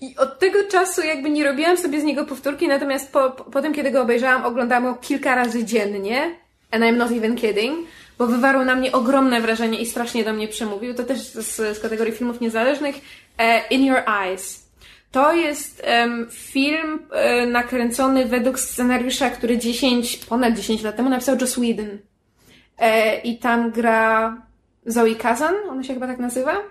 I 0.00 0.16
od 0.16 0.38
tego 0.38 0.58
czasu 0.70 1.02
jakby 1.02 1.30
nie 1.30 1.44
robiłam 1.44 1.76
sobie 1.76 2.00
z 2.00 2.04
niego 2.04 2.24
powtórki, 2.24 2.68
natomiast 2.68 3.12
po, 3.12 3.30
po, 3.30 3.44
po 3.44 3.62
tym, 3.62 3.74
kiedy 3.74 3.90
go 3.90 4.02
obejrzałam, 4.02 4.44
oglądałam 4.44 4.84
go 4.84 4.94
kilka 4.94 5.34
razy 5.34 5.64
dziennie. 5.64 6.36
And 6.70 6.84
I'm 6.84 6.96
not 6.96 7.12
even 7.12 7.36
kidding. 7.36 7.88
Bo 8.18 8.26
wywarł 8.26 8.64
na 8.64 8.74
mnie 8.74 8.92
ogromne 8.92 9.40
wrażenie 9.40 9.80
i 9.80 9.86
strasznie 9.86 10.24
do 10.24 10.32
mnie 10.32 10.48
przemówił. 10.48 10.94
To 10.94 11.04
też 11.04 11.18
z, 11.18 11.76
z 11.76 11.80
kategorii 11.80 12.12
filmów 12.12 12.40
niezależnych. 12.40 12.96
E, 13.38 13.68
In 13.68 13.84
Your 13.84 14.02
Eyes. 14.22 14.66
To 15.10 15.32
jest 15.32 15.82
em, 15.84 16.26
film 16.30 16.98
e, 17.12 17.46
nakręcony 17.46 18.24
według 18.24 18.60
scenariusza, 18.60 19.30
który 19.30 19.58
10, 19.58 20.16
ponad 20.16 20.54
10 20.54 20.82
lat 20.82 20.96
temu 20.96 21.08
napisał 21.08 21.36
Joss 21.40 21.54
Whedon. 21.54 21.98
E, 22.78 23.18
I 23.20 23.38
tam 23.38 23.70
gra 23.70 24.36
Zoe 24.86 25.14
Kazan, 25.14 25.54
ona 25.70 25.82
się 25.82 25.94
chyba 25.94 26.06
tak 26.06 26.18
nazywa, 26.18 26.62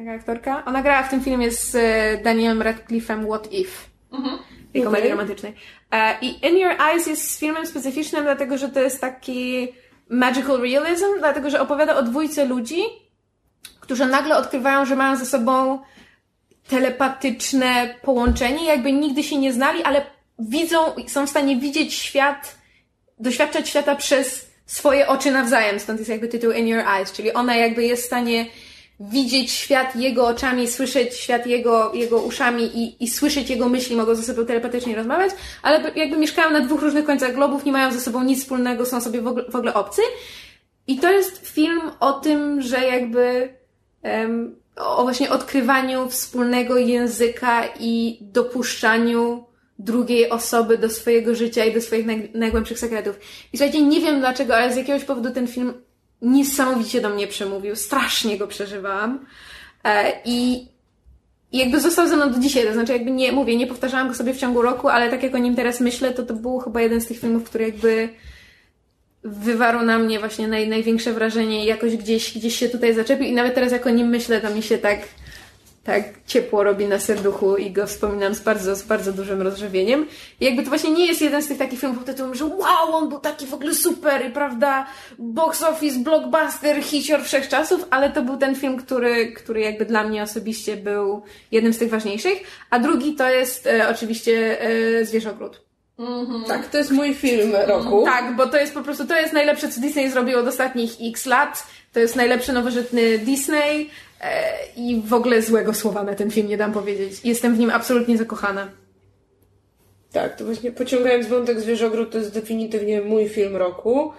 taka 0.00 0.12
aktorka. 0.12 0.64
Ona 0.64 0.82
grała 0.82 1.02
w 1.02 1.10
tym 1.10 1.20
filmie 1.20 1.50
z 1.50 1.74
e, 1.74 2.22
Danielem 2.24 2.62
Radcliffe'em 2.62 3.26
What 3.26 3.52
If. 3.52 3.70
I 4.74 4.82
komedii 4.82 4.98
Okej. 4.98 5.10
romantycznej. 5.10 5.54
E, 5.92 6.18
I 6.20 6.46
In 6.46 6.58
Your 6.58 6.72
Eyes 6.80 7.06
jest 7.06 7.38
filmem 7.38 7.66
specyficznym, 7.66 8.22
dlatego 8.22 8.58
że 8.58 8.68
to 8.68 8.80
jest 8.80 9.00
taki 9.00 9.68
magical 10.08 10.60
realism, 10.60 11.04
dlatego 11.18 11.50
że 11.50 11.60
opowiada 11.60 11.96
o 11.96 12.02
dwójce 12.02 12.44
ludzi, 12.44 12.82
którzy 13.80 14.06
nagle 14.06 14.36
odkrywają, 14.36 14.84
że 14.84 14.96
mają 14.96 15.16
ze 15.16 15.26
sobą 15.26 15.78
telepatyczne 16.68 17.94
połączenie, 18.02 18.64
jakby 18.64 18.92
nigdy 18.92 19.22
się 19.22 19.38
nie 19.38 19.52
znali, 19.52 19.82
ale 19.82 20.06
widzą, 20.38 20.78
są 21.06 21.26
w 21.26 21.30
stanie 21.30 21.56
widzieć 21.56 21.94
świat, 21.94 22.58
doświadczać 23.18 23.68
świata 23.68 23.96
przez 23.96 24.50
swoje 24.66 25.08
oczy 25.08 25.30
nawzajem, 25.30 25.80
stąd 25.80 25.98
jest 25.98 26.10
jakby 26.10 26.28
tytuł 26.28 26.52
In 26.52 26.68
Your 26.68 26.84
Eyes, 26.88 27.12
czyli 27.12 27.32
ona 27.32 27.56
jakby 27.56 27.84
jest 27.84 28.02
w 28.02 28.06
stanie 28.06 28.46
widzieć 29.00 29.50
świat 29.50 29.96
jego 29.96 30.26
oczami, 30.26 30.68
słyszeć 30.68 31.14
świat 31.14 31.46
jego, 31.46 31.94
jego 31.94 32.18
uszami 32.18 32.62
i, 32.62 33.04
i 33.04 33.08
słyszeć 33.08 33.50
jego 33.50 33.68
myśli, 33.68 33.96
mogą 33.96 34.14
ze 34.14 34.22
sobą 34.22 34.46
telepatycznie 34.46 34.96
rozmawiać, 34.96 35.30
ale 35.62 35.92
jakby 35.96 36.16
mieszkają 36.16 36.50
na 36.50 36.60
dwóch 36.60 36.82
różnych 36.82 37.04
końcach 37.04 37.34
globów, 37.34 37.64
nie 37.64 37.72
mają 37.72 37.92
ze 37.92 38.00
sobą 38.00 38.22
nic 38.22 38.40
wspólnego, 38.40 38.86
są 38.86 39.00
sobie 39.00 39.22
w 39.22 39.26
ogóle, 39.26 39.44
w 39.50 39.56
ogóle 39.56 39.74
obcy. 39.74 40.02
I 40.86 40.98
to 40.98 41.10
jest 41.10 41.48
film 41.48 41.80
o 42.00 42.12
tym, 42.12 42.62
że 42.62 42.80
jakby 42.80 43.54
em, 44.02 44.56
o 44.76 45.02
właśnie 45.02 45.30
odkrywaniu 45.30 46.08
wspólnego 46.08 46.78
języka 46.78 47.64
i 47.80 48.18
dopuszczaniu 48.20 49.44
drugiej 49.78 50.30
osoby 50.30 50.78
do 50.78 50.90
swojego 50.90 51.34
życia 51.34 51.64
i 51.64 51.74
do 51.74 51.80
swoich 51.80 52.06
naj, 52.06 52.30
najgłębszych 52.34 52.78
sekretów. 52.78 53.18
I 53.52 53.58
słuchajcie, 53.58 53.82
nie 53.82 54.00
wiem 54.00 54.20
dlaczego, 54.20 54.56
ale 54.56 54.72
z 54.72 54.76
jakiegoś 54.76 55.04
powodu 55.04 55.30
ten 55.30 55.46
film 55.46 55.72
niesamowicie 56.22 57.00
do 57.00 57.08
mnie 57.08 57.26
przemówił. 57.26 57.76
Strasznie 57.76 58.38
go 58.38 58.46
przeżywałam. 58.46 59.26
E, 59.84 60.12
I 60.24 60.68
jakby 61.52 61.80
został 61.80 62.08
ze 62.08 62.16
mną 62.16 62.32
do 62.32 62.38
dzisiaj, 62.38 62.66
to 62.66 62.72
znaczy 62.72 62.92
jakby 62.92 63.10
nie, 63.10 63.32
mówię, 63.32 63.56
nie 63.56 63.66
powtarzałam 63.66 64.08
go 64.08 64.14
sobie 64.14 64.34
w 64.34 64.38
ciągu 64.38 64.62
roku, 64.62 64.88
ale 64.88 65.10
tak 65.10 65.22
jak 65.22 65.34
o 65.34 65.38
nim 65.38 65.56
teraz 65.56 65.80
myślę, 65.80 66.14
to 66.14 66.22
to 66.22 66.34
był 66.34 66.58
chyba 66.58 66.80
jeden 66.80 67.00
z 67.00 67.06
tych 67.06 67.18
filmów, 67.18 67.44
który 67.44 67.64
jakby 67.64 68.08
wywarł 69.24 69.82
na 69.82 69.98
mnie 69.98 70.18
właśnie 70.18 70.48
naj, 70.48 70.68
największe 70.68 71.12
wrażenie 71.12 71.64
i 71.64 71.66
jakoś 71.66 71.96
gdzieś, 71.96 72.38
gdzieś 72.38 72.56
się 72.56 72.68
tutaj 72.68 72.94
zaczepił 72.94 73.26
i 73.26 73.32
nawet 73.32 73.54
teraz 73.54 73.72
jak 73.72 73.86
o 73.86 73.90
nim 73.90 74.08
myślę, 74.08 74.40
to 74.40 74.50
mi 74.50 74.62
się 74.62 74.78
tak, 74.78 74.98
tak 75.84 76.04
ciepło 76.26 76.62
robi 76.62 76.86
na 76.86 76.98
serduchu 76.98 77.56
i 77.56 77.70
go 77.70 77.86
wspominam 77.86 78.34
z 78.34 78.40
bardzo, 78.40 78.76
z 78.76 78.82
bardzo 78.82 79.12
dużym 79.12 79.42
rozżywieniem. 79.42 80.06
I 80.40 80.44
jakby 80.44 80.62
to 80.62 80.68
właśnie 80.68 80.90
nie 80.90 81.06
jest 81.06 81.22
jeden 81.22 81.42
z 81.42 81.48
tych 81.48 81.58
takich 81.58 81.80
filmów 81.80 81.98
pod 81.98 82.06
tytułem, 82.06 82.34
że 82.34 82.44
wow, 82.44 82.94
on 82.94 83.08
był 83.08 83.18
taki 83.18 83.46
w 83.46 83.54
ogóle 83.54 83.74
super 83.74 84.26
i 84.26 84.30
prawda, 84.30 84.86
box 85.18 85.62
office, 85.62 85.98
blockbuster, 85.98 86.82
hicior 86.82 87.22
wszechczasów, 87.22 87.86
ale 87.90 88.10
to 88.10 88.22
był 88.22 88.36
ten 88.36 88.54
film, 88.54 88.76
który, 88.76 89.32
który 89.32 89.60
jakby 89.60 89.84
dla 89.84 90.04
mnie 90.04 90.22
osobiście 90.22 90.76
był 90.76 91.22
jednym 91.52 91.72
z 91.72 91.78
tych 91.78 91.90
ważniejszych. 91.90 92.38
A 92.70 92.78
drugi 92.78 93.14
to 93.14 93.30
jest 93.30 93.66
e, 93.66 93.88
oczywiście 93.88 94.60
e, 94.60 95.04
Zwierzogród. 95.04 95.70
Tak, 96.46 96.68
to 96.68 96.78
jest 96.78 96.90
mój 96.90 97.14
film 97.14 97.52
roku. 97.66 98.04
Tak, 98.04 98.36
bo 98.36 98.46
to 98.46 98.56
jest 98.56 98.74
po 98.74 98.82
prostu, 98.82 99.06
to 99.06 99.20
jest 99.20 99.32
najlepsze, 99.32 99.68
co 99.68 99.80
Disney 99.80 100.10
zrobiło 100.10 100.40
od 100.40 100.46
ostatnich 100.46 100.90
x 101.02 101.26
lat. 101.26 101.66
To 101.92 102.00
jest 102.00 102.16
najlepszy 102.16 102.52
nowożytny 102.52 103.18
Disney 103.18 103.90
i 104.76 105.02
w 105.06 105.14
ogóle 105.14 105.42
złego 105.42 105.74
słowa 105.74 106.02
na 106.02 106.14
ten 106.14 106.30
film 106.30 106.48
nie 106.48 106.56
dam 106.56 106.72
powiedzieć. 106.72 107.20
Jestem 107.24 107.54
w 107.54 107.58
nim 107.58 107.70
absolutnie 107.70 108.18
zakochana. 108.18 108.70
Tak, 110.12 110.36
to 110.36 110.44
właśnie 110.44 110.72
pociągając 110.72 111.26
wątek 111.26 111.60
Zwierzogród, 111.60 112.10
to 112.10 112.18
jest 112.18 112.34
definitywnie 112.34 113.00
mój 113.00 113.28
film 113.28 113.56
roku. 113.56 114.12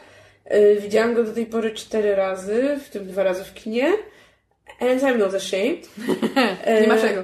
Yy, 0.51 0.81
widziałam 0.81 1.13
go 1.13 1.23
do 1.23 1.33
tej 1.33 1.45
pory 1.45 1.71
cztery 1.71 2.15
razy, 2.15 2.79
w 2.85 2.89
tym 2.89 3.07
dwa 3.07 3.23
razy 3.23 3.43
w 3.43 3.53
kinie. 3.53 3.93
And 4.79 5.01
I'm 5.01 5.17
not 5.17 5.33
ashamed. 5.33 5.89
Nie 6.81 6.87
ma 6.87 6.95
E, 6.95 7.01
czego. 7.01 7.23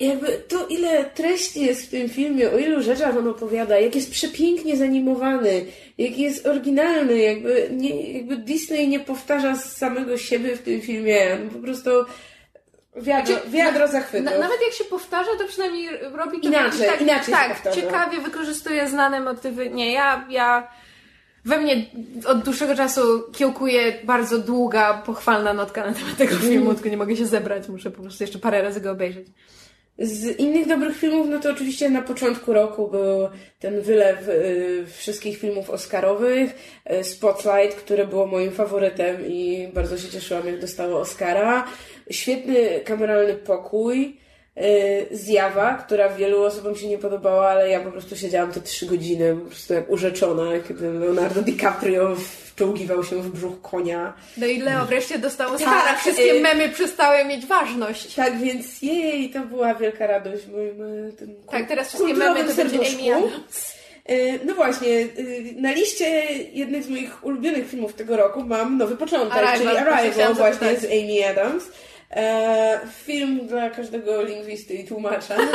Jakby 0.00 0.26
to, 0.48 0.66
ile 0.66 1.04
treści 1.04 1.60
jest 1.60 1.86
w 1.86 1.90
tym 1.90 2.08
filmie, 2.08 2.50
o 2.50 2.58
ilu 2.58 2.82
rzeczach 2.82 3.16
on 3.16 3.28
opowiada, 3.28 3.78
jak 3.78 3.94
jest 3.94 4.10
przepięknie 4.10 4.76
zanimowany, 4.76 5.64
jak 5.98 6.18
jest 6.18 6.46
oryginalny, 6.46 7.18
jakby, 7.18 7.68
nie, 7.72 8.12
jakby 8.12 8.36
Disney 8.36 8.88
nie 8.88 9.00
powtarza 9.00 9.56
samego 9.56 10.18
siebie 10.18 10.56
w 10.56 10.62
tym 10.62 10.80
filmie. 10.80 11.38
No 11.44 11.50
po 11.50 11.58
prostu 11.58 11.90
wiadro, 12.96 13.34
Znaczy, 13.34 13.50
wiadro 13.50 13.88
zachwytów. 13.88 14.24
Na, 14.24 14.38
nawet 14.38 14.58
jak 14.64 14.72
się 14.72 14.84
powtarza, 14.84 15.30
to 15.38 15.44
przynajmniej 15.44 15.88
robi 16.12 16.40
to 16.40 16.48
Inaczej, 16.48 16.88
tak, 16.88 17.00
inaczej 17.00 17.34
tak, 17.34 17.74
ciekawie 17.74 18.20
wykorzystuje 18.20 18.88
znane 18.88 19.20
motywy. 19.20 19.70
Nie, 19.70 19.92
ja, 19.92 20.26
ja 20.30 20.68
we 21.44 21.58
mnie 21.58 21.86
od 22.26 22.42
dłuższego 22.42 22.76
czasu 22.76 23.00
kiełkuje 23.32 23.92
bardzo 24.04 24.38
długa, 24.38 25.02
pochwalna 25.06 25.52
notka 25.52 25.86
na 25.86 25.94
temat 25.94 26.16
tego 26.16 26.36
filmu, 26.36 26.74
tylko 26.74 26.88
nie 26.88 26.96
mogę 26.96 27.16
się 27.16 27.26
zebrać, 27.26 27.68
muszę 27.68 27.90
po 27.90 28.02
prostu 28.02 28.22
jeszcze 28.22 28.38
parę 28.38 28.62
razy 28.62 28.80
go 28.80 28.90
obejrzeć. 28.90 29.26
Z 29.98 30.38
innych 30.38 30.68
dobrych 30.68 30.96
filmów, 30.96 31.26
no 31.30 31.40
to 31.40 31.50
oczywiście 31.50 31.90
na 31.90 32.02
początku 32.02 32.52
roku 32.52 32.88
był 32.88 33.28
ten 33.58 33.80
wylew 33.80 34.28
y, 34.28 34.84
wszystkich 34.96 35.38
filmów 35.38 35.70
Oscarowych, 35.70 36.54
y, 36.92 37.04
Spotlight, 37.04 37.74
które 37.76 38.06
było 38.06 38.26
moim 38.26 38.52
faworytem 38.52 39.26
i 39.26 39.68
bardzo 39.74 39.98
się 39.98 40.08
cieszyłam, 40.08 40.46
jak 40.46 40.60
dostało 40.60 41.00
Oscara. 41.00 41.64
Świetny 42.10 42.80
kameralny 42.84 43.34
pokój, 43.34 44.16
y, 44.56 45.16
Zjawa, 45.16 45.74
która 45.74 46.08
wielu 46.08 46.42
osobom 46.42 46.76
się 46.76 46.88
nie 46.88 46.98
podobała, 46.98 47.48
ale 47.48 47.70
ja 47.70 47.80
po 47.80 47.90
prostu 47.92 48.16
siedziałam 48.16 48.52
te 48.52 48.60
trzy 48.60 48.86
godziny 48.86 49.36
po 49.36 49.46
prostu 49.46 49.74
jak 49.74 49.90
urzeczona, 49.90 50.44
kiedy 50.68 50.90
Leonardo 50.90 51.42
DiCaprio 51.42 52.16
wczołgiwał 52.62 53.04
się 53.04 53.22
w 53.22 53.28
brzuch 53.30 53.60
konia. 53.62 54.12
No 54.36 54.46
i 54.46 54.58
Leo 54.60 54.86
wreszcie 54.86 55.18
dostał 55.18 55.46
Tak, 55.50 55.56
Oscara, 55.56 55.94
wszystkie 55.96 56.32
y- 56.34 56.40
memy 56.40 56.68
przestały 56.68 57.24
mieć 57.24 57.46
ważność. 57.46 58.14
Tak 58.14 58.38
więc 58.38 58.82
jej, 58.82 59.30
to 59.30 59.40
była 59.40 59.74
wielka 59.74 60.06
radość 60.06 60.42
w 60.42 60.52
moim 60.52 61.12
tym 61.18 61.34
Tak, 61.50 61.68
teraz 61.68 61.88
wszystkie 61.88 62.14
memy 62.14 62.40
to 62.40 62.46
będzie 62.46 62.54
serduszku. 62.54 63.02
Amy 63.02 63.14
Adams. 63.16 63.74
Y, 64.10 64.38
No 64.44 64.54
właśnie, 64.54 64.88
y, 64.88 65.54
na 65.56 65.72
liście 65.72 66.06
jednych 66.52 66.84
z 66.84 66.88
moich 66.88 67.24
ulubionych 67.24 67.68
filmów 67.70 67.94
tego 67.94 68.16
roku 68.16 68.44
mam 68.44 68.78
Nowy 68.78 68.96
Początek, 68.96 69.38
Arrival, 69.38 69.56
czyli 69.56 69.68
Arrival 69.68 70.34
właśnie 70.34 70.68
zapytać. 70.68 70.80
z 70.80 70.84
Amy 70.84 71.30
Adams. 71.30 71.64
E, 72.10 72.80
film 73.04 73.46
dla 73.46 73.70
każdego 73.70 74.22
lingwisty 74.22 74.74
i 74.74 74.84
tłumacza. 74.84 75.34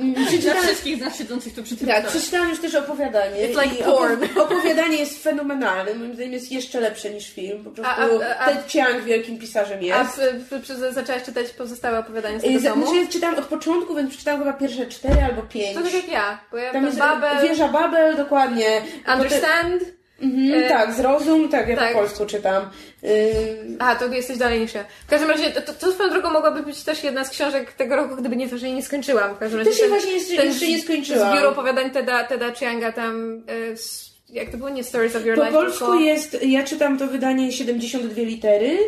Mm, 0.00 0.14
Dla 0.14 0.26
Przeczytałam, 0.26 0.62
wszystkich 0.62 0.96
z 0.96 1.00
nas 1.00 1.18
siedzących 1.18 1.54
tu 1.54 1.62
przy 1.62 1.76
tym 1.76 1.88
tak, 1.88 2.06
przeczytałam 2.06 2.48
już 2.48 2.60
też 2.60 2.74
opowiadanie. 2.74 3.48
It's 3.48 3.62
like 3.64 3.84
porn. 3.84 4.24
opowiadanie 4.36 4.96
jest 4.96 5.22
fenomenalne. 5.22 5.94
Moim 5.94 6.14
zdaniem 6.14 6.32
jest 6.32 6.52
jeszcze 6.52 6.80
lepsze 6.80 7.10
niż 7.10 7.30
film. 7.32 7.64
Po 7.64 7.70
prostu 7.70 7.92
A- 8.00 8.24
a- 8.24 8.38
a- 8.38 8.52
Ted 8.52 8.68
Chiang 8.72 9.04
wielkim 9.04 9.38
pisarzem 9.38 9.82
jest. 9.82 10.00
A 10.00 10.04
w, 10.04 10.18
w, 10.62 10.92
zaczęłaś 10.94 11.22
czytać 11.22 11.48
pozostałe 11.50 11.98
opowiadania 11.98 12.38
z 12.38 12.42
tego 12.42 12.60
domu? 12.60 12.86
Znaczy, 12.86 13.08
czytałam 13.08 13.36
od 13.38 13.44
początku, 13.44 13.94
więc 13.94 14.10
przeczytałam 14.10 14.40
chyba 14.40 14.52
pierwsze 14.52 14.86
cztery 14.86 15.22
albo 15.22 15.42
pięć. 15.42 15.74
To 15.76 15.82
tak 15.82 15.94
jak 15.94 16.08
ja, 16.08 16.40
bo 16.50 16.56
ja 16.56 16.64
Tam 16.72 16.72
tam 16.72 16.86
jest 16.86 16.98
Babel, 16.98 17.48
wieża 17.48 17.68
Babel, 17.68 18.16
dokładnie. 18.16 18.82
Understand. 19.14 19.82
Mhm, 20.22 20.64
E, 20.64 20.68
tak, 20.68 20.92
zrozum, 20.94 21.48
tak, 21.48 21.68
ja 21.68 21.76
tak. 21.76 21.92
po 21.92 21.98
polsku 21.98 22.26
czytam. 22.26 22.70
Y, 23.04 23.56
Aha, 23.78 23.96
to 23.96 24.06
jesteś 24.08 24.38
dalej 24.38 24.60
niż 24.60 24.74
ja. 24.74 24.84
W 25.06 25.10
każdym 25.10 25.30
razie, 25.30 25.50
to, 25.50 25.72
to, 25.72 25.92
swoją 25.92 26.10
drogą 26.10 26.30
mogłaby 26.30 26.62
być 26.62 26.82
też 26.82 27.04
jedna 27.04 27.24
z 27.24 27.30
książek 27.30 27.72
tego 27.72 27.96
roku, 27.96 28.16
gdyby 28.16 28.36
nie 28.36 28.48
to, 28.48 28.58
że 28.58 28.66
jej 28.66 28.74
nie 28.74 28.82
skończyłam. 28.82 29.34
W 29.34 29.38
każdym 29.38 29.58
razie 29.58 29.70
Też 29.70 29.80
jej 29.80 29.88
właśnie 29.88 30.12
jeszcze- 30.12 30.46
jeszcze 30.46 30.66
nie 30.68 30.82
skończyłam. 30.82 31.36
Zbiór 31.36 31.46
opowiadań 31.48 31.90
Teda, 31.90 32.24
Teda 32.24 32.52
Chianga 32.54 32.92
tam, 32.92 33.42
e, 33.48 33.72
s- 33.72 34.09
jak 34.32 34.50
to 34.50 34.56
było, 34.56 34.68
nie 34.70 34.84
Stories 34.84 35.16
of 35.16 35.26
Your 35.26 35.36
po 35.36 35.42
Life, 35.44 35.52
polsku 35.54 35.78
tylko... 35.78 36.00
jest, 36.00 36.42
ja 36.42 36.64
czytam 36.64 36.98
to 36.98 37.06
wydanie 37.06 37.52
72 37.52 38.22
litery, 38.22 38.78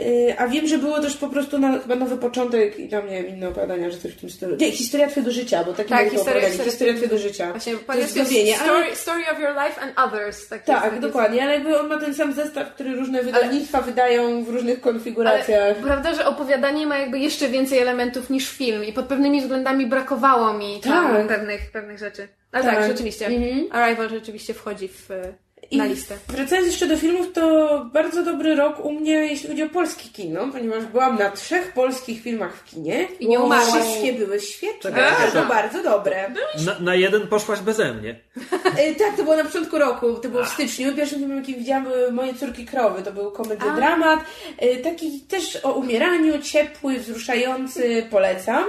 y, 0.00 0.34
a 0.38 0.48
wiem, 0.48 0.66
że 0.66 0.78
było 0.78 1.00
też 1.00 1.16
po 1.16 1.28
prostu 1.28 1.58
na, 1.58 1.78
chyba 1.78 1.94
nowy 1.94 2.16
początek 2.16 2.78
i 2.78 2.88
tam, 2.88 3.10
nie 3.10 3.22
wiem, 3.22 3.28
inne 3.28 3.48
opowiadania, 3.48 3.90
że 3.90 3.98
coś 3.98 4.12
w 4.12 4.20
tym 4.20 4.30
stylu. 4.30 4.56
Nie, 4.56 4.72
historia 4.72 5.08
twojego 5.08 5.32
życia, 5.32 5.64
bo 5.64 5.72
takie 5.72 5.88
Tak, 5.88 6.10
historia- 6.10 6.20
opowiadanie, 6.36 6.64
historia 6.64 6.94
twojego 6.94 7.18
życia. 7.18 7.50
Właśnie, 7.50 7.76
po 7.76 7.92
to 7.92 7.98
jest 7.98 8.16
jest 8.16 8.28
zbawienie, 8.30 8.58
ale... 8.60 8.68
story, 8.68 8.96
story 8.96 9.22
of 9.32 9.40
Your 9.40 9.54
Life 9.66 9.80
and 9.80 9.92
Others. 9.98 10.48
Tak, 10.48 10.64
Tak, 10.64 11.00
dokładnie, 11.00 11.42
ale 11.42 11.52
jakby 11.54 11.80
on 11.80 11.88
ma 11.88 11.98
ten 12.00 12.14
sam 12.14 12.32
zestaw, 12.32 12.74
który 12.74 12.96
różne 12.96 13.22
wydawnictwa 13.22 13.80
wydają 13.82 14.44
w 14.44 14.48
różnych 14.48 14.80
konfiguracjach. 14.80 15.62
Ale 15.62 15.74
prawda, 15.74 16.14
że 16.14 16.26
opowiadanie 16.26 16.86
ma 16.86 16.98
jakby 16.98 17.18
jeszcze 17.18 17.48
więcej 17.48 17.78
elementów 17.78 18.30
niż 18.30 18.50
film 18.50 18.84
i 18.84 18.92
pod 18.92 19.06
pewnymi 19.06 19.40
względami 19.42 19.86
brakowało 19.86 20.52
mi 20.52 20.80
Tak. 20.80 21.26
pewnych, 21.28 21.70
pewnych 21.72 21.98
rzeczy. 21.98 22.28
Ale 22.52 22.64
Tak. 22.64 22.74
tak, 22.74 22.88
rzeczywiście. 22.90 23.26
Mhm. 23.26 23.68
Arrival 23.70 24.08
rzeczywiście 24.08 24.54
wchodzi 24.54 24.88
w, 24.88 25.10
e, 25.10 25.34
na 25.72 25.84
listę. 25.84 26.16
Wracając 26.28 26.66
jeszcze 26.66 26.86
do 26.86 26.96
filmów, 26.96 27.32
to 27.32 27.84
bardzo 27.92 28.22
dobry 28.22 28.54
rok 28.54 28.84
u 28.84 28.92
mnie, 28.92 29.12
jeśli 29.12 29.48
chodzi 29.48 29.62
o 29.62 29.68
polskie 29.68 30.08
kino, 30.08 30.48
ponieważ 30.52 30.84
byłam 30.84 31.18
na 31.18 31.30
trzech 31.30 31.72
polskich 31.72 32.22
filmach 32.22 32.54
w 32.56 32.64
kinie. 32.64 33.08
I 33.20 33.28
nie 33.28 33.40
umarłaś. 33.40 33.84
Wszystkie 33.84 34.12
były 34.12 34.40
świetne, 34.40 34.90
Czekaj, 34.90 35.26
czekaj. 35.26 35.48
bardzo 35.48 35.82
dobre. 35.82 36.30
Na, 36.66 36.78
na 36.80 36.94
jeden 36.94 37.26
poszłaś 37.28 37.60
beze 37.60 37.94
mnie. 37.94 38.20
E, 38.78 38.94
tak, 38.94 39.16
to 39.16 39.22
było 39.22 39.36
na 39.36 39.44
początku 39.44 39.78
roku, 39.78 40.14
to 40.14 40.28
było 40.28 40.44
w 40.44 40.48
styczniu. 40.48 40.94
Pierwszym 40.96 41.18
filmem, 41.18 41.38
jaki 41.38 41.54
widziałam, 41.54 41.84
były 41.84 42.12
Moje 42.12 42.34
córki 42.34 42.66
krowy. 42.66 43.02
To 43.02 43.12
był 43.12 43.30
komediodramat, 43.30 44.20
e, 44.58 44.76
taki 44.76 45.20
też 45.20 45.58
o 45.62 45.72
umieraniu, 45.72 46.42
ciepły, 46.42 46.98
wzruszający, 46.98 48.06
polecam. 48.10 48.64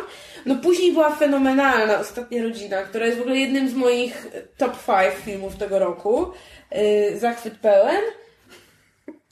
No 0.45 0.55
później 0.55 0.91
była 0.91 1.15
fenomenalna 1.15 1.99
Ostatnia 1.99 2.43
Rodzina, 2.43 2.81
która 2.81 3.05
jest 3.05 3.18
w 3.18 3.22
ogóle 3.22 3.38
jednym 3.38 3.69
z 3.69 3.73
moich 3.73 4.27
top 4.57 4.85
5 4.85 5.13
filmów 5.26 5.55
tego 5.55 5.80
roku. 5.80 6.26
E, 6.69 7.18
Zachwyt 7.18 7.57
pełen. 7.57 8.01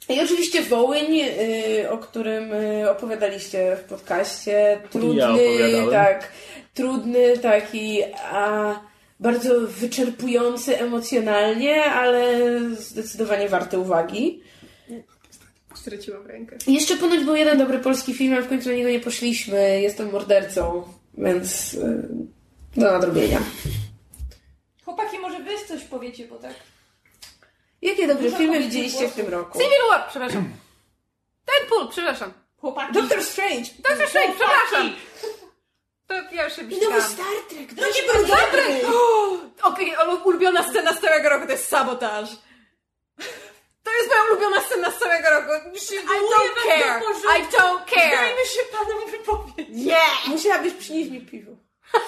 I 0.10 0.22
oczywiście 0.22 0.62
Wołyń, 0.62 1.20
y, 1.20 1.90
o 1.90 1.98
którym 1.98 2.54
y, 2.54 2.92
opowiadaliście 2.92 3.76
w 3.76 3.84
podcaście. 3.84 4.82
Trudny, 4.92 5.28
opowiadałem. 5.28 5.90
tak, 5.90 6.32
trudny, 6.74 7.38
taki, 7.38 8.04
a 8.32 8.74
bardzo 9.20 9.62
wyczerpujący 9.62 10.80
emocjonalnie, 10.80 11.84
ale 11.84 12.40
zdecydowanie 12.76 13.50
warty 13.50 13.80
uwagi. 13.80 14.42
Straciłam 15.76 16.28
rękę. 16.28 16.58
Jeszcze 16.68 16.98
ponoć 16.98 17.24
był 17.24 17.36
jeden 17.36 17.58
dobry 17.58 17.80
polski 17.80 18.14
film, 18.14 18.34
a 18.34 18.42
w 18.42 18.50
końcu 18.50 18.70
na 18.70 18.76
niego 18.76 18.90
nie 18.90 19.00
poszliśmy. 19.00 19.82
Jestem 19.82 20.12
mordercą, 20.12 20.84
więc 21.20 21.74
y, 21.74 22.10
do 22.76 22.92
nadrobienia. 22.92 23.40
Chłopaki, 24.86 25.20
może 25.20 25.40
wy 25.40 25.52
coś 25.68 25.84
powiecie, 25.84 26.28
bo 26.28 26.36
tak... 26.36 26.54
Jakie 27.82 28.08
dobre 28.08 28.24
Dużo 28.24 28.38
filmy 28.38 28.60
widzieliście 28.60 29.08
w 29.08 29.14
tym 29.14 29.28
roku? 29.28 29.60
Civil 29.60 29.90
War, 29.90 30.10
przepraszam. 30.10 30.54
Deadpool, 31.48 31.90
przepraszam. 31.90 32.34
Chłopaki... 32.58 32.94
Doctor 32.94 33.24
Strange! 33.24 33.70
Doctor 33.90 34.08
Strange, 34.08 34.34
przepraszam. 34.34 34.96
To 36.08 36.36
ja 36.36 36.44
już 36.44 36.56
się 36.56 36.62
I 36.62 36.82
nowy. 36.82 37.02
Star 37.02 37.26
Trek! 37.50 37.74
To 37.74 37.86
nie 37.86 38.14
był 38.14 38.28
dobry! 38.28 38.88
Okej, 39.64 39.96
okay, 39.96 40.16
ulubiona 40.16 40.70
scena 40.70 40.94
z 40.94 41.02
całego 41.02 41.30
roku 41.30 41.46
to 41.46 41.52
jest 41.52 41.68
sabotaż. 41.68 42.30
To 43.90 43.98
jest 43.98 44.10
moja 44.10 44.24
ulubiona 44.32 44.62
scena 44.62 44.92
z 44.92 45.00
całego 45.00 45.30
roku. 45.30 45.52
I 45.78 46.20
don't 46.32 46.56
was 46.56 47.22
care. 47.24 47.40
I 47.40 47.44
don't 47.44 47.86
care. 47.86 48.12
Dajmy 48.18 48.46
się 48.46 48.62
panom 48.72 49.12
wypowiedzieć. 49.12 49.86
Nie! 49.86 50.02
Musiałabyś 50.28 50.74
przynieść 50.74 51.12
mi 51.12 51.22
piwo. 51.22 51.52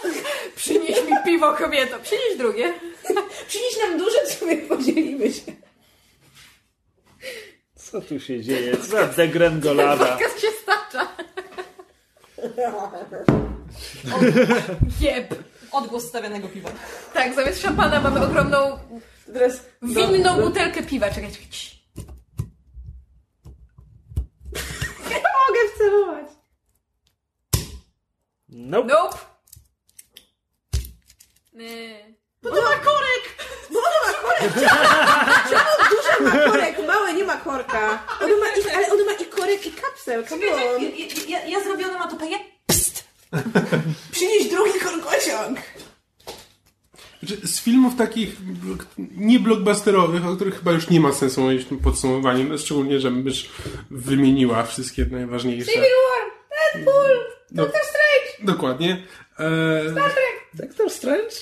Przynieś 0.55 1.03
mi 1.03 1.11
piwo, 1.25 1.53
kobieto. 1.53 1.99
Przynieś 1.99 2.37
drugie. 2.37 2.73
Przynieś 3.47 3.77
nam 3.81 3.97
duże, 3.97 4.25
sobie 4.27 4.57
podzielimy 4.57 5.33
się. 5.33 5.51
Co 7.75 8.01
tu 8.01 8.19
się 8.19 8.41
dzieje? 8.41 8.77
Co 8.77 8.83
za 8.83 9.07
degrengolada? 9.07 10.05
Podcast 10.17 10.41
się 10.41 10.47
stacza. 10.63 11.07
Jeb. 15.01 15.35
Odgłos 15.71 16.03
stawianego 16.03 16.47
piwa. 16.47 16.69
Tak, 17.13 17.33
zamiast 17.33 17.61
szampana 17.61 18.01
mamy 18.01 18.25
ogromną, 18.25 18.79
Teraz 19.33 19.53
winną 19.81 20.35
do- 20.37 20.41
butelkę 20.41 20.83
piwa. 20.83 21.09
Czekaj, 21.09 21.31
czekaj. 21.31 21.47
Nie 25.09 25.15
mogę 25.47 25.59
wcelować. 25.75 26.25
Nope. 28.49 28.87
Nope. 28.93 29.17
Nie. 31.53 32.15
Bo 32.43 32.49
to 32.49 32.61
ma 32.61 32.69
korek! 32.75 33.23
Bo 33.71 33.79
ono 33.79 33.97
ma 34.07 34.13
korek! 34.13 34.53
Czemu 35.49 35.89
duże 35.89 36.23
ma 36.37 36.51
korek, 36.51 36.87
małe 36.87 37.13
nie 37.13 37.23
ma 37.23 37.37
korka? 37.37 38.03
Ono 38.21 38.37
ma 38.37 38.47
i, 38.47 38.69
ale 38.75 38.91
ono 38.91 39.05
ma 39.05 39.11
i 39.13 39.25
korek 39.25 39.65
i 39.65 39.71
kapsel, 39.71 40.25
come 40.27 40.45
on. 40.53 40.81
Ja, 40.81 40.89
ja, 41.27 41.45
ja 41.45 41.63
zrobię 41.63 41.85
onomatopeję. 41.87 42.37
Psst! 42.67 43.03
Przynieś 44.11 44.49
drugi 44.49 44.79
korkociąg. 44.79 45.59
Znaczy, 47.23 47.47
z 47.47 47.61
filmów 47.61 47.95
takich 47.95 48.37
nie 48.97 49.39
blockbusterowych, 49.39 50.25
o 50.27 50.35
których 50.35 50.55
chyba 50.57 50.71
już 50.71 50.89
nie 50.89 50.99
ma 50.99 51.11
sensu 51.13 51.41
mówić 51.41 51.67
tym 51.67 51.79
podsumowaniu, 51.79 52.49
no, 52.49 52.57
szczególnie, 52.57 52.99
że 52.99 53.11
mysz 53.11 53.49
wymieniła 53.91 54.63
wszystkie 54.63 55.05
najważniejsze. 55.05 55.71
Civil 55.71 55.83
War, 55.83 56.31
Deadpool, 56.73 57.17
No. 57.51 57.63
Doctor 57.63 57.81
Strange. 57.81 58.53
Dokładnie. 58.53 59.03
E, 59.39 59.81
Doctor 60.53 60.89
Strange? 60.89 61.35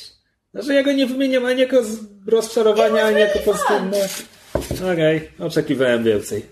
Znaczy 0.51 0.73
ja 0.73 0.83
go 0.83 0.91
nie 0.91 1.07
wymieniam 1.07 1.45
ani 1.45 1.59
jako 1.61 1.83
z 1.83 1.97
rozczarowania, 2.27 3.03
ani 3.05 3.19
jako 3.19 3.39
pozytywne. 3.39 4.09
Okej, 4.93 5.29
oczekiwałem 5.39 6.03
więcej. 6.03 6.45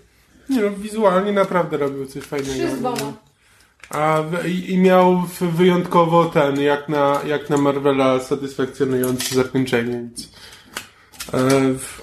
nie 0.48 0.60
no, 0.60 0.70
wizualnie 0.70 1.32
naprawdę 1.32 1.76
robił 1.76 2.06
coś 2.06 2.22
fajnego. 2.22 2.52
Trzy 2.54 2.70
z 2.76 2.78
dwoma. 2.78 3.27
A 3.90 4.22
i, 4.46 4.78
miał 4.78 5.22
wyjątkowo 5.40 6.24
ten, 6.24 6.60
jak 6.60 6.88
na, 6.88 7.20
jak 7.26 7.50
na 7.50 7.56
Marvela, 7.56 8.20
satysfakcjonujące 8.20 9.34
zakończenie, 9.34 9.92
więc 9.92 10.32
e, 11.32 11.48
w- 11.74 12.02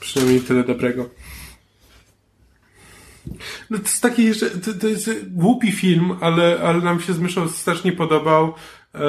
przynajmniej 0.00 0.40
tyle 0.40 0.64
dobrego. 0.64 1.08
No 3.70 3.78
to 3.78 3.82
jest 3.84 4.02
taki 4.02 4.24
jeszcze, 4.24 4.50
to, 4.50 4.74
to 4.74 4.86
jest 4.88 5.10
głupi 5.30 5.72
film, 5.72 6.16
ale, 6.20 6.58
ale 6.62 6.80
nam 6.80 7.00
się 7.00 7.12
z 7.12 7.18
myszą 7.18 7.48
strasznie 7.48 7.92
podobał. 7.92 8.54
E, 8.94 9.00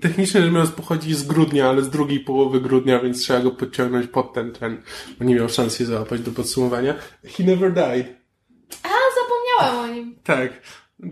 technicznie 0.00 0.40
rzecz 0.40 0.52
biorąc 0.52 0.70
pochodzi 0.70 1.14
z 1.14 1.22
grudnia, 1.22 1.68
ale 1.68 1.82
z 1.82 1.90
drugiej 1.90 2.20
połowy 2.20 2.60
grudnia, 2.60 3.00
więc 3.00 3.22
trzeba 3.22 3.40
go 3.40 3.50
podciągnąć 3.50 4.06
pod 4.06 4.32
ten 4.34 4.52
tren, 4.52 4.82
bo 5.18 5.24
nie 5.24 5.34
miał 5.34 5.48
szans 5.48 5.78
się 5.78 5.86
załapać 5.86 6.20
do 6.20 6.30
podsumowania. 6.30 6.94
He 7.24 7.44
Never 7.44 7.72
Died. 7.72 8.06
A, 8.82 8.88
zapomniałam 9.20 9.90
o 9.90 9.94
nim. 9.94 10.16
Tak. 10.24 10.52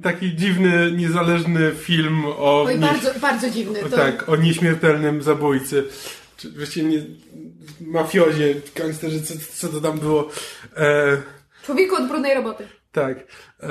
Taki 0.02 0.36
dziwny, 0.36 0.93
niezależny 0.93 1.73
film 1.74 2.24
o. 2.27 2.62
Oj, 2.62 2.78
bardzo, 2.78 3.20
bardzo 3.20 3.51
dziwny. 3.51 3.81
To... 3.81 3.97
Tak, 3.97 4.28
o 4.28 4.36
nieśmiertelnym 4.36 5.23
zabójcy. 5.23 5.85
Czy 6.36 6.51
właściwie 6.51 6.89
nie. 6.89 7.02
Mafiozie, 7.81 8.55
gangsterzy, 8.74 9.23
co, 9.23 9.35
co 9.52 9.69
to 9.69 9.81
tam 9.81 9.98
było? 9.98 10.31
E, 10.77 11.16
Człowieku 11.65 11.94
od 11.94 12.09
brudnej 12.09 12.35
roboty. 12.35 12.69
Tak. 12.93 13.19
E, 13.62 13.69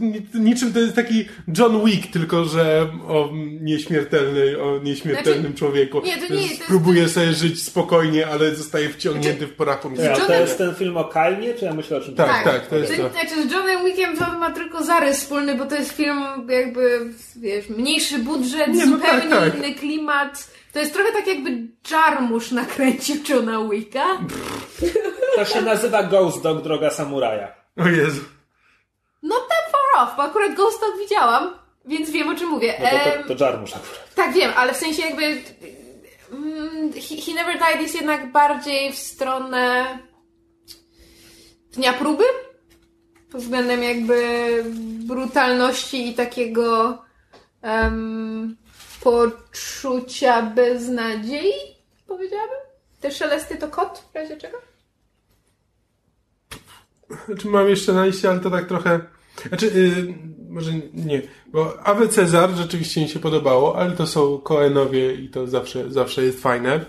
ni- 0.00 0.26
niczym 0.34 0.72
to 0.72 0.78
jest 0.78 0.94
taki 0.96 1.24
John 1.58 1.84
Wick, 1.84 2.12
tylko 2.12 2.44
że 2.44 2.88
o 3.08 3.30
nieśmiertelnej, 3.60 4.56
o 4.56 4.78
nieśmiertelnym 4.82 5.40
Znaczy, 5.42 5.58
człowieku. 5.58 6.00
nie, 6.04 6.14
to 6.16 6.20
nie, 6.22 6.28
to 6.28 6.34
jest- 6.34 6.64
Próbuje 6.64 7.08
sobie 7.08 7.32
żyć 7.32 7.62
spokojnie, 7.62 8.26
ale 8.26 8.54
zostaje 8.54 8.88
wciągnięty 8.88 9.46
w 9.46 9.52
porachu. 9.54 9.90
Ja, 9.96 10.16
to 10.16 10.34
jest 10.34 10.58
ten 10.58 10.74
film 10.74 10.96
o 10.96 11.04
Kainie, 11.04 11.54
czy 11.54 11.64
ja 11.64 11.72
myślę 11.74 11.96
o 11.96 12.00
czym 12.00 12.14
Tak, 12.14 12.44
tak, 12.44 12.66
to 12.66 12.76
jest 12.76 12.96
to. 12.96 13.08
Znaczy 13.10 13.48
z 13.48 13.52
Johnem 13.52 13.84
Wickiem 13.84 14.16
to 14.16 14.38
ma 14.38 14.50
tylko 14.50 14.84
zarys 14.84 15.18
wspólny, 15.20 15.54
bo 15.54 15.66
to 15.66 15.74
jest 15.74 15.92
film 15.92 16.22
jakby, 16.48 17.00
wiesz, 17.36 17.68
mniejszy 17.68 18.18
budżet, 18.18 18.68
Nie, 18.68 18.86
no 18.86 18.96
zupełnie 18.96 19.30
tak, 19.30 19.44
tak. 19.52 19.56
inny 19.58 19.74
klimat. 19.74 20.50
To 20.72 20.80
jest 20.80 20.92
trochę 20.94 21.12
tak 21.12 21.26
jakby 21.26 21.50
Jarmusz 21.90 22.50
nakręcił 22.52 23.16
Johna 23.28 23.68
Wicka. 23.70 24.04
To 25.36 25.44
się 25.44 25.62
nazywa 25.62 26.02
Ghost 26.02 26.42
Dog, 26.42 26.62
Droga 26.62 26.90
Samuraja. 26.90 27.55
O 27.76 27.88
Jezu. 27.88 28.20
No 29.22 29.34
that 29.34 29.72
far 29.72 30.02
off, 30.02 30.16
bo 30.16 30.22
akurat 30.22 30.54
Ghost 30.54 30.80
Dog 30.80 30.98
widziałam, 30.98 31.58
więc 31.84 32.10
wiem 32.10 32.28
o 32.28 32.34
czym 32.34 32.48
mówię. 32.48 32.74
No 32.80 32.88
to, 32.90 33.28
to, 33.28 33.34
to 33.34 33.44
Jarmusz 33.44 33.76
akurat. 33.76 34.14
Tak, 34.14 34.32
wiem, 34.34 34.52
ale 34.56 34.74
w 34.74 34.76
sensie 34.76 35.02
jakby 35.02 35.24
mm, 36.32 36.92
He, 36.92 37.16
He 37.26 37.34
Never 37.34 37.58
Died 37.58 37.80
jest 37.80 37.94
jednak 37.94 38.32
bardziej 38.32 38.92
w 38.92 38.98
stronę 38.98 39.98
dnia 41.72 41.92
próby? 41.92 42.24
Pod 43.32 43.40
względem 43.40 43.82
jakby 43.82 44.62
brutalności 45.06 46.08
i 46.08 46.14
takiego 46.14 46.98
em, 47.62 48.56
poczucia 49.00 50.42
beznadziei, 50.42 51.52
powiedziałabym. 52.06 52.58
Te 53.00 53.10
szelesty 53.10 53.56
to 53.56 53.68
kot, 53.68 54.04
w 54.12 54.14
razie 54.14 54.36
czego? 54.36 54.58
Znaczy 57.26 57.48
mam 57.48 57.68
jeszcze 57.68 57.92
na 57.92 58.06
liście, 58.06 58.30
ale 58.30 58.40
to 58.40 58.50
tak 58.50 58.66
trochę... 58.66 59.00
Znaczy, 59.48 59.66
yy, 59.66 60.14
może 60.48 60.72
nie, 60.94 61.22
bo 61.52 61.78
Awe 61.86 62.08
Cezar 62.08 62.50
rzeczywiście 62.50 63.00
mi 63.00 63.08
się 63.08 63.18
podobało, 63.18 63.78
ale 63.78 63.92
to 63.92 64.06
są 64.06 64.38
Koenowie 64.38 65.14
i 65.14 65.28
to 65.28 65.46
zawsze, 65.46 65.90
zawsze 65.92 66.24
jest 66.24 66.40
fajne. 66.42 66.84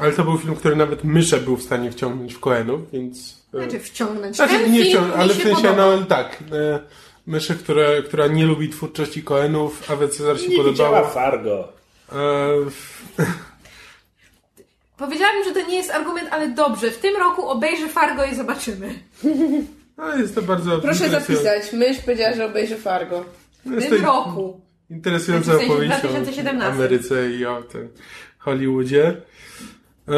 Ale 0.00 0.12
to 0.12 0.24
był 0.24 0.38
film, 0.38 0.54
który 0.56 0.76
nawet 0.76 1.04
myszę 1.04 1.38
był 1.40 1.56
w 1.56 1.62
stanie 1.62 1.90
wciągnąć 1.92 2.34
w 2.34 2.40
Koenów, 2.40 2.90
więc... 2.92 3.42
yy, 3.52 3.60
Znaczy 3.62 3.78
wciągnąć. 3.80 4.36
Znaczy, 4.36 4.54
Ten 4.58 4.72
nie 4.72 4.82
film 4.84 4.96
wciąg- 4.98 5.08
mi 5.08 5.14
ale 5.14 5.34
w 5.34 5.36
się 5.36 5.42
sensie, 5.42 5.74
no 5.76 5.98
tak, 5.98 6.42
yy, 6.50 6.78
myszy, 7.26 7.54
które, 7.54 8.02
która 8.02 8.26
nie 8.26 8.46
lubi 8.46 8.68
twórczości 8.68 9.22
Koenów, 9.22 9.90
Awe 9.90 10.08
Cezar 10.08 10.38
się 10.40 10.48
Nie 10.48 10.56
podobało. 10.56 10.72
widziała 10.96 11.08
Fargo. 11.08 11.72
Yy, 12.12 13.26
Powiedziałabym, 15.04 15.44
że 15.44 15.52
to 15.52 15.68
nie 15.68 15.76
jest 15.76 15.90
argument, 15.90 16.28
ale 16.32 16.48
dobrze. 16.48 16.90
W 16.90 16.98
tym 16.98 17.16
roku 17.16 17.48
obejrzę 17.48 17.88
Fargo 17.88 18.24
i 18.24 18.34
zobaczymy. 18.34 18.88
no 19.96 20.16
jest 20.16 20.34
to 20.34 20.42
bardzo 20.42 20.78
Proszę 20.78 21.04
interesujące- 21.04 21.34
zapisać. 21.44 21.72
Mysz 21.72 21.98
powiedziała, 21.98 22.32
że 22.36 22.44
obejrzy 22.46 22.76
Fargo. 22.76 23.24
W 23.66 23.72
jest 23.72 23.88
tym 23.88 23.98
to 24.00 24.04
roku. 24.06 24.60
Interesująca 24.90 25.44
Znaczy 25.44 25.58
w 25.58 25.60
sensie 25.60 25.72
opowieść 25.74 26.04
o 26.04 26.08
2017. 26.08 26.72
Ameryce 26.72 27.30
i 27.30 27.46
o 27.46 27.62
tym 27.62 27.88
Hollywoodzie. 28.38 29.16
E, 30.08 30.12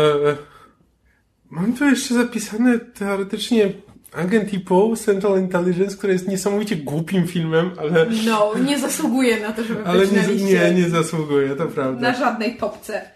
mam 1.50 1.72
tu 1.72 1.84
jeszcze 1.84 2.14
zapisane 2.14 2.78
teoretycznie 2.78 3.72
Agent 4.12 4.52
i 4.52 4.60
pół 4.60 4.96
Central 4.96 5.38
Intelligence, 5.38 5.96
który 5.96 6.12
jest 6.12 6.28
niesamowicie 6.28 6.76
głupim 6.76 7.26
filmem, 7.26 7.70
ale, 7.78 8.06
No, 8.26 8.52
nie 8.64 8.78
zasługuje 8.78 9.40
na 9.40 9.52
to, 9.52 9.64
żeby 9.64 9.84
ale 9.84 10.00
być 10.00 10.10
na 10.12 10.22
nie, 10.22 10.28
liście. 10.28 10.46
nie, 10.74 10.74
nie 10.82 10.88
zasługuje, 10.88 11.56
to 11.56 11.66
prawda. 11.66 12.00
Na 12.00 12.18
żadnej 12.18 12.56
topce. 12.56 13.10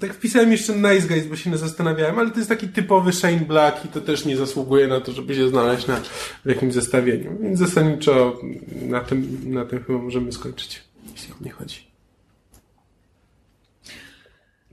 Tak 0.00 0.14
wpisałem 0.14 0.52
jeszcze 0.52 0.76
Nice 0.76 1.08
Guys, 1.08 1.26
bo 1.26 1.36
się 1.36 1.50
nie 1.50 1.58
zastanawiałem, 1.58 2.18
ale 2.18 2.30
to 2.30 2.36
jest 2.36 2.48
taki 2.48 2.68
typowy 2.68 3.12
Shane 3.12 3.40
Black 3.40 3.84
i 3.84 3.88
to 3.88 4.00
też 4.00 4.24
nie 4.24 4.36
zasługuje 4.36 4.88
na 4.88 5.00
to, 5.00 5.12
żeby 5.12 5.34
się 5.34 5.48
znaleźć 5.48 5.86
na, 5.86 6.00
w 6.44 6.48
jakimś 6.48 6.74
zestawieniu. 6.74 7.38
Więc 7.42 7.58
zasadniczo 7.58 8.40
na 8.82 9.00
tym, 9.00 9.40
na 9.54 9.64
tym 9.64 9.84
chyba 9.84 9.98
możemy 9.98 10.32
skończyć, 10.32 10.82
jeśli 11.12 11.32
o 11.32 11.36
mnie 11.40 11.50
chodzi. 11.50 11.86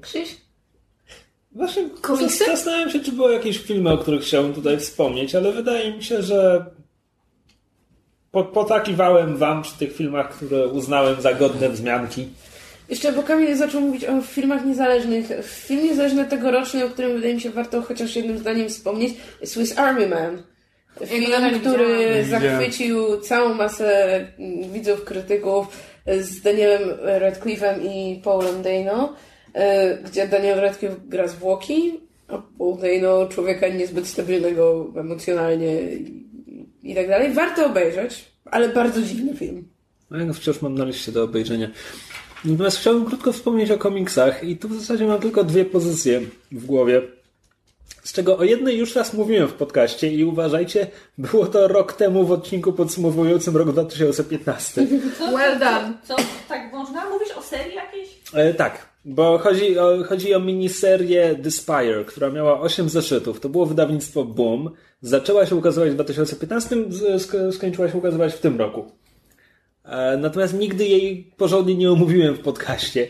Krzyś? 0.02 0.38
Właśnie 1.52 1.90
Komiksy? 2.02 2.46
zas- 2.46 2.48
Zastanawiam 2.48 2.90
się, 2.90 3.00
czy 3.00 3.12
były 3.12 3.34
jakieś 3.34 3.58
filmy, 3.58 3.92
o 3.92 3.98
których 3.98 4.22
chciałbym 4.22 4.54
tutaj 4.54 4.80
wspomnieć, 4.80 5.36
ale 5.36 5.52
wydaje 5.52 5.94
mi 5.98 6.04
się, 6.04 6.24
że 6.24 6.66
po, 8.32 8.44
potakiwałem 8.44 9.38
wam 9.38 9.62
przy 9.62 9.78
tych 9.78 9.96
filmach, 9.96 10.30
które 10.36 10.68
uznałem 10.68 11.22
za 11.22 11.34
godne 11.34 11.70
wzmianki. 11.70 12.28
Jeszcze, 12.90 13.12
bo 13.12 13.24
Kamil 13.24 13.58
zaczął 13.58 13.82
mówić 13.82 14.06
o 14.06 14.22
filmach 14.22 14.66
niezależnych. 14.66 15.26
Film 15.44 15.84
niezależny 15.84 16.26
tegoroczny, 16.26 16.86
o 16.86 16.90
którym 16.90 17.16
wydaje 17.16 17.34
mi 17.34 17.42
się 17.42 17.50
warto 17.50 17.82
chociaż 17.82 18.16
jednym 18.16 18.38
zdaniem 18.38 18.70
wspomnieć, 18.70 19.14
Swiss 19.44 19.78
Army 19.78 20.08
Man. 20.08 20.44
Film, 21.06 21.60
który 21.60 22.26
zachwycił 22.26 23.22
całą 23.22 23.54
masę 23.54 24.28
widzów, 24.74 25.04
krytyków 25.04 25.68
z 26.22 26.42
Danielem 26.42 26.82
Radcliffe'em 27.20 27.86
i 27.86 28.22
Paulem 28.24 28.62
Dano, 28.62 29.16
e, 29.54 29.98
gdzie 29.98 30.28
Daniel 30.28 30.60
Radcliffe 30.60 30.96
gra 31.06 31.28
zwłoki, 31.28 32.00
a 32.28 32.42
Paul 32.58 32.78
Dano 32.78 33.28
człowieka 33.28 33.68
niezbyt 33.68 34.08
stabilnego 34.08 34.94
emocjonalnie 34.96 35.82
i, 35.84 36.28
i 36.84 36.96
tak 36.96 37.08
dalej. 37.08 37.34
Warto 37.34 37.66
obejrzeć, 37.66 38.26
ale 38.46 38.70
bardzo 38.70 39.02
dziwny 39.02 39.36
film. 39.36 39.68
No 40.12 40.20
ja 40.20 40.26
go 40.26 40.34
wciąż 40.34 40.62
mam 40.62 40.76
na 40.76 40.86
liście 40.86 41.12
do 41.12 41.24
obejrzenia. 41.24 41.70
Natomiast 42.46 42.78
chciałbym 42.78 43.06
krótko 43.06 43.32
wspomnieć 43.34 43.72
o 43.72 43.78
komiksach 43.78 44.44
i 44.44 44.58
tu 44.58 44.68
w 44.70 44.80
zasadzie 44.80 45.06
mam 45.06 45.20
tylko 45.20 45.44
dwie 45.44 45.66
pozycje 45.66 46.22
w 46.52 46.66
głowie. 46.66 47.02
Z 48.04 48.14
czego 48.14 48.38
o 48.38 48.44
jednej 48.44 48.78
już 48.78 48.96
raz 48.96 49.14
mówiłem 49.14 49.48
w 49.48 49.54
podcaście 49.54 50.14
i 50.14 50.24
uważajcie, 50.24 50.88
było 51.18 51.46
to 51.46 51.68
rok 51.68 51.94
temu 51.94 52.26
w 52.26 52.32
odcinku 52.32 52.74
podsumowującym 52.74 53.58
rok 53.58 53.72
2015. 53.72 54.88
Well 55.34 55.60
done. 55.60 55.94
Co? 56.04 56.16
Tak 56.50 56.72
można? 56.74 57.10
Mówisz 57.10 57.32
o 57.38 57.42
serii 57.42 57.76
jakiejś? 57.76 58.10
E, 58.34 58.54
tak, 58.54 58.86
bo 59.06 59.38
chodzi 59.38 59.80
o, 59.80 60.04
chodzi 60.04 60.34
o 60.34 60.40
miniserię 60.40 61.36
The 61.44 61.52
Spire, 61.52 62.06
która 62.08 62.30
miała 62.30 62.60
8 62.62 62.90
zeszytów. 62.90 63.40
To 63.40 63.50
było 63.50 63.66
wydawnictwo 63.66 64.24
Boom. 64.24 64.70
Zaczęła 65.02 65.46
się 65.46 65.56
ukazywać 65.56 65.90
w 65.90 65.94
2015, 65.94 66.76
z- 66.90 67.02
sk- 67.28 67.52
skończyła 67.52 67.90
się 67.90 67.98
ukazywać 67.98 68.34
w 68.34 68.40
tym 68.40 68.58
roku. 68.60 68.92
E, 69.86 70.18
natomiast 70.18 70.54
nigdy 70.54 70.86
jej 70.86 71.32
porządnie 71.38 71.76
nie 71.76 71.92
omówiłem 71.92 72.36
w 72.36 72.40
podcaście. 72.40 73.08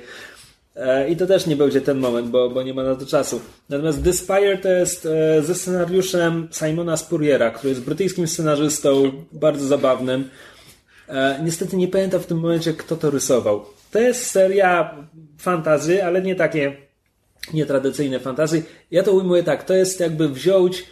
E, 0.76 1.10
I 1.10 1.18
to 1.18 1.28
też 1.28 1.48
nie 1.48 1.56
będzie 1.56 1.82
ten 1.82 2.00
moment, 2.00 2.28
bo, 2.28 2.50
bo 2.50 2.64
nie 2.64 2.74
ma 2.74 2.84
na 2.84 2.95
to 2.95 3.06
czasu. 3.06 3.41
Natomiast 3.70 4.04
The 4.04 4.14
Spire 4.14 4.58
to 4.58 4.70
jest 4.70 5.06
e, 5.06 5.41
ze 5.41 5.56
scenariuszem 5.56 6.48
Simona 6.52 6.98
Spurriera, 6.98 7.52
który 7.52 7.70
jest 7.70 7.82
brytyjskim 7.82 8.28
scenarzystą, 8.28 9.12
bardzo 9.32 9.66
zabawnym. 9.68 10.30
Niestety 11.44 11.78
nie 11.78 11.88
pamiętam 11.88 12.20
w 12.20 12.26
tym 12.26 12.40
momencie, 12.40 12.74
kto 12.74 12.95
to 12.95 13.10
rysował. 13.10 13.66
To 13.91 14.00
jest 14.00 14.32
seria 14.32 14.95
fantazy, 15.38 16.06
ale 16.06 16.22
nie 16.22 16.36
takie 16.36 16.78
nietradycyjne 17.54 18.20
fantazy. 18.20 18.64
Ja 18.91 19.04
to 19.04 19.12
ujmuję 19.12 19.44
tak, 19.44 19.64
to 19.64 19.74
jest 19.74 20.00
jakby 20.00 20.30
wziąć 20.30 20.84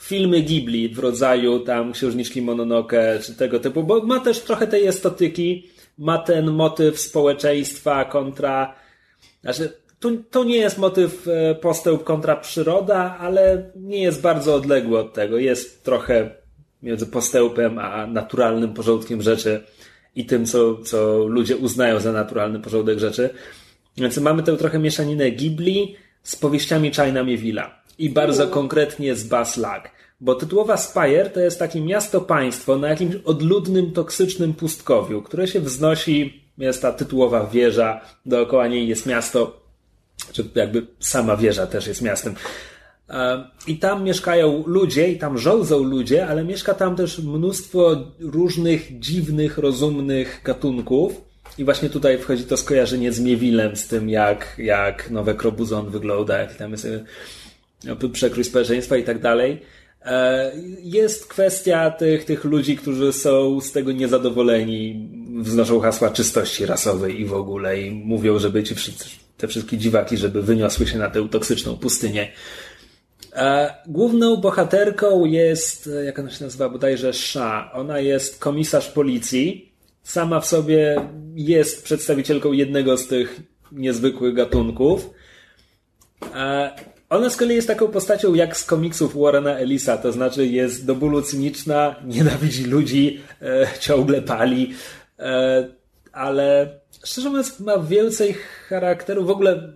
filmy 0.00 0.42
Ghibli 0.42 0.88
w 0.88 0.98
rodzaju 0.98 1.60
tam 1.60 1.92
Księżniczki 1.92 2.42
Mononoke 2.42 3.20
czy 3.22 3.34
tego 3.34 3.60
typu, 3.60 3.82
bo 3.82 4.02
ma 4.02 4.20
też 4.20 4.40
trochę 4.40 4.66
tej 4.66 4.86
estetyki, 4.86 5.68
ma 5.98 6.18
ten 6.18 6.50
motyw 6.50 7.00
społeczeństwa 7.00 8.04
kontra 8.04 8.74
Znaczy, 9.42 9.72
tu, 10.00 10.22
to 10.30 10.44
nie 10.44 10.56
jest 10.56 10.78
motyw 10.78 11.28
e, 11.28 11.54
postęp 11.54 12.04
kontra 12.04 12.36
przyroda, 12.36 13.16
ale 13.20 13.70
nie 13.76 14.02
jest 14.02 14.20
bardzo 14.20 14.54
odległy 14.54 14.98
od 14.98 15.14
tego. 15.14 15.38
Jest 15.38 15.84
trochę 15.84 16.30
między 16.82 17.06
postępem 17.06 17.78
a 17.78 18.06
naturalnym 18.06 18.74
porządkiem 18.74 19.22
rzeczy 19.22 19.64
i 20.14 20.26
tym, 20.26 20.46
co, 20.46 20.78
co 20.82 21.18
ludzie 21.18 21.56
uznają 21.56 22.00
za 22.00 22.12
naturalny 22.12 22.60
porządek 22.60 22.98
rzeczy. 22.98 23.30
Więc 23.96 24.18
mamy 24.18 24.42
tę 24.42 24.56
trochę 24.56 24.78
mieszaninę 24.78 25.30
Ghibli 25.30 25.96
z 26.22 26.36
powieściami 26.36 26.90
China 26.90 27.24
Mieville'a 27.24 27.77
i 27.98 28.10
bardzo 28.10 28.48
konkretnie 28.48 29.14
z 29.16 29.24
Buzz 29.24 29.56
Lag. 29.56 29.90
Bo 30.20 30.34
tytułowa 30.34 30.76
Spire 30.76 31.30
to 31.30 31.40
jest 31.40 31.58
takie 31.58 31.80
miasto-państwo 31.80 32.78
na 32.78 32.88
jakimś 32.88 33.14
odludnym, 33.24 33.92
toksycznym 33.92 34.54
pustkowiu, 34.54 35.22
które 35.22 35.48
się 35.48 35.60
wznosi, 35.60 36.42
jest 36.58 36.82
ta 36.82 36.92
tytułowa 36.92 37.46
wieża, 37.46 38.00
dookoła 38.26 38.68
niej 38.68 38.88
jest 38.88 39.06
miasto, 39.06 39.60
czy 40.32 40.44
jakby 40.54 40.86
sama 41.00 41.36
wieża 41.36 41.66
też 41.66 41.86
jest 41.86 42.02
miastem. 42.02 42.34
E, 43.10 43.44
I 43.66 43.78
tam 43.78 44.04
mieszkają 44.04 44.64
ludzie, 44.66 45.08
i 45.08 45.18
tam 45.18 45.38
żołdzą 45.38 45.82
ludzie, 45.82 46.28
ale 46.28 46.44
mieszka 46.44 46.74
tam 46.74 46.96
też 46.96 47.18
mnóstwo 47.18 47.96
różnych 48.20 48.98
dziwnych, 48.98 49.58
rozumnych 49.58 50.40
gatunków. 50.44 51.28
I 51.58 51.64
właśnie 51.64 51.90
tutaj 51.90 52.18
wchodzi 52.18 52.44
to 52.44 52.56
skojarzenie 52.56 53.12
z 53.12 53.20
Miewilem, 53.20 53.76
z 53.76 53.86
tym 53.86 54.10
jak, 54.10 54.54
jak 54.58 55.10
nowe 55.10 55.34
Krobuzon 55.34 55.90
wygląda, 55.90 56.38
jak 56.38 56.54
tam 56.54 56.70
jest 56.72 56.84
e, 56.84 57.04
przekrój 58.12 58.44
społeczeństwa 58.44 58.96
i 58.96 59.04
tak 59.04 59.20
dalej. 59.20 59.62
E, 60.02 60.52
jest 60.82 61.26
kwestia 61.26 61.90
tych, 61.90 62.24
tych 62.24 62.44
ludzi, 62.44 62.76
którzy 62.76 63.12
są 63.12 63.60
z 63.60 63.72
tego 63.72 63.92
niezadowoleni, 63.92 65.08
wznoszą 65.40 65.80
hasła 65.80 66.10
czystości 66.10 66.66
rasowej 66.66 67.20
i 67.20 67.24
w 67.24 67.34
ogóle 67.34 67.80
i 67.80 67.90
mówią, 67.90 68.38
żeby 68.38 68.62
ci 68.62 68.74
wszyscy, 68.74 69.04
te 69.36 69.48
wszystkie 69.48 69.78
dziwaki, 69.78 70.16
żeby 70.16 70.42
wyniosły 70.42 70.86
się 70.86 70.98
na 70.98 71.10
tę 71.10 71.28
toksyczną 71.28 71.76
pustynię. 71.76 72.32
E, 73.32 73.74
główną 73.86 74.36
bohaterką 74.36 75.24
jest, 75.24 75.90
jak 76.04 76.18
ona 76.18 76.30
się 76.30 76.44
nazywa, 76.44 76.68
bodajże 76.68 77.12
Sha. 77.12 77.70
Ona 77.74 78.00
jest 78.00 78.38
komisarz 78.38 78.88
policji. 78.88 79.72
Sama 80.02 80.40
w 80.40 80.46
sobie 80.46 81.08
jest 81.34 81.84
przedstawicielką 81.84 82.52
jednego 82.52 82.96
z 82.96 83.06
tych 83.06 83.40
niezwykłych 83.72 84.34
gatunków. 84.34 85.10
Ona 87.10 87.30
z 87.30 87.36
kolei 87.36 87.56
jest 87.56 87.68
taką 87.68 87.88
postacią 87.88 88.34
jak 88.34 88.56
z 88.56 88.64
komiksów 88.64 89.16
Warrena 89.16 89.58
Ellisa, 89.58 89.96
to 89.96 90.12
znaczy 90.12 90.46
jest 90.46 90.86
do 90.86 90.94
bólu 90.94 91.22
cyniczna, 91.22 91.96
nienawidzi 92.04 92.64
ludzi, 92.64 93.20
e, 93.42 93.68
ciągle 93.80 94.22
pali, 94.22 94.74
e, 95.18 95.68
ale 96.12 96.78
szczerze 97.04 97.28
mówiąc 97.28 97.60
ma 97.60 97.78
więcej 97.78 98.34
charakteru, 98.68 99.24
w 99.24 99.30
ogóle 99.30 99.72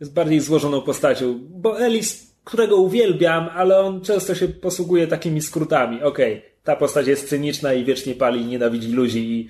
jest 0.00 0.12
bardziej 0.12 0.40
złożoną 0.40 0.82
postacią, 0.82 1.38
bo 1.50 1.80
Ellis, 1.80 2.34
którego 2.44 2.76
uwielbiam, 2.76 3.48
ale 3.54 3.80
on 3.80 4.00
często 4.00 4.34
się 4.34 4.48
posługuje 4.48 5.06
takimi 5.06 5.42
skrótami. 5.42 6.02
Okej, 6.02 6.38
okay, 6.38 6.50
ta 6.64 6.76
postać 6.76 7.06
jest 7.06 7.28
cyniczna 7.28 7.72
i 7.72 7.84
wiecznie 7.84 8.14
pali, 8.14 8.46
nienawidzi 8.46 8.92
ludzi 8.92 9.32
i, 9.32 9.48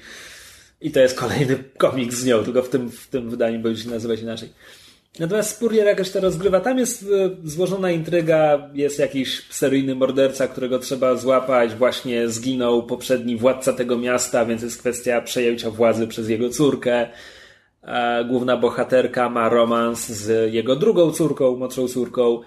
i 0.88 0.90
to 0.90 1.00
jest 1.00 1.18
kolejny 1.18 1.64
komiks 1.76 2.16
z 2.16 2.24
nią, 2.24 2.44
tylko 2.44 2.62
w 2.62 2.68
tym, 2.68 2.90
w 2.90 3.06
tym 3.06 3.30
wydaniu 3.30 3.60
będzie 3.60 3.82
się 3.82 3.90
nazywać 3.90 4.20
inaczej. 4.20 4.48
Natomiast 5.20 5.50
Spurrier 5.50 5.86
jakoś 5.86 6.10
to 6.10 6.20
rozgrywa. 6.20 6.60
Tam 6.60 6.78
jest 6.78 7.02
e, 7.02 7.06
złożona 7.44 7.90
intryga, 7.90 8.70
jest 8.74 8.98
jakiś 8.98 9.48
seryjny 9.50 9.94
morderca, 9.94 10.48
którego 10.48 10.78
trzeba 10.78 11.16
złapać. 11.16 11.74
Właśnie 11.74 12.28
zginął 12.28 12.86
poprzedni 12.86 13.36
władca 13.36 13.72
tego 13.72 13.98
miasta, 13.98 14.46
więc 14.46 14.62
jest 14.62 14.78
kwestia 14.78 15.20
przejęcia 15.20 15.70
władzy 15.70 16.06
przez 16.06 16.28
jego 16.28 16.50
córkę. 16.50 17.08
Główna 18.28 18.56
bohaterka 18.56 19.30
ma 19.30 19.48
romans 19.48 20.08
z 20.08 20.52
jego 20.52 20.76
drugą 20.76 21.12
córką, 21.12 21.56
młodszą 21.56 21.88
córką. 21.88 22.40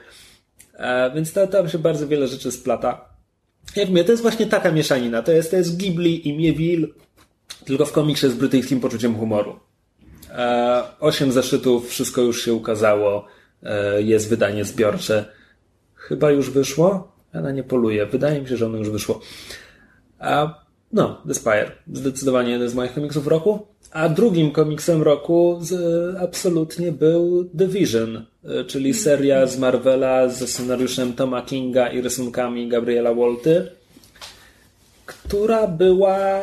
Więc 1.16 1.34
to, 1.34 1.48
tam 1.48 1.70
się 1.70 1.80
bardzo 1.80 2.08
wiele 2.08 2.28
rzeczy 2.28 2.52
splata. 2.52 3.10
Jak 3.76 3.90
mówię, 3.90 4.04
to 4.04 4.12
jest 4.12 4.22
właśnie 4.22 4.46
taka 4.46 4.72
mieszanina. 4.72 5.22
To 5.22 5.32
jest, 5.32 5.52
to 5.52 5.58
jest 5.58 5.78
Ghibli 5.78 6.28
i 6.28 6.38
Mieville, 6.38 6.88
tylko 7.66 7.86
w 7.86 7.92
komiksie 7.92 8.30
z 8.30 8.34
brytyjskim 8.34 8.80
poczuciem 8.80 9.16
humoru. 9.16 9.60
E, 10.32 10.84
osiem 11.00 11.32
zeszytów, 11.32 11.90
wszystko 11.90 12.22
już 12.22 12.46
się 12.46 12.54
ukazało. 12.54 13.26
E, 13.64 14.02
jest 14.02 14.30
wydanie 14.30 14.66
zbiorcze. 14.66 15.26
Chyba 15.96 16.32
już 16.32 16.50
wyszło? 16.50 17.12
Ja 17.34 17.42
na 17.42 17.52
nie 17.52 17.64
poluję. 17.64 18.06
Wydaje 18.06 18.42
mi 18.42 18.48
się, 18.48 18.58
że 18.58 18.66
ono 18.66 18.78
już 18.78 18.90
wyszło. 18.90 19.22
A, 20.20 20.64
no, 20.94 21.22
The 21.28 21.34
Spire. 21.34 21.72
Zdecydowanie 21.94 22.52
jeden 22.52 22.70
z 22.70 22.76
moich 22.76 22.94
komiksów 22.94 23.28
roku. 23.28 23.68
A 23.92 24.10
drugim 24.10 24.52
komiksem 24.52 25.02
roku 25.02 25.60
z, 25.62 26.16
absolutnie 26.16 26.92
był 26.92 27.46
The 27.58 27.68
Vision, 27.68 28.26
e, 28.46 28.64
czyli 28.64 28.94
seria 28.94 29.48
z 29.48 29.60
Marvela 29.60 30.30
ze 30.30 30.48
scenariuszem 30.48 31.14
Toma 31.14 31.42
Kinga 31.42 31.88
i 31.88 32.02
rysunkami 32.02 32.70
Gabriela 32.70 33.14
Wolty, 33.14 33.72
która 35.06 35.68
była 35.68 36.40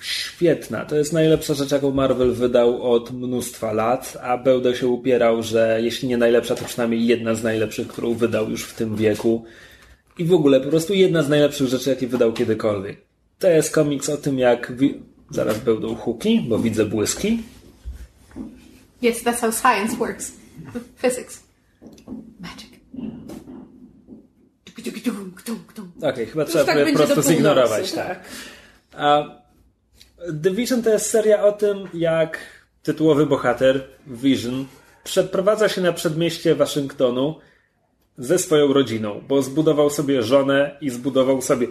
świetna. 0.00 0.84
To 0.84 0.96
jest 0.96 1.12
najlepsza 1.12 1.54
rzecz, 1.54 1.72
jaką 1.72 1.90
Marvel 1.90 2.32
wydał 2.32 2.92
od 2.92 3.10
mnóstwa 3.10 3.72
lat, 3.72 4.16
a 4.22 4.38
będę 4.38 4.76
się 4.76 4.88
upierał, 4.88 5.42
że 5.42 5.78
jeśli 5.82 6.08
nie 6.08 6.16
najlepsza, 6.16 6.54
to 6.54 6.64
przynajmniej 6.64 7.06
jedna 7.06 7.34
z 7.34 7.42
najlepszych, 7.42 7.88
którą 7.88 8.14
wydał 8.14 8.50
już 8.50 8.64
w 8.64 8.74
tym 8.74 8.96
wieku. 8.96 9.44
I 10.18 10.24
w 10.24 10.32
ogóle 10.32 10.60
po 10.60 10.68
prostu 10.68 10.94
jedna 10.94 11.22
z 11.22 11.28
najlepszych 11.28 11.68
rzeczy, 11.68 11.90
jakie 11.90 12.06
wydał 12.06 12.32
kiedykolwiek. 12.32 13.00
To 13.38 13.48
jest 13.48 13.74
komiks 13.74 14.08
o 14.08 14.16
tym, 14.16 14.38
jak. 14.38 14.72
Zaraz 15.30 15.58
będą 15.58 15.94
huki, 15.94 16.46
bo 16.48 16.58
widzę 16.58 16.84
błyski. 16.84 17.42
Yes, 19.02 19.24
that's 19.24 19.40
how 19.40 19.52
science 19.52 19.96
works. 19.96 20.32
Physics. 21.02 21.42
Magic. 22.40 22.76
Okej, 25.98 26.10
okay, 26.10 26.26
chyba 26.26 26.44
trzeba 26.44 26.64
tak 26.64 26.92
po 26.92 26.98
prostu 26.98 27.22
zignorować. 27.22 27.92
Tak. 27.92 28.06
tak. 28.06 28.20
A 28.92 29.24
Division 30.32 30.82
to 30.82 30.90
jest 30.90 31.10
seria 31.10 31.44
o 31.44 31.52
tym, 31.52 31.88
jak 31.94 32.38
tytułowy 32.82 33.26
bohater 33.26 33.84
Vision 34.06 34.66
przeprowadza 35.04 35.68
się 35.68 35.80
na 35.80 35.92
przedmieście 35.92 36.54
Waszyngtonu 36.54 37.34
ze 38.18 38.38
swoją 38.38 38.72
rodziną, 38.72 39.20
bo 39.28 39.42
zbudował 39.42 39.90
sobie 39.90 40.22
żonę 40.22 40.76
i 40.80 40.90
zbudował 40.90 41.42
sobie 41.42 41.68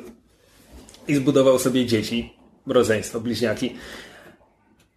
i 1.08 1.16
zbudował 1.16 1.60
sobie 1.60 1.86
dzieci, 1.86 2.34
rodzeństwo, 2.68 3.20
bliźniaki. 3.20 3.76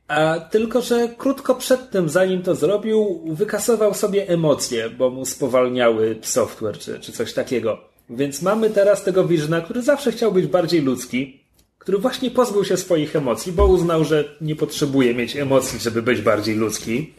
A 0.08 0.40
tylko, 0.40 0.80
że 0.80 1.08
krótko 1.08 1.54
przed 1.54 1.90
tym, 1.90 2.08
zanim 2.08 2.42
to 2.42 2.54
zrobił, 2.54 3.24
wykasował 3.26 3.94
sobie 3.94 4.28
emocje, 4.28 4.90
bo 4.90 5.10
mu 5.10 5.24
spowalniały 5.24 6.18
software 6.22 6.78
czy, 6.78 7.00
czy 7.00 7.12
coś 7.12 7.32
takiego. 7.32 7.78
Więc 8.10 8.42
mamy 8.42 8.70
teraz 8.70 9.04
tego 9.04 9.24
Visiona, 9.24 9.60
który 9.60 9.82
zawsze 9.82 10.12
chciał 10.12 10.32
być 10.32 10.46
bardziej 10.46 10.82
ludzki, 10.82 11.47
który 11.88 11.98
właśnie 11.98 12.30
pozbył 12.30 12.64
się 12.64 12.76
swoich 12.76 13.16
emocji, 13.16 13.52
bo 13.52 13.66
uznał, 13.66 14.04
że 14.04 14.36
nie 14.40 14.56
potrzebuje 14.56 15.14
mieć 15.14 15.36
emocji, 15.36 15.80
żeby 15.80 16.02
być 16.02 16.20
bardziej 16.20 16.56
ludzki, 16.56 17.14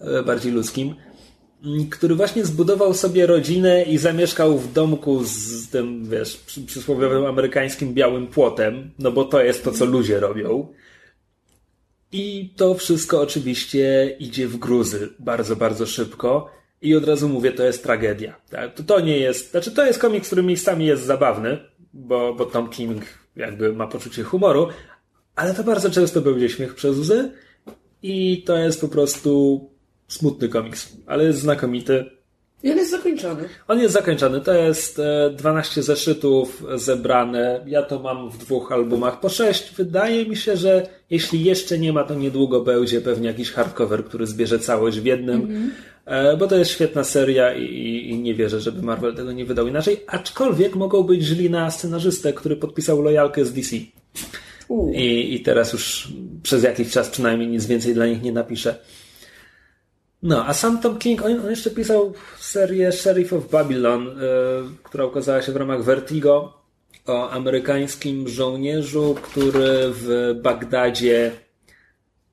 e, 0.00 0.22
bardziej 0.22 0.52
ludzkim, 0.52 0.94
mm, 1.64 1.88
który 1.88 2.14
właśnie 2.14 2.44
zbudował 2.44 2.94
sobie 2.94 3.26
rodzinę 3.26 3.82
i 3.82 3.98
zamieszkał 3.98 4.58
w 4.58 4.72
domku 4.72 5.24
z 5.24 5.68
tym, 5.68 6.10
wiesz, 6.10 6.36
przysłowiowym 6.66 7.26
amerykańskim 7.26 7.94
białym 7.94 8.26
płotem, 8.26 8.90
no 8.98 9.12
bo 9.12 9.24
to 9.24 9.42
jest 9.42 9.64
to, 9.64 9.72
co 9.72 9.84
ludzie 9.84 10.20
robią. 10.20 10.68
I 12.12 12.54
to 12.56 12.74
wszystko 12.74 13.20
oczywiście 13.20 14.16
idzie 14.18 14.48
w 14.48 14.56
gruzy 14.56 15.08
bardzo, 15.18 15.56
bardzo 15.56 15.86
szybko. 15.86 16.50
I 16.82 16.94
od 16.94 17.04
razu 17.04 17.28
mówię, 17.28 17.52
to 17.52 17.64
jest 17.64 17.82
tragedia. 17.82 18.40
Tak? 18.50 18.74
To, 18.74 18.82
to 18.82 19.00
nie 19.00 19.18
jest, 19.18 19.50
znaczy 19.50 19.70
to 19.70 19.86
jest 19.86 19.98
komik, 19.98 20.24
który 20.26 20.42
miejscami 20.42 20.86
jest 20.86 21.02
zabawny, 21.02 21.58
bo, 21.92 22.34
bo 22.34 22.46
Tom 22.46 22.70
King 22.70 23.25
jakby 23.36 23.72
ma 23.72 23.86
poczucie 23.86 24.22
humoru, 24.22 24.68
ale 25.36 25.54
to 25.54 25.64
bardzo 25.64 25.90
często 25.90 26.20
będzie 26.20 26.48
śmiech 26.48 26.74
przez 26.74 26.96
łzy 26.96 27.32
i 28.02 28.42
to 28.46 28.56
jest 28.56 28.80
po 28.80 28.88
prostu 28.88 29.60
smutny 30.08 30.48
komiks, 30.48 30.96
ale 31.06 31.24
jest 31.24 31.38
znakomity. 31.38 32.16
I 32.62 32.70
on 32.70 32.76
jest 32.76 32.90
zakończony. 32.90 33.48
On 33.68 33.80
jest 33.80 33.94
zakończony. 33.94 34.40
To 34.40 34.52
jest 34.54 35.00
12 35.36 35.80
e, 35.80 35.84
zeszytów 35.84 36.64
zebrane. 36.74 37.64
Ja 37.66 37.82
to 37.82 37.98
mam 37.98 38.30
w 38.30 38.38
dwóch 38.38 38.72
albumach 38.72 39.20
po 39.20 39.28
6. 39.28 39.74
Wydaje 39.74 40.26
mi 40.26 40.36
się, 40.36 40.56
że 40.56 40.88
jeśli 41.10 41.44
jeszcze 41.44 41.78
nie 41.78 41.92
ma, 41.92 42.04
to 42.04 42.14
niedługo 42.14 42.60
będzie 42.60 43.00
pewnie 43.00 43.28
jakiś 43.28 43.52
hardcover, 43.52 44.04
który 44.04 44.26
zbierze 44.26 44.58
całość 44.58 45.00
w 45.00 45.04
jednym. 45.04 45.40
Mm 45.40 45.50
-hmm. 45.50 45.70
Bo 46.38 46.46
to 46.46 46.56
jest 46.56 46.70
świetna 46.70 47.04
seria 47.04 47.54
i, 47.54 47.64
i, 48.10 48.18
nie 48.18 48.34
wierzę, 48.34 48.60
żeby 48.60 48.82
Marvel 48.82 49.14
tego 49.14 49.32
nie 49.32 49.44
wydał 49.44 49.66
inaczej. 49.66 50.00
Aczkolwiek 50.06 50.76
mogą 50.76 51.02
być 51.02 51.22
źli 51.22 51.50
na 51.50 51.70
scenarzystę, 51.70 52.32
który 52.32 52.56
podpisał 52.56 53.02
lojalkę 53.02 53.44
z 53.44 53.52
DC. 53.52 53.76
I, 54.92 55.34
I 55.34 55.40
teraz 55.40 55.72
już 55.72 56.08
przez 56.42 56.62
jakiś 56.62 56.90
czas 56.90 57.08
przynajmniej 57.08 57.48
nic 57.48 57.66
więcej 57.66 57.94
dla 57.94 58.06
nich 58.06 58.22
nie 58.22 58.32
napisze. 58.32 58.78
No, 60.22 60.46
a 60.46 60.54
sam 60.54 60.80
Tom 60.80 60.98
King, 60.98 61.24
on, 61.24 61.40
on 61.40 61.50
jeszcze 61.50 61.70
pisał 61.70 62.12
serię 62.38 62.92
Sheriff 62.92 63.32
of 63.32 63.50
Babylon, 63.50 64.08
y, 64.08 64.12
która 64.82 65.04
ukazała 65.04 65.42
się 65.42 65.52
w 65.52 65.56
ramach 65.56 65.84
Vertigo 65.84 66.52
o 67.06 67.30
amerykańskim 67.30 68.28
żołnierzu, 68.28 69.16
który 69.22 69.90
w 69.90 70.34
Bagdadzie 70.42 71.32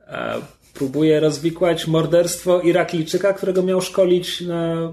y, 0.01 0.62
próbuje 0.73 1.19
rozwikłać 1.19 1.87
morderstwo 1.87 2.61
Iraklijczyka, 2.61 3.33
którego 3.33 3.63
miał 3.63 3.81
szkolić 3.81 4.41
na... 4.41 4.91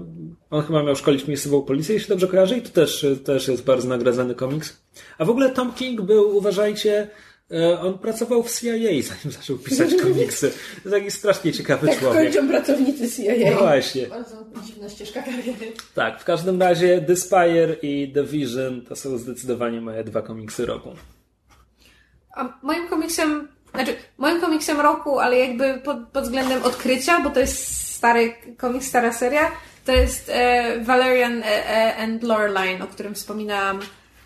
On 0.49 0.63
chyba 0.63 0.83
miał 0.83 0.95
szkolić 0.95 1.27
miejscową 1.27 1.61
policję, 1.61 1.93
jeśli 1.95 2.09
dobrze 2.09 2.27
kojarzę, 2.27 2.57
i 2.57 2.61
to 2.61 2.69
też, 2.69 3.05
też 3.25 3.47
jest 3.47 3.63
bardzo 3.63 3.87
nagradzany 3.87 4.35
komiks. 4.35 4.81
A 5.17 5.25
w 5.25 5.29
ogóle 5.29 5.49
Tom 5.49 5.73
King 5.73 6.01
był, 6.01 6.37
uważajcie, 6.37 7.07
e, 7.51 7.79
on 7.79 7.97
pracował 7.97 8.43
w 8.43 8.59
CIA, 8.59 8.71
zanim 9.09 9.31
zaczął 9.31 9.57
pisać 9.57 9.95
komiksy. 10.01 10.51
To 10.83 10.89
taki 10.89 11.11
strasznie 11.11 11.53
ciekawy 11.53 11.87
Tak 11.87 11.99
człowiek. 11.99 12.23
kończą 12.33 12.47
pracownicy 12.49 13.23
CIA. 13.23 13.51
No 13.51 13.57
właśnie. 13.57 14.07
Bardzo 14.07 14.45
dziwna 14.65 14.89
ścieżka 14.89 15.21
kariery. 15.21 15.71
Tak, 15.95 16.21
w 16.21 16.23
każdym 16.23 16.61
razie 16.61 17.01
The 17.01 17.15
Spire 17.15 17.75
i 17.81 18.11
The 18.13 18.23
Vision 18.23 18.81
to 18.81 18.95
są 18.95 19.17
zdecydowanie 19.17 19.81
moje 19.81 20.03
dwa 20.03 20.21
komiksy 20.21 20.65
roku. 20.65 20.89
A 22.35 22.59
moim 22.63 22.87
komiksem, 22.87 23.47
znaczy 23.71 23.95
moim 24.17 24.41
komiksem 24.41 24.79
roku, 24.81 25.19
ale 25.19 25.37
jakby 25.37 25.73
pod, 25.73 25.97
pod 26.13 26.23
względem 26.23 26.63
odkrycia, 26.63 27.19
bo 27.19 27.29
to 27.29 27.39
jest 27.39 27.91
stary 27.95 28.33
komiks, 28.57 28.87
stara 28.87 29.13
seria, 29.13 29.51
to 29.85 29.91
jest 29.91 30.29
e, 30.29 30.79
Valerian 30.79 31.43
e, 31.43 31.45
e, 31.45 31.97
and 31.97 32.23
Loreline, 32.23 32.81
o 32.81 32.87
którym 32.87 33.15
wspominałam 33.15 33.79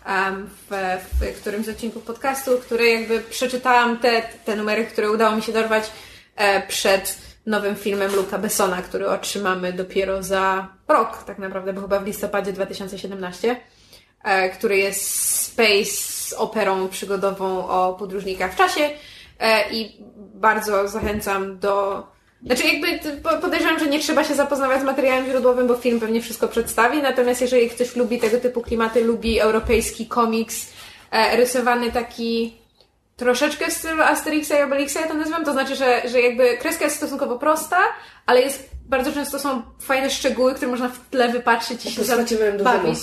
em, 0.06 0.48
w, 0.70 0.74
w 1.12 1.40
którymś 1.40 1.66
z 1.66 1.68
odcinków 1.68 2.02
podcastu, 2.02 2.58
który 2.58 2.88
jakby 2.88 3.20
przeczytałam 3.20 3.98
te, 3.98 4.22
te 4.44 4.56
numery, 4.56 4.84
które 4.84 5.10
udało 5.10 5.36
mi 5.36 5.42
się 5.42 5.52
dorwać 5.52 5.90
e, 6.36 6.66
przed 6.66 7.18
nowym 7.46 7.76
filmem 7.76 8.14
Luca 8.14 8.38
Bessona, 8.38 8.82
który 8.82 9.08
otrzymamy 9.08 9.72
dopiero 9.72 10.22
za 10.22 10.68
rok, 10.88 11.22
tak 11.22 11.38
naprawdę, 11.38 11.72
bo 11.72 11.80
chyba 11.80 12.00
w 12.00 12.06
listopadzie 12.06 12.52
2017 12.52 13.56
e, 14.24 14.50
który 14.50 14.76
jest 14.76 15.30
space 15.30 16.36
operą 16.36 16.88
przygodową 16.88 17.68
o 17.68 17.94
podróżnikach 17.94 18.52
w 18.52 18.56
czasie 18.56 18.90
i 19.70 19.96
bardzo 20.34 20.88
zachęcam 20.88 21.58
do... 21.58 22.06
Znaczy 22.46 22.62
jakby 22.66 23.10
podejrzewam, 23.40 23.78
że 23.78 23.86
nie 23.86 24.00
trzeba 24.00 24.24
się 24.24 24.34
zapoznawać 24.34 24.80
z 24.80 24.84
materiałem 24.84 25.26
źródłowym, 25.26 25.66
bo 25.66 25.74
film 25.74 26.00
pewnie 26.00 26.22
wszystko 26.22 26.48
przedstawi, 26.48 27.02
natomiast 27.02 27.40
jeżeli 27.40 27.70
ktoś 27.70 27.96
lubi 27.96 28.18
tego 28.18 28.40
typu 28.40 28.62
klimaty, 28.62 29.04
lubi 29.04 29.40
europejski 29.40 30.06
komiks 30.06 30.66
e, 31.10 31.36
rysowany 31.36 31.92
taki 31.92 32.56
troszeczkę 33.16 33.70
w 33.70 33.72
stylu 33.72 34.02
Asterixa 34.02 34.52
i 34.60 34.62
Obelixa, 34.62 35.00
ja 35.00 35.08
to 35.08 35.14
nazywam, 35.14 35.44
to 35.44 35.52
znaczy, 35.52 35.76
że, 35.76 36.02
że 36.08 36.20
jakby 36.20 36.56
kreska 36.56 36.84
jest 36.84 36.96
stosunkowo 36.96 37.38
prosta, 37.38 37.78
ale 38.26 38.40
jest 38.40 38.70
bardzo 38.88 39.12
często 39.12 39.38
są 39.38 39.62
fajne 39.80 40.10
szczegóły, 40.10 40.54
które 40.54 40.70
można 40.70 40.88
w 40.88 41.08
tle 41.10 41.28
wypatrzyć 41.28 41.86
i 41.86 41.90
się 41.90 42.04
zabawić. 42.04 42.98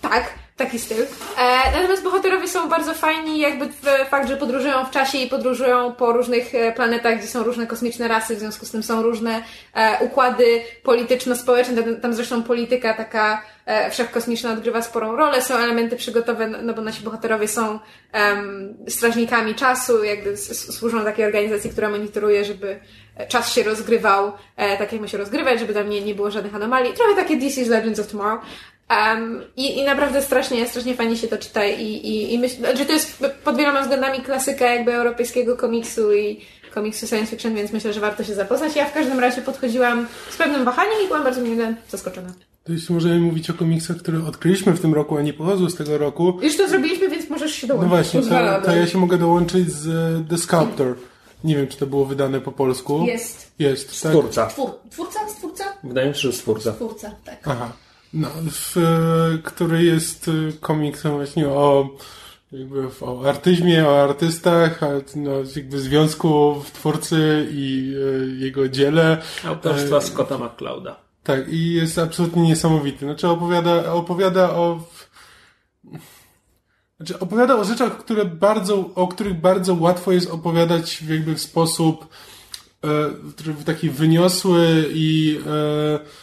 Tak, 0.00 0.24
taki 0.56 0.78
styl. 0.78 1.02
E, 1.38 1.72
natomiast 1.72 2.02
bohaterowie 2.02 2.48
są 2.48 2.68
bardzo 2.68 2.94
fajni, 2.94 3.38
jakby 3.38 3.68
fakt, 4.10 4.28
że 4.28 4.36
podróżują 4.36 4.84
w 4.84 4.90
czasie 4.90 5.18
i 5.18 5.28
podróżują 5.28 5.92
po 5.92 6.12
różnych 6.12 6.54
e, 6.54 6.72
planetach, 6.72 7.18
gdzie 7.18 7.26
są 7.26 7.42
różne 7.42 7.66
kosmiczne 7.66 8.08
rasy, 8.08 8.36
w 8.36 8.38
związku 8.38 8.66
z 8.66 8.70
tym 8.70 8.82
są 8.82 9.02
różne 9.02 9.42
e, 9.74 10.04
układy 10.04 10.62
polityczno-społeczne, 10.82 11.82
tam, 11.82 11.96
tam 11.96 12.14
zresztą 12.14 12.42
polityka 12.42 12.94
taka 12.94 13.42
e, 13.66 13.90
wszechkosmiczna 13.90 14.52
odgrywa 14.52 14.82
sporą 14.82 15.16
rolę, 15.16 15.42
są 15.42 15.54
elementy 15.56 15.96
przygotowe, 15.96 16.48
no- 16.48 16.62
no 16.62 16.74
bo 16.74 16.82
nasi 16.82 17.02
bohaterowie 17.04 17.48
są 17.48 17.78
em, 18.12 18.76
strażnikami 18.88 19.54
czasu, 19.54 20.04
jakby 20.04 20.36
służą 20.36 21.04
takiej 21.04 21.24
organizacji, 21.24 21.70
która 21.70 21.88
monitoruje, 21.88 22.44
żeby 22.44 22.80
e, 23.16 23.26
czas 23.26 23.54
się 23.54 23.62
rozgrywał 23.62 24.32
e, 24.56 24.78
tak, 24.78 24.92
jak 24.92 25.00
ma 25.00 25.08
się 25.08 25.18
rozgrywać, 25.18 25.60
żeby 25.60 25.74
tam 25.74 25.88
nie, 25.88 26.00
nie 26.00 26.14
było 26.14 26.30
żadnych 26.30 26.54
anomalii. 26.54 26.92
Trochę 26.92 27.14
takie 27.14 27.36
DC's 27.36 27.68
Legends 27.68 28.00
of 28.00 28.06
Tomorrow. 28.06 28.40
Um, 28.92 29.42
i, 29.56 29.78
I 29.78 29.84
naprawdę 29.84 30.22
strasznie, 30.22 30.68
strasznie 30.68 30.94
fajnie 30.94 31.16
się 31.16 31.28
to 31.28 31.38
czyta 31.38 31.64
i, 31.64 31.82
i, 31.92 32.34
i 32.34 32.38
myślę, 32.38 32.76
że 32.76 32.84
to 32.84 32.92
jest 32.92 33.24
pod 33.44 33.56
wieloma 33.56 33.82
względami 33.82 34.20
klasyka 34.20 34.74
jakby 34.74 34.94
europejskiego 34.94 35.56
komiksu 35.56 36.12
i 36.12 36.40
komiksu 36.74 37.06
science 37.06 37.30
fiction, 37.30 37.54
więc 37.54 37.72
myślę, 37.72 37.92
że 37.92 38.00
warto 38.00 38.24
się 38.24 38.34
zapoznać. 38.34 38.76
Ja 38.76 38.86
w 38.86 38.92
każdym 38.92 39.20
razie 39.20 39.42
podchodziłam 39.42 40.06
z 40.30 40.36
pewnym 40.36 40.64
wahaniem 40.64 40.94
i 41.04 41.06
byłam 41.06 41.24
bardzo 41.24 41.40
mile 41.40 41.74
zaskoczona. 41.88 42.32
To 42.64 42.72
jeśli 42.72 42.94
możemy 42.94 43.20
mówić 43.20 43.50
o 43.50 43.54
komiksach, 43.54 43.96
które 43.96 44.24
odkryliśmy 44.24 44.72
w 44.72 44.80
tym 44.80 44.94
roku, 44.94 45.16
a 45.16 45.22
nie 45.22 45.32
pochodzą 45.32 45.70
z 45.70 45.74
tego 45.74 45.98
roku, 45.98 46.38
Już 46.42 46.56
to 46.56 46.68
zrobiliśmy, 46.68 47.08
więc 47.08 47.30
możesz 47.30 47.52
się 47.52 47.66
no 47.66 47.74
dołączyć. 47.74 47.90
właśnie, 47.90 48.22
to, 48.22 48.62
to 48.64 48.76
ja 48.76 48.86
się 48.86 48.98
mogę 48.98 49.18
dołączyć 49.18 49.72
z 49.72 49.88
e, 49.88 50.24
The 50.30 50.38
Sculptor. 50.38 50.96
Nie 51.44 51.56
wiem, 51.56 51.68
czy 51.68 51.76
to 51.78 51.86
było 51.86 52.04
wydane 52.04 52.40
po 52.40 52.52
polsku. 52.52 53.04
Jest. 53.06 53.52
Jest, 53.58 54.02
tak? 54.02 54.12
Twórca. 54.12 54.46
Twór, 54.46 54.70
twórca? 54.90 55.28
Stwórca? 55.28 55.64
Wydaje 55.84 56.08
mi 56.08 56.14
się, 56.14 56.20
że 56.20 56.32
stwórca. 56.32 56.72
Twórca, 56.72 57.10
tak. 57.24 57.38
Aha. 57.44 57.72
No, 58.14 58.28
w, 58.50 58.76
e, 58.76 59.38
który 59.44 59.84
jest 59.84 60.28
e, 60.28 60.52
komiksem 60.60 61.12
właśnie 61.12 61.48
o 61.48 61.88
jakby 62.52 62.88
o 63.00 63.28
artyzmie, 63.28 63.88
o 63.88 64.02
artystach, 64.02 64.82
a, 64.82 64.88
no, 65.16 65.30
jakby 65.56 65.80
związku 65.80 66.60
w 66.60 66.70
twórcy 66.70 67.48
i 67.50 67.94
e, 67.96 68.44
jego 68.44 68.68
dziele. 68.68 69.22
Autorstwa 69.44 69.96
E, 69.96 70.00
Scotta 70.00 70.38
McClouda. 70.38 70.96
Tak, 71.22 71.48
i 71.48 71.72
jest 71.72 71.98
absolutnie 71.98 72.42
niesamowity. 72.42 73.04
Znaczy 73.04 73.28
opowiada, 73.28 73.92
opowiada 73.92 74.50
o... 74.50 74.80
Znaczy 76.96 77.18
opowiada 77.18 77.56
o 77.56 77.64
rzeczach, 77.64 77.98
które 77.98 78.24
bardzo, 78.24 78.90
o 78.94 79.08
których 79.08 79.40
bardzo 79.40 79.74
łatwo 79.74 80.12
jest 80.12 80.30
opowiadać 80.30 80.96
w 80.96 81.08
jakby 81.08 81.34
w 81.34 81.40
sposób 81.40 82.08
e, 82.84 82.88
w 83.36 83.64
taki 83.64 83.90
wyniosły 83.90 84.84
i 84.94 85.40
e, 85.46 86.21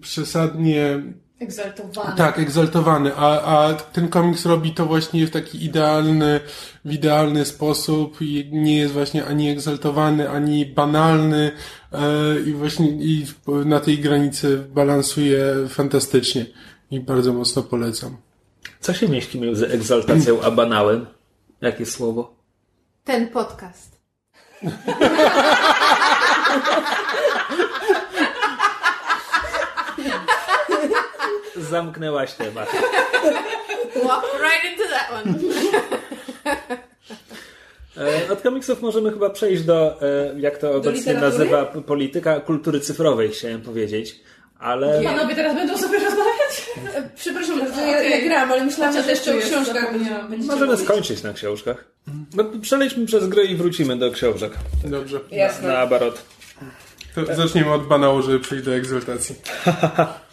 przesadnie 0.00 1.02
Egzaltowany. 1.40 2.16
tak, 2.16 2.38
egzaltowany, 2.38 3.16
a, 3.16 3.42
a 3.42 3.74
ten 3.74 4.08
komiks 4.08 4.46
robi 4.46 4.74
to 4.74 4.86
właśnie 4.86 5.26
w 5.26 5.30
taki 5.30 5.64
idealny, 5.64 6.40
w 6.84 6.92
idealny 6.92 7.44
sposób 7.44 8.22
i 8.22 8.48
nie 8.52 8.76
jest 8.76 8.92
właśnie 8.92 9.26
ani 9.26 9.50
egzaltowany, 9.50 10.30
ani 10.30 10.66
banalny 10.66 11.52
e, 11.92 12.40
i 12.40 12.52
właśnie 12.52 12.88
i 12.88 13.26
na 13.46 13.80
tej 13.80 13.98
granicy 13.98 14.64
balansuje 14.74 15.44
fantastycznie 15.68 16.46
i 16.90 17.00
bardzo 17.00 17.32
mocno 17.32 17.62
polecam. 17.62 18.16
Co 18.80 18.94
się 18.94 19.08
mieści 19.08 19.40
między 19.40 19.68
egzaltacją 19.68 20.42
a 20.42 20.50
banałem? 20.50 21.06
Jakie 21.60 21.86
słowo? 21.86 22.34
Ten 23.04 23.28
podcast. 23.28 24.00
Zamknęłaś 31.70 32.32
temat. 32.32 32.68
Walk 34.04 34.24
right 34.42 34.64
into 34.72 34.84
that 34.90 35.10
one. 35.12 35.34
E, 37.96 38.32
Od 38.32 38.40
komiksów 38.42 38.82
możemy 38.82 39.10
chyba 39.12 39.30
przejść 39.30 39.62
do, 39.62 40.02
e, 40.02 40.40
jak 40.40 40.58
to 40.58 40.72
obecnie 40.72 41.14
nazywa 41.14 41.64
polityka 41.66 42.40
kultury 42.40 42.80
cyfrowej, 42.80 43.28
chciałem 43.28 43.62
powiedzieć. 43.62 44.20
Ale 44.58 45.02
Panowie 45.04 45.34
teraz 45.34 45.54
będą 45.54 45.78
sobie 45.78 45.98
rozmawiać? 45.98 46.70
Przepraszam, 47.16 47.58
że 47.74 47.80
ja, 47.82 48.02
ja 48.02 48.24
gram, 48.28 48.52
ale 48.52 48.64
myślałam, 48.64 49.02
że 49.04 49.10
jeszcze 49.10 49.34
o 49.36 49.38
książkach 49.38 49.92
będziecie 50.30 50.52
możemy 50.52 50.72
mówić. 50.72 50.84
skończyć 50.86 51.22
na 51.22 51.32
książkach. 51.32 51.84
No, 52.34 52.44
przelejdźmy 52.62 53.06
przez 53.06 53.28
gry 53.28 53.44
i 53.44 53.56
wrócimy 53.56 53.96
do 53.96 54.10
książek. 54.10 54.52
Dobrze. 54.84 55.20
Jasne. 55.30 55.68
Na 55.68 55.78
abarot. 55.78 56.22
To 57.14 57.34
zaczniemy 57.34 57.72
od 57.72 57.86
banału, 57.86 58.22
żeby 58.22 58.40
przejść 58.40 58.64
do 58.64 58.74
egzaltacji. 58.74 59.34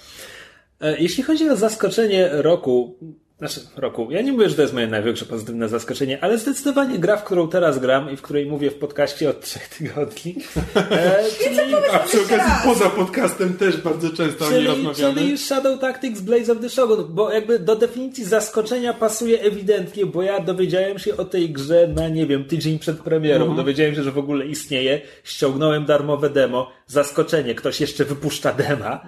E, 0.82 0.98
Jeśli 1.00 1.24
chodzi 1.24 1.50
o 1.50 1.56
zaskoczenie 1.56 2.30
roku, 2.32 2.98
znaczy 3.40 3.60
roku, 3.76 4.08
ja 4.12 4.22
nie 4.22 4.32
mówię, 4.32 4.50
że 4.50 4.56
to 4.56 4.62
jest 4.62 4.74
moje 4.74 4.88
największe 4.88 5.26
pozytywne 5.26 5.70
zaskoczenie, 5.70 6.24
ale 6.24 6.38
zdecydowanie 6.38 7.00
gra, 7.00 7.18
w 7.18 7.24
którą 7.24 7.50
teraz 7.50 7.80
gram 7.80 8.12
i 8.12 8.18
w 8.18 8.22
której 8.22 8.46
mówię 8.46 8.72
w 8.72 8.76
podcaście 8.76 9.30
od 9.30 9.42
trzech 9.42 9.68
tygodni. 9.70 10.36
E, 10.92 11.24
czyli, 11.44 11.76
A 11.92 12.00
przy 12.00 12.22
okazji 12.22 12.52
poza 12.64 12.90
podcastem 12.90 13.54
też 13.54 13.78
bardzo 13.78 14.10
często 14.10 14.46
o 14.46 14.52
niej 14.52 14.58
czyli, 14.58 14.68
rozmawiamy. 14.68 15.14
czyli 15.22 15.38
Shadow 15.38 15.80
Tactics 15.80 16.22
Blaze 16.22 16.52
of 16.52 16.60
the 16.62 16.70
Shogun, 16.70 17.06
bo 17.10 17.32
jakby 17.32 17.60
do 17.60 17.76
definicji 17.76 18.26
zaskoczenia 18.26 18.94
pasuje 18.94 19.42
ewidentnie, 19.42 20.06
bo 20.06 20.24
ja 20.24 20.40
dowiedziałem 20.40 21.00
się 21.00 21.18
o 21.18 21.26
tej 21.26 21.50
grze 21.50 21.88
na, 21.88 22.10
nie 22.10 22.26
wiem, 22.26 22.46
tydzień 22.46 22.80
przed 22.80 23.00
premierą. 23.00 23.56
Dowiedziałem 23.56 23.96
się, 23.96 24.04
że 24.04 24.12
w 24.12 24.18
ogóle 24.18 24.46
istnieje, 24.46 25.02
ściągnąłem 25.24 25.86
darmowe 25.86 26.30
demo, 26.30 26.72
zaskoczenie, 26.88 27.56
ktoś 27.56 27.82
jeszcze 27.82 28.06
wypuszcza 28.06 28.54
dema. 28.54 29.06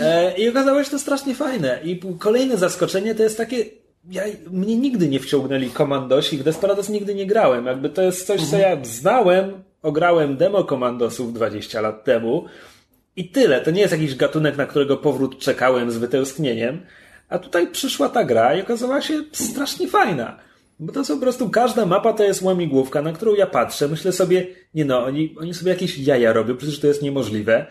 E, 0.00 0.38
I 0.38 0.48
okazało 0.48 0.84
się 0.84 0.90
to 0.90 0.98
strasznie 0.98 1.34
fajne. 1.34 1.80
I 1.84 2.00
kolejne 2.18 2.56
zaskoczenie 2.56 3.14
to 3.14 3.22
jest 3.22 3.36
takie. 3.36 3.64
Ja, 4.10 4.22
mnie 4.50 4.76
nigdy 4.76 5.08
nie 5.08 5.20
wciągnęli 5.20 5.70
komandosi, 5.70 6.38
w 6.38 6.42
Desperados 6.42 6.88
nigdy 6.88 7.14
nie 7.14 7.26
grałem. 7.26 7.66
Jakby 7.66 7.90
to 7.90 8.02
jest 8.02 8.26
coś, 8.26 8.46
co 8.46 8.58
ja 8.58 8.84
znałem, 8.84 9.62
ograłem 9.82 10.36
demo 10.36 10.64
komandosów 10.64 11.34
20 11.34 11.80
lat 11.80 12.04
temu 12.04 12.44
i 13.16 13.28
tyle. 13.28 13.60
To 13.60 13.70
nie 13.70 13.80
jest 13.80 13.92
jakiś 13.92 14.14
gatunek, 14.14 14.56
na 14.56 14.66
którego 14.66 14.96
powrót 14.96 15.38
czekałem 15.38 15.90
z 15.90 15.98
wytęsknieniem. 15.98 16.80
A 17.28 17.38
tutaj 17.38 17.70
przyszła 17.70 18.08
ta 18.08 18.24
gra 18.24 18.54
i 18.54 18.62
okazała 18.62 19.00
się 19.00 19.22
strasznie 19.32 19.88
fajna. 19.88 20.49
Bo 20.80 20.92
to 20.92 21.04
są 21.04 21.14
po 21.14 21.22
prostu, 21.22 21.50
każda 21.50 21.86
mapa 21.86 22.12
to 22.12 22.24
jest 22.24 22.42
łamigłówka, 22.42 23.02
na 23.02 23.12
którą 23.12 23.34
ja 23.34 23.46
patrzę, 23.46 23.88
myślę 23.88 24.12
sobie, 24.12 24.46
nie 24.74 24.84
no, 24.84 25.04
oni, 25.04 25.34
oni 25.40 25.54
sobie 25.54 25.70
jakieś 25.70 25.98
jaja 25.98 26.32
robią, 26.32 26.56
przecież 26.56 26.80
to 26.80 26.86
jest 26.86 27.02
niemożliwe. 27.02 27.66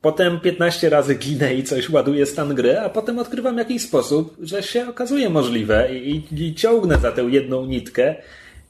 Potem 0.00 0.40
15 0.40 0.90
razy 0.90 1.14
ginę 1.14 1.54
i 1.54 1.64
coś 1.64 1.90
ładuje 1.90 2.26
stan 2.26 2.54
gry, 2.54 2.78
a 2.78 2.88
potem 2.88 3.18
odkrywam 3.18 3.58
jakiś 3.58 3.82
sposób, 3.82 4.36
że 4.42 4.62
się 4.62 4.88
okazuje 4.88 5.30
możliwe 5.30 5.94
i, 5.94 6.24
i, 6.32 6.42
i 6.44 6.54
ciągnę 6.54 6.98
za 6.98 7.12
tę 7.12 7.22
jedną 7.22 7.66
nitkę 7.66 8.14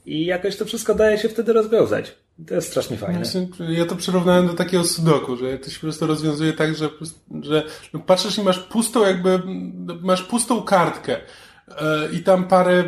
i 0.05 0.25
jakoś 0.25 0.55
to 0.55 0.65
wszystko 0.65 0.95
daje 0.95 1.17
się 1.17 1.29
wtedy 1.29 1.53
rozwiązać. 1.53 2.15
To 2.47 2.55
jest 2.55 2.67
strasznie 2.67 2.97
fajne. 2.97 3.17
Właśnie, 3.17 3.47
Ja 3.69 3.85
to 3.85 3.95
przyrównałem 3.95 4.47
do 4.47 4.53
takiego 4.53 4.83
sudoku, 4.83 5.37
że 5.37 5.57
to 5.57 5.69
się 5.69 5.75
po 5.75 5.81
prostu 5.81 6.07
rozwiązuje 6.07 6.53
tak, 6.53 6.75
że, 6.75 6.89
że 7.41 7.63
patrzysz 8.05 8.37
i 8.37 8.43
masz 8.43 8.59
pustą 8.59 9.05
jakby, 9.05 9.41
masz 10.01 10.23
pustą 10.23 10.61
kartkę 10.61 11.17
i 12.13 12.19
tam 12.19 12.47
parę, 12.47 12.83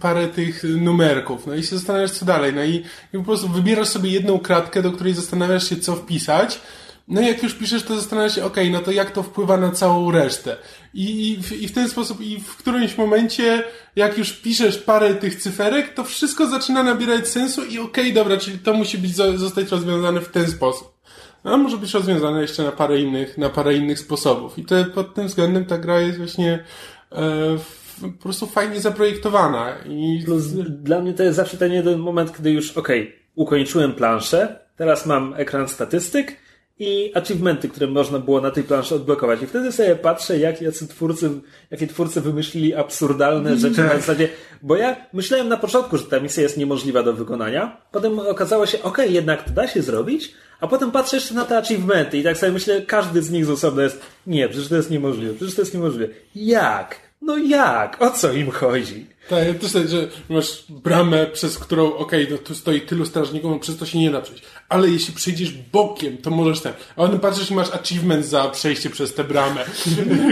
parę 0.00 0.28
tych 0.28 0.64
numerków, 0.64 1.46
no 1.46 1.54
i 1.54 1.62
się 1.62 1.76
zastanawiasz 1.76 2.10
co 2.10 2.24
dalej, 2.24 2.54
no 2.54 2.64
i, 2.64 2.74
i 3.14 3.18
po 3.18 3.24
prostu 3.24 3.48
wybierasz 3.48 3.88
sobie 3.88 4.10
jedną 4.10 4.38
kratkę, 4.38 4.82
do 4.82 4.92
której 4.92 5.14
zastanawiasz 5.14 5.68
się 5.68 5.76
co 5.76 5.96
wpisać, 5.96 6.60
no 7.08 7.20
i 7.20 7.26
jak 7.26 7.42
już 7.42 7.54
piszesz, 7.54 7.82
to 7.82 7.96
zastanawiasz 7.96 8.34
się, 8.34 8.44
okej, 8.44 8.70
no 8.70 8.80
to 8.80 8.90
jak 8.90 9.10
to 9.10 9.22
wpływa 9.22 9.56
na 9.56 9.70
całą 9.70 10.10
resztę. 10.10 10.56
I, 10.94 11.30
i, 11.30 11.42
w, 11.42 11.52
I 11.52 11.68
w 11.68 11.72
ten 11.72 11.88
sposób, 11.88 12.20
i 12.20 12.40
w 12.40 12.56
którymś 12.56 12.98
momencie, 12.98 13.64
jak 13.96 14.18
już 14.18 14.32
piszesz 14.32 14.78
parę 14.78 15.14
tych 15.14 15.36
cyferek, 15.36 15.94
to 15.94 16.04
wszystko 16.04 16.46
zaczyna 16.46 16.82
nabierać 16.82 17.28
sensu 17.28 17.64
i 17.64 17.78
okej, 17.78 18.12
dobra, 18.12 18.36
czyli 18.36 18.58
to 18.58 18.74
musi 18.74 18.98
być, 18.98 19.14
zostać 19.14 19.70
rozwiązane 19.70 20.20
w 20.20 20.28
ten 20.28 20.50
sposób. 20.50 20.98
A 21.44 21.56
może 21.56 21.76
być 21.76 21.94
rozwiązane 21.94 22.42
jeszcze 22.42 22.62
na 22.62 22.72
parę 22.72 23.00
innych, 23.00 23.38
na 23.38 23.48
parę 23.48 23.74
innych 23.74 23.98
sposobów. 23.98 24.58
I 24.58 24.64
to, 24.64 24.84
pod 24.84 25.14
tym 25.14 25.26
względem 25.26 25.64
ta 25.64 25.78
gra 25.78 26.00
jest 26.00 26.18
właśnie 26.18 26.64
e, 27.12 27.58
po 28.00 28.22
prostu 28.22 28.46
fajnie 28.46 28.80
zaprojektowana. 28.80 29.74
I 29.88 30.22
Plus 30.24 30.46
dla 30.68 31.00
mnie 31.00 31.14
to 31.14 31.22
jest 31.22 31.36
zawsze 31.36 31.56
ten 31.56 31.72
jeden 31.72 31.98
moment, 31.98 32.36
kiedy 32.36 32.50
już, 32.50 32.70
okej, 32.70 33.02
okay, 33.02 33.12
ukończyłem 33.34 33.92
planszę, 33.92 34.58
teraz 34.76 35.06
mam 35.06 35.34
ekran 35.36 35.68
statystyk, 35.68 36.36
i 36.78 37.12
achievementy, 37.14 37.68
które 37.68 37.86
można 37.86 38.18
było 38.18 38.40
na 38.40 38.50
tej 38.50 38.64
planszy 38.64 38.94
odblokować. 38.94 39.42
I 39.42 39.46
wtedy 39.46 39.72
sobie 39.72 39.96
patrzę, 39.96 40.38
jak 40.38 40.62
jacy 40.62 40.88
twórcy, 40.88 41.30
jakie 41.70 41.86
twórcy 41.86 42.20
wymyślili 42.20 42.74
absurdalne 42.74 43.56
rzeczy 43.56 43.82
na 43.82 43.96
zasadzie, 43.96 44.28
bo 44.62 44.76
ja 44.76 44.96
myślałem 45.12 45.48
na 45.48 45.56
początku, 45.56 45.98
że 45.98 46.04
ta 46.04 46.20
misja 46.20 46.42
jest 46.42 46.56
niemożliwa 46.56 47.02
do 47.02 47.12
wykonania, 47.12 47.80
potem 47.92 48.18
okazało 48.18 48.66
się, 48.66 48.78
okej, 48.78 49.04
okay, 49.04 49.14
jednak 49.14 49.44
to 49.44 49.50
da 49.50 49.68
się 49.68 49.82
zrobić, 49.82 50.34
a 50.60 50.66
potem 50.66 50.90
patrzę 50.90 51.16
jeszcze 51.16 51.34
na 51.34 51.44
te 51.44 51.58
achievementy 51.58 52.18
i 52.18 52.22
tak 52.22 52.38
sobie 52.38 52.52
myślę, 52.52 52.82
każdy 52.82 53.22
z 53.22 53.30
nich 53.30 53.44
z 53.44 53.50
osobna 53.50 53.82
jest, 53.82 54.00
nie, 54.26 54.48
przecież 54.48 54.68
to 54.68 54.76
jest 54.76 54.90
niemożliwe, 54.90 55.34
przecież 55.34 55.54
to 55.54 55.62
jest 55.62 55.74
niemożliwe. 55.74 56.08
Jak? 56.34 57.07
No 57.22 57.38
jak? 57.38 58.02
O 58.02 58.10
co 58.10 58.32
im 58.32 58.50
chodzi? 58.50 59.06
Tak, 59.28 59.46
ja 59.46 59.54
też 59.54 59.72
tak, 59.72 59.88
że 59.88 60.08
masz 60.28 60.64
bramę, 60.68 61.26
przez 61.26 61.58
którą, 61.58 61.94
okej, 61.94 62.24
okay, 62.24 62.36
no 62.36 62.38
tu 62.38 62.54
stoi 62.54 62.80
tylu 62.80 63.06
strażników, 63.06 63.50
no 63.50 63.58
przez 63.58 63.76
to 63.76 63.86
się 63.86 63.98
nie 63.98 64.10
da 64.10 64.20
przejść. 64.20 64.42
Ale 64.68 64.88
jeśli 64.88 65.14
przejdziesz 65.14 65.52
bokiem, 65.52 66.16
to 66.16 66.30
możesz 66.30 66.60
ten. 66.60 66.72
A 66.96 67.02
on 67.02 67.20
patrzysz 67.20 67.50
i 67.50 67.54
masz 67.54 67.70
achievement 67.70 68.26
za 68.26 68.48
przejście 68.48 68.90
przez 68.90 69.14
tę 69.14 69.24
bramę. 69.24 69.64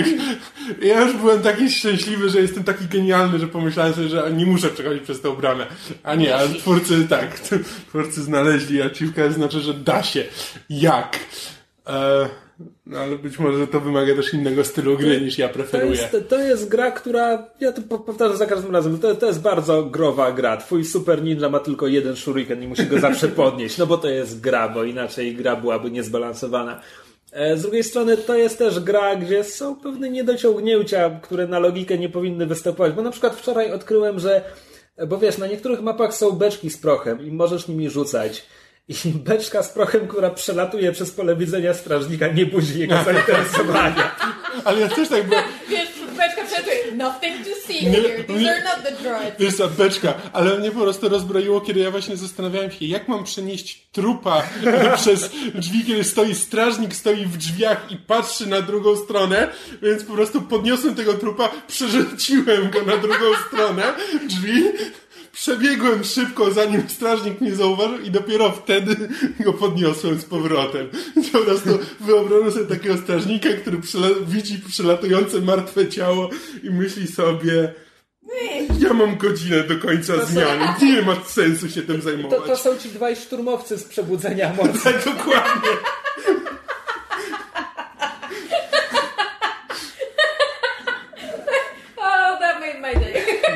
ja 0.83 1.03
już 1.03 1.17
byłem 1.17 1.43
taki 1.43 1.71
szczęśliwy, 1.71 2.29
że 2.31 2.41
jestem 2.41 2.65
taki 2.65 2.85
genialny, 2.85 3.39
że 3.39 3.47
pomyślałem 3.47 3.95
sobie, 3.95 4.09
że 4.09 4.33
nie 4.33 4.47
muszę 4.47 4.69
przechodzić 4.69 5.03
przez 5.03 5.21
tę 5.21 5.37
bramę. 5.37 5.67
A 6.03 6.15
nie, 6.15 6.37
ale 6.37 6.49
twórcy, 6.49 7.09
tak, 7.09 7.41
twórcy 7.89 8.23
znaleźli 8.23 8.83
achievement, 8.83 9.35
znaczy, 9.35 9.61
że 9.61 9.75
da 9.75 10.03
się. 10.03 10.25
Jak? 10.71 11.19
E 11.87 12.46
no 12.87 12.99
ale 12.99 13.19
być 13.19 13.39
może 13.39 13.67
to 13.67 13.81
wymaga 13.81 14.15
też 14.15 14.35
innego 14.35 14.65
stylu 14.65 14.97
gry 14.97 15.21
niż 15.21 15.39
ja 15.39 15.49
preferuję. 15.49 15.99
To 15.99 16.17
jest, 16.17 16.29
to 16.29 16.39
jest 16.39 16.69
gra, 16.69 16.91
która, 16.91 17.47
ja 17.61 17.73
to 17.73 17.83
powtarzam 17.83 18.37
za 18.37 18.47
każdym 18.47 18.73
razem, 18.73 18.99
to, 18.99 19.15
to 19.15 19.27
jest 19.27 19.41
bardzo 19.41 19.83
growa 19.83 20.33
gra. 20.33 20.57
Twój 20.57 20.85
Super 20.85 21.23
Ninja 21.23 21.49
ma 21.49 21.61
tylko 21.61 21.87
jeden 21.87 22.17
shuriken 22.17 22.63
i 22.63 22.69
musi 22.69 22.87
go 22.87 22.99
zawsze 22.99 23.29
podnieść, 23.43 23.79
no 23.79 23.87
bo 23.87 23.99
to 23.99 24.09
jest 24.09 24.41
gra, 24.41 24.69
bo 24.69 24.85
inaczej 24.85 25.35
gra 25.35 25.57
byłaby 25.57 25.91
niezbalansowana. 25.91 26.81
E, 27.33 27.57
z 27.57 27.63
drugiej 27.63 27.85
strony 27.85 28.17
to 28.17 28.35
jest 28.35 28.59
też 28.59 28.81
gra, 28.81 29.17
gdzie 29.17 29.45
są 29.45 29.77
pewne 29.77 30.11
niedociągnięcia, 30.11 31.21
które 31.23 31.47
na 31.47 31.59
logikę 31.59 31.99
nie 31.99 32.09
powinny 32.09 32.47
występować, 32.47 32.93
bo 32.93 33.03
na 33.03 33.11
przykład 33.11 33.37
wczoraj 33.37 33.73
odkryłem, 33.73 34.19
że 34.19 34.43
bo 35.09 35.19
wiesz, 35.19 35.39
na 35.39 35.47
niektórych 35.47 35.81
mapach 35.81 36.15
są 36.15 36.33
beczki 36.33 36.71
z 36.71 36.79
prochem 36.79 37.27
i 37.27 37.31
możesz 37.31 37.69
nimi 37.69 37.91
rzucać 37.91 38.47
i 38.89 38.95
beczka 39.09 39.63
z 39.63 39.69
prochem, 39.69 40.09
która 40.09 40.31
przelatuje 40.31 40.93
przez 40.93 41.11
pole 41.11 41.37
widzenia 41.37 41.75
strażnika, 41.75 42.29
nie 42.29 42.47
budzi 42.47 42.79
jego 42.79 43.05
zainteresowania. 43.05 44.17
Ale 44.65 44.81
ja 44.81 44.89
też 44.89 45.09
tak 45.09 45.29
byłem... 45.29 45.45
Wiesz, 45.71 45.89
beczka 46.17 46.45
przelatuje, 46.45 46.93
nothing 46.93 47.37
to 47.45 47.67
see 47.67 47.79
here, 47.79 48.25
these 48.25 48.51
are 48.51 48.65
not 48.65 48.83
the 48.85 48.93
droids. 49.03 49.41
Jest 49.41 49.59
ta 49.59 49.69
beczka, 49.69 50.15
ale 50.33 50.59
mnie 50.59 50.71
po 50.71 50.81
prostu 50.81 51.09
rozbroiło, 51.09 51.61
kiedy 51.61 51.81
ja 51.81 51.91
właśnie 51.91 52.17
zastanawiałem 52.17 52.71
się, 52.71 52.85
jak 52.87 53.09
mam 53.09 53.25
przenieść 53.25 53.89
trupa 53.93 54.43
przez 54.97 55.31
drzwi, 55.55 55.85
kiedy 55.85 56.05
stoi 56.05 56.35
strażnik, 56.35 56.95
stoi 56.95 57.27
w 57.27 57.37
drzwiach 57.37 57.91
i 57.91 57.97
patrzy 57.97 58.47
na 58.47 58.63
drugą 58.63 58.97
stronę, 58.97 59.49
więc 59.83 60.05
po 60.05 60.13
prostu 60.13 60.43
podniosłem 60.43 60.95
tego 60.95 61.15
trupa, 61.15 61.51
przerzuciłem 61.69 62.71
go 62.71 62.83
na 62.83 62.97
drugą 62.97 63.27
stronę 63.49 63.83
drzwi, 64.29 64.65
Przebiegłem 65.37 66.05
szybko, 66.05 66.51
zanim 66.51 66.89
strażnik 66.89 67.41
mnie 67.41 67.55
zauważył 67.55 68.01
i 68.01 68.11
dopiero 68.11 68.53
wtedy 68.53 68.97
go 69.45 69.53
podniosłem 69.53 70.21
z 70.21 70.25
powrotem. 70.25 70.89
Po 71.33 71.39
prostu 71.39 71.79
wyobrażam 72.01 72.53
sobie 72.53 72.65
takiego 72.65 72.97
strażnika, 72.97 73.49
który 73.61 73.79
widzi 74.27 74.59
przelatujące 74.69 75.41
martwe 75.41 75.89
ciało 75.89 76.31
i 76.63 76.71
myśli 76.71 77.07
sobie 77.07 77.75
ja 78.79 78.93
mam 78.93 79.17
godzinę 79.17 79.63
do 79.63 79.79
końca 79.79 80.13
to 80.13 80.27
zmiany. 80.27 80.65
Są... 80.81 80.87
Nie 80.87 81.03
ma 81.03 81.17
sensu 81.25 81.71
się 81.71 81.83
tym 81.83 82.03
zajmować. 82.03 82.41
To, 82.41 82.47
to 82.47 82.57
są 82.57 82.77
ci 82.77 82.89
dwaj 82.89 83.17
szturmowcy 83.17 83.79
z 83.79 83.85
przebudzenia 83.85 84.55
mocy. 84.55 84.79
Tak, 84.85 85.05
dokładnie. 85.05 85.71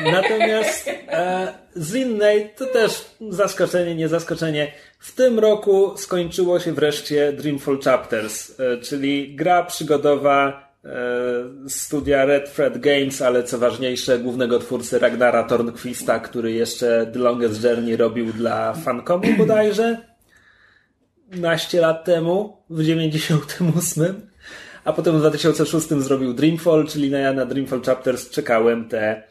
Natomiast 0.03 0.87
e, 1.07 1.53
z 1.75 1.95
innej 1.95 2.53
to 2.57 2.65
też 2.65 3.05
zaskoczenie, 3.29 3.95
nie 3.95 4.07
zaskoczenie. 4.07 4.71
W 4.99 5.15
tym 5.15 5.39
roku 5.39 5.97
skończyło 5.97 6.59
się 6.59 6.73
wreszcie 6.73 7.33
Dreamfall 7.33 7.79
Chapters, 7.81 8.59
e, 8.59 8.77
czyli 8.77 9.35
gra 9.35 9.63
przygodowa 9.63 10.71
e, 10.85 10.89
studia 11.69 12.25
Red 12.25 12.55
Thread 12.55 12.77
Games, 12.77 13.21
ale 13.21 13.43
co 13.43 13.57
ważniejsze, 13.57 14.19
głównego 14.19 14.59
twórcy 14.59 14.99
Ragnara 14.99 15.43
Tornquista, 15.43 16.19
który 16.19 16.51
jeszcze 16.51 17.09
The 17.13 17.19
Longest 17.19 17.63
Journey 17.63 17.97
robił 17.97 18.33
dla 18.33 18.73
Fancomu 18.73 19.33
bodajże 19.37 19.97
naście 21.31 21.81
lat 21.81 22.05
temu, 22.05 22.57
w 22.69 22.83
98. 22.83 24.31
A 24.83 24.93
potem 24.93 25.17
w 25.17 25.19
2006 25.19 25.87
zrobił 25.87 26.33
Dreamfall, 26.33 26.87
czyli 26.87 27.11
na 27.11 27.19
ja 27.19 27.33
na 27.33 27.45
Dreamfall 27.45 27.81
Chapters 27.81 28.29
czekałem 28.29 28.89
te 28.89 29.23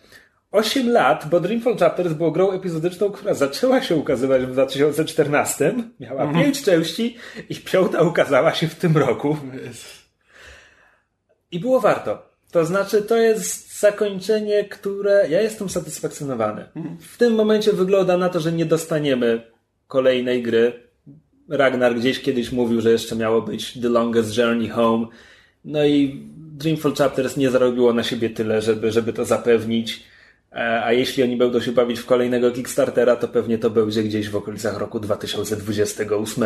8 0.52 0.90
lat, 0.90 1.26
bo 1.30 1.40
Dreamfall 1.40 1.76
Chapters 1.76 2.12
było 2.12 2.30
grą 2.30 2.50
epizodyczną, 2.52 3.10
która 3.10 3.34
zaczęła 3.34 3.82
się 3.82 3.96
ukazywać 3.96 4.42
w 4.42 4.52
2014, 4.52 5.74
miała 6.00 6.22
mm. 6.22 6.34
5 6.44 6.62
części 6.62 7.16
i 7.48 7.56
piąta 7.56 8.02
ukazała 8.02 8.54
się 8.54 8.68
w 8.68 8.74
tym 8.74 8.96
roku. 8.96 9.36
I 11.50 11.60
było 11.60 11.80
warto. 11.80 12.30
To 12.50 12.64
znaczy, 12.64 13.02
to 13.02 13.16
jest 13.16 13.80
zakończenie, 13.80 14.64
które 14.64 15.26
ja 15.30 15.42
jestem 15.42 15.68
satysfakcjonowany. 15.68 16.64
Mhm. 16.76 16.96
W 16.98 17.18
tym 17.18 17.34
momencie 17.34 17.72
wygląda 17.72 18.16
na 18.16 18.28
to, 18.28 18.40
że 18.40 18.52
nie 18.52 18.66
dostaniemy 18.66 19.42
kolejnej 19.86 20.42
gry. 20.42 20.72
Ragnar 21.48 21.94
gdzieś 21.94 22.20
kiedyś 22.20 22.52
mówił, 22.52 22.80
że 22.80 22.90
jeszcze 22.90 23.16
miało 23.16 23.42
być 23.42 23.80
The 23.80 23.88
Longest 23.88 24.36
Journey 24.36 24.68
Home. 24.68 25.06
No 25.64 25.84
i 25.84 26.26
Dreamfall 26.36 26.94
Chapters 26.94 27.36
nie 27.36 27.50
zarobiło 27.50 27.92
na 27.92 28.02
siebie 28.02 28.30
tyle, 28.30 28.62
żeby, 28.62 28.92
żeby 28.92 29.12
to 29.12 29.24
zapewnić. 29.24 30.09
E, 30.52 30.84
a 30.84 30.92
jeśli 30.92 31.22
oni 31.22 31.36
będą 31.36 31.60
się 31.60 31.72
bawić 31.72 32.00
w 32.00 32.06
kolejnego 32.06 32.50
Kickstartera, 32.50 33.16
to 33.16 33.28
pewnie 33.28 33.58
to 33.58 33.70
będzie 33.70 34.02
gdzieś 34.02 34.28
w 34.28 34.36
okolicach 34.36 34.78
roku 34.78 35.00
2028. 35.00 36.44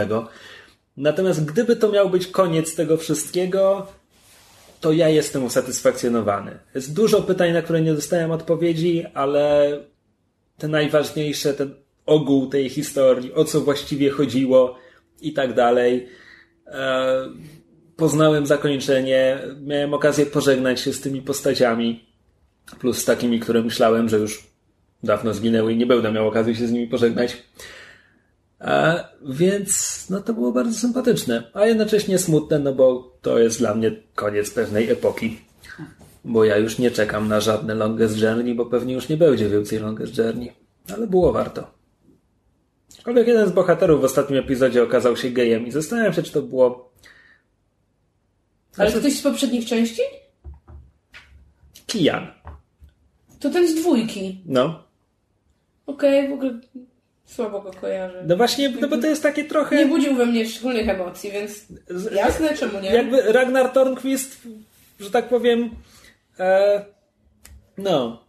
Natomiast 0.97 1.44
gdyby 1.44 1.76
to 1.76 1.93
miał 1.93 2.10
być 2.10 2.26
koniec 2.26 2.74
tego 2.74 2.97
wszystkiego, 2.97 3.86
to 4.81 4.93
ja 4.93 5.09
jestem 5.09 5.44
usatysfakcjonowany. 5.44 6.59
Jest 6.74 6.94
dużo 6.94 7.22
pytań, 7.22 7.52
na 7.52 7.62
które 7.62 7.81
nie 7.81 7.94
dostałem 7.94 8.31
odpowiedzi, 8.31 9.05
ale 9.14 9.78
te 10.59 10.68
najważniejsze, 10.68 11.55
ten 11.55 11.74
ogół 12.06 12.47
tej 12.47 12.68
historii, 12.68 13.32
o 13.32 13.44
co 13.44 13.60
właściwie 13.60 14.10
chodziło 14.10 14.78
i 15.20 15.32
tak 15.32 15.55
dalej. 15.55 16.09
E, 16.66 17.28
poznałem 17.97 18.47
zakończenie, 18.47 19.39
miałem 19.62 19.94
okazję 19.94 20.26
pożegnać 20.26 20.81
się 20.81 20.93
z 20.93 21.01
tymi 21.01 21.22
postaciami 21.22 22.14
plus 22.81 22.99
z 22.99 23.05
takimi, 23.05 23.41
które 23.41 23.62
myślałem, 23.62 24.09
że 24.09 24.19
już 24.19 24.47
dawno 25.03 25.35
zginęły 25.35 25.73
i 25.73 25.77
nie 25.77 25.86
będę 25.86 26.12
miał 26.12 26.28
okazji 26.28 26.57
się 26.57 26.66
z 26.66 26.73
nimi 26.73 26.86
pożegnać. 26.86 27.43
A, 28.61 29.05
więc 29.28 30.07
no 30.11 30.20
to 30.20 30.35
było 30.35 30.53
bardzo 30.53 30.78
sympatyczne, 30.78 31.51
a 31.55 31.66
jednocześnie 31.66 32.19
smutne, 32.19 32.59
no 32.59 32.73
bo 32.73 33.16
to 33.23 33.39
jest 33.39 33.59
dla 33.59 33.74
mnie 33.74 33.93
koniec 34.15 34.51
pewnej 34.51 34.91
epoki. 34.91 35.41
Bo 36.24 36.45
ja 36.45 36.57
już 36.57 36.78
nie 36.78 36.91
czekam 36.91 37.28
na 37.28 37.41
żadne 37.41 37.74
Longest 37.74 38.19
Journey, 38.19 38.55
bo 38.55 38.66
pewnie 38.66 38.95
już 38.95 39.09
nie 39.09 39.16
będzie 39.16 39.49
więcej 39.49 39.78
Longest 39.78 40.19
Journey. 40.19 40.53
Ale 40.95 41.07
było 41.07 41.32
warto. 41.32 41.70
Aczkolwiek 42.99 43.27
jeden 43.27 43.49
z 43.49 43.53
bohaterów 43.53 44.01
w 44.01 44.05
ostatnim 44.05 44.39
epizodzie 44.39 44.82
okazał 44.82 45.16
się 45.16 45.31
gejem 45.31 45.66
i 45.66 45.70
zastanawiam 45.70 46.12
się, 46.12 46.23
czy 46.23 46.32
to 46.32 46.43
było... 46.43 46.93
Ale 48.77 48.93
to 48.93 48.99
ktoś 48.99 49.19
z 49.19 49.23
poprzednich 49.23 49.66
części? 49.66 50.03
Kijan. 51.86 52.27
To 53.45 53.51
ten 53.51 53.69
z 53.69 53.75
dwójki. 53.75 54.41
No. 54.47 54.83
Okej, 55.87 56.19
okay, 56.19 56.31
w 56.31 56.33
ogóle 56.33 56.61
Słabo 57.25 57.61
go 57.61 57.71
kojarzę. 57.81 58.25
No 58.27 58.37
właśnie, 58.37 58.73
no 58.81 58.89
bo 58.89 58.99
to 58.99 59.07
jest 59.07 59.23
takie 59.23 59.45
trochę... 59.45 59.77
Nie 59.77 59.87
budził 59.87 60.15
we 60.15 60.27
mnie 60.27 60.47
szczególnych 60.49 60.89
emocji, 60.89 61.31
więc 61.31 61.66
jasne, 62.12 62.57
czemu 62.57 62.81
nie? 62.81 62.91
Jakby 62.91 63.23
Ragnar 63.33 63.69
Tornquist, 63.73 64.43
że 65.01 65.11
tak 65.11 65.29
powiem, 65.29 65.71
e, 66.39 66.85
no, 67.79 68.25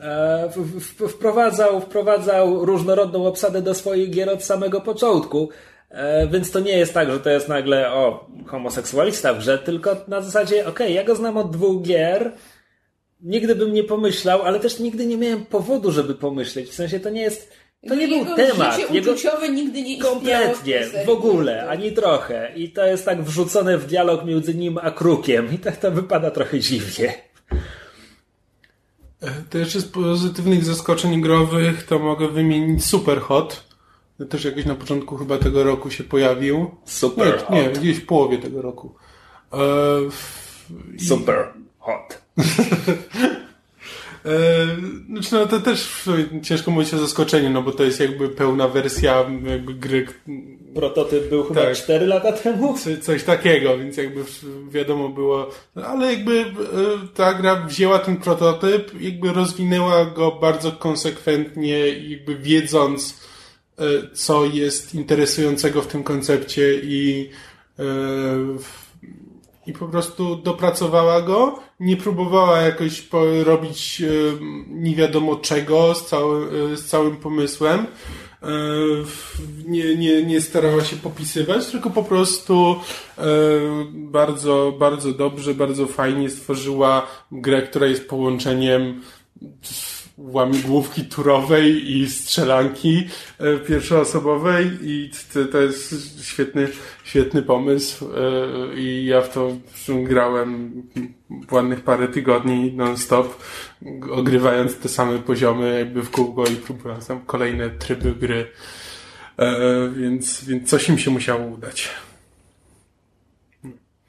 e, 0.00 0.48
w, 0.56 0.80
w, 0.80 1.08
wprowadzał, 1.12 1.80
wprowadzał 1.80 2.64
różnorodną 2.64 3.26
obsadę 3.26 3.62
do 3.62 3.74
swoich 3.74 4.10
gier 4.10 4.30
od 4.30 4.44
samego 4.44 4.80
początku. 4.80 5.48
E, 5.90 6.26
więc 6.26 6.50
to 6.50 6.60
nie 6.60 6.78
jest 6.78 6.94
tak, 6.94 7.10
że 7.10 7.20
to 7.20 7.30
jest 7.30 7.48
nagle 7.48 7.92
o 7.92 8.26
homoseksualista 8.46 9.34
w 9.34 9.38
grze, 9.38 9.58
tylko 9.58 9.96
na 10.08 10.20
zasadzie, 10.20 10.60
okej, 10.60 10.86
okay, 10.86 10.90
ja 10.90 11.04
go 11.04 11.14
znam 11.14 11.36
od 11.36 11.50
dwóch 11.50 11.82
gier, 11.82 12.32
nigdy 13.20 13.54
bym 13.54 13.72
nie 13.72 13.84
pomyślał, 13.84 14.42
ale 14.42 14.60
też 14.60 14.78
nigdy 14.78 15.06
nie 15.06 15.16
miałem 15.18 15.46
powodu, 15.46 15.92
żeby 15.92 16.14
pomyśleć. 16.14 16.68
W 16.70 16.74
sensie 16.74 17.00
to 17.00 17.10
nie 17.10 17.20
jest. 17.22 17.52
To 17.88 17.94
nie 17.94 18.06
jego 18.06 18.24
był 18.24 18.36
temat. 18.36 18.76
Życie 18.80 18.94
Jego 18.94 19.12
uczuciowe 19.12 19.48
nigdy 19.48 19.82
nie 19.82 19.98
kompletnie, 20.02 20.86
serii. 20.86 21.06
w 21.06 21.08
ogóle, 21.10 21.68
ani 21.68 21.92
trochę. 21.92 22.52
I 22.56 22.72
to 22.72 22.86
jest 22.86 23.04
tak 23.04 23.22
wrzucone 23.24 23.78
w 23.78 23.86
dialog 23.86 24.24
między 24.24 24.54
nim 24.54 24.78
a 24.82 24.90
krukiem. 24.90 25.54
I 25.54 25.58
tak 25.58 25.76
to 25.76 25.90
wypada 25.90 26.30
trochę 26.30 26.60
dziwnie. 26.60 27.14
To 29.50 29.58
jeszcze 29.58 29.80
z 29.80 29.84
pozytywnych 29.84 30.64
zaskoczeń 30.64 31.20
growych 31.20 31.82
to 31.86 31.98
mogę 31.98 32.28
wymienić 32.28 32.84
Superhot. 32.84 33.64
To 34.18 34.24
Też 34.24 34.44
jakoś 34.44 34.64
na 34.64 34.74
początku 34.74 35.16
chyba 35.16 35.38
tego 35.38 35.64
roku 35.64 35.90
się 35.90 36.04
pojawił. 36.04 36.70
Super 36.84 37.44
Nie, 37.50 37.62
nie 37.62 37.68
gdzieś 37.70 37.96
w 37.96 38.06
połowie 38.06 38.38
tego 38.38 38.62
roku. 38.62 38.94
E, 39.52 39.56
w- 40.10 40.70
i- 41.02 41.04
Super 41.06 41.48
hot. 41.88 42.22
E, 44.24 44.30
Znaczy, 45.10 45.28
no 45.34 45.46
to 45.46 45.60
też 45.60 46.04
ciężko 46.42 46.70
mówić 46.70 46.94
o 46.94 46.98
zaskoczeniu, 46.98 47.50
no 47.50 47.62
bo 47.62 47.72
to 47.72 47.84
jest 47.84 48.00
jakby 48.00 48.28
pełna 48.28 48.68
wersja 48.68 49.24
jakby 49.46 49.74
gry, 49.74 50.06
Prototyp 50.74 51.28
był 51.30 51.44
chyba 51.44 51.60
Tak. 51.62 51.76
4 51.76 52.06
lata 52.06 52.32
temu. 52.32 52.78
co- 52.78 53.02
coś 53.02 53.24
takiego, 53.24 53.78
więc 53.78 53.96
jakby 53.96 54.24
wiadomo 54.70 55.08
było, 55.08 55.50
no 55.76 55.86
ale 55.86 56.12
jakby 56.12 56.40
e, 56.40 56.44
ta 57.14 57.34
gra 57.34 57.56
wzięła 57.56 57.98
ten 57.98 58.16
prototyp, 58.16 59.00
jakby 59.00 59.32
rozwinęła 59.32 60.04
go 60.04 60.30
bardzo 60.32 60.72
konsekwentnie, 60.72 61.88
i 61.88 62.10
jakby 62.10 62.36
wiedząc, 62.36 63.20
e, 63.78 63.84
co 64.14 64.44
jest 64.44 64.94
interesującego 64.94 65.82
w 65.82 65.86
tym 65.86 66.02
koncepcie 66.04 66.74
i 66.82 67.30
i 69.66 69.72
po 69.72 69.88
prostu 69.88 70.36
dopracowała 70.36 71.22
go, 71.22 71.58
nie 71.80 71.96
próbowała 71.96 72.60
jakoś 72.60 73.08
robić 73.44 74.02
e, 74.02 74.06
nie 74.68 74.94
wiadomo 74.94 75.36
czego 75.36 75.94
z, 75.94 76.06
cały, 76.06 76.48
e, 76.72 76.76
z 76.76 76.86
całym 76.86 77.16
pomysłem. 77.16 77.86
E, 78.42 78.48
Nie, 79.66 79.96
nie, 79.96 80.22
nie 80.22 80.40
starała 80.40 80.84
się 80.84 80.96
popisywać, 80.96 81.66
tylko 81.66 81.90
po 81.90 82.02
prostu 82.02 82.76
bardzo, 83.92 84.74
bardzo 84.78 85.12
dobrze, 85.12 85.54
bardzo 85.54 85.86
fajnie 85.86 86.30
stworzyła 86.30 87.06
grę, 87.32 87.62
która 87.62 87.86
jest 87.86 88.08
połączeniem 88.08 89.00
łamigłówki 90.18 91.04
turowej 91.04 91.96
i 91.96 92.10
strzelanki 92.10 93.08
e, 93.38 93.58
pierwszoosobowej 93.58 94.70
i 94.82 95.10
to, 95.52 95.60
jest 95.60 96.24
świetny, 96.24 96.68
świetny 97.04 97.42
pomysł 97.42 98.06
e, 98.06 98.78
i 98.80 99.06
ja 99.06 99.22
w 99.22 99.34
to 99.34 99.52
grałem 99.88 100.82
ładnych 101.50 101.80
parę 101.80 102.08
tygodni 102.08 102.72
non-stop, 102.72 103.42
ogrywając 104.10 104.76
te 104.76 104.88
same 104.88 105.18
poziomy 105.18 105.78
jakby 105.78 106.02
w 106.02 106.10
kółko 106.10 106.44
i 106.44 106.56
próbując 106.56 107.06
tam 107.06 107.20
kolejne 107.20 107.70
tryby 107.70 108.14
gry, 108.14 108.46
E, 109.38 109.88
więc, 109.88 110.44
więc 110.44 110.70
coś 110.70 110.88
im 110.88 110.98
się 110.98 111.10
musiało 111.10 111.46
udać. 111.46 111.88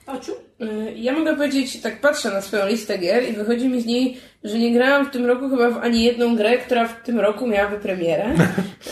Ociu? 0.05 0.48
Y, 0.61 0.93
Ja 0.95 1.13
mogę 1.13 1.35
powiedzieć, 1.35 1.81
tak 1.81 2.01
patrzę 2.01 2.29
na 2.31 2.41
swoją 2.41 2.67
listę 2.67 2.97
gier 2.97 3.29
i 3.29 3.33
wychodzi 3.33 3.69
mi 3.69 3.81
z 3.81 3.85
niej, 3.85 4.17
że 4.43 4.57
nie 4.57 4.73
grałam 4.73 5.05
w 5.05 5.09
tym 5.09 5.25
roku 5.25 5.49
chyba 5.49 5.69
w 5.69 5.77
ani 5.77 6.03
jedną 6.03 6.35
grę, 6.35 6.57
która 6.57 6.87
w 6.87 7.03
tym 7.03 7.19
roku 7.19 7.47
miałaby 7.47 7.77
premierę. 7.79 8.25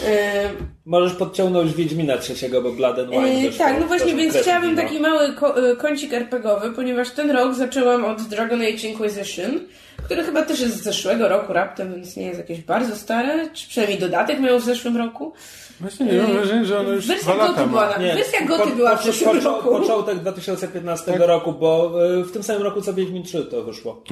Y, 0.07 0.67
Możesz 0.85 1.13
podciągnąć 1.13 1.73
Wiedźmina 1.73 2.17
trzeciego, 2.17 2.61
bo 2.61 2.71
Blood 2.71 2.99
and 2.99 3.09
Wine 3.09 3.25
E, 3.25 3.41
wyszło 3.41 3.65
tak, 3.65 3.79
no 3.79 3.87
właśnie, 3.87 4.15
więc 4.15 4.37
chciałabym 4.37 4.75
no. 4.75 4.81
taki 4.81 4.99
mały 4.99 5.33
kącik 5.77 6.13
RPGowy, 6.13 6.71
ponieważ 6.71 7.11
ten 7.11 7.31
rok 7.31 7.53
zaczęłam 7.55 8.05
od 8.05 8.21
Dragon 8.21 8.61
Age 8.61 8.87
Inquisition, 8.87 9.59
który 10.05 10.23
chyba 10.23 10.41
też 10.41 10.59
jest 10.59 10.75
z 10.77 10.83
zeszłego 10.83 11.27
roku 11.27 11.53
raptem, 11.53 11.93
więc 11.95 12.15
nie 12.15 12.25
jest 12.25 12.37
jakieś 12.39 12.61
bardzo 12.61 12.95
stare, 12.95 13.49
czy 13.53 13.67
przynajmniej 13.67 13.99
dodatek 13.99 14.39
miał 14.39 14.59
w 14.59 14.63
zeszłym 14.65 14.97
roku. 14.97 15.33
Właśnie 15.79 16.05
nie 16.05 16.21
mam 16.21 16.31
wrażenia, 16.33 16.63
że 16.65 16.79
ono 16.79 16.89
już 16.89 17.07
Wersja 17.07 17.33
dwa 17.35 17.47
Goty 17.47 17.67
była 17.67 17.97
Nie, 17.97 18.13
Wersja 18.15 18.45
goty 18.45 18.75
była 18.75 18.95
w 18.95 19.03
zeszłym 19.05 19.29
poczo- 19.29 19.43
roku. 19.43 19.69
Początek 19.69 20.19
2015 20.19 21.11
Tak. 21.11 21.21
roku, 21.21 21.53
bo 21.53 21.93
y, 22.19 22.23
w 22.23 22.31
tym 22.31 22.43
samym 22.43 22.61
roku 22.63 22.81
co 22.81 22.93
Wiedźmin 22.93 23.23
3 23.23 23.45
to 23.45 23.63
wyszło. 23.63 24.03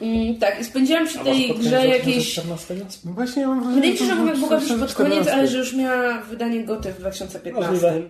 Mm, 0.00 0.38
tak, 0.38 0.60
i 0.60 0.64
spędziłam 0.64 1.06
przy 1.06 1.18
tej 1.18 1.54
grze 1.54 1.86
jakieś... 1.86 2.34
2014? 2.34 2.74
No 3.04 3.12
właśnie 3.12 3.42
ja 3.42 3.48
mam 3.48 3.58
wrażenie, 3.62 3.74
Wydaje 3.74 3.92
mi 3.92 3.98
się, 3.98 4.04
że 4.04 4.12
ona 4.12 4.24
było 4.24 4.36
mogła 4.36 4.56
być 4.56 4.68
pod 4.68 4.76
2014. 4.76 5.24
koniec, 5.24 5.38
ale 5.38 5.48
że 5.48 5.58
już 5.58 5.74
miała 5.74 6.18
wydanie 6.20 6.64
goty 6.64 6.92
w 6.92 6.98
2015. 6.98 7.70
Możliwe. 7.72 8.00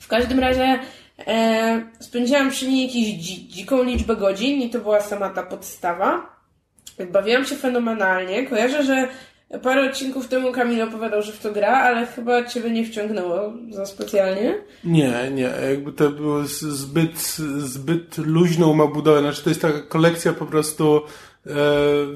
W 0.00 0.08
każdym 0.08 0.38
razie 0.40 0.78
e, 1.26 1.82
spędziłam 2.00 2.50
przy 2.50 2.68
niej 2.68 2.82
jakąś 2.82 3.24
dzi- 3.24 3.48
dziką 3.48 3.82
liczbę 3.82 4.16
godzin 4.16 4.62
i 4.62 4.70
to 4.70 4.78
była 4.78 5.00
sama 5.00 5.28
ta 5.28 5.42
podstawa. 5.42 6.38
Bawiłam 7.12 7.44
się 7.44 7.56
fenomenalnie. 7.56 8.46
Kojarzę, 8.46 8.82
że 8.82 9.08
parę 9.62 9.90
odcinków 9.90 10.28
temu 10.28 10.52
Kamil 10.52 10.82
opowiadał, 10.82 11.22
że 11.22 11.32
w 11.32 11.40
to 11.40 11.52
gra, 11.52 11.72
ale 11.72 12.06
chyba 12.06 12.44
Ciebie 12.44 12.70
nie 12.70 12.86
wciągnęło 12.86 13.52
za 13.70 13.86
specjalnie. 13.86 14.54
Nie, 14.84 15.30
nie, 15.34 15.50
jakby 15.70 15.92
to 15.92 16.10
było 16.10 16.44
zbyt, 16.44 17.18
zbyt 17.58 18.18
luźną 18.18 18.74
ma 18.74 18.86
budowę. 18.86 19.20
Znaczy 19.20 19.42
to 19.42 19.50
jest 19.50 19.62
taka 19.62 19.80
kolekcja 19.80 20.32
po 20.32 20.46
prostu 20.46 21.00
e, 21.46 21.50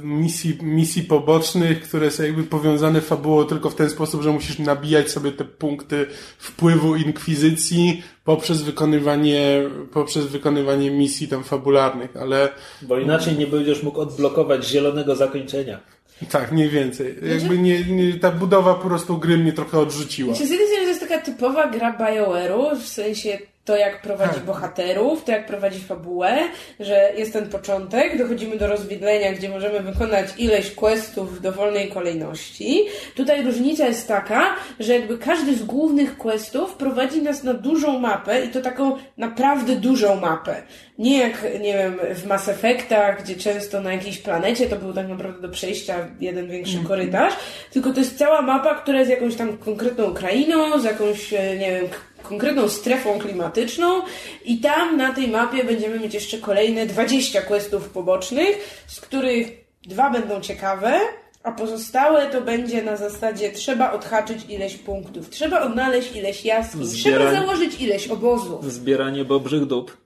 misji, 0.02 0.58
misji 0.62 1.02
pobocznych, 1.02 1.82
które 1.82 2.10
są 2.10 2.22
jakby 2.22 2.42
powiązane 2.42 3.00
fabułą 3.00 3.44
tylko 3.44 3.70
w 3.70 3.74
ten 3.74 3.90
sposób, 3.90 4.22
że 4.22 4.30
musisz 4.30 4.58
nabijać 4.58 5.10
sobie 5.10 5.32
te 5.32 5.44
punkty 5.44 6.06
wpływu 6.38 6.96
inkwizycji 6.96 8.02
poprzez 8.24 8.62
wykonywanie, 8.62 9.62
poprzez 9.92 10.26
wykonywanie 10.26 10.90
misji 10.90 11.28
tam 11.28 11.44
fabularnych, 11.44 12.16
ale 12.16 12.48
Bo 12.82 12.98
inaczej 12.98 13.38
nie 13.38 13.46
będziesz 13.46 13.82
mógł 13.82 14.00
odblokować 14.00 14.68
zielonego 14.68 15.16
zakończenia. 15.16 15.80
Tak, 16.26 16.52
mniej 16.52 16.68
więcej. 16.68 17.14
Jakby 17.22 17.58
nie, 17.58 17.84
nie, 17.84 18.14
ta 18.14 18.30
budowa 18.30 18.74
po 18.74 18.88
prostu 18.88 19.18
gry 19.18 19.38
mnie 19.38 19.52
trochę 19.52 19.78
odrzuciła. 19.78 20.34
Znaczy, 20.34 20.46
z 20.48 20.50
jednej 20.50 20.68
strony 20.68 20.84
to 20.84 20.88
jest 20.88 21.00
taka 21.00 21.18
typowa 21.18 21.68
gra 21.68 21.98
BioWare'u, 21.98 22.76
w 22.80 22.88
sensie 22.88 23.38
to 23.64 23.76
jak 23.76 24.02
prowadzi 24.02 24.34
Tak. 24.34 24.44
bohaterów, 24.44 25.24
to 25.24 25.32
jak 25.32 25.46
prowadzi 25.46 25.80
fabułę, 25.80 26.38
że 26.80 27.12
jest 27.16 27.32
ten 27.32 27.48
początek, 27.48 28.18
dochodzimy 28.18 28.56
do 28.56 28.66
rozwidlenia, 28.66 29.32
gdzie 29.32 29.48
możemy 29.48 29.80
wykonać 29.80 30.26
ileś 30.38 30.74
questów 30.74 31.38
w 31.38 31.40
dowolnej 31.40 31.88
kolejności. 31.88 32.84
Tutaj 33.16 33.42
różnica 33.42 33.86
jest 33.86 34.08
taka, 34.08 34.42
że 34.80 34.92
jakby 34.94 35.18
każdy 35.18 35.56
z 35.56 35.64
głównych 35.64 36.18
questów 36.18 36.74
prowadzi 36.74 37.22
nas 37.22 37.42
na 37.44 37.54
dużą 37.54 37.98
mapę 37.98 38.44
i 38.44 38.48
to 38.48 38.60
taką 38.60 38.96
naprawdę 39.16 39.76
dużą 39.76 40.20
mapę. 40.20 40.62
Nie 40.98 41.18
jak, 41.18 41.42
nie 41.60 41.72
wiem, 41.74 41.98
w 42.14 42.26
Mass 42.26 42.48
Effectach, 42.48 43.22
gdzie 43.22 43.36
często 43.36 43.80
na 43.80 43.92
jakiejś 43.92 44.18
planecie 44.18 44.66
to 44.66 44.76
był 44.76 44.92
tak 44.92 45.08
naprawdę 45.08 45.42
do 45.42 45.48
przejścia 45.48 45.94
jeden 46.20 46.48
większy 46.48 46.78
korytarz, 46.88 47.34
tylko 47.72 47.92
to 47.92 48.00
jest 48.00 48.18
cała 48.18 48.42
mapa, 48.42 48.74
która 48.74 48.98
jest 48.98 49.10
jakąś 49.10 49.34
tam 49.34 49.58
konkretną 49.58 50.14
krainą, 50.14 50.78
z 50.80 50.84
jakąś, 50.84 51.32
e, 51.34 51.56
nie 51.56 51.70
wiem, 51.70 51.88
konkretną 52.22 52.68
strefą 52.68 53.18
klimatyczną 53.18 54.02
i 54.44 54.60
tam 54.60 54.96
na 54.96 55.12
tej 55.12 55.28
mapie 55.28 55.64
będziemy 55.64 55.98
mieć 56.00 56.14
jeszcze 56.14 56.38
kolejne 56.38 56.86
20 56.86 57.42
questów 57.42 57.88
pobocznych, 57.88 58.84
z 58.86 59.00
których 59.00 59.48
dwa 59.86 60.10
będą 60.10 60.40
ciekawe, 60.40 61.00
a 61.42 61.52
pozostałe 61.52 62.26
to 62.26 62.40
będzie 62.40 62.82
na 62.82 62.96
zasadzie 62.96 63.52
trzeba 63.52 63.92
odhaczyć 63.92 64.38
ileś 64.48 64.76
punktów, 64.76 65.30
trzeba 65.30 65.62
odnaleźć 65.62 66.16
ileś 66.16 66.44
jaskiń, 66.44 66.80
trzeba 67.02 67.18
założyć 67.40 67.80
ileś 67.80 68.08
obozów. 68.08 68.72
Zbieranie 68.72 69.24
bobrzych 69.24 69.64
dup. 69.66 69.96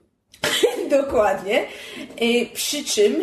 Dokładnie. 0.89 1.65
Y, 2.21 2.45
Przy 2.53 2.83
czym 2.83 3.15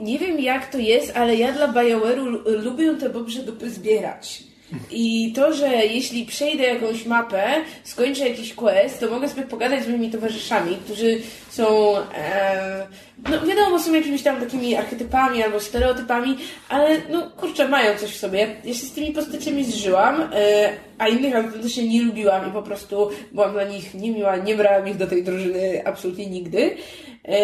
nie 0.00 0.18
wiem 0.18 0.40
jak 0.40 0.72
to 0.72 0.78
jest, 0.78 1.16
ale 1.16 1.36
ja 1.36 1.52
dla 1.52 1.68
BioWare'u 1.68 2.24
lu- 2.26 2.42
lubię 2.64 2.94
te 2.94 3.10
bobrze 3.10 3.42
dupy 3.42 3.70
zbierać. 3.70 4.42
I 4.90 5.32
to, 5.32 5.52
że 5.52 5.68
jeśli 5.68 6.26
przejdę 6.26 6.64
jakąś 6.64 7.06
mapę, 7.06 7.44
skończę 7.84 8.28
jakiś 8.28 8.54
quest, 8.54 9.00
to 9.00 9.10
mogę 9.10 9.28
sobie 9.28 9.42
pogadać 9.42 9.84
z 9.84 9.88
moimi 9.88 10.10
towarzyszami, 10.10 10.76
którzy 10.84 11.20
są, 11.50 11.96
e, 11.98 12.86
no 13.30 13.46
wiadomo, 13.46 13.78
są 13.78 13.94
jakimiś 13.94 14.22
tam 14.22 14.40
takimi 14.40 14.76
archetypami 14.76 15.42
albo 15.42 15.60
stereotypami, 15.60 16.36
ale 16.68 16.96
no 17.10 17.30
kurczę, 17.30 17.68
mają 17.68 17.98
coś 17.98 18.10
w 18.10 18.18
sobie. 18.18 18.56
Ja 18.64 18.74
się 18.74 18.86
z 18.86 18.92
tymi 18.92 19.12
postaciami 19.12 19.64
zżyłam, 19.64 20.20
e, 20.20 20.70
a 20.98 21.08
innych 21.08 21.36
autentycznie 21.36 21.88
nie 21.88 22.02
lubiłam 22.02 22.48
i 22.48 22.52
po 22.52 22.62
prostu 22.62 23.10
byłam 23.32 23.52
dla 23.52 23.64
nich 23.64 23.94
niemiła, 23.94 24.36
nie 24.36 24.56
brałam 24.56 24.88
ich 24.88 24.96
do 24.96 25.06
tej 25.06 25.24
drużyny 25.24 25.82
absolutnie 25.84 26.26
nigdy. 26.26 26.76
E, 27.28 27.36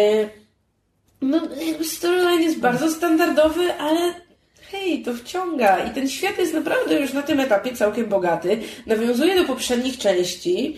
no, 1.21 1.41
jakby 1.67 1.85
storyline 1.85 2.41
jest 2.41 2.59
bardzo 2.59 2.91
standardowy, 2.91 3.73
ale 3.73 4.26
hej, 4.71 5.01
to 5.03 5.13
wciąga. 5.13 5.85
I 5.85 5.89
ten 5.89 6.09
świat 6.09 6.37
jest 6.37 6.53
naprawdę 6.53 6.99
już 6.99 7.13
na 7.13 7.21
tym 7.21 7.39
etapie 7.39 7.75
całkiem 7.75 8.05
bogaty. 8.05 8.59
Nawiązuje 8.85 9.35
do 9.35 9.43
poprzednich 9.43 9.97
części. 9.97 10.77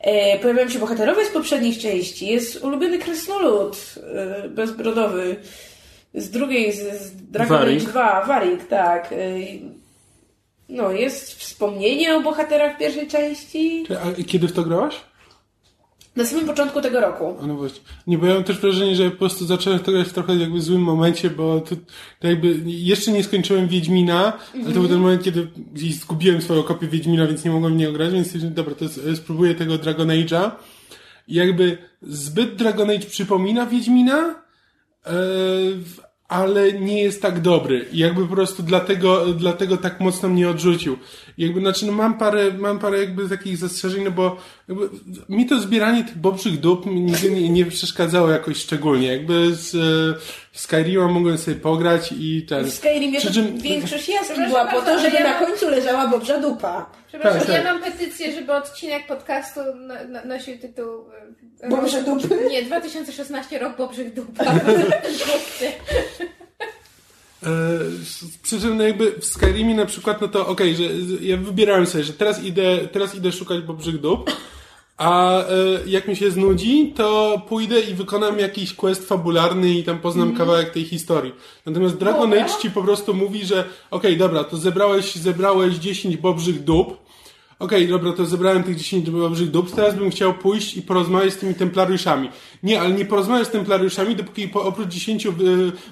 E, 0.00 0.38
pojawiają 0.38 0.68
się 0.68 0.78
bohaterowie 0.78 1.24
z 1.26 1.30
poprzednich 1.30 1.78
części. 1.78 2.26
Jest 2.26 2.64
ulubiony 2.64 2.98
krasnolud 2.98 3.94
e, 4.14 4.48
bezbrodowy 4.48 5.36
z 6.14 6.30
drugiej, 6.30 6.72
z, 6.72 6.78
z 6.78 7.16
Dragon 7.16 7.56
Age 7.56 7.66
Warik. 7.66 7.82
2. 7.82 8.24
Warik, 8.24 8.68
tak. 8.68 9.12
E, 9.12 9.16
no, 10.68 10.92
jest 10.92 11.34
wspomnienie 11.34 12.16
o 12.16 12.20
bohaterach 12.20 12.78
pierwszej 12.78 13.08
części. 13.08 13.84
A 14.04 14.22
kiedy 14.22 14.48
w 14.48 14.52
to 14.52 14.62
grałaś? 14.62 15.00
Na 16.16 16.24
samym 16.24 16.46
początku 16.46 16.80
tego 16.80 17.00
roku. 17.00 17.36
No 17.46 17.54
właśnie. 17.54 17.80
Nie, 18.06 18.18
bo 18.18 18.26
ja 18.26 18.34
mam 18.34 18.44
też 18.44 18.58
wrażenie, 18.60 18.96
że 18.96 19.10
po 19.10 19.16
prostu 19.16 19.46
zacząłem 19.46 19.78
to 19.78 19.92
grać 19.92 20.08
w 20.08 20.12
trochę 20.12 20.36
jakby 20.36 20.60
złym 20.60 20.82
momencie, 20.82 21.30
bo 21.30 21.60
to, 21.60 21.76
to 22.20 22.28
jakby 22.28 22.56
jeszcze 22.66 23.12
nie 23.12 23.24
skończyłem 23.24 23.68
Wiedźmina, 23.68 24.32
ale 24.54 24.64
to 24.64 24.70
był 24.80 24.88
ten 24.88 24.98
moment, 24.98 25.22
kiedy 25.22 25.48
gdzieś 25.74 25.94
zgubiłem 25.94 26.42
swoją 26.42 26.62
kopię 26.62 26.86
Wiedźmina, 26.88 27.26
więc 27.26 27.44
nie 27.44 27.50
mogłem 27.50 27.72
w 27.74 27.76
niego 27.76 27.92
grać, 27.92 28.12
więc 28.12 28.32
dobra, 28.54 28.74
to 28.74 28.84
spróbuję 29.16 29.54
tego 29.54 29.78
Dragon 29.78 30.08
Age'a. 30.08 30.50
I 31.28 31.34
jakby 31.34 31.78
zbyt 32.02 32.54
Dragon 32.56 32.90
Age 32.90 33.06
przypomina 33.06 33.66
Wiedźmina, 33.66 34.34
w- 35.04 36.00
ale 36.28 36.72
nie 36.72 37.02
jest 37.02 37.22
tak 37.22 37.40
dobry. 37.40 37.86
I 37.92 37.98
jakby 37.98 38.26
po 38.26 38.34
prostu 38.34 38.62
dlatego, 38.62 39.26
dlatego 39.34 39.76
tak 39.76 40.00
mocno 40.00 40.28
mnie 40.28 40.48
odrzucił. 40.48 40.96
I 41.38 41.42
jakby, 41.42 41.60
znaczy, 41.60 41.86
no 41.86 41.92
mam 41.92 42.18
parę, 42.18 42.52
mam 42.58 42.78
parę 42.78 42.98
jakby 42.98 43.28
takich 43.28 43.56
zastrzeżeń, 43.56 44.04
no 44.04 44.10
bo 44.10 44.36
jakby 44.70 44.88
mi 45.28 45.46
to 45.46 45.60
zbieranie 45.60 46.04
tych 46.04 46.18
bobrzych 46.18 46.60
dup 46.60 46.86
nigdy 46.86 47.30
nie, 47.30 47.48
nie 47.48 47.66
przeszkadzało 47.66 48.30
jakoś 48.30 48.56
szczególnie. 48.56 49.06
Jakby 49.08 49.54
z 49.54 49.74
e, 49.74 50.20
Skyrima 50.52 51.08
mogłem 51.08 51.38
sobie 51.38 51.56
pograć 51.56 52.12
i 52.18 52.46
ten... 52.48 52.64
W 52.64 52.74
Skyrimie 52.74 53.18
Przy 53.20 53.32
czym- 53.32 53.58
większość 53.58 54.08
jaskiń 54.08 54.46
była 54.46 54.66
po 54.66 54.82
to, 54.82 54.98
żeby 54.98 55.16
ja 55.16 55.22
na 55.22 55.30
mam- 55.40 55.46
końcu 55.46 55.70
leżała 55.70 56.08
bobrza 56.08 56.40
dupa. 56.40 56.90
Przepraszam, 57.08 57.38
Tak, 57.40 57.48
tak. 57.48 57.64
ja 57.64 57.72
mam 57.72 57.82
petycję, 57.82 58.32
żeby 58.32 58.52
odcinek 58.52 59.06
podcastu 59.06 59.60
na, 59.86 60.04
na, 60.04 60.24
nosił 60.24 60.58
tytuł... 60.58 61.04
e, 61.60 61.68
Bobrze 61.68 62.02
dupy? 62.02 62.38
Nie, 62.50 62.62
2016 62.62 63.58
rok 63.58 63.76
Bobrzych 63.76 64.14
dup. 64.14 64.26
E, 67.42 67.48
przy 68.42 68.60
czym 68.60 68.76
no 68.78 68.84
jakby 68.84 69.12
w 69.20 69.24
Skyrimie 69.24 69.74
na 69.74 69.86
przykład, 69.86 70.20
no 70.20 70.28
to 70.28 70.46
okej, 70.46 70.76
że 70.76 70.82
z- 71.02 71.22
ja 71.22 71.36
wybierałem 71.36 71.86
sobie, 71.86 72.04
że 72.04 72.12
teraz 72.12 72.44
idę, 72.44 72.78
teraz 72.92 73.14
idę 73.14 73.32
szukać 73.32 73.60
bobrzych 73.60 74.00
dup, 74.00 74.30
a 75.00 75.38
e, 75.38 75.44
jak 75.86 76.08
mi 76.08 76.16
się 76.16 76.30
znudzi, 76.30 76.92
to 76.96 77.40
pójdę 77.48 77.80
i 77.80 77.94
wykonam 77.94 78.38
jakiś 78.38 78.74
quest 78.74 79.08
fabularny 79.08 79.74
i 79.74 79.84
tam 79.84 79.98
poznam 79.98 80.36
kawałek 80.36 80.70
tej 80.70 80.84
historii. 80.84 81.32
Natomiast 81.66 81.96
Dragon 81.96 82.30
Dobra. 82.30 82.44
Age 82.44 82.54
ci 82.62 82.70
po 82.70 82.82
prostu 82.82 83.14
mówi, 83.14 83.46
że 83.46 83.64
okej, 83.90 84.16
dobra, 84.16 84.44
to 84.44 84.56
zebrałeś, 84.56 85.14
zebrałeś 85.14 85.74
10 85.74 86.16
bobrzych 86.16 86.64
dup, 86.64 87.10
Okej, 87.60 87.88
dobra, 87.88 88.12
to 88.12 88.26
zebrałem 88.26 88.62
tych 88.62 88.76
10 88.76 89.10
bobrzych 89.10 89.50
dup, 89.50 89.74
teraz 89.74 89.94
bym 89.94 90.10
chciał 90.10 90.34
pójść 90.34 90.76
i 90.76 90.82
porozmawiać 90.82 91.32
z 91.32 91.36
tymi 91.36 91.54
templariuszami. 91.54 92.30
Nie, 92.62 92.80
ale 92.80 92.90
nie 92.90 93.04
porozmawiasz 93.04 93.46
z 93.46 93.50
templariuszami, 93.50 94.16
dopóki 94.16 94.48
po, 94.48 94.62
oprócz 94.62 94.88
10 94.88 95.26
y, 95.26 95.30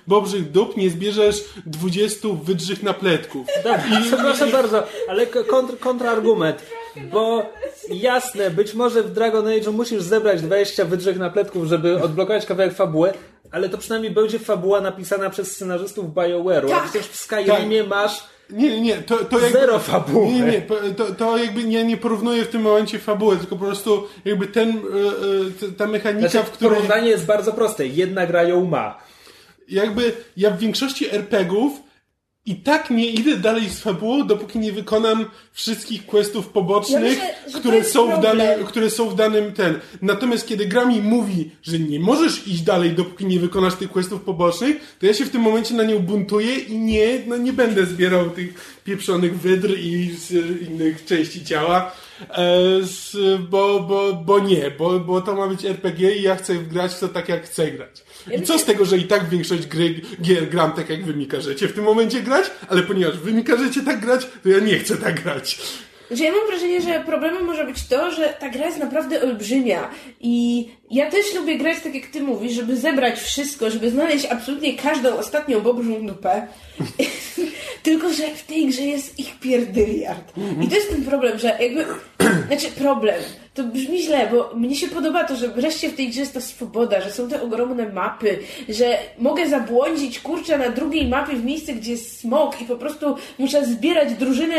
bobrzych 0.06 0.50
dup 0.50 0.76
nie 0.76 0.90
zbierzesz 0.90 1.44
20 1.66 2.28
wydrzych 2.42 2.82
napletków. 2.82 3.46
Dobrze, 3.64 4.02
przepraszam 4.06 4.50
bardzo, 4.50 4.86
ale 5.08 5.26
kontr, 5.26 5.78
kontrargument. 5.78 6.62
Bo 7.12 7.52
jasne, 7.90 8.50
być 8.50 8.74
może 8.74 9.02
w 9.02 9.12
Dragon 9.12 9.44
Age'u 9.44 9.72
musisz 9.72 10.02
zebrać 10.02 10.42
20 10.42 10.84
wydrzech 10.84 11.18
napletków, 11.18 11.64
żeby 11.66 12.02
odblokować 12.02 12.46
kawałek 12.46 12.74
fabuły, 12.74 13.12
ale 13.50 13.68
to 13.68 13.78
przynajmniej 13.78 14.12
będzie 14.12 14.38
fabuła 14.38 14.80
napisana 14.80 15.30
przez 15.30 15.52
scenarzystów 15.56 16.06
BioWare'u. 16.14 16.66
A 16.72 16.80
Tak. 16.80 16.84
przecież 16.90 17.06
w 17.06 17.16
Skyrimie 17.16 17.84
masz 17.84 18.24
Nie, 18.50 18.68
nie, 18.70 18.80
nie, 18.80 18.96
to, 18.96 19.16
to 19.16 19.38
jakby... 19.40 19.58
zero 19.58 19.78
fabuły. 19.78 20.26
Nie, 20.26 20.40
nie, 20.40 20.62
to, 20.96 21.04
to 21.14 21.38
jakby 21.38 21.64
nie, 21.64 21.84
nie 21.84 21.96
porównuję 21.96 22.44
w 22.44 22.48
tym 22.48 22.62
momencie 22.62 22.98
fabuły, 22.98 23.36
tylko 23.36 23.56
po 23.56 23.64
prostu 23.64 24.06
jakby 24.24 24.46
ten, 24.46 24.68
y, 24.70 25.64
y, 25.66 25.72
ta 25.72 25.86
mechanika, 25.86 26.28
Znaczy, 26.28 26.46
w 26.46 26.50
której... 26.50 26.74
porównanie 26.76 27.08
jest 27.08 27.26
bardzo 27.26 27.52
proste. 27.52 27.86
Jedna 27.86 28.26
gra 28.26 28.42
ją 28.42 28.64
ma. 28.64 28.98
jakby 29.68 30.12
ja 30.36 30.50
w 30.50 30.58
większości 30.58 31.14
RPGów 31.14 31.72
i 32.48 32.56
tak 32.56 32.90
nie 32.90 33.06
idę 33.06 33.36
dalej 33.36 33.68
z 33.68 33.80
fabułą, 33.80 34.26
dopóki 34.26 34.58
nie 34.58 34.72
wykonam 34.72 35.24
wszystkich 35.52 36.06
questów 36.06 36.48
pobocznych, 36.48 37.18
Ja 37.18 37.24
myślę, 37.24 37.34
że 37.52 37.58
które 37.58 37.84
są 37.84 38.18
w 38.18 38.22
danym, 38.22 38.66
które 38.66 38.90
są 38.90 39.10
w 39.10 39.14
danym 39.14 39.52
ten. 39.52 39.78
Natomiast 40.02 40.48
kiedy 40.48 40.66
gra 40.66 40.84
mi 40.84 41.00
mówi, 41.00 41.50
że 41.62 41.78
nie 41.78 42.00
możesz 42.00 42.48
iść 42.48 42.62
dalej, 42.62 42.90
dopóki 42.90 43.26
nie 43.26 43.40
wykonasz 43.40 43.74
tych 43.74 43.90
questów 43.90 44.20
pobocznych, 44.20 44.96
to 45.00 45.06
ja 45.06 45.14
się 45.14 45.24
w 45.24 45.30
tym 45.30 45.42
momencie 45.42 45.74
na 45.74 45.84
nią 45.84 45.98
buntuję 45.98 46.54
i 46.54 46.78
nie, 46.78 47.18
no 47.26 47.36
nie 47.36 47.52
będę 47.52 47.86
zbierał 47.86 48.30
tych 48.30 48.80
pieprzonych 48.84 49.40
wydr 49.40 49.78
i 49.78 50.10
innych 50.68 51.04
części 51.04 51.44
ciała. 51.44 51.92
E, 52.20 53.38
bo, 53.38 53.80
bo, 53.80 54.12
bo 54.12 54.38
nie, 54.38 54.70
bo, 54.70 55.00
bo 55.00 55.20
to 55.20 55.34
ma 55.34 55.46
być 55.46 55.64
RPG 55.64 56.16
i 56.16 56.22
ja 56.22 56.36
chcę 56.36 56.54
grać 56.54 56.94
w 56.94 57.00
to 57.00 57.08
tak, 57.08 57.28
jak 57.28 57.44
chcę 57.44 57.70
grać. 57.70 58.04
I 58.34 58.42
co 58.42 58.58
z 58.58 58.64
tego, 58.64 58.84
że 58.84 58.98
i 58.98 59.04
tak 59.04 59.28
większość 59.28 59.66
gry, 59.66 60.00
gier 60.22 60.48
gram 60.48 60.72
tak, 60.72 60.90
jak 60.90 61.04
wy 61.04 61.14
mi 61.14 61.26
każecie 61.26 61.68
w 61.68 61.72
tym 61.72 61.84
momencie 61.84 62.20
grać, 62.20 62.50
ale 62.68 62.82
ponieważ 62.82 63.18
wy 63.18 63.32
mi 63.32 63.44
każecie 63.44 63.82
tak 63.82 64.00
grać, 64.00 64.26
to 64.42 64.48
ja 64.48 64.58
nie 64.58 64.78
chcę 64.78 64.96
tak 64.96 65.22
grać. 65.22 65.60
Że 66.10 66.24
ja 66.24 66.32
mam 66.32 66.46
wrażenie, 66.46 66.80
że 66.80 67.00
problemem 67.06 67.44
może 67.44 67.64
być 67.64 67.88
to, 67.88 68.10
że 68.10 68.36
ta 68.40 68.48
gra 68.48 68.66
jest 68.66 68.78
naprawdę 68.78 69.22
olbrzymia 69.22 69.90
i 70.20 70.68
ja 70.90 71.10
też 71.10 71.34
lubię 71.34 71.58
grać 71.58 71.76
tak 71.84 71.94
jak 71.94 72.06
ty 72.06 72.20
mówisz, 72.20 72.52
żeby 72.52 72.76
zebrać 72.76 73.20
wszystko, 73.20 73.70
żeby 73.70 73.90
znaleźć 73.90 74.26
absolutnie 74.26 74.74
każdą 74.74 75.16
ostatnią 75.16 75.60
bobrzą 75.60 76.06
dupę. 76.06 76.46
Tylko, 77.82 78.12
że 78.12 78.28
w 78.28 78.42
tej 78.42 78.66
grze 78.66 78.82
jest 78.82 79.18
ich 79.18 79.38
pierdyliard. 79.40 80.32
I 80.62 80.68
to 80.68 80.74
jest 80.74 80.90
ten 80.90 81.04
problem, 81.04 81.38
że 81.38 81.56
jakby... 81.60 81.84
Znaczy 82.46 82.66
problem. 82.78 83.22
To 83.54 83.64
brzmi 83.64 84.02
źle, 84.02 84.28
bo 84.32 84.50
mnie 84.54 84.76
się 84.76 84.88
podoba 84.88 85.24
to, 85.24 85.36
że 85.36 85.48
wreszcie 85.48 85.88
w 85.88 85.96
tej 85.96 86.08
grze 86.08 86.20
jest 86.20 86.34
ta 86.34 86.40
swoboda, 86.40 87.00
że 87.00 87.10
są 87.10 87.28
te 87.28 87.42
ogromne 87.42 87.88
mapy, 87.88 88.38
że 88.68 88.98
mogę 89.18 89.48
zabłądzić 89.48 90.20
kurczę 90.20 90.58
na 90.58 90.68
drugiej 90.68 91.08
mapie 91.08 91.36
w 91.36 91.44
miejsce, 91.44 91.72
gdzie 91.72 91.92
jest 91.92 92.20
smok 92.20 92.60
i 92.60 92.64
po 92.64 92.76
prostu 92.76 93.16
muszę 93.38 93.66
zbierać 93.66 94.14
drużynę, 94.14 94.56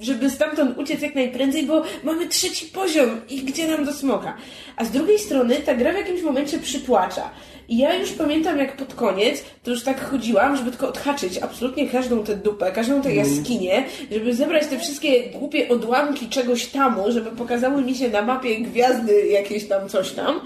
żeby 0.00 0.30
stamtąd 0.30 0.78
uciec 0.78 1.02
jak 1.02 1.14
najprędzej, 1.14 1.66
bo 1.66 1.82
mamy 2.04 2.26
trzeci 2.26 2.66
poziom 2.66 3.20
i 3.28 3.42
gdzie 3.42 3.68
nam 3.68 3.84
do 3.84 3.92
smoka. 3.92 4.36
A 4.76 4.84
z 4.84 4.90
drugiej 4.90 5.18
strony 5.18 5.39
ta 5.66 5.74
gra 5.74 5.92
w 5.92 5.96
jakimś 5.96 6.22
momencie 6.22 6.58
przytłacza. 6.58 7.30
I 7.68 7.78
ja 7.78 7.94
już 7.94 8.12
pamiętam, 8.12 8.58
jak 8.58 8.76
pod 8.76 8.94
koniec, 8.94 9.44
to 9.62 9.70
już 9.70 9.82
tak 9.82 10.10
chodziłam, 10.10 10.56
żeby 10.56 10.70
tylko 10.70 10.88
odhaczyć 10.88 11.38
absolutnie 11.38 11.88
każdą 11.88 12.24
tę 12.24 12.36
dupę, 12.36 12.72
każdą 12.72 13.02
tę 13.02 13.14
jaskinię, 13.14 13.84
żeby 14.10 14.34
zebrać 14.34 14.66
te 14.66 14.78
wszystkie 14.78 15.30
głupie 15.30 15.68
odłamki 15.68 16.28
czegoś 16.28 16.66
tamu, 16.66 17.12
żeby 17.12 17.30
pokazały 17.30 17.82
mi 17.82 17.94
się 17.94 18.08
na 18.08 18.22
mapie 18.22 18.60
gwiazdy 18.60 19.26
jakieś 19.26 19.68
tam, 19.68 19.88
coś 19.88 20.12
tam. 20.12 20.40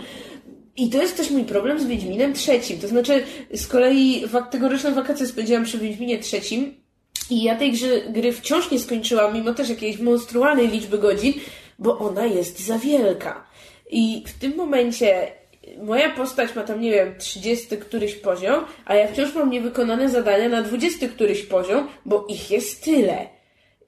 I 0.77 0.91
to 0.91 1.03
jest 1.03 1.17
też 1.17 1.31
mój 1.31 1.45
problem 1.45 1.81
z 1.81 1.87
Wiedźminem 1.87 2.33
trzecim. 2.33 2.79
To 2.79 2.89
znaczy, 2.89 3.25
z 3.55 3.67
kolei 3.67 4.25
tegoroczne 4.51 4.91
wakacje 4.91 5.27
spędziłam 5.27 5.65
przy 5.65 5.79
Wiedźminie 5.79 6.19
trzecim 6.19 6.75
i 7.31 7.43
ja 7.43 7.57
tej 7.57 7.73
grze, 7.73 8.01
gry 8.09 8.33
wciąż 8.33 8.71
nie 8.71 8.79
skończyłam, 8.79 9.35
mimo 9.35 9.55
też 9.55 9.69
jakiejś 9.69 9.99
monstrualnej 9.99 10.69
liczby 10.69 10.99
godzin, 10.99 11.33
bo 11.79 11.99
ona 11.99 12.27
jest 12.27 12.67
za 12.67 12.79
wielka. 12.79 13.45
I 13.95 14.25
w 14.27 14.33
tym 14.33 14.57
momencie 14.57 15.33
moja 15.83 16.11
postać 16.11 16.55
ma 16.55 16.63
tam, 16.63 16.81
nie 16.81 16.91
wiem, 16.91 17.15
30 17.19 17.77
któryś 17.77 18.15
poziom, 18.15 18.65
a 18.85 18.95
ja 18.95 19.09
wciąż 19.09 19.35
mam 19.35 19.51
niewykonane 19.51 20.09
zadania 20.09 20.49
na 20.49 20.63
20 20.63 21.09
któryś 21.09 21.43
poziom, 21.43 21.89
bo 22.07 22.27
ich 22.29 22.51
jest 22.51 22.85
tyle. 22.85 23.27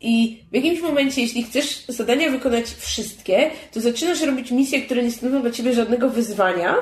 I 0.01 0.43
w 0.53 0.55
jakimś 0.55 0.81
momencie, 0.81 1.21
jeśli 1.21 1.43
chcesz 1.43 1.85
zadania 1.89 2.31
wykonać 2.31 2.65
wszystkie, 2.79 3.51
to 3.73 3.81
zaczynasz 3.81 4.23
robić 4.23 4.51
misje, 4.51 4.83
które 4.83 5.03
nie 5.03 5.11
stanowią 5.11 5.43
dla 5.43 5.51
ciebie 5.51 5.73
żadnego 5.73 6.11
wyzwania. 6.11 6.75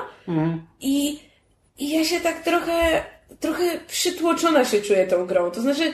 I, 0.81 1.19
I 1.79 1.89
ja 1.89 2.05
się 2.05 2.19
tak 2.19 2.43
trochę, 2.43 3.03
trochę 3.39 3.63
przytłoczona 3.87 4.65
się 4.65 4.81
czuję 4.81 5.07
tą 5.07 5.25
grą. 5.25 5.51
To 5.51 5.61
znaczy, 5.61 5.93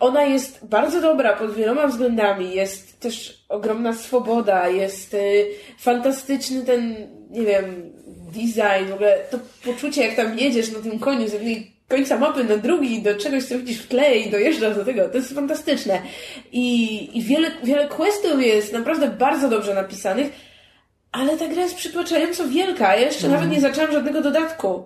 ona 0.00 0.22
jest 0.24 0.66
bardzo 0.66 1.00
dobra 1.00 1.36
pod 1.36 1.54
wieloma 1.54 1.86
względami. 1.86 2.54
Jest 2.54 2.91
też 3.02 3.44
ogromna 3.48 3.92
swoboda, 3.92 4.68
jest 4.68 5.14
y, 5.14 5.46
fantastyczny 5.78 6.62
ten, 6.62 6.96
nie 7.30 7.42
wiem, 7.42 7.92
design, 8.32 8.90
w 8.90 8.94
ogóle 8.94 9.18
to 9.30 9.38
poczucie, 9.64 10.06
jak 10.06 10.16
tam 10.16 10.38
jedziesz 10.38 10.72
na 10.72 10.78
tym 10.78 10.98
koniu 10.98 11.28
z 11.28 11.32
jednej 11.32 11.72
końca 11.88 12.18
mapy 12.18 12.44
na 12.44 12.56
drugi, 12.56 13.02
do 13.02 13.14
czegoś, 13.14 13.44
co 13.44 13.58
widzisz 13.58 13.78
w 13.78 13.88
tle 13.88 14.18
i 14.18 14.30
dojeżdżasz 14.30 14.76
do 14.76 14.84
tego. 14.84 15.08
To 15.08 15.16
jest 15.16 15.34
fantastyczne. 15.34 16.02
I, 16.52 17.18
i 17.18 17.22
wiele, 17.22 17.50
wiele 17.64 17.88
questów 17.88 18.42
jest 18.42 18.72
naprawdę 18.72 19.08
bardzo 19.08 19.48
dobrze 19.48 19.74
napisanych, 19.74 20.32
ale 21.12 21.38
ta 21.38 21.48
gra 21.48 21.62
jest 21.62 21.76
przytłaczająco 21.76 22.48
wielka. 22.48 22.96
Ja 22.96 23.06
jeszcze 23.06 23.28
nawet 23.28 23.50
nie 23.50 23.60
zaczęłam 23.60 23.92
żadnego 23.92 24.22
dodatku. 24.22 24.84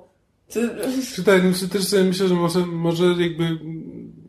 To, 0.52 0.60
Czy 1.14 1.24
tak, 1.24 1.44
myślę, 1.44 1.68
też 1.68 1.84
sobie 1.84 2.04
myślę, 2.04 2.28
że 2.28 2.34
może, 2.34 2.58
może 2.58 3.04
jakby... 3.04 3.58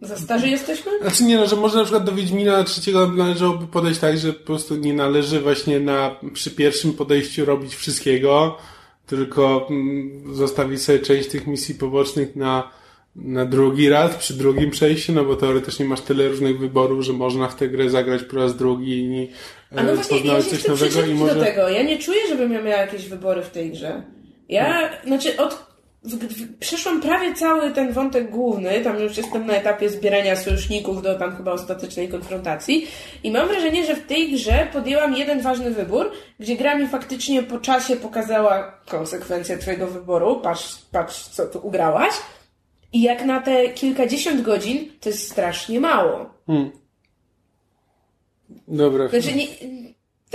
za 0.01 0.17
starzy 0.17 0.49
jesteśmy? 0.49 0.91
Znaczy 1.01 1.23
nie 1.23 1.37
no, 1.37 1.47
że 1.47 1.55
może 1.55 1.77
na 1.77 1.83
przykład 1.83 2.03
do 2.03 2.11
Wiedźmina 2.11 2.63
trzeciego 2.63 3.07
należałoby 3.07 3.67
podejść 3.67 3.99
tak, 3.99 4.17
że 4.17 4.33
po 4.33 4.45
prostu 4.45 4.75
nie 4.75 4.93
należy 4.93 5.41
właśnie 5.41 5.79
na, 5.79 6.15
przy 6.33 6.51
pierwszym 6.51 6.93
podejściu 6.93 7.45
robić 7.45 7.75
wszystkiego, 7.75 8.57
tylko 9.05 9.67
mm, 9.69 10.35
zostawić 10.35 10.81
sobie 10.81 10.99
część 10.99 11.29
tych 11.29 11.47
misji 11.47 11.75
pobocznych 11.75 12.35
na 12.35 12.77
na 13.17 13.45
drugi 13.45 13.89
raz, 13.89 14.15
przy 14.15 14.33
drugim 14.33 14.71
przejściu, 14.71 15.13
no 15.13 15.25
bo 15.25 15.35
teoretycznie 15.35 15.85
masz 15.85 16.01
tyle 16.01 16.27
różnych 16.27 16.59
wyborów, 16.59 17.03
że 17.03 17.13
można 17.13 17.47
w 17.47 17.55
tę 17.55 17.67
grę 17.67 17.89
zagrać 17.89 18.23
po 18.23 18.35
raz 18.35 18.55
drugi 18.55 18.93
i 18.93 19.29
A 19.71 19.83
no 19.83 19.91
e, 19.91 19.95
właśnie, 19.95 20.17
poznać 20.17 20.45
coś 20.45 20.67
nowego 20.67 21.01
i 21.01 21.13
może... 21.13 21.35
do 21.35 21.41
tego. 21.41 21.69
Ja 21.69 21.83
nie 21.83 21.97
czuję, 21.97 22.19
żebym 22.29 22.51
ja 22.51 22.61
miała 22.61 22.81
jakieś 22.81 23.09
wybory 23.09 23.41
w 23.41 23.49
tej 23.49 23.71
grze. 23.71 24.03
Ja, 24.49 24.89
znaczy 25.05 25.37
od... 25.37 25.66
Przeszłam 26.59 27.01
prawie 27.01 27.33
cały 27.33 27.71
ten 27.71 27.93
wątek 27.93 28.31
główny, 28.31 28.81
tam 28.81 28.99
już 28.99 29.17
jestem 29.17 29.45
na 29.45 29.53
etapie 29.53 29.89
zbierania 29.89 30.35
sojuszników 30.35 31.01
do 31.01 31.19
tam 31.19 31.35
chyba 31.37 31.51
ostatecznej 31.51 32.09
konfrontacji 32.09 32.87
i 33.23 33.31
mam 33.31 33.47
wrażenie, 33.47 33.85
że 33.85 33.95
w 33.95 34.07
tej 34.07 34.31
grze 34.31 34.67
podjęłam 34.73 35.13
jeden 35.13 35.41
ważny 35.41 35.71
wybór, 35.71 36.11
gdzie 36.39 36.55
gra 36.55 36.75
mi 36.77 36.87
faktycznie 36.87 37.43
po 37.43 37.57
czasie 37.57 37.95
pokazała 37.95 38.81
konsekwencje 38.89 39.57
twojego 39.57 39.87
wyboru, 39.87 40.39
patrz, 40.39 40.75
patrz 40.91 41.27
co 41.27 41.45
tu 41.45 41.59
ugrałaś 41.67 42.13
i 42.93 43.01
jak 43.01 43.25
na 43.25 43.41
te 43.41 43.69
kilkadziesiąt 43.69 44.41
godzin 44.41 44.91
to 44.99 45.09
jest 45.09 45.31
strasznie 45.31 45.79
mało. 45.79 46.29
Hmm. 46.47 46.71
Dobra. 48.67 49.07
Znaczy 49.07 49.35
nie... 49.35 49.47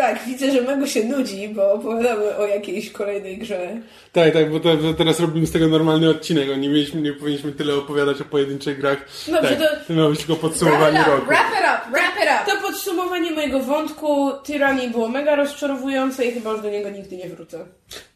Tak, 0.03 0.25
widzę, 0.27 0.51
że 0.53 0.63
Mego 0.63 0.87
się 0.87 1.05
nudzi, 1.05 1.49
bo 1.49 1.73
opowiadamy 1.73 2.37
o 2.37 2.47
jakiejś 2.47 2.91
kolejnej 2.91 3.39
grze. 3.39 3.77
Tak, 4.13 4.33
tak, 4.33 4.51
bo 4.51 4.61
to, 4.61 4.77
to 4.77 4.95
teraz 4.95 5.21
robimy 5.21 5.47
z 5.47 5.53
tego 5.53 5.69
normalny 5.69 6.11
odcinek, 6.11 6.49
a 6.55 6.57
nie, 6.57 6.69
mieliśmy, 6.69 7.01
nie 7.01 7.13
powinniśmy 7.13 7.53
tyle 7.53 7.75
opowiadać 7.75 8.21
o 8.21 8.25
pojedynczych 8.25 8.81
grach. 8.81 8.99
Dobrze, 9.27 9.57
tak, 9.57 9.59
to- 9.59 9.87
to 9.87 9.93
miało 9.95 10.11
być 10.11 10.19
tylko 10.19 10.37
podsumowanie 10.37 10.93
Wrap 10.93 11.07
it 11.07 11.09
up, 11.09 11.17
roku. 11.17 11.27
wrap 11.27 11.53
it 11.53 11.59
up, 11.61 11.91
wrap 11.93 12.17
it 12.17 12.23
up. 12.47 12.53
To 12.53 12.67
podsumowanie 12.69 13.31
mojego 13.31 13.61
wątku 13.61 14.31
Tyranny 14.45 14.91
było 14.91 15.09
mega 15.09 15.37
rozczarowujące 15.37 16.25
i 16.25 16.33
chyba 16.33 16.53
już 16.53 16.63
do 16.63 16.71
niego 16.71 16.91
nigdy 16.91 17.17
nie 17.17 17.29
wrócę. 17.29 17.67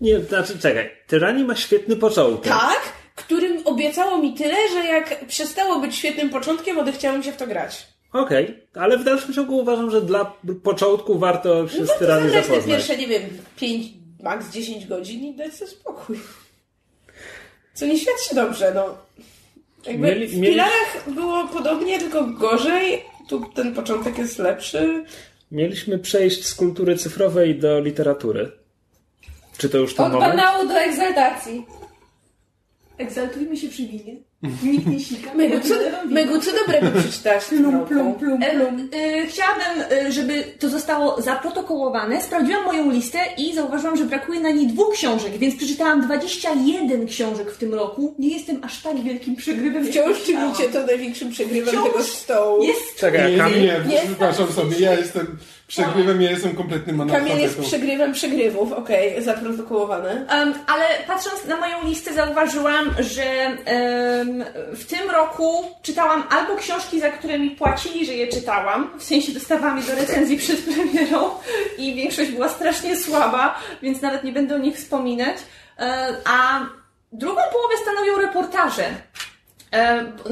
Nie, 0.00 0.20
znaczy 0.20 0.58
czekaj. 0.58 0.90
Tyrani 1.06 1.44
ma 1.44 1.56
świetny 1.56 1.96
początek. 1.96 2.52
Tak, 2.52 2.80
którym 3.14 3.58
obiecało 3.64 4.18
mi 4.18 4.34
tyle, 4.34 4.56
że 4.72 4.84
jak 4.88 5.26
przestało 5.26 5.78
być 5.78 5.94
świetnym 5.96 6.30
początkiem, 6.30 6.78
odechciałem 6.78 7.22
się 7.22 7.32
w 7.32 7.36
to 7.36 7.46
grać. 7.46 7.86
Okej, 8.20 8.62
ale 8.74 8.98
w 8.98 9.04
dalszym 9.04 9.34
ciągu 9.34 9.58
uważam, 9.58 9.90
że 9.90 10.02
dla 10.02 10.32
początku 10.62 11.18
warto 11.18 11.68
się 11.68 11.80
No 11.80 11.86
z 11.86 11.88
to 11.88 11.98
Tyrani 11.98 12.22
zagrać 12.24 12.44
te 12.46 12.48
zapoznać. 12.50 12.76
pierwsze, 12.76 12.96
nie 12.96 13.06
wiem, 13.06 13.22
5, 13.56 13.86
max 14.22 14.50
10 14.50 14.86
godzin 14.86 15.24
i 15.24 15.34
dać 15.34 15.54
sobie 15.54 15.70
spokój. 15.70 16.18
Co 17.74 17.86
nie 17.86 17.98
świadczy 17.98 18.34
dobrze, 18.34 18.72
no. 18.74 18.96
Jakby 19.86 20.06
Mieli- 20.06 20.26
w 20.28 20.36
mieli- 20.36 20.52
Pilarach 20.52 21.04
było 21.14 21.48
podobnie, 21.48 21.98
tylko 21.98 22.24
gorzej. 22.26 23.02
Tu 23.28 23.44
ten 23.54 23.74
początek 23.74 24.18
jest 24.18 24.38
lepszy. 24.38 25.04
Mieliśmy 25.50 25.98
przejść 25.98 26.46
z 26.46 26.54
kultury 26.54 26.96
cyfrowej 26.96 27.58
do 27.58 27.80
literatury. 27.80 28.52
Czy 29.58 29.68
to 29.68 29.78
już 29.78 29.94
ten 29.94 30.06
Od 30.06 30.12
moment? 30.12 30.30
banału 30.36 30.68
do 30.68 30.74
egzaltacji. 30.74 31.66
Egzaltujmy 32.98 33.56
się 33.56 33.68
przy 33.68 33.82
winie. 33.86 34.16
Nikt 34.62 34.86
nie 34.86 35.00
sika. 35.00 35.34
Megu, 35.34 35.60
co, 35.68 35.74
Megu, 36.08 36.38
co 36.40 36.50
dobrego 36.52 36.98
przeczytałaś 37.00 37.42
w 37.44 37.48
tym 37.48 37.58
Plum, 37.58 37.74
roku? 37.74 37.86
plum, 37.86 38.14
plum, 38.14 38.40
plum. 38.40 38.88
E, 38.92 39.26
chciałabym, 39.26 39.66
e, 40.06 40.12
żeby 40.12 40.44
to 40.58 40.68
zostało 40.68 41.22
zaprotokołowane. 41.22 42.22
Sprawdziłam 42.22 42.64
moją 42.64 42.90
listę 42.90 43.18
i 43.38 43.54
zauważyłam, 43.54 43.96
że 43.96 44.04
brakuje 44.04 44.40
na 44.40 44.50
niej 44.50 44.66
dwóch 44.66 44.94
książek, 44.94 45.38
więc 45.38 45.56
przeczytałam 45.56 46.00
21 46.00 47.06
książek 47.06 47.50
w 47.50 47.58
tym 47.58 47.74
roku. 47.74 48.14
Nie 48.18 48.28
jestem 48.28 48.58
aż 48.64 48.82
tak 48.82 49.02
wielkim 49.02 49.36
przegrywem. 49.36 49.84
Wciąż 49.86 50.22
czynicie 50.22 50.64
to 50.72 50.86
największym 50.86 51.30
przegrywem 51.30 51.74
Wciąż 51.74 51.84
tego 51.92 52.02
stołu. 52.04 52.64
Jest 52.64 52.96
Czekaj, 53.00 53.32
Nie, 53.32 53.60
nie, 53.60 53.60
nie, 53.88 54.00
przepraszam 54.06 54.52
sobie, 54.52 54.76
ja 54.80 54.94
jestem 54.94 55.38
przegrywem, 55.68 56.22
ja 56.22 56.30
jestem 56.30 56.54
kompletnym 56.56 56.98
Kamil 56.98 57.12
jest 57.16 57.30
analfabetą. 57.32 57.62
przegrywem 57.68 58.12
przegrywów, 58.12 58.72
okej, 58.72 59.22
zaprotokołowane. 59.22 60.26
Um, 60.30 60.54
ale 60.66 60.84
patrząc 61.06 61.44
na 61.48 61.56
moją 61.56 61.76
listę, 61.84 62.14
zauważyłam, 62.14 62.90
że 62.98 63.22
em, 63.64 64.35
w 64.72 64.84
tym 64.84 65.10
roku 65.10 65.64
czytałam 65.82 66.24
albo 66.30 66.56
książki, 66.56 67.00
za 67.00 67.10
które 67.10 67.38
mi 67.38 67.50
płacili, 67.50 68.06
że 68.06 68.12
je 68.12 68.28
czytałam, 68.28 68.90
w 68.98 69.02
sensie 69.02 69.32
dostawałam 69.32 69.78
je 69.78 69.84
do 69.84 69.94
recenzji 69.94 70.38
przed 70.38 70.60
premierą 70.60 71.30
i 71.78 71.94
większość 71.94 72.30
była 72.30 72.48
strasznie 72.48 72.96
słaba, 72.96 73.58
więc 73.82 74.02
nawet 74.02 74.24
nie 74.24 74.32
będę 74.32 74.54
o 74.54 74.58
nich 74.58 74.76
wspominać. 74.76 75.36
A 76.24 76.66
drugą 77.12 77.40
połowę 77.52 77.74
stanowią 77.82 78.18
reportaże. 78.26 78.84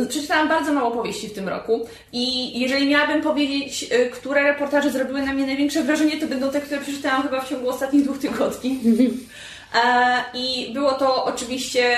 Przeczytałam 0.09 0.49
bardzo 0.49 0.73
mało 0.73 0.91
powieści 0.91 1.29
w 1.29 1.35
tym 1.35 1.49
roku 1.49 1.87
i 2.13 2.61
jeżeli 2.61 2.89
miałabym 2.89 3.23
powiedzieć, 3.23 3.87
e, 3.91 4.07
które 4.07 4.43
reportaże 4.43 4.91
zrobiły 4.91 5.23
na 5.23 5.33
mnie 5.33 5.47
największe 5.47 5.83
wrażenie, 5.83 6.21
to 6.21 6.27
będą 6.27 6.51
te, 6.51 6.61
które 6.61 6.81
przeczytałam 6.81 7.23
chyba 7.23 7.41
w 7.41 7.49
ciągu 7.49 7.69
ostatnich 7.69 8.05
dwóch 8.05 8.19
tygodni. 8.19 8.81
E, 9.75 10.25
I 10.35 10.71
było 10.75 10.93
to 10.93 11.25
oczywiście 11.25 11.97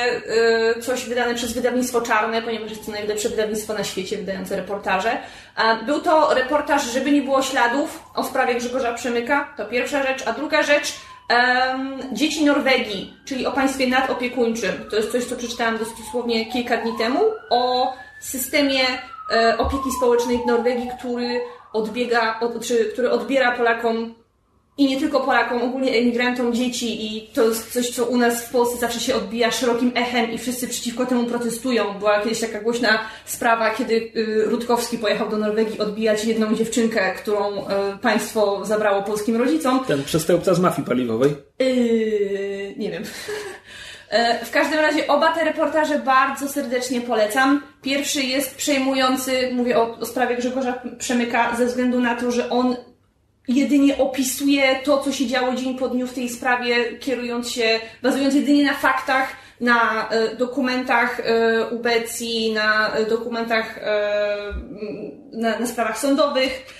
e, 0.76 0.80
coś 0.80 1.04
wydane 1.04 1.34
przez 1.34 1.52
wydawnictwo 1.52 2.00
Czarne, 2.00 2.42
ponieważ 2.42 2.70
jest 2.70 2.86
to 2.86 2.92
najlepsze 2.92 3.28
wydawnictwo 3.28 3.74
na 3.74 3.84
świecie 3.84 4.16
wydające 4.16 4.56
reportaże. 4.56 5.10
E, 5.56 5.84
Był 5.84 6.00
to 6.00 6.34
reportaż, 6.34 6.84
żeby 6.84 7.12
nie 7.12 7.22
było 7.22 7.42
śladów 7.42 8.02
o 8.14 8.24
sprawie 8.24 8.54
Grzegorza 8.54 8.94
Przemyka, 8.94 9.54
to 9.56 9.66
pierwsza 9.66 10.02
rzecz. 10.02 10.26
A 10.26 10.32
druga 10.32 10.62
rzecz, 10.62 10.92
Dzieci 12.12 12.44
Norwegii, 12.44 13.14
czyli 13.24 13.46
o 13.46 13.52
państwie 13.52 13.86
nadopiekuńczym. 13.86 14.72
To 14.90 14.96
jest 14.96 15.12
coś, 15.12 15.24
co 15.24 15.36
przeczytałam 15.36 15.78
dosłownie 15.78 16.52
kilka 16.52 16.76
dni 16.76 16.98
temu, 16.98 17.20
o 17.50 17.92
systemie 18.20 18.80
opieki 19.58 19.92
społecznej 19.96 20.38
w 20.38 20.46
Norwegii, 20.46 20.90
który 20.98 21.40
odbiega, 21.72 22.40
od, 22.40 22.66
czy, 22.66 22.84
który 22.92 23.10
odbiera 23.10 23.52
Polakom 23.52 24.14
i 24.78 24.86
nie 24.88 25.00
tylko 25.00 25.20
Polakom, 25.20 25.62
ogólnie 25.62 25.92
emigrantom 25.92 26.54
dzieci 26.54 27.16
i 27.16 27.28
to 27.28 27.48
jest 27.48 27.72
coś, 27.72 27.90
co 27.90 28.04
u 28.04 28.16
nas 28.16 28.44
w 28.44 28.50
Polsce 28.50 28.78
zawsze 28.78 29.00
się 29.00 29.14
odbija 29.14 29.50
szerokim 29.50 29.92
echem 29.94 30.32
i 30.32 30.38
wszyscy 30.38 30.68
przeciwko 30.68 31.06
temu 31.06 31.24
protestują. 31.24 31.98
Była 31.98 32.20
kiedyś 32.20 32.40
taka 32.40 32.60
głośna 32.60 32.98
sprawa, 33.24 33.70
kiedy 33.70 33.94
y, 33.94 34.44
Rutkowski 34.46 34.98
pojechał 34.98 35.28
do 35.28 35.38
Norwegii 35.38 35.78
odbijać 35.78 36.24
jedną 36.24 36.54
dziewczynkę, 36.54 37.14
którą 37.14 37.58
y, 37.58 37.62
państwo 38.02 38.64
zabrało 38.64 39.02
polskim 39.02 39.36
rodzicom. 39.36 39.84
Ten 39.84 40.04
przestępca 40.04 40.54
z 40.54 40.60
mafii 40.60 40.88
paliwowej. 40.88 41.30
Yy, 41.58 42.74
nie 42.76 42.90
wiem. 42.90 43.02
E, 44.10 44.44
W 44.44 44.50
każdym 44.50 44.78
razie 44.78 45.06
oba 45.06 45.32
te 45.32 45.44
reportaże 45.44 45.98
bardzo 45.98 46.48
serdecznie 46.48 47.00
polecam. 47.00 47.62
Pierwszy 47.82 48.22
jest 48.22 48.54
przejmujący, 48.54 49.50
mówię 49.52 49.78
o, 49.78 49.98
o 49.98 50.06
sprawie 50.06 50.36
Grzegorza 50.36 50.82
Przemyka, 50.98 51.56
ze 51.56 51.66
względu 51.66 52.00
na 52.00 52.14
to, 52.14 52.30
że 52.30 52.50
on 52.50 52.76
jedynie 53.48 53.98
opisuje 53.98 54.76
to, 54.84 54.98
co 54.98 55.12
się 55.12 55.26
działo 55.26 55.54
dzień 55.54 55.78
po 55.78 55.88
dniu 55.88 56.06
w 56.06 56.14
tej 56.14 56.28
sprawie, 56.28 56.98
kierując 56.98 57.50
się, 57.50 57.80
bazując 58.02 58.34
jedynie 58.34 58.64
na 58.64 58.74
faktach, 58.74 59.36
na 59.60 60.08
e, 60.08 60.36
dokumentach 60.36 61.20
e, 61.20 61.66
ubecji, 61.70 62.52
na 62.52 62.94
e, 62.94 63.04
dokumentach, 63.04 63.80
na, 65.32 65.58
na 65.58 65.66
sprawach 65.66 65.98
sądowych. 65.98 66.76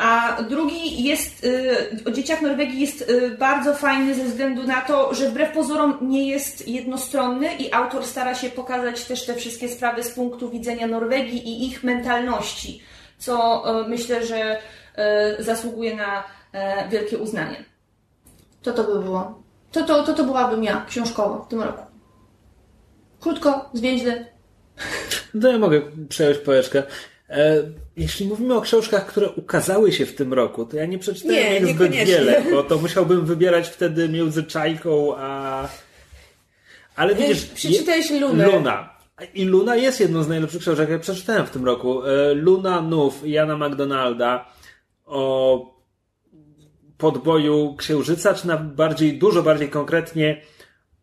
A 0.00 0.36
drugi 0.48 1.04
jest, 1.04 1.46
o 2.06 2.10
dzieciach 2.10 2.42
Norwegii 2.42 2.80
jest 2.80 3.12
bardzo 3.38 3.74
fajny 3.74 4.14
ze 4.14 4.24
względu 4.24 4.62
na 4.62 4.80
to, 4.80 5.14
że 5.14 5.28
wbrew 5.28 5.52
pozorom 5.52 5.98
nie 6.02 6.28
jest 6.28 6.68
jednostronny 6.68 7.54
i 7.54 7.72
autor 7.72 8.06
stara 8.06 8.34
się 8.34 8.50
pokazać 8.50 9.04
też 9.04 9.26
te 9.26 9.34
wszystkie 9.34 9.68
sprawy 9.68 10.02
z 10.02 10.10
punktu 10.10 10.50
widzenia 10.50 10.86
Norwegii 10.86 11.48
i 11.48 11.66
ich 11.66 11.84
mentalności, 11.84 12.82
co 13.18 13.64
myślę, 13.88 14.26
że 14.26 14.58
zasługuje 15.38 15.96
na 15.96 16.24
e, 16.52 16.88
wielkie 16.88 17.18
uznanie. 17.18 17.64
To 18.62 18.72
to 18.72 18.84
by 18.84 19.02
było. 19.02 19.42
To, 19.72 19.84
to, 19.84 20.02
to, 20.02 20.14
to 20.14 20.24
byłabym 20.24 20.64
ja 20.64 20.84
książkowo 20.88 21.44
w 21.44 21.48
tym 21.48 21.62
roku. 21.62 21.82
Krótko, 23.20 23.70
zwięźle. 23.74 24.26
No 25.34 25.48
ja 25.48 25.58
mogę 25.58 25.82
przejąć 26.08 26.38
pałeczkę. 26.38 26.82
E, 27.30 27.62
jeśli 27.96 28.26
mówimy 28.26 28.54
o 28.54 28.60
książkach, 28.60 29.06
które 29.06 29.28
ukazały 29.28 29.92
się 29.92 30.06
w 30.06 30.14
tym 30.14 30.34
roku, 30.34 30.66
to 30.66 30.76
ja 30.76 30.86
nie 30.86 30.98
przeczytałem 30.98 31.36
Nie, 31.36 31.58
ich 31.58 31.66
zbyt 31.66 31.92
wiele, 31.92 32.42
bo 32.50 32.62
to 32.62 32.78
musiałbym 32.78 33.26
wybierać 33.26 33.68
wtedy 33.68 34.08
między 34.08 34.44
Czajką 34.44 35.16
a... 35.16 35.68
Ale 36.96 37.14
widzisz... 37.14 37.44
Przeczytałeś 37.44 38.10
Lunę. 38.10 38.46
Luna. 38.46 38.90
I 39.34 39.44
Luna 39.44 39.76
jest 39.76 40.00
jedną 40.00 40.22
z 40.22 40.28
najlepszych 40.28 40.60
książek, 40.60 40.90
jakie 40.90 41.02
przeczytałem 41.02 41.46
w 41.46 41.50
tym 41.50 41.64
roku. 41.64 42.06
E, 42.06 42.34
Luna 42.34 42.80
Nów 42.80 43.28
Jana 43.28 43.68
McDonalda 43.68 44.52
o 45.10 45.80
podboju 46.98 47.74
księżyca, 47.76 48.34
czy 48.34 48.46
na 48.46 48.56
bardziej, 48.56 49.18
dużo 49.18 49.42
bardziej 49.42 49.68
konkretnie 49.68 50.42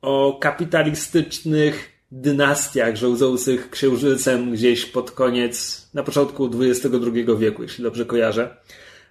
o 0.02 0.38
kapitalistycznych 0.42 1.98
dynastiach 2.12 2.96
rządzących 2.96 3.70
księżycem 3.70 4.52
gdzieś 4.52 4.86
pod 4.86 5.12
koniec, 5.12 5.88
na 5.94 6.04
początku 6.04 6.50
XXI 6.62 6.98
wieku, 7.38 7.64
jeśli 7.64 7.84
dobrze 7.84 8.06
kojarzę. 8.06 8.58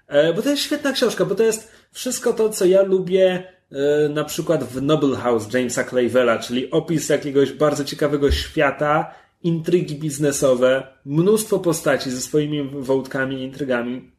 E, 0.06 0.34
Bo 0.34 0.42
to 0.42 0.50
jest 0.50 0.62
świetna 0.62 0.92
książka, 0.92 1.24
bo 1.24 1.34
to 1.34 1.42
jest 1.42 1.72
wszystko 1.92 2.32
to, 2.32 2.48
co 2.48 2.64
ja 2.64 2.82
lubię 2.82 3.52
e, 3.70 4.08
na 4.08 4.24
przykład 4.24 4.64
w 4.64 4.82
Noble 4.82 5.16
House 5.16 5.52
Jamesa 5.52 5.84
Clavella, 5.84 6.38
czyli 6.38 6.70
opis 6.70 7.08
jakiegoś 7.08 7.52
bardzo 7.52 7.84
ciekawego 7.84 8.30
świata, 8.30 9.14
intrygi 9.42 9.94
biznesowe, 9.94 10.86
mnóstwo 11.04 11.58
postaci 11.58 12.10
ze 12.10 12.20
swoimi 12.20 12.70
wątkami 12.72 13.36
i 13.36 13.42
intrygami. 13.42 14.15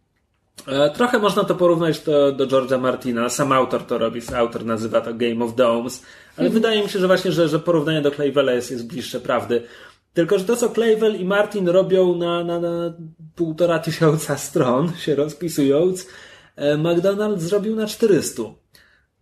E, 0.67 0.89
Trochę 0.89 1.19
można 1.19 1.43
to 1.43 1.55
porównać 1.55 1.99
do, 1.99 2.31
do 2.31 2.47
George'a 2.47 2.81
Martina. 2.81 3.29
Sam 3.29 3.51
autor 3.51 3.83
to 3.83 3.97
robi, 3.97 4.21
autor 4.35 4.65
nazywa 4.65 5.01
to 5.01 5.13
Game 5.13 5.45
of 5.45 5.55
Domes, 5.55 6.03
ale 6.37 6.49
wydaje 6.49 6.83
mi 6.83 6.89
się, 6.89 6.99
że 6.99 7.07
właśnie, 7.07 7.31
że, 7.31 7.47
że 7.47 7.59
porównanie 7.59 8.01
do 8.01 8.11
Clavella 8.11 8.51
jest, 8.51 8.71
jest 8.71 8.87
bliższe 8.87 9.19
prawdy. 9.19 9.63
Tylko, 10.13 10.39
że 10.39 10.45
to, 10.45 10.55
co 10.55 10.69
Clavel 10.69 11.15
i 11.15 11.25
Martin 11.25 11.69
robią 11.69 12.15
na, 12.15 12.43
na, 12.43 12.59
na 12.59 12.93
półtora 13.35 13.79
tysiąca 13.79 14.37
stron, 14.37 14.91
się 15.05 15.15
rozpisując, 15.15 16.07
e, 16.55 16.77
McDonald's 16.77 17.39
zrobił 17.39 17.75
na 17.75 17.87
400. 17.87 18.43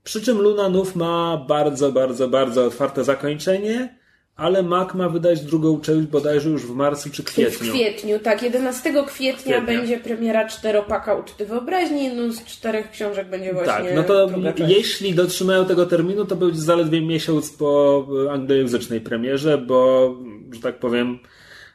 Przy 0.04 0.22
czym 0.22 0.42
Luna 0.42 0.70
Nów 0.70 0.96
ma 0.96 1.46
bardzo, 1.48 1.92
bardzo, 1.92 2.28
bardzo 2.28 2.66
otwarte 2.66 3.04
zakończenie, 3.04 3.98
ale 4.36 4.64
Mac 4.64 4.94
ma 4.94 5.10
wydać 5.10 5.42
drugą 5.42 5.82
część 5.82 6.08
bodajże 6.08 6.50
już 6.50 6.66
w 6.66 6.76
marcu 6.76 7.10
czy 7.10 7.24
W 7.24 7.26
kwietniu. 7.26 7.72
kwietniu, 7.74 8.20
tak. 8.20 8.44
11 8.44 8.94
kwietnia, 9.08 9.34
Kwietnia. 9.44 9.62
będzie 9.62 10.00
premiera 10.00 10.48
czteropaka 10.48 11.16
Uczty 11.16 11.46
Wyobraźni. 11.46 12.04
Jedną 12.04 12.32
z 12.32 12.44
czterech 12.44 12.92
książek 12.92 13.30
będzie 13.30 13.54
właśnie 13.54 13.74
Tak, 13.74 13.86
no 13.96 14.04
to 14.04 14.30
jeśli 14.68 15.14
dotrzymają 15.14 15.66
tego 15.66 15.86
terminu, 15.86 16.26
to 16.26 16.36
będzie 16.36 16.60
zaledwie 16.62 17.02
miesiąc 17.02 17.50
po 17.50 18.08
anglojęzycznej 18.32 19.02
premierze, 19.02 19.58
bo, 19.58 20.10
że 20.52 20.60
tak 20.62 20.80
powiem, 20.80 21.20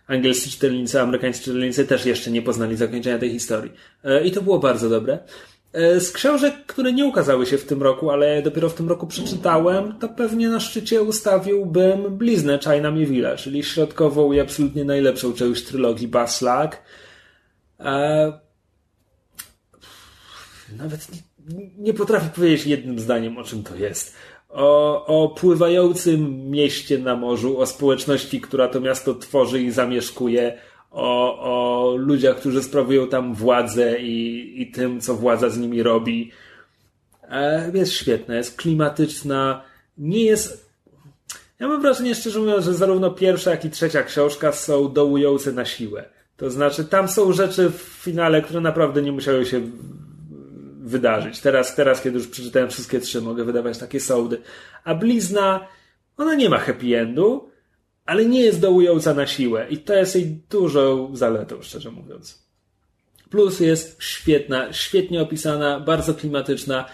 angielscy 0.07 0.51
czytelnicy, 0.51 1.01
amerykańscy 1.01 1.45
czytelnicy 1.45 1.87
też 1.87 2.07
jeszcze 2.07 2.31
nie 2.31 2.43
poznali 2.43 2.77
zakończenia 2.77 3.19
tej 3.19 3.31
historii. 3.31 3.73
E, 4.05 4.25
I 4.25 4.31
to 4.33 4.43
było 4.43 4.59
bardzo 4.59 4.89
dobre. 4.91 5.19
E, 5.73 6.01
Z 6.01 6.13
książek, 6.13 6.55
które 6.67 6.93
nie 6.93 7.05
ukazały 7.05 7.47
się 7.47 7.59
w 7.59 7.67
tym 7.67 7.83
roku, 7.83 8.11
ale 8.11 8.43
dopiero 8.43 8.69
w 8.69 8.75
tym 8.75 8.89
roku 8.89 9.07
przeczytałem, 9.07 9.99
to 9.99 10.09
pewnie 10.09 10.49
na 10.49 10.61
szczycie 10.61 11.03
ustawiłbym 11.03 12.19
Bliznę 12.19 12.59
China 12.59 12.93
Mieville'a, 12.93 13.37
czyli 13.37 13.65
środkową 13.65 14.33
i 14.33 14.41
absolutnie 14.41 14.85
najlepszą 14.85 15.33
część 15.33 15.65
trylogii 15.65 16.09
Baslag. 16.09 16.83
E, 17.81 18.33
nawet 20.79 21.09
nie, 21.49 21.71
nie 21.79 21.95
potrafię 21.95 22.29
powiedzieć 22.35 22.67
jednym 22.67 22.99
zdaniem, 22.99 23.39
o 23.39 23.45
czym 23.45 23.63
to 23.63 23.77
jest. 23.77 24.15
O, 24.49 25.07
o 25.07 25.29
pływającym 25.29 26.51
mieście 26.51 26.99
na 26.99 27.17
morzu, 27.17 27.61
o 27.61 27.67
społeczności, 27.67 28.41
która 28.41 28.69
to 28.69 28.81
miasto 28.81 29.15
tworzy 29.15 29.63
i 29.63 29.71
zamieszkuje, 29.71 30.59
o, 30.91 31.39
o 31.41 31.97
ludziach, 31.97 32.37
którzy 32.37 32.63
sprawują 32.63 33.09
tam 33.09 33.35
władzę 33.35 34.01
i, 34.01 34.63
i 34.63 34.71
tym, 34.71 35.01
co 35.01 35.15
władza 35.15 35.49
z 35.49 35.59
nimi 35.59 35.83
robi. 35.83 36.31
E, 37.31 37.71
Jest 37.75 37.93
świetna, 37.93 38.37
jest 38.37 38.57
klimatyczna, 38.57 39.63
nie 39.99 40.25
jest. 40.25 40.71
Ja 41.59 41.69
mam 41.69 41.83
wrażenie, 41.83 42.15
szczerze 42.15 42.41
mówiąc, 42.41 42.65
że 42.65 42.75
zarówno 42.75 43.11
pierwsza, 43.11 43.51
jak 43.51 43.65
i 43.65 43.71
trzecia 43.71 44.03
książka 44.03 44.53
są 44.53 44.93
dołujące 44.93 45.53
na 45.53 45.65
siłę. 45.65 46.05
To 46.37 46.51
znaczy, 46.51 46.85
tam 46.85 47.09
są 47.09 47.33
rzeczy 47.33 47.71
w 47.71 47.79
finale, 47.79 48.43
które 48.43 48.61
naprawdę 48.61 49.03
nie 49.03 49.13
musiały 49.13 49.47
się 49.47 49.61
wydarzyć. 50.81 51.41
Teraz, 51.41 51.75
teraz, 51.75 52.03
kiedy 52.03 52.19
już 52.19 52.29
przeczytałem 52.29 52.71
wszystkie 52.71 53.01
trzy, 53.01 53.21
mogę 53.21 53.45
wydawać 53.45 53.79
takie 53.79 54.01
sołdy. 54.01 54.41
A 54.85 54.95
blizna, 54.95 55.67
ona 56.17 56.35
nie 56.35 56.49
ma 56.49 56.59
happy 56.59 56.99
endu, 56.99 57.50
ale 58.11 58.25
nie 58.25 58.41
jest 58.41 58.61
dołująca 58.61 59.15
na 59.15 59.27
siłę. 59.27 59.67
I 59.71 59.79
to 59.79 59.95
jest 59.95 60.15
jej 60.15 60.41
dużą 60.51 61.17
zaletą, 61.17 61.63
szczerze 61.63 61.91
mówiąc. 61.91 62.43
Plus 63.31 63.61
jest 63.61 63.97
świetna, 64.03 64.73
świetnie 64.73 65.23
opisana, 65.23 65.81
bardzo 65.81 66.15
klimatyczna. 66.15 66.85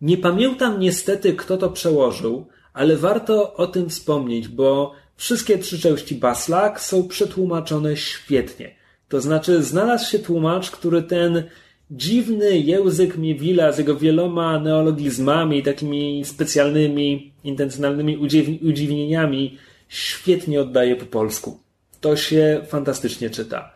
Nie 0.00 0.16
pamiętam 0.18 0.80
niestety, 0.80 1.34
kto 1.34 1.56
to 1.56 1.70
przełożył, 1.70 2.46
ale 2.72 2.96
warto 2.96 3.54
o 3.54 3.66
tym 3.66 3.88
wspomnieć, 3.88 4.48
bo 4.48 4.92
wszystkie 5.16 5.58
trzy 5.58 5.78
części 5.78 6.14
Baslak 6.14 6.80
są 6.80 7.08
przetłumaczone 7.08 7.96
świetnie. 7.96 8.74
To 9.08 9.20
znaczy, 9.20 9.62
znalazł 9.62 10.10
się 10.10 10.18
tłumacz, 10.18 10.70
który 10.70 11.02
ten 11.02 11.42
dziwny 11.90 12.58
język 12.58 13.16
Miewila 13.18 13.72
z 13.72 13.78
jego 13.78 13.96
wieloma 13.96 14.60
neologizmami, 14.60 15.62
takimi 15.62 16.24
specjalnymi, 16.24 17.32
intencjonalnymi 17.44 18.16
udziwnieniami 18.62 19.58
świetnie 19.94 20.60
oddaje 20.60 20.96
po 20.96 21.06
polsku. 21.06 21.60
To 22.00 22.16
się 22.16 22.60
fantastycznie 22.68 23.30
czyta. 23.30 23.72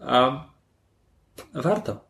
A 0.00 0.44
warto. 1.54 2.04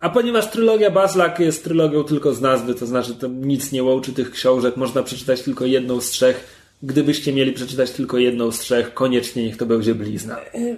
A 0.00 0.10
ponieważ 0.10 0.50
trylogia 0.50 0.90
Baslak 0.90 1.40
jest 1.40 1.64
trylogią 1.64 2.04
tylko 2.04 2.34
z 2.34 2.40
nazwy, 2.40 2.74
to 2.74 2.86
znaczy 2.86 3.14
to 3.14 3.28
nic 3.28 3.72
nie 3.72 3.82
łączy 3.82 4.12
tych 4.12 4.30
książek, 4.30 4.76
można 4.76 5.02
przeczytać 5.02 5.42
tylko 5.42 5.64
jedną 5.64 6.00
z 6.00 6.10
trzech. 6.10 6.56
Gdybyście 6.82 7.32
mieli 7.32 7.52
przeczytać 7.52 7.90
tylko 7.90 8.18
jedną 8.18 8.52
z 8.52 8.58
trzech, 8.58 8.94
koniecznie 8.94 9.44
niech 9.44 9.56
to 9.56 9.66
będzie 9.66 9.94
blizna. 9.94 10.40
Y, 10.54 10.76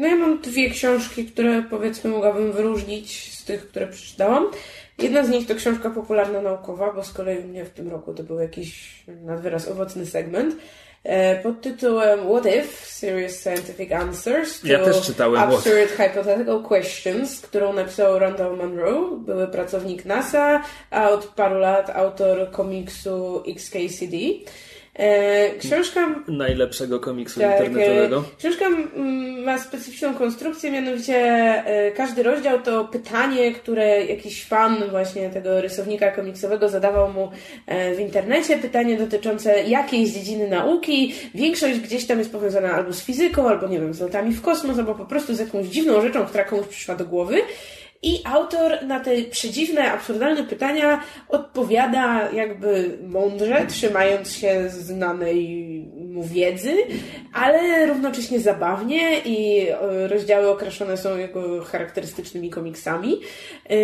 No 0.00 0.06
ja 0.06 0.16
mam 0.16 0.40
dwie 0.40 0.70
książki, 0.70 1.24
które 1.24 1.62
powiedzmy 1.70 2.10
mogłabym 2.10 2.52
wyróżnić 2.52 3.32
z 3.34 3.44
tych, 3.44 3.68
które 3.68 3.86
przeczytałam. 3.86 4.46
Jedna 5.00 5.24
z 5.24 5.28
nich 5.28 5.46
to 5.46 5.54
książka 5.54 5.90
popularna 5.90 6.40
naukowa, 6.40 6.92
bo 6.92 7.04
z 7.04 7.12
kolei 7.12 7.38
u 7.38 7.48
mnie 7.48 7.64
w 7.64 7.70
tym 7.70 7.90
roku 7.90 8.14
to 8.14 8.22
był 8.22 8.38
jakiś 8.40 9.02
nad 9.24 9.40
wyraz 9.40 9.68
owocny 9.68 10.06
segment 10.06 10.56
e, 11.04 11.42
pod 11.42 11.60
tytułem 11.60 12.20
What 12.20 12.46
If? 12.46 12.86
Serious 12.86 13.40
Scientific 13.40 13.92
Answers 13.92 14.60
to 14.60 14.66
Ja 14.66 14.84
też 14.84 15.02
czytałem 15.02 15.42
What. 15.42 15.54
Absurd 15.54 15.90
Hypothetical 15.90 16.62
Questions, 16.62 17.40
którą 17.40 17.72
napisał 17.72 18.18
Randall 18.18 18.56
Munro, 18.56 19.10
były 19.10 19.48
pracownik 19.48 20.04
NASA, 20.04 20.62
a 20.90 21.10
od 21.10 21.26
paru 21.26 21.58
lat 21.58 21.90
autor 21.90 22.50
komiksu 22.50 23.42
XKCD. 23.48 24.16
E, 25.00 25.50
książka 25.58 26.14
Najlepszego 26.28 27.00
komiksu 27.00 27.40
tak, 27.40 27.50
internetowego. 27.50 28.16
e, 28.16 28.38
Książka 28.38 28.66
mm, 28.66 29.42
ma 29.44 29.58
specyficzną 29.58 30.14
konstrukcję, 30.14 30.70
mianowicie 30.70 31.16
e, 31.16 31.92
każdy 31.92 32.22
rozdział 32.22 32.60
to 32.62 32.84
pytanie, 32.84 33.52
które 33.52 34.04
jakiś 34.04 34.44
fan 34.44 34.76
właśnie 34.90 35.30
tego 35.30 35.60
rysownika 35.60 36.10
komiksowego 36.10 36.68
zadawał 36.68 37.12
mu 37.12 37.30
w 37.96 38.00
internecie. 38.00 38.58
Pytanie 38.58 38.96
dotyczące 38.96 39.62
jakiejś 39.62 40.10
dziedziny 40.10 40.48
nauki. 40.48 41.14
Większość 41.34 41.80
gdzieś 41.80 42.06
tam 42.06 42.18
jest 42.18 42.32
powiązana 42.32 42.72
albo 42.72 42.92
z 42.92 43.04
fizyką, 43.04 43.48
albo 43.48 43.68
nie 43.68 43.80
wiem, 43.80 43.94
z 43.94 44.00
lotami 44.00 44.32
w 44.32 44.42
kosmos, 44.42 44.78
albo 44.78 44.94
po 44.94 45.04
prostu 45.04 45.34
z 45.34 45.38
jakąś 45.38 45.66
dziwną 45.66 46.00
rzeczą, 46.00 46.26
która 46.26 46.44
komuś 46.44 46.66
przyszła 46.66 46.94
do 46.94 47.04
głowy. 47.04 47.36
I 48.02 48.20
autor 48.24 48.82
na 48.86 49.00
te 49.00 49.22
przedziwne, 49.22 49.92
absurdalne 49.92 50.44
pytania 50.44 51.02
odpowiada 51.28 52.30
jakby 52.30 52.98
mądrze, 53.02 53.66
trzymając 53.66 54.32
się 54.32 54.70
znanej 54.70 55.70
mu 55.94 56.24
wiedzy, 56.24 56.76
ale 57.32 57.86
równocześnie 57.86 58.40
zabawnie 58.40 59.20
i 59.24 59.68
e, 59.68 60.08
rozdziały 60.08 60.48
okraszone 60.48 60.96
są 60.96 61.16
jego 61.16 61.64
charakterystycznymi 61.64 62.50
komiksami. 62.50 63.20
E, 63.70 63.76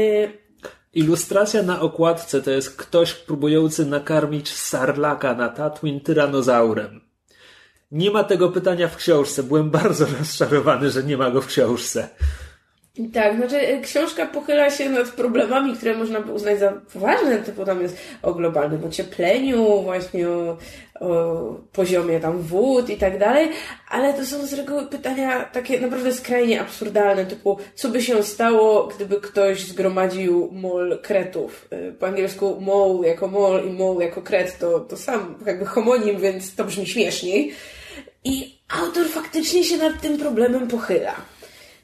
Ilustracja 0.95 1.63
na 1.63 1.81
okładce 1.81 2.43
to 2.43 2.51
jest 2.51 2.77
ktoś 2.77 3.15
próbujący 3.15 3.87
nakarmić 3.87 4.53
sarlaka 4.55 5.35
na 5.35 5.49
Tatooine 5.49 6.01
tyranozaurem. 6.01 7.01
Nie 7.93 8.11
ma 8.11 8.25
tego 8.25 8.49
pytania 8.49 8.89
w 8.89 8.97
książce. 8.97 9.43
Byłem 9.43 9.71
bardzo 9.71 10.07
rozczarowany, 10.19 10.91
że 10.91 11.03
nie 11.03 11.17
ma 11.17 11.31
go 11.31 11.41
w 11.41 11.47
książce. 11.47 12.09
Tak, 13.15 13.37
znaczy 13.37 13.57
e, 13.57 13.81
książka 13.81 14.27
pochyla 14.27 14.71
się 14.71 14.91
nad 14.91 15.09
problemami, 15.09 15.75
które 15.75 15.97
można 15.97 16.21
by 16.21 16.33
uznać 16.33 16.59
za 16.59 16.73
poważne, 16.93 17.39
typu 17.39 17.65
tam 17.65 17.83
jest 17.83 17.97
o 18.23 18.35
globalnym 18.35 18.85
ociepleniu, 18.85 19.83
właśnie 19.83 20.29
o, 20.29 20.57
o 21.01 21.37
poziomie 21.73 22.21
tam 22.21 22.39
wód 22.39 22.91
i 22.91 22.97
tak 22.97 23.19
dalej, 23.19 23.49
ale 23.89 24.15
to 24.15 24.25
są 24.25 24.47
z 24.47 24.53
reguły 24.53 24.87
pytania 24.87 25.45
takie 25.45 25.81
naprawdę 25.81 26.13
skrajnie 26.13 26.61
absurdalne, 26.61 27.27
typu 27.27 27.59
co 27.75 27.89
by 27.89 28.03
się 28.03 28.23
stało, 28.23 28.87
gdyby 28.97 29.21
ktoś 29.21 29.67
zgromadził 29.67 30.49
mol 30.53 30.99
kretów. 31.03 31.69
E, 31.71 31.93
Po 31.93 32.07
angielsku 32.07 32.61
mole 32.61 33.09
jako 33.09 33.29
mol 33.29 33.67
i 33.67 33.71
mole 33.71 34.05
jako 34.05 34.23
kret 34.23 34.59
to, 34.59 34.81
to 34.81 34.97
sam 34.97 35.35
jakby 35.47 35.67
homonim, 35.67 36.21
więc 36.21 36.55
to 36.55 36.65
brzmi 36.65 36.87
śmieszniej. 36.87 37.53
I 38.25 38.59
autor 38.69 39.07
faktycznie 39.09 39.65
się 39.65 39.77
nad 39.77 40.01
tym 40.01 40.19
problemem 40.19 40.69
pochyla. 40.69 41.36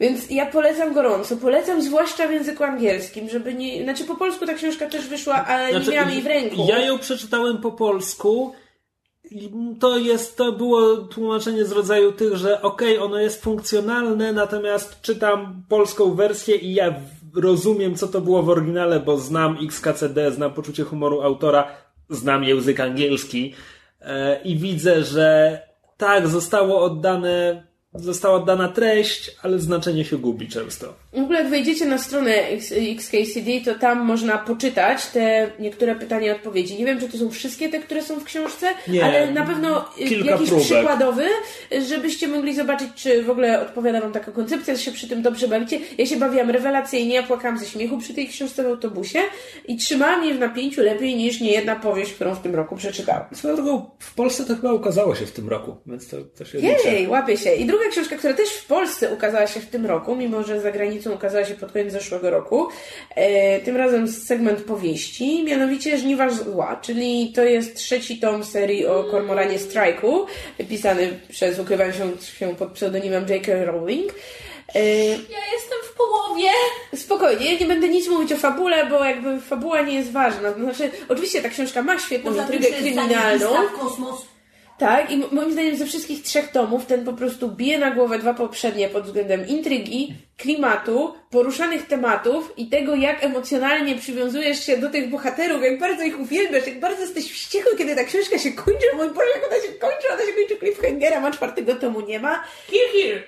Więc 0.03 0.31
ja 0.31 0.47
polecam 0.47 0.95
gorąco, 0.95 1.37
polecam 1.37 1.83
zwłaszcza 1.83 2.29
w 2.29 2.33
języku 2.33 2.65
angielskim, 2.65 3.29
żeby 3.29 3.55
nie... 3.55 3.83
Znaczy 3.85 4.05
po 4.05 4.15
polsku 4.15 4.47
ta 4.47 4.55
książka 4.55 4.87
też 4.87 5.09
wyszła, 5.09 5.47
ale 5.47 5.81
nie 5.81 5.93
miałam 5.93 6.11
jej 6.11 6.23
w 6.23 6.27
ręku. 6.27 6.57
Znaczy, 6.57 6.71
Ja 6.71 6.87
ją 6.87 6.99
przeczytałem 6.99 7.59
po 7.59 7.73
polsku. 7.73 8.53
i 9.31 9.51
To 9.81 9.99
jest, 9.99 10.37
to 10.37 10.53
było 10.53 10.97
tłumaczenie 10.97 11.65
z 11.65 11.73
rodzaju 11.73 12.13
tych, 12.13 12.37
że 12.37 12.63
okej, 12.63 12.99
ono 12.99 13.19
jest 13.19 13.43
funkcjonalne, 13.43 14.33
natomiast 14.33 15.01
czytam 15.03 15.63
polską 15.69 16.15
wersję 16.15 16.57
i 16.57 16.75
ja 16.75 16.95
rozumiem, 17.35 17.95
co 17.95 18.09
to 18.09 18.21
było 18.21 18.43
w 18.43 18.49
oryginale, 18.49 19.01
bo 19.01 19.17
znam 19.17 19.59
XKCD, 19.67 20.33
znam 20.33 20.55
poczucie 20.55 20.85
humoru 20.85 21.23
autora, 21.23 21.69
znam 22.11 22.45
język 22.45 22.81
angielski 22.81 23.55
e, 24.01 24.43
i 24.43 24.57
widzę, 24.57 25.05
że 25.05 25.59
tak, 25.97 26.29
zostało 26.29 26.81
oddane, 26.81 27.67
została 27.95 28.37
oddana 28.37 28.69
treść, 28.69 29.37
ale 29.43 29.59
znaczenie 29.59 30.05
się 30.05 30.19
gubi 30.19 30.49
często. 30.49 30.95
W 31.13 31.19
ogóle 31.19 31.39
jak 31.39 31.51
wejdziecie 31.51 31.87
na 31.87 31.99
stronę 31.99 32.33
XKCD, 32.97 33.51
to 33.65 33.75
tam 33.75 34.01
można 34.01 34.39
poczytać 34.39 35.07
te 35.07 35.51
niektóre 35.59 35.95
pytania 35.95 36.27
i 36.27 36.31
odpowiedzi. 36.31 36.79
Nie 36.79 36.87
wiem, 36.87 37.01
czy 37.01 37.09
to 37.09 37.19
są 37.19 37.31
wszystkie 37.31 37.69
te, 37.69 37.79
które 37.79 38.03
są 38.03 38.21
w 38.21 38.25
książce, 38.25 38.67
Nie, 38.89 39.05
ale 39.05 39.31
na 39.31 39.47
pewno 39.47 39.85
jakiś 39.99 40.49
próbek. 40.49 40.65
przykładowy, 40.65 41.25
żebyście 41.89 42.29
mogli 42.29 42.55
zobaczyć, 42.55 42.89
czy 42.95 43.23
w 43.23 43.31
ogóle 43.31 43.61
odpowiada 43.61 44.01
Wam 44.01 44.13
taka 44.13 44.33
koncepcja, 44.33 44.75
że 44.75 44.83
się 44.83 44.93
przy 44.93 45.09
tym 45.09 45.23
dobrze 45.23 45.49
bawicie. 45.49 45.79
Ja 45.99 46.07
się 46.07 46.17
bawiłam 46.17 46.51
rewelacyjnie, 46.51 47.15
ja 47.15 47.23
płakałam 47.23 47.59
ze 47.59 47.67
śmiechu 47.67 47.99
przy 47.99 48.15
tej 48.15 48.29
książce 48.29 48.63
w 48.63 48.67
autobusie 48.67 49.19
i 49.69 49.77
trzymałam 49.77 50.25
je 50.25 50.35
w 50.35 50.39
napięciu 50.39 50.83
lepiej 50.83 51.17
niż 51.17 51.41
niejedna 51.41 51.77
powieść, 51.77 52.13
którą 52.13 52.35
w 52.35 52.43
tym 52.43 52.55
roku 52.55 52.77
przeczytałam. 52.77 53.25
Swoją 53.33 53.57
drogą, 53.57 53.91
w 53.99 54.15
Polsce 54.15 54.45
to 54.45 54.57
chyba 54.57 54.73
ukazało 54.73 55.15
się 55.15 55.27
w 55.27 55.33
tym 55.33 55.49
roku, 55.49 55.77
więc 55.87 56.09
to, 56.09 56.45
się 56.45 56.59
liczy. 56.59 56.89
Jej, 56.89 57.09
łapie 57.09 57.37
się. 57.37 57.55
I 57.55 57.65
druga 57.65 57.85
książka, 57.91 58.17
która 58.17 58.35
też 58.35 58.51
w 58.51 58.67
Polsce 58.67 59.15
ukazała 59.15 59.47
się 59.47 59.61
w 59.61 59.67
tym 59.67 59.87
roku, 59.87 60.17
mimo 60.17 60.43
że 60.43 60.61
za 60.61 60.73
granicą 60.73 61.02
ukazała 61.11 61.45
się 61.45 61.55
pod 61.55 61.73
koniec 61.73 61.93
zeszłego 61.93 62.31
roku, 62.31 62.69
e, 63.15 63.61
tym 63.61 63.77
razem 63.77 64.09
segment 64.09 64.63
powieści, 64.65 65.45
mianowicie 65.45 65.99
Żniwa 65.99 66.31
Zła, 66.31 66.77
czyli 66.83 67.33
to 67.35 67.43
jest 67.45 67.75
trzeci 67.77 68.19
tom 68.21 68.45
serii 68.45 68.87
o 68.87 69.05
Kormoranie 69.05 69.59
Strajku, 69.59 70.27
pisany 70.69 71.21
przez, 71.29 71.59
ukrywam 71.59 71.93
się, 71.93 72.11
pod 72.59 72.73
pseudonimem 72.73 73.29
J.K. 73.29 73.65
Rowling. 73.65 74.13
E, 74.75 75.07
Ja 75.09 75.43
jestem 75.53 75.79
w 75.85 75.95
połowie. 75.97 76.49
Spokojnie, 76.95 77.59
nie 77.59 77.67
będę 77.67 77.89
nic 77.89 78.09
mówić 78.09 78.33
o 78.33 78.37
fabule, 78.37 78.87
bo 78.87 79.05
jakby 79.05 79.41
fabuła 79.41 79.83
nie 79.83 79.95
jest 79.95 80.13
ważna. 80.13 80.53
Znaczy, 80.53 80.91
oczywiście 81.09 81.43
ta 81.43 81.49
książka 81.49 81.83
ma 81.83 81.99
świetną 81.99 82.35
intrygę 82.37 82.69
kryminalną. 82.69 83.49
kosmos. 83.81 84.32
Tak, 84.83 85.11
i 85.11 85.17
moim 85.33 85.53
zdaniem 85.53 85.77
ze 85.77 85.87
wszystkich 85.87 86.23
trzech 86.23 86.49
tomów 86.49 86.87
ten 86.87 87.05
po 87.05 87.13
prostu 87.13 87.49
bije 87.49 87.79
na 87.79 87.91
głowę 87.91 88.19
dwa 88.19 88.35
poprzednie 88.35 88.89
pod 88.89 89.05
względem 89.05 89.47
intrygi, 89.47 90.15
klimatu, 90.37 91.15
poruszanych 91.31 91.87
tematów 91.87 92.53
i 92.57 92.67
tego, 92.67 92.95
jak 92.95 93.25
emocjonalnie 93.25 93.95
przywiązujesz 93.95 94.67
się 94.67 94.77
do 94.79 94.91
tych 94.91 95.11
bohaterów, 95.11 95.63
jak 95.63 95.79
bardzo 95.79 96.03
ich 96.03 96.21
uwielbiasz, 96.21 96.67
jak 96.67 96.81
bardzo 96.81 97.01
jesteś 97.01 97.33
wściekły, 97.33 97.77
kiedy 97.79 97.97
ta 97.97 98.05
książka 98.05 98.39
się 98.39 98.53
kończy. 98.53 98.87
Mój 98.97 99.09
Boże, 99.09 99.27
jak 99.35 99.47
ona 99.47 99.63
się 99.63 99.73
kończy, 99.73 100.09
ona 100.13 100.23
się 100.27 100.33
kończy 100.33 100.57
cliffhangera, 100.57 101.23
a 101.23 101.31
czwartego 101.31 101.75
tomu 101.75 102.01
nie 102.01 102.21
ma. 102.21 102.45
Here, 102.71 103.03
here. 103.03 103.23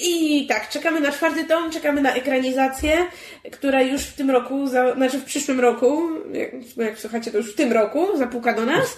I 0.00 0.46
tak, 0.46 0.68
czekamy 0.68 1.00
na 1.00 1.12
czwarty 1.12 1.44
tom, 1.44 1.70
czekamy 1.70 2.00
na 2.00 2.14
ekranizację, 2.14 3.06
która 3.52 3.82
już 3.82 4.02
w 4.02 4.14
tym 4.14 4.30
roku, 4.30 4.66
za, 4.66 4.94
znaczy 4.94 5.18
w 5.18 5.24
przyszłym 5.24 5.60
roku, 5.60 6.08
jak, 6.32 6.50
jak 6.76 6.98
słuchacie, 6.98 7.30
to 7.30 7.38
już 7.38 7.52
w 7.52 7.56
tym 7.56 7.72
roku 7.72 8.16
zapuka 8.16 8.52
do 8.52 8.66
nas. 8.66 8.96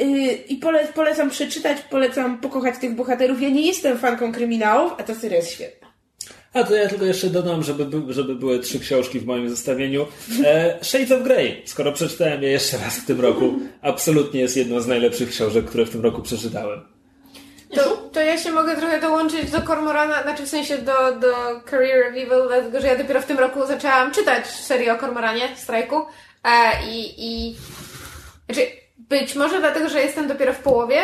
Yy, 0.00 0.32
I 0.32 0.56
pole, 0.56 0.86
polecam 0.94 1.30
przeczytać, 1.30 1.78
polecam 1.90 2.38
pokochać 2.38 2.78
tych 2.78 2.94
bohaterów. 2.94 3.42
Ja 3.42 3.48
nie 3.48 3.66
jestem 3.66 3.98
fanką 3.98 4.32
kryminałów, 4.32 4.92
a 4.98 5.02
ta 5.02 5.14
seria 5.14 5.36
jest 5.36 5.52
świetna. 5.52 5.88
A 6.52 6.64
to 6.64 6.74
ja 6.74 6.88
tylko 6.88 7.04
jeszcze 7.04 7.26
dodam, 7.26 7.62
żeby, 7.62 7.84
by- 7.84 8.12
żeby 8.12 8.34
były 8.34 8.58
trzy 8.58 8.80
książki 8.80 9.20
w 9.20 9.26
moim 9.26 9.50
zestawieniu. 9.50 10.06
E, 10.44 10.78
Shades 10.82 11.12
of 11.12 11.22
Grey, 11.22 11.62
skoro 11.66 11.92
przeczytałem 11.92 12.42
je 12.42 12.50
jeszcze 12.50 12.78
raz 12.78 12.96
w 12.96 13.06
tym 13.06 13.20
roku, 13.20 13.54
absolutnie 13.82 14.40
jest 14.40 14.56
jedną 14.56 14.80
z 14.80 14.86
najlepszych 14.86 15.30
książek, 15.30 15.64
które 15.64 15.86
w 15.86 15.90
tym 15.90 16.00
roku 16.00 16.22
przeczytałem. 16.22 16.80
To, 17.74 17.96
to 18.12 18.20
ja 18.20 18.38
się 18.38 18.52
mogę 18.52 18.76
trochę 18.76 19.00
dołączyć 19.00 19.50
do 19.50 19.62
Kormorana, 19.62 20.22
znaczy 20.22 20.42
w 20.42 20.48
sensie 20.48 20.78
do, 20.78 20.92
do 21.20 21.34
Career 21.70 22.04
Revival, 22.12 22.48
dlatego 22.48 22.80
że 22.80 22.86
ja 22.86 22.96
dopiero 22.96 23.22
w 23.22 23.26
tym 23.26 23.38
roku 23.38 23.66
zaczęłam 23.66 24.12
czytać 24.12 24.46
serię 24.46 24.92
o 24.92 24.96
Kormoranie, 24.96 25.48
strajku. 25.56 25.96
E, 26.44 26.50
i, 26.90 27.14
I. 27.18 27.56
Znaczy, 28.46 28.66
być 29.08 29.34
może 29.34 29.60
dlatego, 29.60 29.88
że 29.88 30.00
jestem 30.00 30.28
dopiero 30.28 30.52
w 30.52 30.58
połowie, 30.58 31.00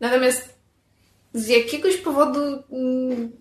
natomiast 0.00 0.58
z 1.32 1.48
jakiegoś 1.48 1.96
powodu 1.96 2.40
mm, 2.72 3.32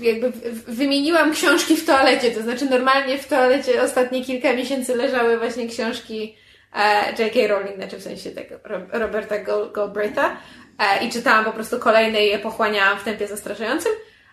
jakby 0.00 0.32
wymieniłam 0.66 1.32
książki 1.32 1.76
w 1.76 1.86
toalecie, 1.86 2.30
to 2.30 2.42
znaczy 2.42 2.64
normalnie 2.64 3.18
w 3.18 3.28
toalecie 3.28 3.82
ostatnie 3.82 4.24
kilka 4.24 4.52
miesięcy 4.52 4.96
leżały 4.96 5.38
właśnie 5.38 5.68
książki 5.68 6.36
e, 6.74 7.12
J.K. 7.22 7.48
Rowling, 7.48 7.76
znaczy 7.76 7.96
w 7.96 8.02
sensie 8.02 8.30
tego 8.30 8.54
Ro- 8.64 8.86
Roberta 8.92 9.34
Gal- 9.34 9.72
Galbraitha 9.72 10.36
e, 10.78 11.04
i 11.04 11.10
czytałam 11.10 11.44
po 11.44 11.52
prostu 11.52 11.78
kolejne 11.78 12.26
i 12.26 12.28
je 12.28 12.38
pochłaniałam 12.38 12.98
w 12.98 13.04
tempie 13.04 13.26
zastraszającym. 13.28 13.92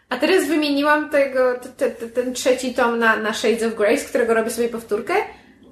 A 0.10 0.18
teraz 0.18 0.47
wymieniłam 0.47 1.10
tego, 1.10 1.60
te, 1.77 1.91
te, 1.91 2.10
ten 2.10 2.34
trzeci 2.34 2.73
tom 2.73 2.99
na, 2.99 3.15
na 3.15 3.34
Shades 3.34 3.64
of 3.64 3.99
z 3.99 4.03
którego 4.03 4.34
robię 4.34 4.51
sobie 4.51 4.69
powtórkę, 4.69 5.14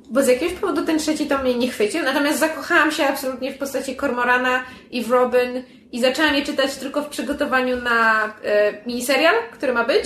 bo 0.10 0.24
z 0.24 0.28
jakiegoś 0.28 0.54
powodu 0.60 0.86
ten 0.86 1.00
trzeci 1.00 1.26
tom 1.28 1.42
mnie 1.42 1.56
nie 1.56 1.68
chwycił, 1.68 2.04
natomiast 2.04 2.40
zakochałam 2.40 2.92
się 2.92 3.04
absolutnie 3.04 3.54
w 3.54 3.58
postaci 3.58 3.96
Cormorana 3.96 4.64
i 4.92 5.04
w 5.04 5.12
Robin 5.12 5.64
i 5.92 6.02
zaczęłam 6.02 6.36
je 6.36 6.46
czytać 6.46 6.76
tylko 6.76 7.02
w 7.02 7.10
przygotowaniu 7.10 7.82
na 7.82 8.26
e, 8.44 8.86
miniserial, 8.86 9.36
który 9.52 9.74
ma 9.74 9.84
być. 9.84 10.06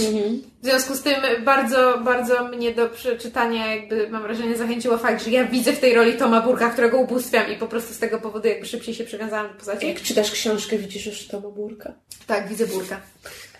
W 0.61 0.65
związku 0.65 0.95
z 0.95 1.01
tym 1.01 1.15
bardzo, 1.45 1.97
bardzo 2.03 2.47
mnie 2.47 2.71
do 2.71 2.89
przeczytania 2.89 3.75
jakby 3.75 4.09
mam 4.09 4.23
wrażenie 4.23 4.57
zachęciło 4.57 4.97
fakt, 4.97 5.23
że 5.23 5.31
ja 5.31 5.45
widzę 5.45 5.73
w 5.73 5.79
tej 5.79 5.93
roli 5.93 6.13
Toma 6.13 6.41
Burka, 6.41 6.69
którego 6.69 6.97
ubóstwiam 6.97 7.51
i 7.51 7.55
po 7.55 7.67
prostu 7.67 7.93
z 7.93 7.99
tego 7.99 8.19
powodu 8.19 8.47
jakby 8.47 8.65
szybciej 8.65 8.95
się 8.95 9.03
przywiązałam 9.03 9.47
do 9.47 9.53
postaci. 9.53 9.87
Jak 9.87 10.01
czytasz 10.01 10.31
książkę, 10.31 10.77
widzisz 10.77 11.05
już 11.05 11.27
Toma 11.27 11.49
Burka. 11.49 11.93
Tak, 12.27 12.47
widzę 12.47 12.67
burka. 12.67 13.01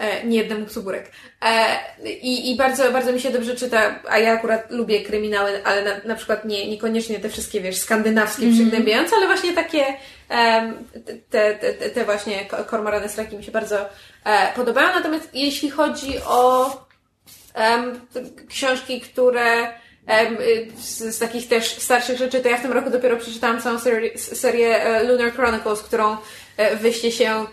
E, 0.02 0.24
nie 0.24 0.38
jednemu 0.38 0.66
psu 0.66 0.84
burek. 0.84 1.12
E, 1.42 1.80
i, 2.10 2.52
I 2.52 2.56
bardzo, 2.56 2.92
bardzo 2.92 3.14
mi 3.14 3.20
się 3.20 3.32
dobrze 3.32 3.56
czyta, 3.56 4.00
a 4.10 4.20
ja 4.20 4.34
akurat 4.34 4.72
lubię 4.72 5.02
kryminały, 5.02 5.66
ale 5.66 5.84
na, 5.84 5.92
na 6.06 6.16
przykład 6.16 6.46
nie, 6.46 6.70
niekoniecznie 6.70 7.20
te 7.20 7.30
wszystkie, 7.30 7.62
wiesz, 7.62 7.78
skandynawskie, 7.78 8.52
przygnębiające, 8.52 9.16
ale 9.16 9.28
właśnie 9.28 9.54
takie 9.54 9.86
te, 11.30 11.56
te, 11.56 11.74
te, 11.74 12.06
właśnie 12.06 12.46
ko- 12.46 12.64
kormorany 12.64 13.10
straki 13.10 13.38
mi 13.38 13.44
się 13.44 13.52
bardzo 13.52 13.90
e, 14.26 14.54
podobają. 14.56 14.88
Natomiast 14.88 15.30
jeśli 15.34 15.70
chodzi 15.70 16.14
o 16.26 16.72
książki, 18.50 19.02
które 19.02 19.74
z, 20.78 21.16
z 21.16 21.20
takich 21.20 21.48
też 21.48 21.66
starszych 21.66 22.18
rzeczy, 22.18 22.40
to 22.40 22.50
ja 22.50 22.58
w 22.58 22.62
tym 22.62 22.72
roku 22.72 22.90
dopiero 22.90 23.18
przeczytałam 23.18 23.62
całą 23.62 23.80
serię, 23.80 24.18
serię 24.18 25.02
Lunar 25.08 25.34
Chronicles, 25.34 25.82
którą 25.82 26.18
wyście 26.82 27.12
się 27.12 27.46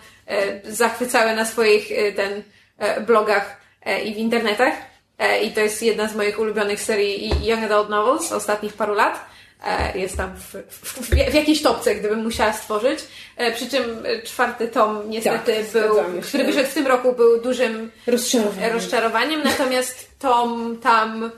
zachwycały 0.64 1.34
na 1.34 1.44
swoich 1.44 1.92
e, 1.92 2.12
ten 2.12 2.42
e, 2.78 3.00
blogach 3.00 3.56
e, 3.86 4.02
i 4.02 4.14
w 4.14 4.16
internetach. 4.16 4.74
E, 5.18 5.40
I 5.42 5.52
to 5.52 5.60
jest 5.60 5.82
jedna 5.82 6.08
z 6.08 6.14
moich 6.16 6.38
ulubionych 6.38 6.80
serii 6.80 7.46
Young 7.46 7.64
Adult 7.64 7.88
Novels 7.88 8.32
ostatnich 8.32 8.72
paru 8.72 8.94
lat. 8.94 9.24
E, 9.66 9.98
Jest 9.98 10.16
tam 10.16 10.36
w, 10.36 10.54
w, 10.70 11.10
w 11.30 11.34
jakiejś 11.34 11.62
topce, 11.62 11.94
gdybym 11.94 12.22
musiała 12.22 12.52
stworzyć. 12.52 13.00
E, 13.36 13.52
Przy 13.52 13.68
czym 13.70 14.06
e, 14.06 14.22
czwarty 14.22 14.68
tom 14.68 15.10
niestety 15.10 15.52
Tak, 15.54 15.82
był, 15.82 15.96
który 16.22 16.44
wyszedł 16.44 16.70
w 16.70 16.74
tym 16.74 16.86
roku, 16.86 17.12
był 17.12 17.40
dużym 17.42 17.90
Rozczarowanie. 18.06 18.68
rozczarowaniem, 18.72 19.42
natomiast 19.44 20.18
tom 20.18 20.78
tam 20.82 21.30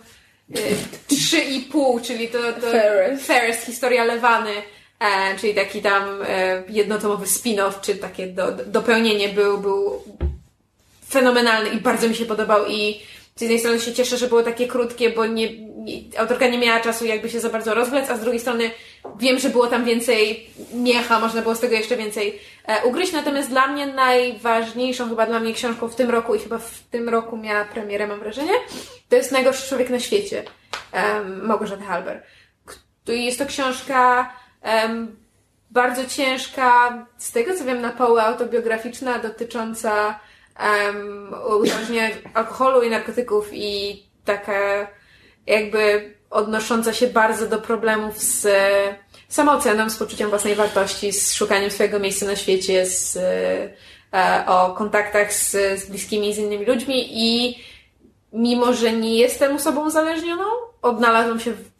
y, 0.56 0.60
3,5, 1.10 2.02
czyli 2.02 2.28
to, 2.28 2.38
to 2.52 2.70
Ferris. 2.70 3.26
Ferris, 3.26 3.64
historia 3.64 4.04
Lewany, 4.04 4.52
e, 5.01 5.39
czyli 5.39 5.55
taki 5.55 5.82
tam 5.82 6.22
e, 6.22 6.62
jednotomowy 6.68 7.27
spin-off, 7.27 7.81
czy 7.81 7.94
takie 7.94 8.27
do, 8.27 8.52
do, 8.52 8.64
dopełnienie 8.64 9.28
był, 9.28 9.59
był 9.59 10.02
fenomenalny 11.10 11.70
i 11.70 11.81
bardzo 11.81 12.09
mi 12.09 12.14
się 12.14 12.27
podobał 12.27 12.66
i 12.66 13.01
z 13.36 13.40
jednej 13.40 13.59
strony 13.59 13.81
się 13.81 13.93
cieszę, 13.93 14.16
że 14.16 14.28
było 14.28 14.43
takie 14.43 14.68
krótkie, 14.68 15.10
bo 15.10 15.27
nie, 15.27 15.59
nie, 15.59 16.18
autorka 16.18 16.48
nie 16.48 16.59
miała 16.59 16.81
czasu 16.81 17.05
jakby 17.05 17.31
się 17.31 17.40
za 17.40 17.48
bardzo 17.48 17.74
rozwlec, 17.74 18.10
a 18.10 18.16
z 18.16 18.20
drugiej 18.20 18.40
strony 18.40 18.70
wiem, 19.18 19.39
że 19.39 19.48
było 19.48 19.66
tam 19.66 19.85
więcej 19.85 20.51
miecha, 20.72 21.20
można 21.20 21.43
było 21.43 21.55
z 21.55 21.60
tego 21.60 21.74
jeszcze 21.74 21.97
więcej 21.97 22.39
e, 22.66 22.85
ugryźć, 22.85 23.12
natomiast 23.12 23.48
dla 23.48 23.66
mnie 23.66 23.86
najważniejszą 23.86 25.09
chyba 25.09 25.27
dla 25.27 25.40
mnie 25.40 25.55
książką 25.55 25.89
w 25.89 25.97
tym 25.97 26.10
roku 26.10 26.35
i 26.35 26.39
chyba 26.39 26.59
w 26.59 26.78
tym 26.90 27.09
roku 27.09 27.36
miała 27.36 27.64
premierę, 27.64 28.06
mam 28.06 28.20
wrażenie, 28.20 28.52
to 29.09 29.16
jest 29.16 29.32
Najgorszy 29.32 29.68
Człowiek 29.68 29.90
na 29.90 30.01
świecie 30.01 30.44
um, 30.93 31.47
Małgorzaty 31.47 31.82
Halber. 31.82 32.22
Jest 33.06 33.39
to 33.39 33.47
książka 33.47 34.31
em, 34.62 35.16
bardzo 35.70 36.07
ciężka, 36.07 37.07
z 37.19 37.32
tego 37.32 37.55
co 37.55 37.65
wiem, 37.65 37.81
na 37.81 37.91
poły 37.91 38.23
autobiograficzna, 38.23 39.19
dotycząca 39.19 40.20
um, 40.87 41.35
uzależnienia 41.61 42.09
alkoholu 42.35 42.82
i 42.82 42.91
narkotyków 42.91 43.49
i 43.53 44.03
taka 44.24 44.87
jakby 45.47 46.15
odnosząca 46.31 46.93
się 46.93 47.07
bardzo 47.07 47.47
do 47.47 47.59
problemów 47.59 48.19
z 48.19 48.49
samooceną, 49.28 49.91
z 49.91 49.97
poczuciem 49.97 50.31
własnej 50.31 50.55
wartości, 50.55 51.12
z 51.12 51.35
szukaniem 51.35 51.70
swojego 51.70 51.99
miejsca 51.99 52.27
na 52.27 52.37
świecie, 52.37 52.87
z, 52.87 53.16
e, 54.12 54.45
o 54.47 54.74
kontaktach 54.74 55.32
z, 55.32 55.51
z 55.81 55.91
bliskimi, 55.91 56.35
z 56.35 56.39
innymi 56.39 56.66
ludźmi 56.66 57.09
i 57.11 57.59
mimo, 58.32 58.73
że 58.73 58.93
nie 58.93 59.19
jestem 59.19 59.57
osobą 59.57 59.87
uzależnioną, 59.87 60.45
odnalazłam 60.82 61.41
się 61.41 61.53
w 61.53 61.80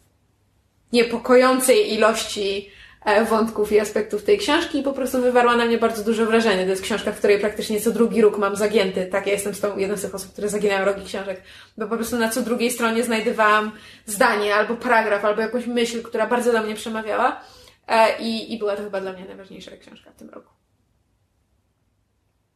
niepokojącej 0.93 1.93
ilości 1.93 2.71
e, 3.05 3.25
wątków 3.25 3.71
i 3.71 3.79
aspektów 3.79 4.23
tej 4.23 4.37
książki 4.37 4.79
i 4.79 4.83
po 4.83 4.93
prostu 4.93 5.21
wywarła 5.21 5.55
na 5.55 5.65
mnie 5.65 5.77
bardzo 5.77 6.03
duże 6.03 6.25
wrażenie. 6.25 6.63
To 6.63 6.69
jest 6.69 6.81
książka, 6.81 7.11
w 7.11 7.17
której 7.17 7.39
praktycznie 7.39 7.81
co 7.81 7.91
drugi 7.91 8.21
róg 8.21 8.37
mam 8.37 8.55
zagięty. 8.55 9.05
Tak, 9.05 9.27
ja 9.27 9.33
jestem 9.33 9.53
z 9.53 9.59
tą 9.59 9.77
jedną 9.77 9.97
z 9.97 10.01
tych 10.01 10.15
osób, 10.15 10.31
które 10.31 10.49
zaginają 10.49 10.85
rogi 10.85 11.05
książek. 11.05 11.41
Bo 11.77 11.87
po 11.87 11.95
prostu 11.95 12.17
na 12.17 12.29
co 12.29 12.41
drugiej 12.41 12.71
stronie 12.71 13.03
znajdowałam 13.03 13.71
zdanie, 14.05 14.55
albo 14.55 14.75
paragraf, 14.75 15.25
albo 15.25 15.41
jakąś 15.41 15.65
myśl, 15.67 16.03
która 16.03 16.27
bardzo 16.27 16.51
do 16.51 16.63
mnie 16.63 16.75
przemawiała. 16.75 17.41
E, 17.87 18.19
I, 18.19 18.53
I 18.53 18.59
była 18.59 18.75
to 18.75 18.83
chyba 18.83 19.01
dla 19.01 19.13
mnie 19.13 19.25
najważniejsza 19.25 19.71
książka 19.77 20.11
w 20.11 20.15
tym 20.15 20.29
roku. 20.29 20.49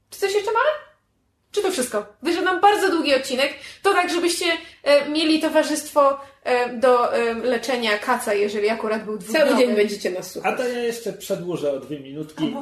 Czy 0.10 0.20
coś 0.20 0.34
jeszcze 0.34 0.52
mamy? 0.52 0.70
Czy 1.52 1.62
to 1.62 1.72
wszystko? 1.72 2.06
Wyszedł 2.22 2.45
nam 2.45 2.62
bardzo 2.62 2.91
długi 2.91 3.16
odcinek. 3.16 3.53
To 3.82 3.94
tak, 3.94 4.10
żebyście 4.10 4.45
e, 4.84 5.10
mieli 5.10 5.41
towarzystwo 5.41 6.20
do 6.74 7.16
e, 7.16 7.34
leczenia 7.34 7.98
kaca, 7.98 8.34
jeżeli 8.34 8.70
akurat 8.70 9.04
był 9.06 9.18
dwudniowy. 9.18 9.50
Cały 9.52 9.58
dzień 9.62 9.76
będziecie 9.76 10.10
nas 10.10 10.28
A 10.28 10.30
słuchać. 10.30 10.58
to 10.58 10.68
ja 10.68 10.80
jeszcze 10.80 11.14
przedłużę 11.14 11.72
o 11.74 11.80
dwie 11.80 12.00
minutki. 12.00 12.56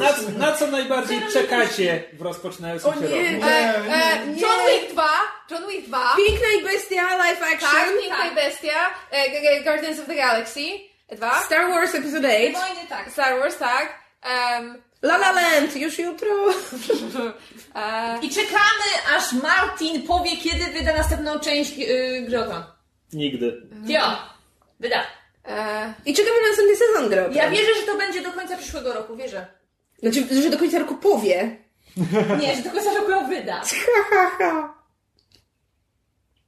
Na, 0.00 0.46
na 0.46 0.52
co 0.56 0.66
najbardziej 0.66 1.20
czekacie 1.32 2.04
w 2.12 2.22
rozpoczynającym 2.22 2.92
się 2.94 3.00
nie. 3.00 3.06
roku? 3.32 3.46
E, 3.46 3.76
e, 3.76 4.26
Nie. 4.26 4.42
John 4.42 4.50
Wick 4.80 4.92
2! 4.92 5.08
John 5.50 5.62
Wick 5.68 5.86
2! 5.88 5.98
Piękna 6.16 6.46
i 6.60 6.64
bestia, 6.64 7.16
live 7.16 7.42
action. 7.42 7.70
Tak, 7.70 7.88
Piękna 8.00 8.26
i 8.32 8.34
Bestia, 8.34 8.90
e, 9.10 9.62
Guardians 9.62 10.00
of 10.00 10.06
the 10.06 10.14
Galaxy 10.14 10.60
2, 11.16 11.42
Star 11.42 11.70
Wars 11.70 11.94
Episode 11.94 12.28
8. 12.28 12.52
Wojny 12.52 12.86
tak. 12.88 13.10
Star 13.12 13.40
Wars, 13.40 13.56
tak. 13.58 13.98
Um, 14.58 14.82
La 15.02 15.14
La 15.16 15.32
Land, 15.32 15.76
już 15.76 15.98
jutro. 15.98 16.28
e, 17.74 18.18
I 18.22 18.30
czekamy, 18.30 19.16
aż 19.16 19.32
Martin 19.32 20.02
powie, 20.02 20.36
kiedy 20.36 20.64
wyda 20.78 20.96
następną 20.96 21.38
część 21.40 21.76
yy, 21.76 22.22
gry 22.22 22.38
o 22.40 22.46
Tron. 22.46 22.62
Nigdy. 23.12 23.62
Jo, 23.86 24.00
wyda. 24.80 25.06
e, 25.44 25.94
I 26.06 26.14
czekamy 26.14 26.36
na 26.42 26.48
następny 26.48 26.76
sezon 26.76 27.08
gry 27.08 27.20
o 27.20 27.28
Ja 27.32 27.42
Tron. 27.42 27.50
wierzę, 27.52 27.74
że 27.80 27.86
to 27.86 27.96
będzie 27.98 28.22
do 28.22 28.32
końca 28.32 28.56
przyszłego 28.56 28.92
roku, 28.92 29.16
wierzę. 29.16 29.46
Znaczy, 30.02 30.42
że 30.42 30.50
do 30.50 30.58
końca 30.58 30.78
roku 30.78 30.94
powie. 30.94 31.56
Nie, 32.42 32.56
że 32.56 32.62
do 32.62 32.70
końca 32.70 32.94
roku 32.94 33.10
ją 33.10 33.28
wyda. 33.28 33.62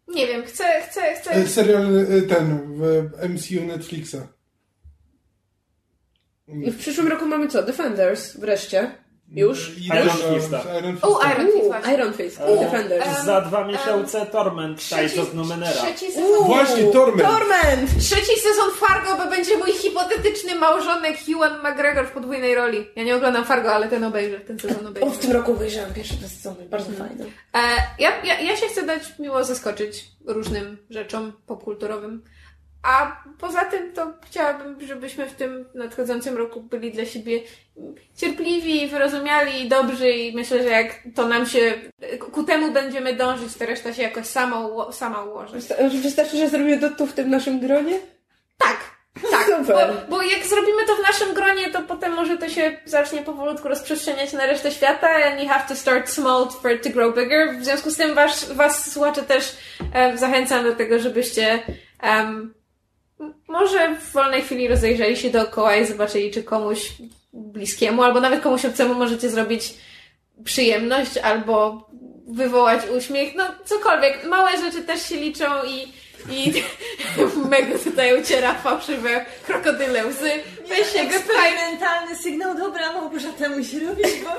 Nie 0.09 0.27
wiem, 0.27 0.43
chcę, 0.45 0.83
chcę, 0.91 1.15
chcę. 1.15 1.31
E, 1.31 1.47
Serial 1.47 1.87
ten 2.29 2.61
w 2.77 3.11
MCU 3.29 3.65
Netflixa. 3.67 4.17
I 6.65 6.71
w 6.71 6.79
przyszłym 6.79 7.09
roku 7.09 7.27
mamy 7.27 7.49
co? 7.49 7.63
Defenders 7.63 8.37
wreszcie. 8.37 8.91
Już? 9.33 9.73
Iron? 9.79 10.35
Fista. 10.35 10.63
Iron 10.79 10.99
O. 11.03 11.21
Iron 11.35 11.47
Fist 11.47 11.67
właśnie. 11.67 11.95
Iron 11.95 12.13
Fist. 12.13 12.41
O. 12.41 12.65
Defenders. 12.65 13.25
Za 13.25 13.41
dwa 13.41 13.65
miesiące 13.65 14.27
Torment 14.27 14.81
Tides 14.81 15.19
of 15.19 15.35
Numenera. 15.35 15.73
trzeci 15.73 16.13
sezon. 16.13 16.47
Właśnie, 16.47 16.93
Torment. 16.93 17.29
Torment! 17.29 17.91
Trzeci 17.99 18.41
sezon 18.41 18.71
Fargo, 18.77 19.25
bo 19.25 19.31
będzie 19.31 19.57
mój 19.57 19.73
hipotetyczny 19.73 20.55
małżonek 20.55 21.17
Ewan 21.37 21.73
McGregor 21.73 22.07
w 22.07 22.11
podwójnej 22.11 22.55
roli. 22.55 22.87
Ja 22.97 23.05
nie 23.05 23.17
oglądam 23.17 23.45
Fargo, 23.45 23.75
ale 23.75 23.89
ten 23.89 24.05
obejrzę, 24.05 24.41
ten 24.41 24.59
sezon 24.59 24.95
O, 25.01 25.11
w 25.11 25.19
tym 25.19 25.33
roku 25.33 25.53
obejrzałam 25.53 25.95
pierwsze 25.95 26.15
dwa 26.15 26.29
sezony. 26.29 26.67
Bardzo 26.71 26.93
fajne. 26.93 27.25
E, 27.55 27.59
ja, 27.99 28.25
ja, 28.25 28.41
ja 28.41 28.57
się 28.57 28.67
chcę 28.67 28.83
dać 28.83 29.19
miło 29.19 29.45
zaskoczyć 29.45 30.05
różnym 30.27 30.79
rzeczom 30.91 31.33
popkulturowym. 31.47 32.23
A 32.83 33.23
poza 33.39 33.65
tym 33.65 33.93
to 33.93 34.13
chciałabym, 34.27 34.77
żebyśmy 34.87 35.27
w 35.27 35.33
tym 35.35 35.65
nadchodzącym 35.75 36.37
roku 36.37 36.61
byli 36.61 36.93
dla 36.93 37.05
siebie 37.07 37.41
cierpliwi, 38.17 38.87
wyrozumiali 38.89 39.65
i 39.65 39.69
dobrzy 39.69 40.11
i 40.11 40.37
myślę, 40.37 40.63
że 40.63 40.69
jak 40.69 40.95
to 41.15 41.29
nam 41.29 41.47
się, 41.47 41.75
ku 42.33 42.45
temu 42.45 42.73
będziemy 42.73 43.15
dążyć, 43.17 43.55
to 43.57 43.67
reszta 43.67 43.93
się 43.95 44.03
jakoś 44.03 44.27
sama, 44.27 44.57
uło- 44.69 44.93
sama 44.93 45.23
ułoży. 45.25 45.53
Wysta- 45.59 46.03
Wystarczy, 46.03 46.37
że 46.37 46.49
zrobimy 46.49 46.79
to 46.79 46.91
tu 46.91 47.07
w 47.07 47.13
tym 47.13 47.31
naszym 47.31 47.61
gronie? 47.61 47.99
Tak, 48.59 48.77
tak, 49.31 49.47
Super. 49.59 49.93
bo, 50.09 50.17
bo 50.17 50.23
jak 50.23 50.47
zrobimy 50.47 50.87
to 50.87 50.97
w 50.97 51.03
naszym 51.03 51.35
gronie, 51.35 51.71
to 51.71 51.83
potem 51.83 52.13
może 52.13 52.39
to 52.39 52.49
się 52.49 52.77
zacznie 52.85 53.23
powolutku 53.23 53.69
rozprzestrzeniać 53.69 54.33
na 54.33 54.47
resztę 54.47 54.71
świata 54.73 55.09
and 55.09 55.41
you 55.43 55.49
have 55.49 55.65
to 55.69 55.77
start 55.77 56.11
small 56.11 56.49
for 56.63 56.73
it 56.73 56.83
to 56.83 56.91
grow 56.91 57.15
bigger. 57.17 57.57
W 57.59 57.65
związku 57.65 57.91
z 57.91 57.97
tym 57.97 58.15
was, 58.15 58.53
was 58.53 58.93
słuchacze 58.93 59.23
też 59.23 59.57
zachęcam 60.15 60.65
do 60.65 60.75
tego, 60.77 60.99
żebyście 60.99 61.53
em, 61.53 62.27
m- 62.27 62.55
może 63.49 63.97
w 63.97 64.13
wolnej 64.13 64.43
chwili 64.43 64.69
rozejrzeli 64.69 65.17
się 65.17 65.31
dookoła 65.31 65.77
i 65.77 65.87
zobaczyli, 65.87 66.31
czy 66.31 66.43
komuś 66.43 66.93
bliskiemu, 67.33 68.03
albo 68.03 68.21
nawet 68.21 68.41
komuś 68.41 68.65
obcemu 68.65 68.95
możecie 68.95 69.31
zrobić 69.31 69.75
przyjemność, 70.45 71.17
albo 71.17 71.87
wywołać 72.29 72.81
uśmiech, 72.97 73.35
no 73.37 73.45
cokolwiek. 73.65 74.25
Małe 74.25 74.59
rzeczy 74.59 74.83
też 74.83 75.03
się 75.09 75.17
liczą 75.17 75.45
i 75.67 75.93
i 76.31 76.53
Mego 77.51 77.79
tutaj 77.79 78.21
uciera 78.23 78.55
fałszywe 78.55 79.27
krokodyle 79.47 80.07
łzy. 80.07 80.31
Weź 80.69 80.93
się 80.93 81.01
Eksperymentalny 81.01 82.17
sygnał, 82.23 82.55
dobra, 82.55 82.93
Małgorzata 82.93 83.49
musi 83.49 83.81
robić, 83.81 84.07
bo 84.25 84.31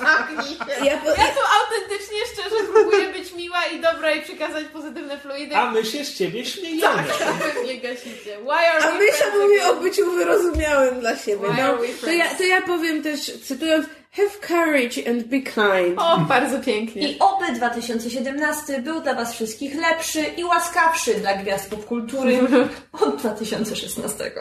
zamknij 0.00 0.56
się. 0.78 0.84
Ja, 0.84 0.96
po, 0.96 1.08
Ja 1.08 1.14
tu 1.28 1.40
autentycznie, 1.60 2.18
szczerze 2.32 2.56
próbuję 2.72 3.08
być 3.08 3.32
miła 3.34 3.64
i 3.66 3.80
dobra 3.80 4.12
i 4.12 4.22
przekazać 4.22 4.64
pozytywne 4.72 5.18
fluidy. 5.18 5.56
A 5.56 5.70
my 5.70 5.84
się 5.84 6.04
z 6.04 6.18
ciebie 6.18 6.44
śmiejemy. 6.46 6.80
Tak, 6.80 7.34
pewnie 7.54 7.80
gasicie. 7.80 8.38
Why 8.42 8.68
are 8.68 8.84
A 8.84 8.94
myśl 8.94 9.16
friends 9.16 9.36
mówi 9.42 9.60
o 9.60 9.74
byciu 9.74 10.10
wyrozumiałym 10.10 11.00
dla 11.00 11.16
siebie. 11.16 11.48
No, 11.58 11.78
to, 12.00 12.10
ja, 12.12 12.34
to 12.34 12.42
ja 12.42 12.62
powiem 12.62 13.02
też, 13.02 13.20
cytując, 13.44 13.86
have 14.12 14.40
courage 14.48 15.10
and 15.10 15.26
be 15.26 15.40
kind. 15.40 15.98
O, 15.98 16.18
bardzo 16.18 16.60
pięknie. 16.60 17.08
I 17.12 17.18
oby 17.18 17.52
2017 17.52 18.82
był 18.82 19.00
dla 19.00 19.14
Was 19.14 19.34
wszystkich 19.34 19.74
lepszy 19.74 20.20
i 20.20 20.44
łaskawszy 20.44 21.14
dla 21.14 21.34
gwiazd 21.34 21.70
popkultury 21.70 22.38
od 22.92 23.16
2016. 23.16 24.32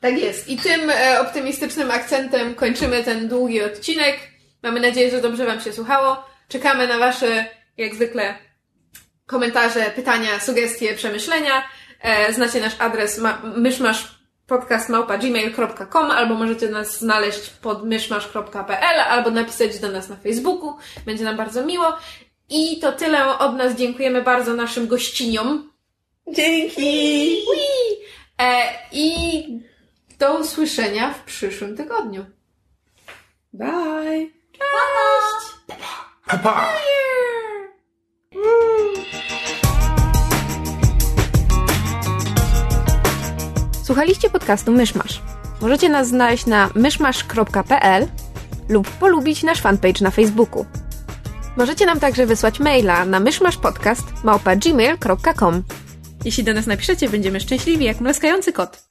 Tak 0.00 0.18
jest. 0.18 0.48
I 0.48 0.56
tym 0.56 0.90
e, 0.90 1.20
optymistycznym 1.20 1.90
akcentem 1.90 2.54
kończymy 2.54 3.04
ten 3.04 3.28
długi 3.28 3.62
odcinek. 3.62 4.16
Mamy 4.62 4.80
nadzieję, 4.80 5.10
że 5.10 5.20
dobrze 5.20 5.46
Wam 5.46 5.60
się 5.60 5.72
słuchało. 5.72 6.24
Czekamy 6.48 6.88
na 6.88 6.98
Wasze, 6.98 7.46
jak 7.76 7.94
zwykle, 7.94 8.34
komentarze, 9.26 9.90
pytania, 9.96 10.40
sugestie, 10.40 10.94
przemyślenia. 10.94 11.62
E, 12.02 12.32
znacie 12.32 12.60
nasz 12.60 12.76
adres 12.78 13.18
ma- 13.18 13.42
myszmaszpodcast.gmail.com 14.50 16.10
albo 16.10 16.34
możecie 16.34 16.68
nas 16.68 16.98
znaleźć 16.98 17.50
pod 17.50 17.84
myszmasz.pl 17.84 19.00
albo 19.00 19.30
napisać 19.30 19.78
do 19.78 19.92
nas 19.92 20.08
na 20.08 20.16
Facebooku. 20.16 20.76
Będzie 21.06 21.24
nam 21.24 21.36
bardzo 21.36 21.66
miło. 21.66 21.96
I 22.48 22.80
to 22.80 22.92
tyle 22.92 23.38
od 23.38 23.56
nas. 23.56 23.74
Dziękujemy 23.74 24.22
bardzo 24.22 24.54
naszym 24.54 24.86
gościniom. 24.86 25.72
Dzięki! 26.28 27.36
E, 28.38 28.68
I 28.92 29.44
do 30.18 30.38
usłyszenia 30.38 31.14
w 31.14 31.24
przyszłym 31.24 31.76
tygodniu. 31.76 32.26
Bye! 33.52 34.26
Pa, 36.26 36.38
pa. 36.38 36.76
Słuchaliście 43.86 44.30
podcastu 44.30 44.72
Myszmasz. 44.72 45.22
Możecie 45.60 45.88
nas 45.88 46.08
znaleźć 46.08 46.46
na 46.46 46.70
myszmasz.pl 46.74 48.06
lub 48.68 48.90
polubić 48.90 49.42
nasz 49.42 49.60
fanpage 49.60 50.00
na 50.00 50.10
Facebooku. 50.10 50.66
Możecie 51.56 51.86
nam 51.86 52.00
także 52.00 52.26
wysłać 52.26 52.60
maila 52.60 53.04
na 53.04 53.20
myszmaszpodcast.gmail.com 53.20 55.62
Jeśli 56.24 56.44
do 56.44 56.54
nas 56.54 56.66
napiszecie, 56.66 57.08
będziemy 57.08 57.40
szczęśliwi 57.40 57.84
jak 57.84 58.00
mlaskający 58.00 58.52
kot. 58.52 58.88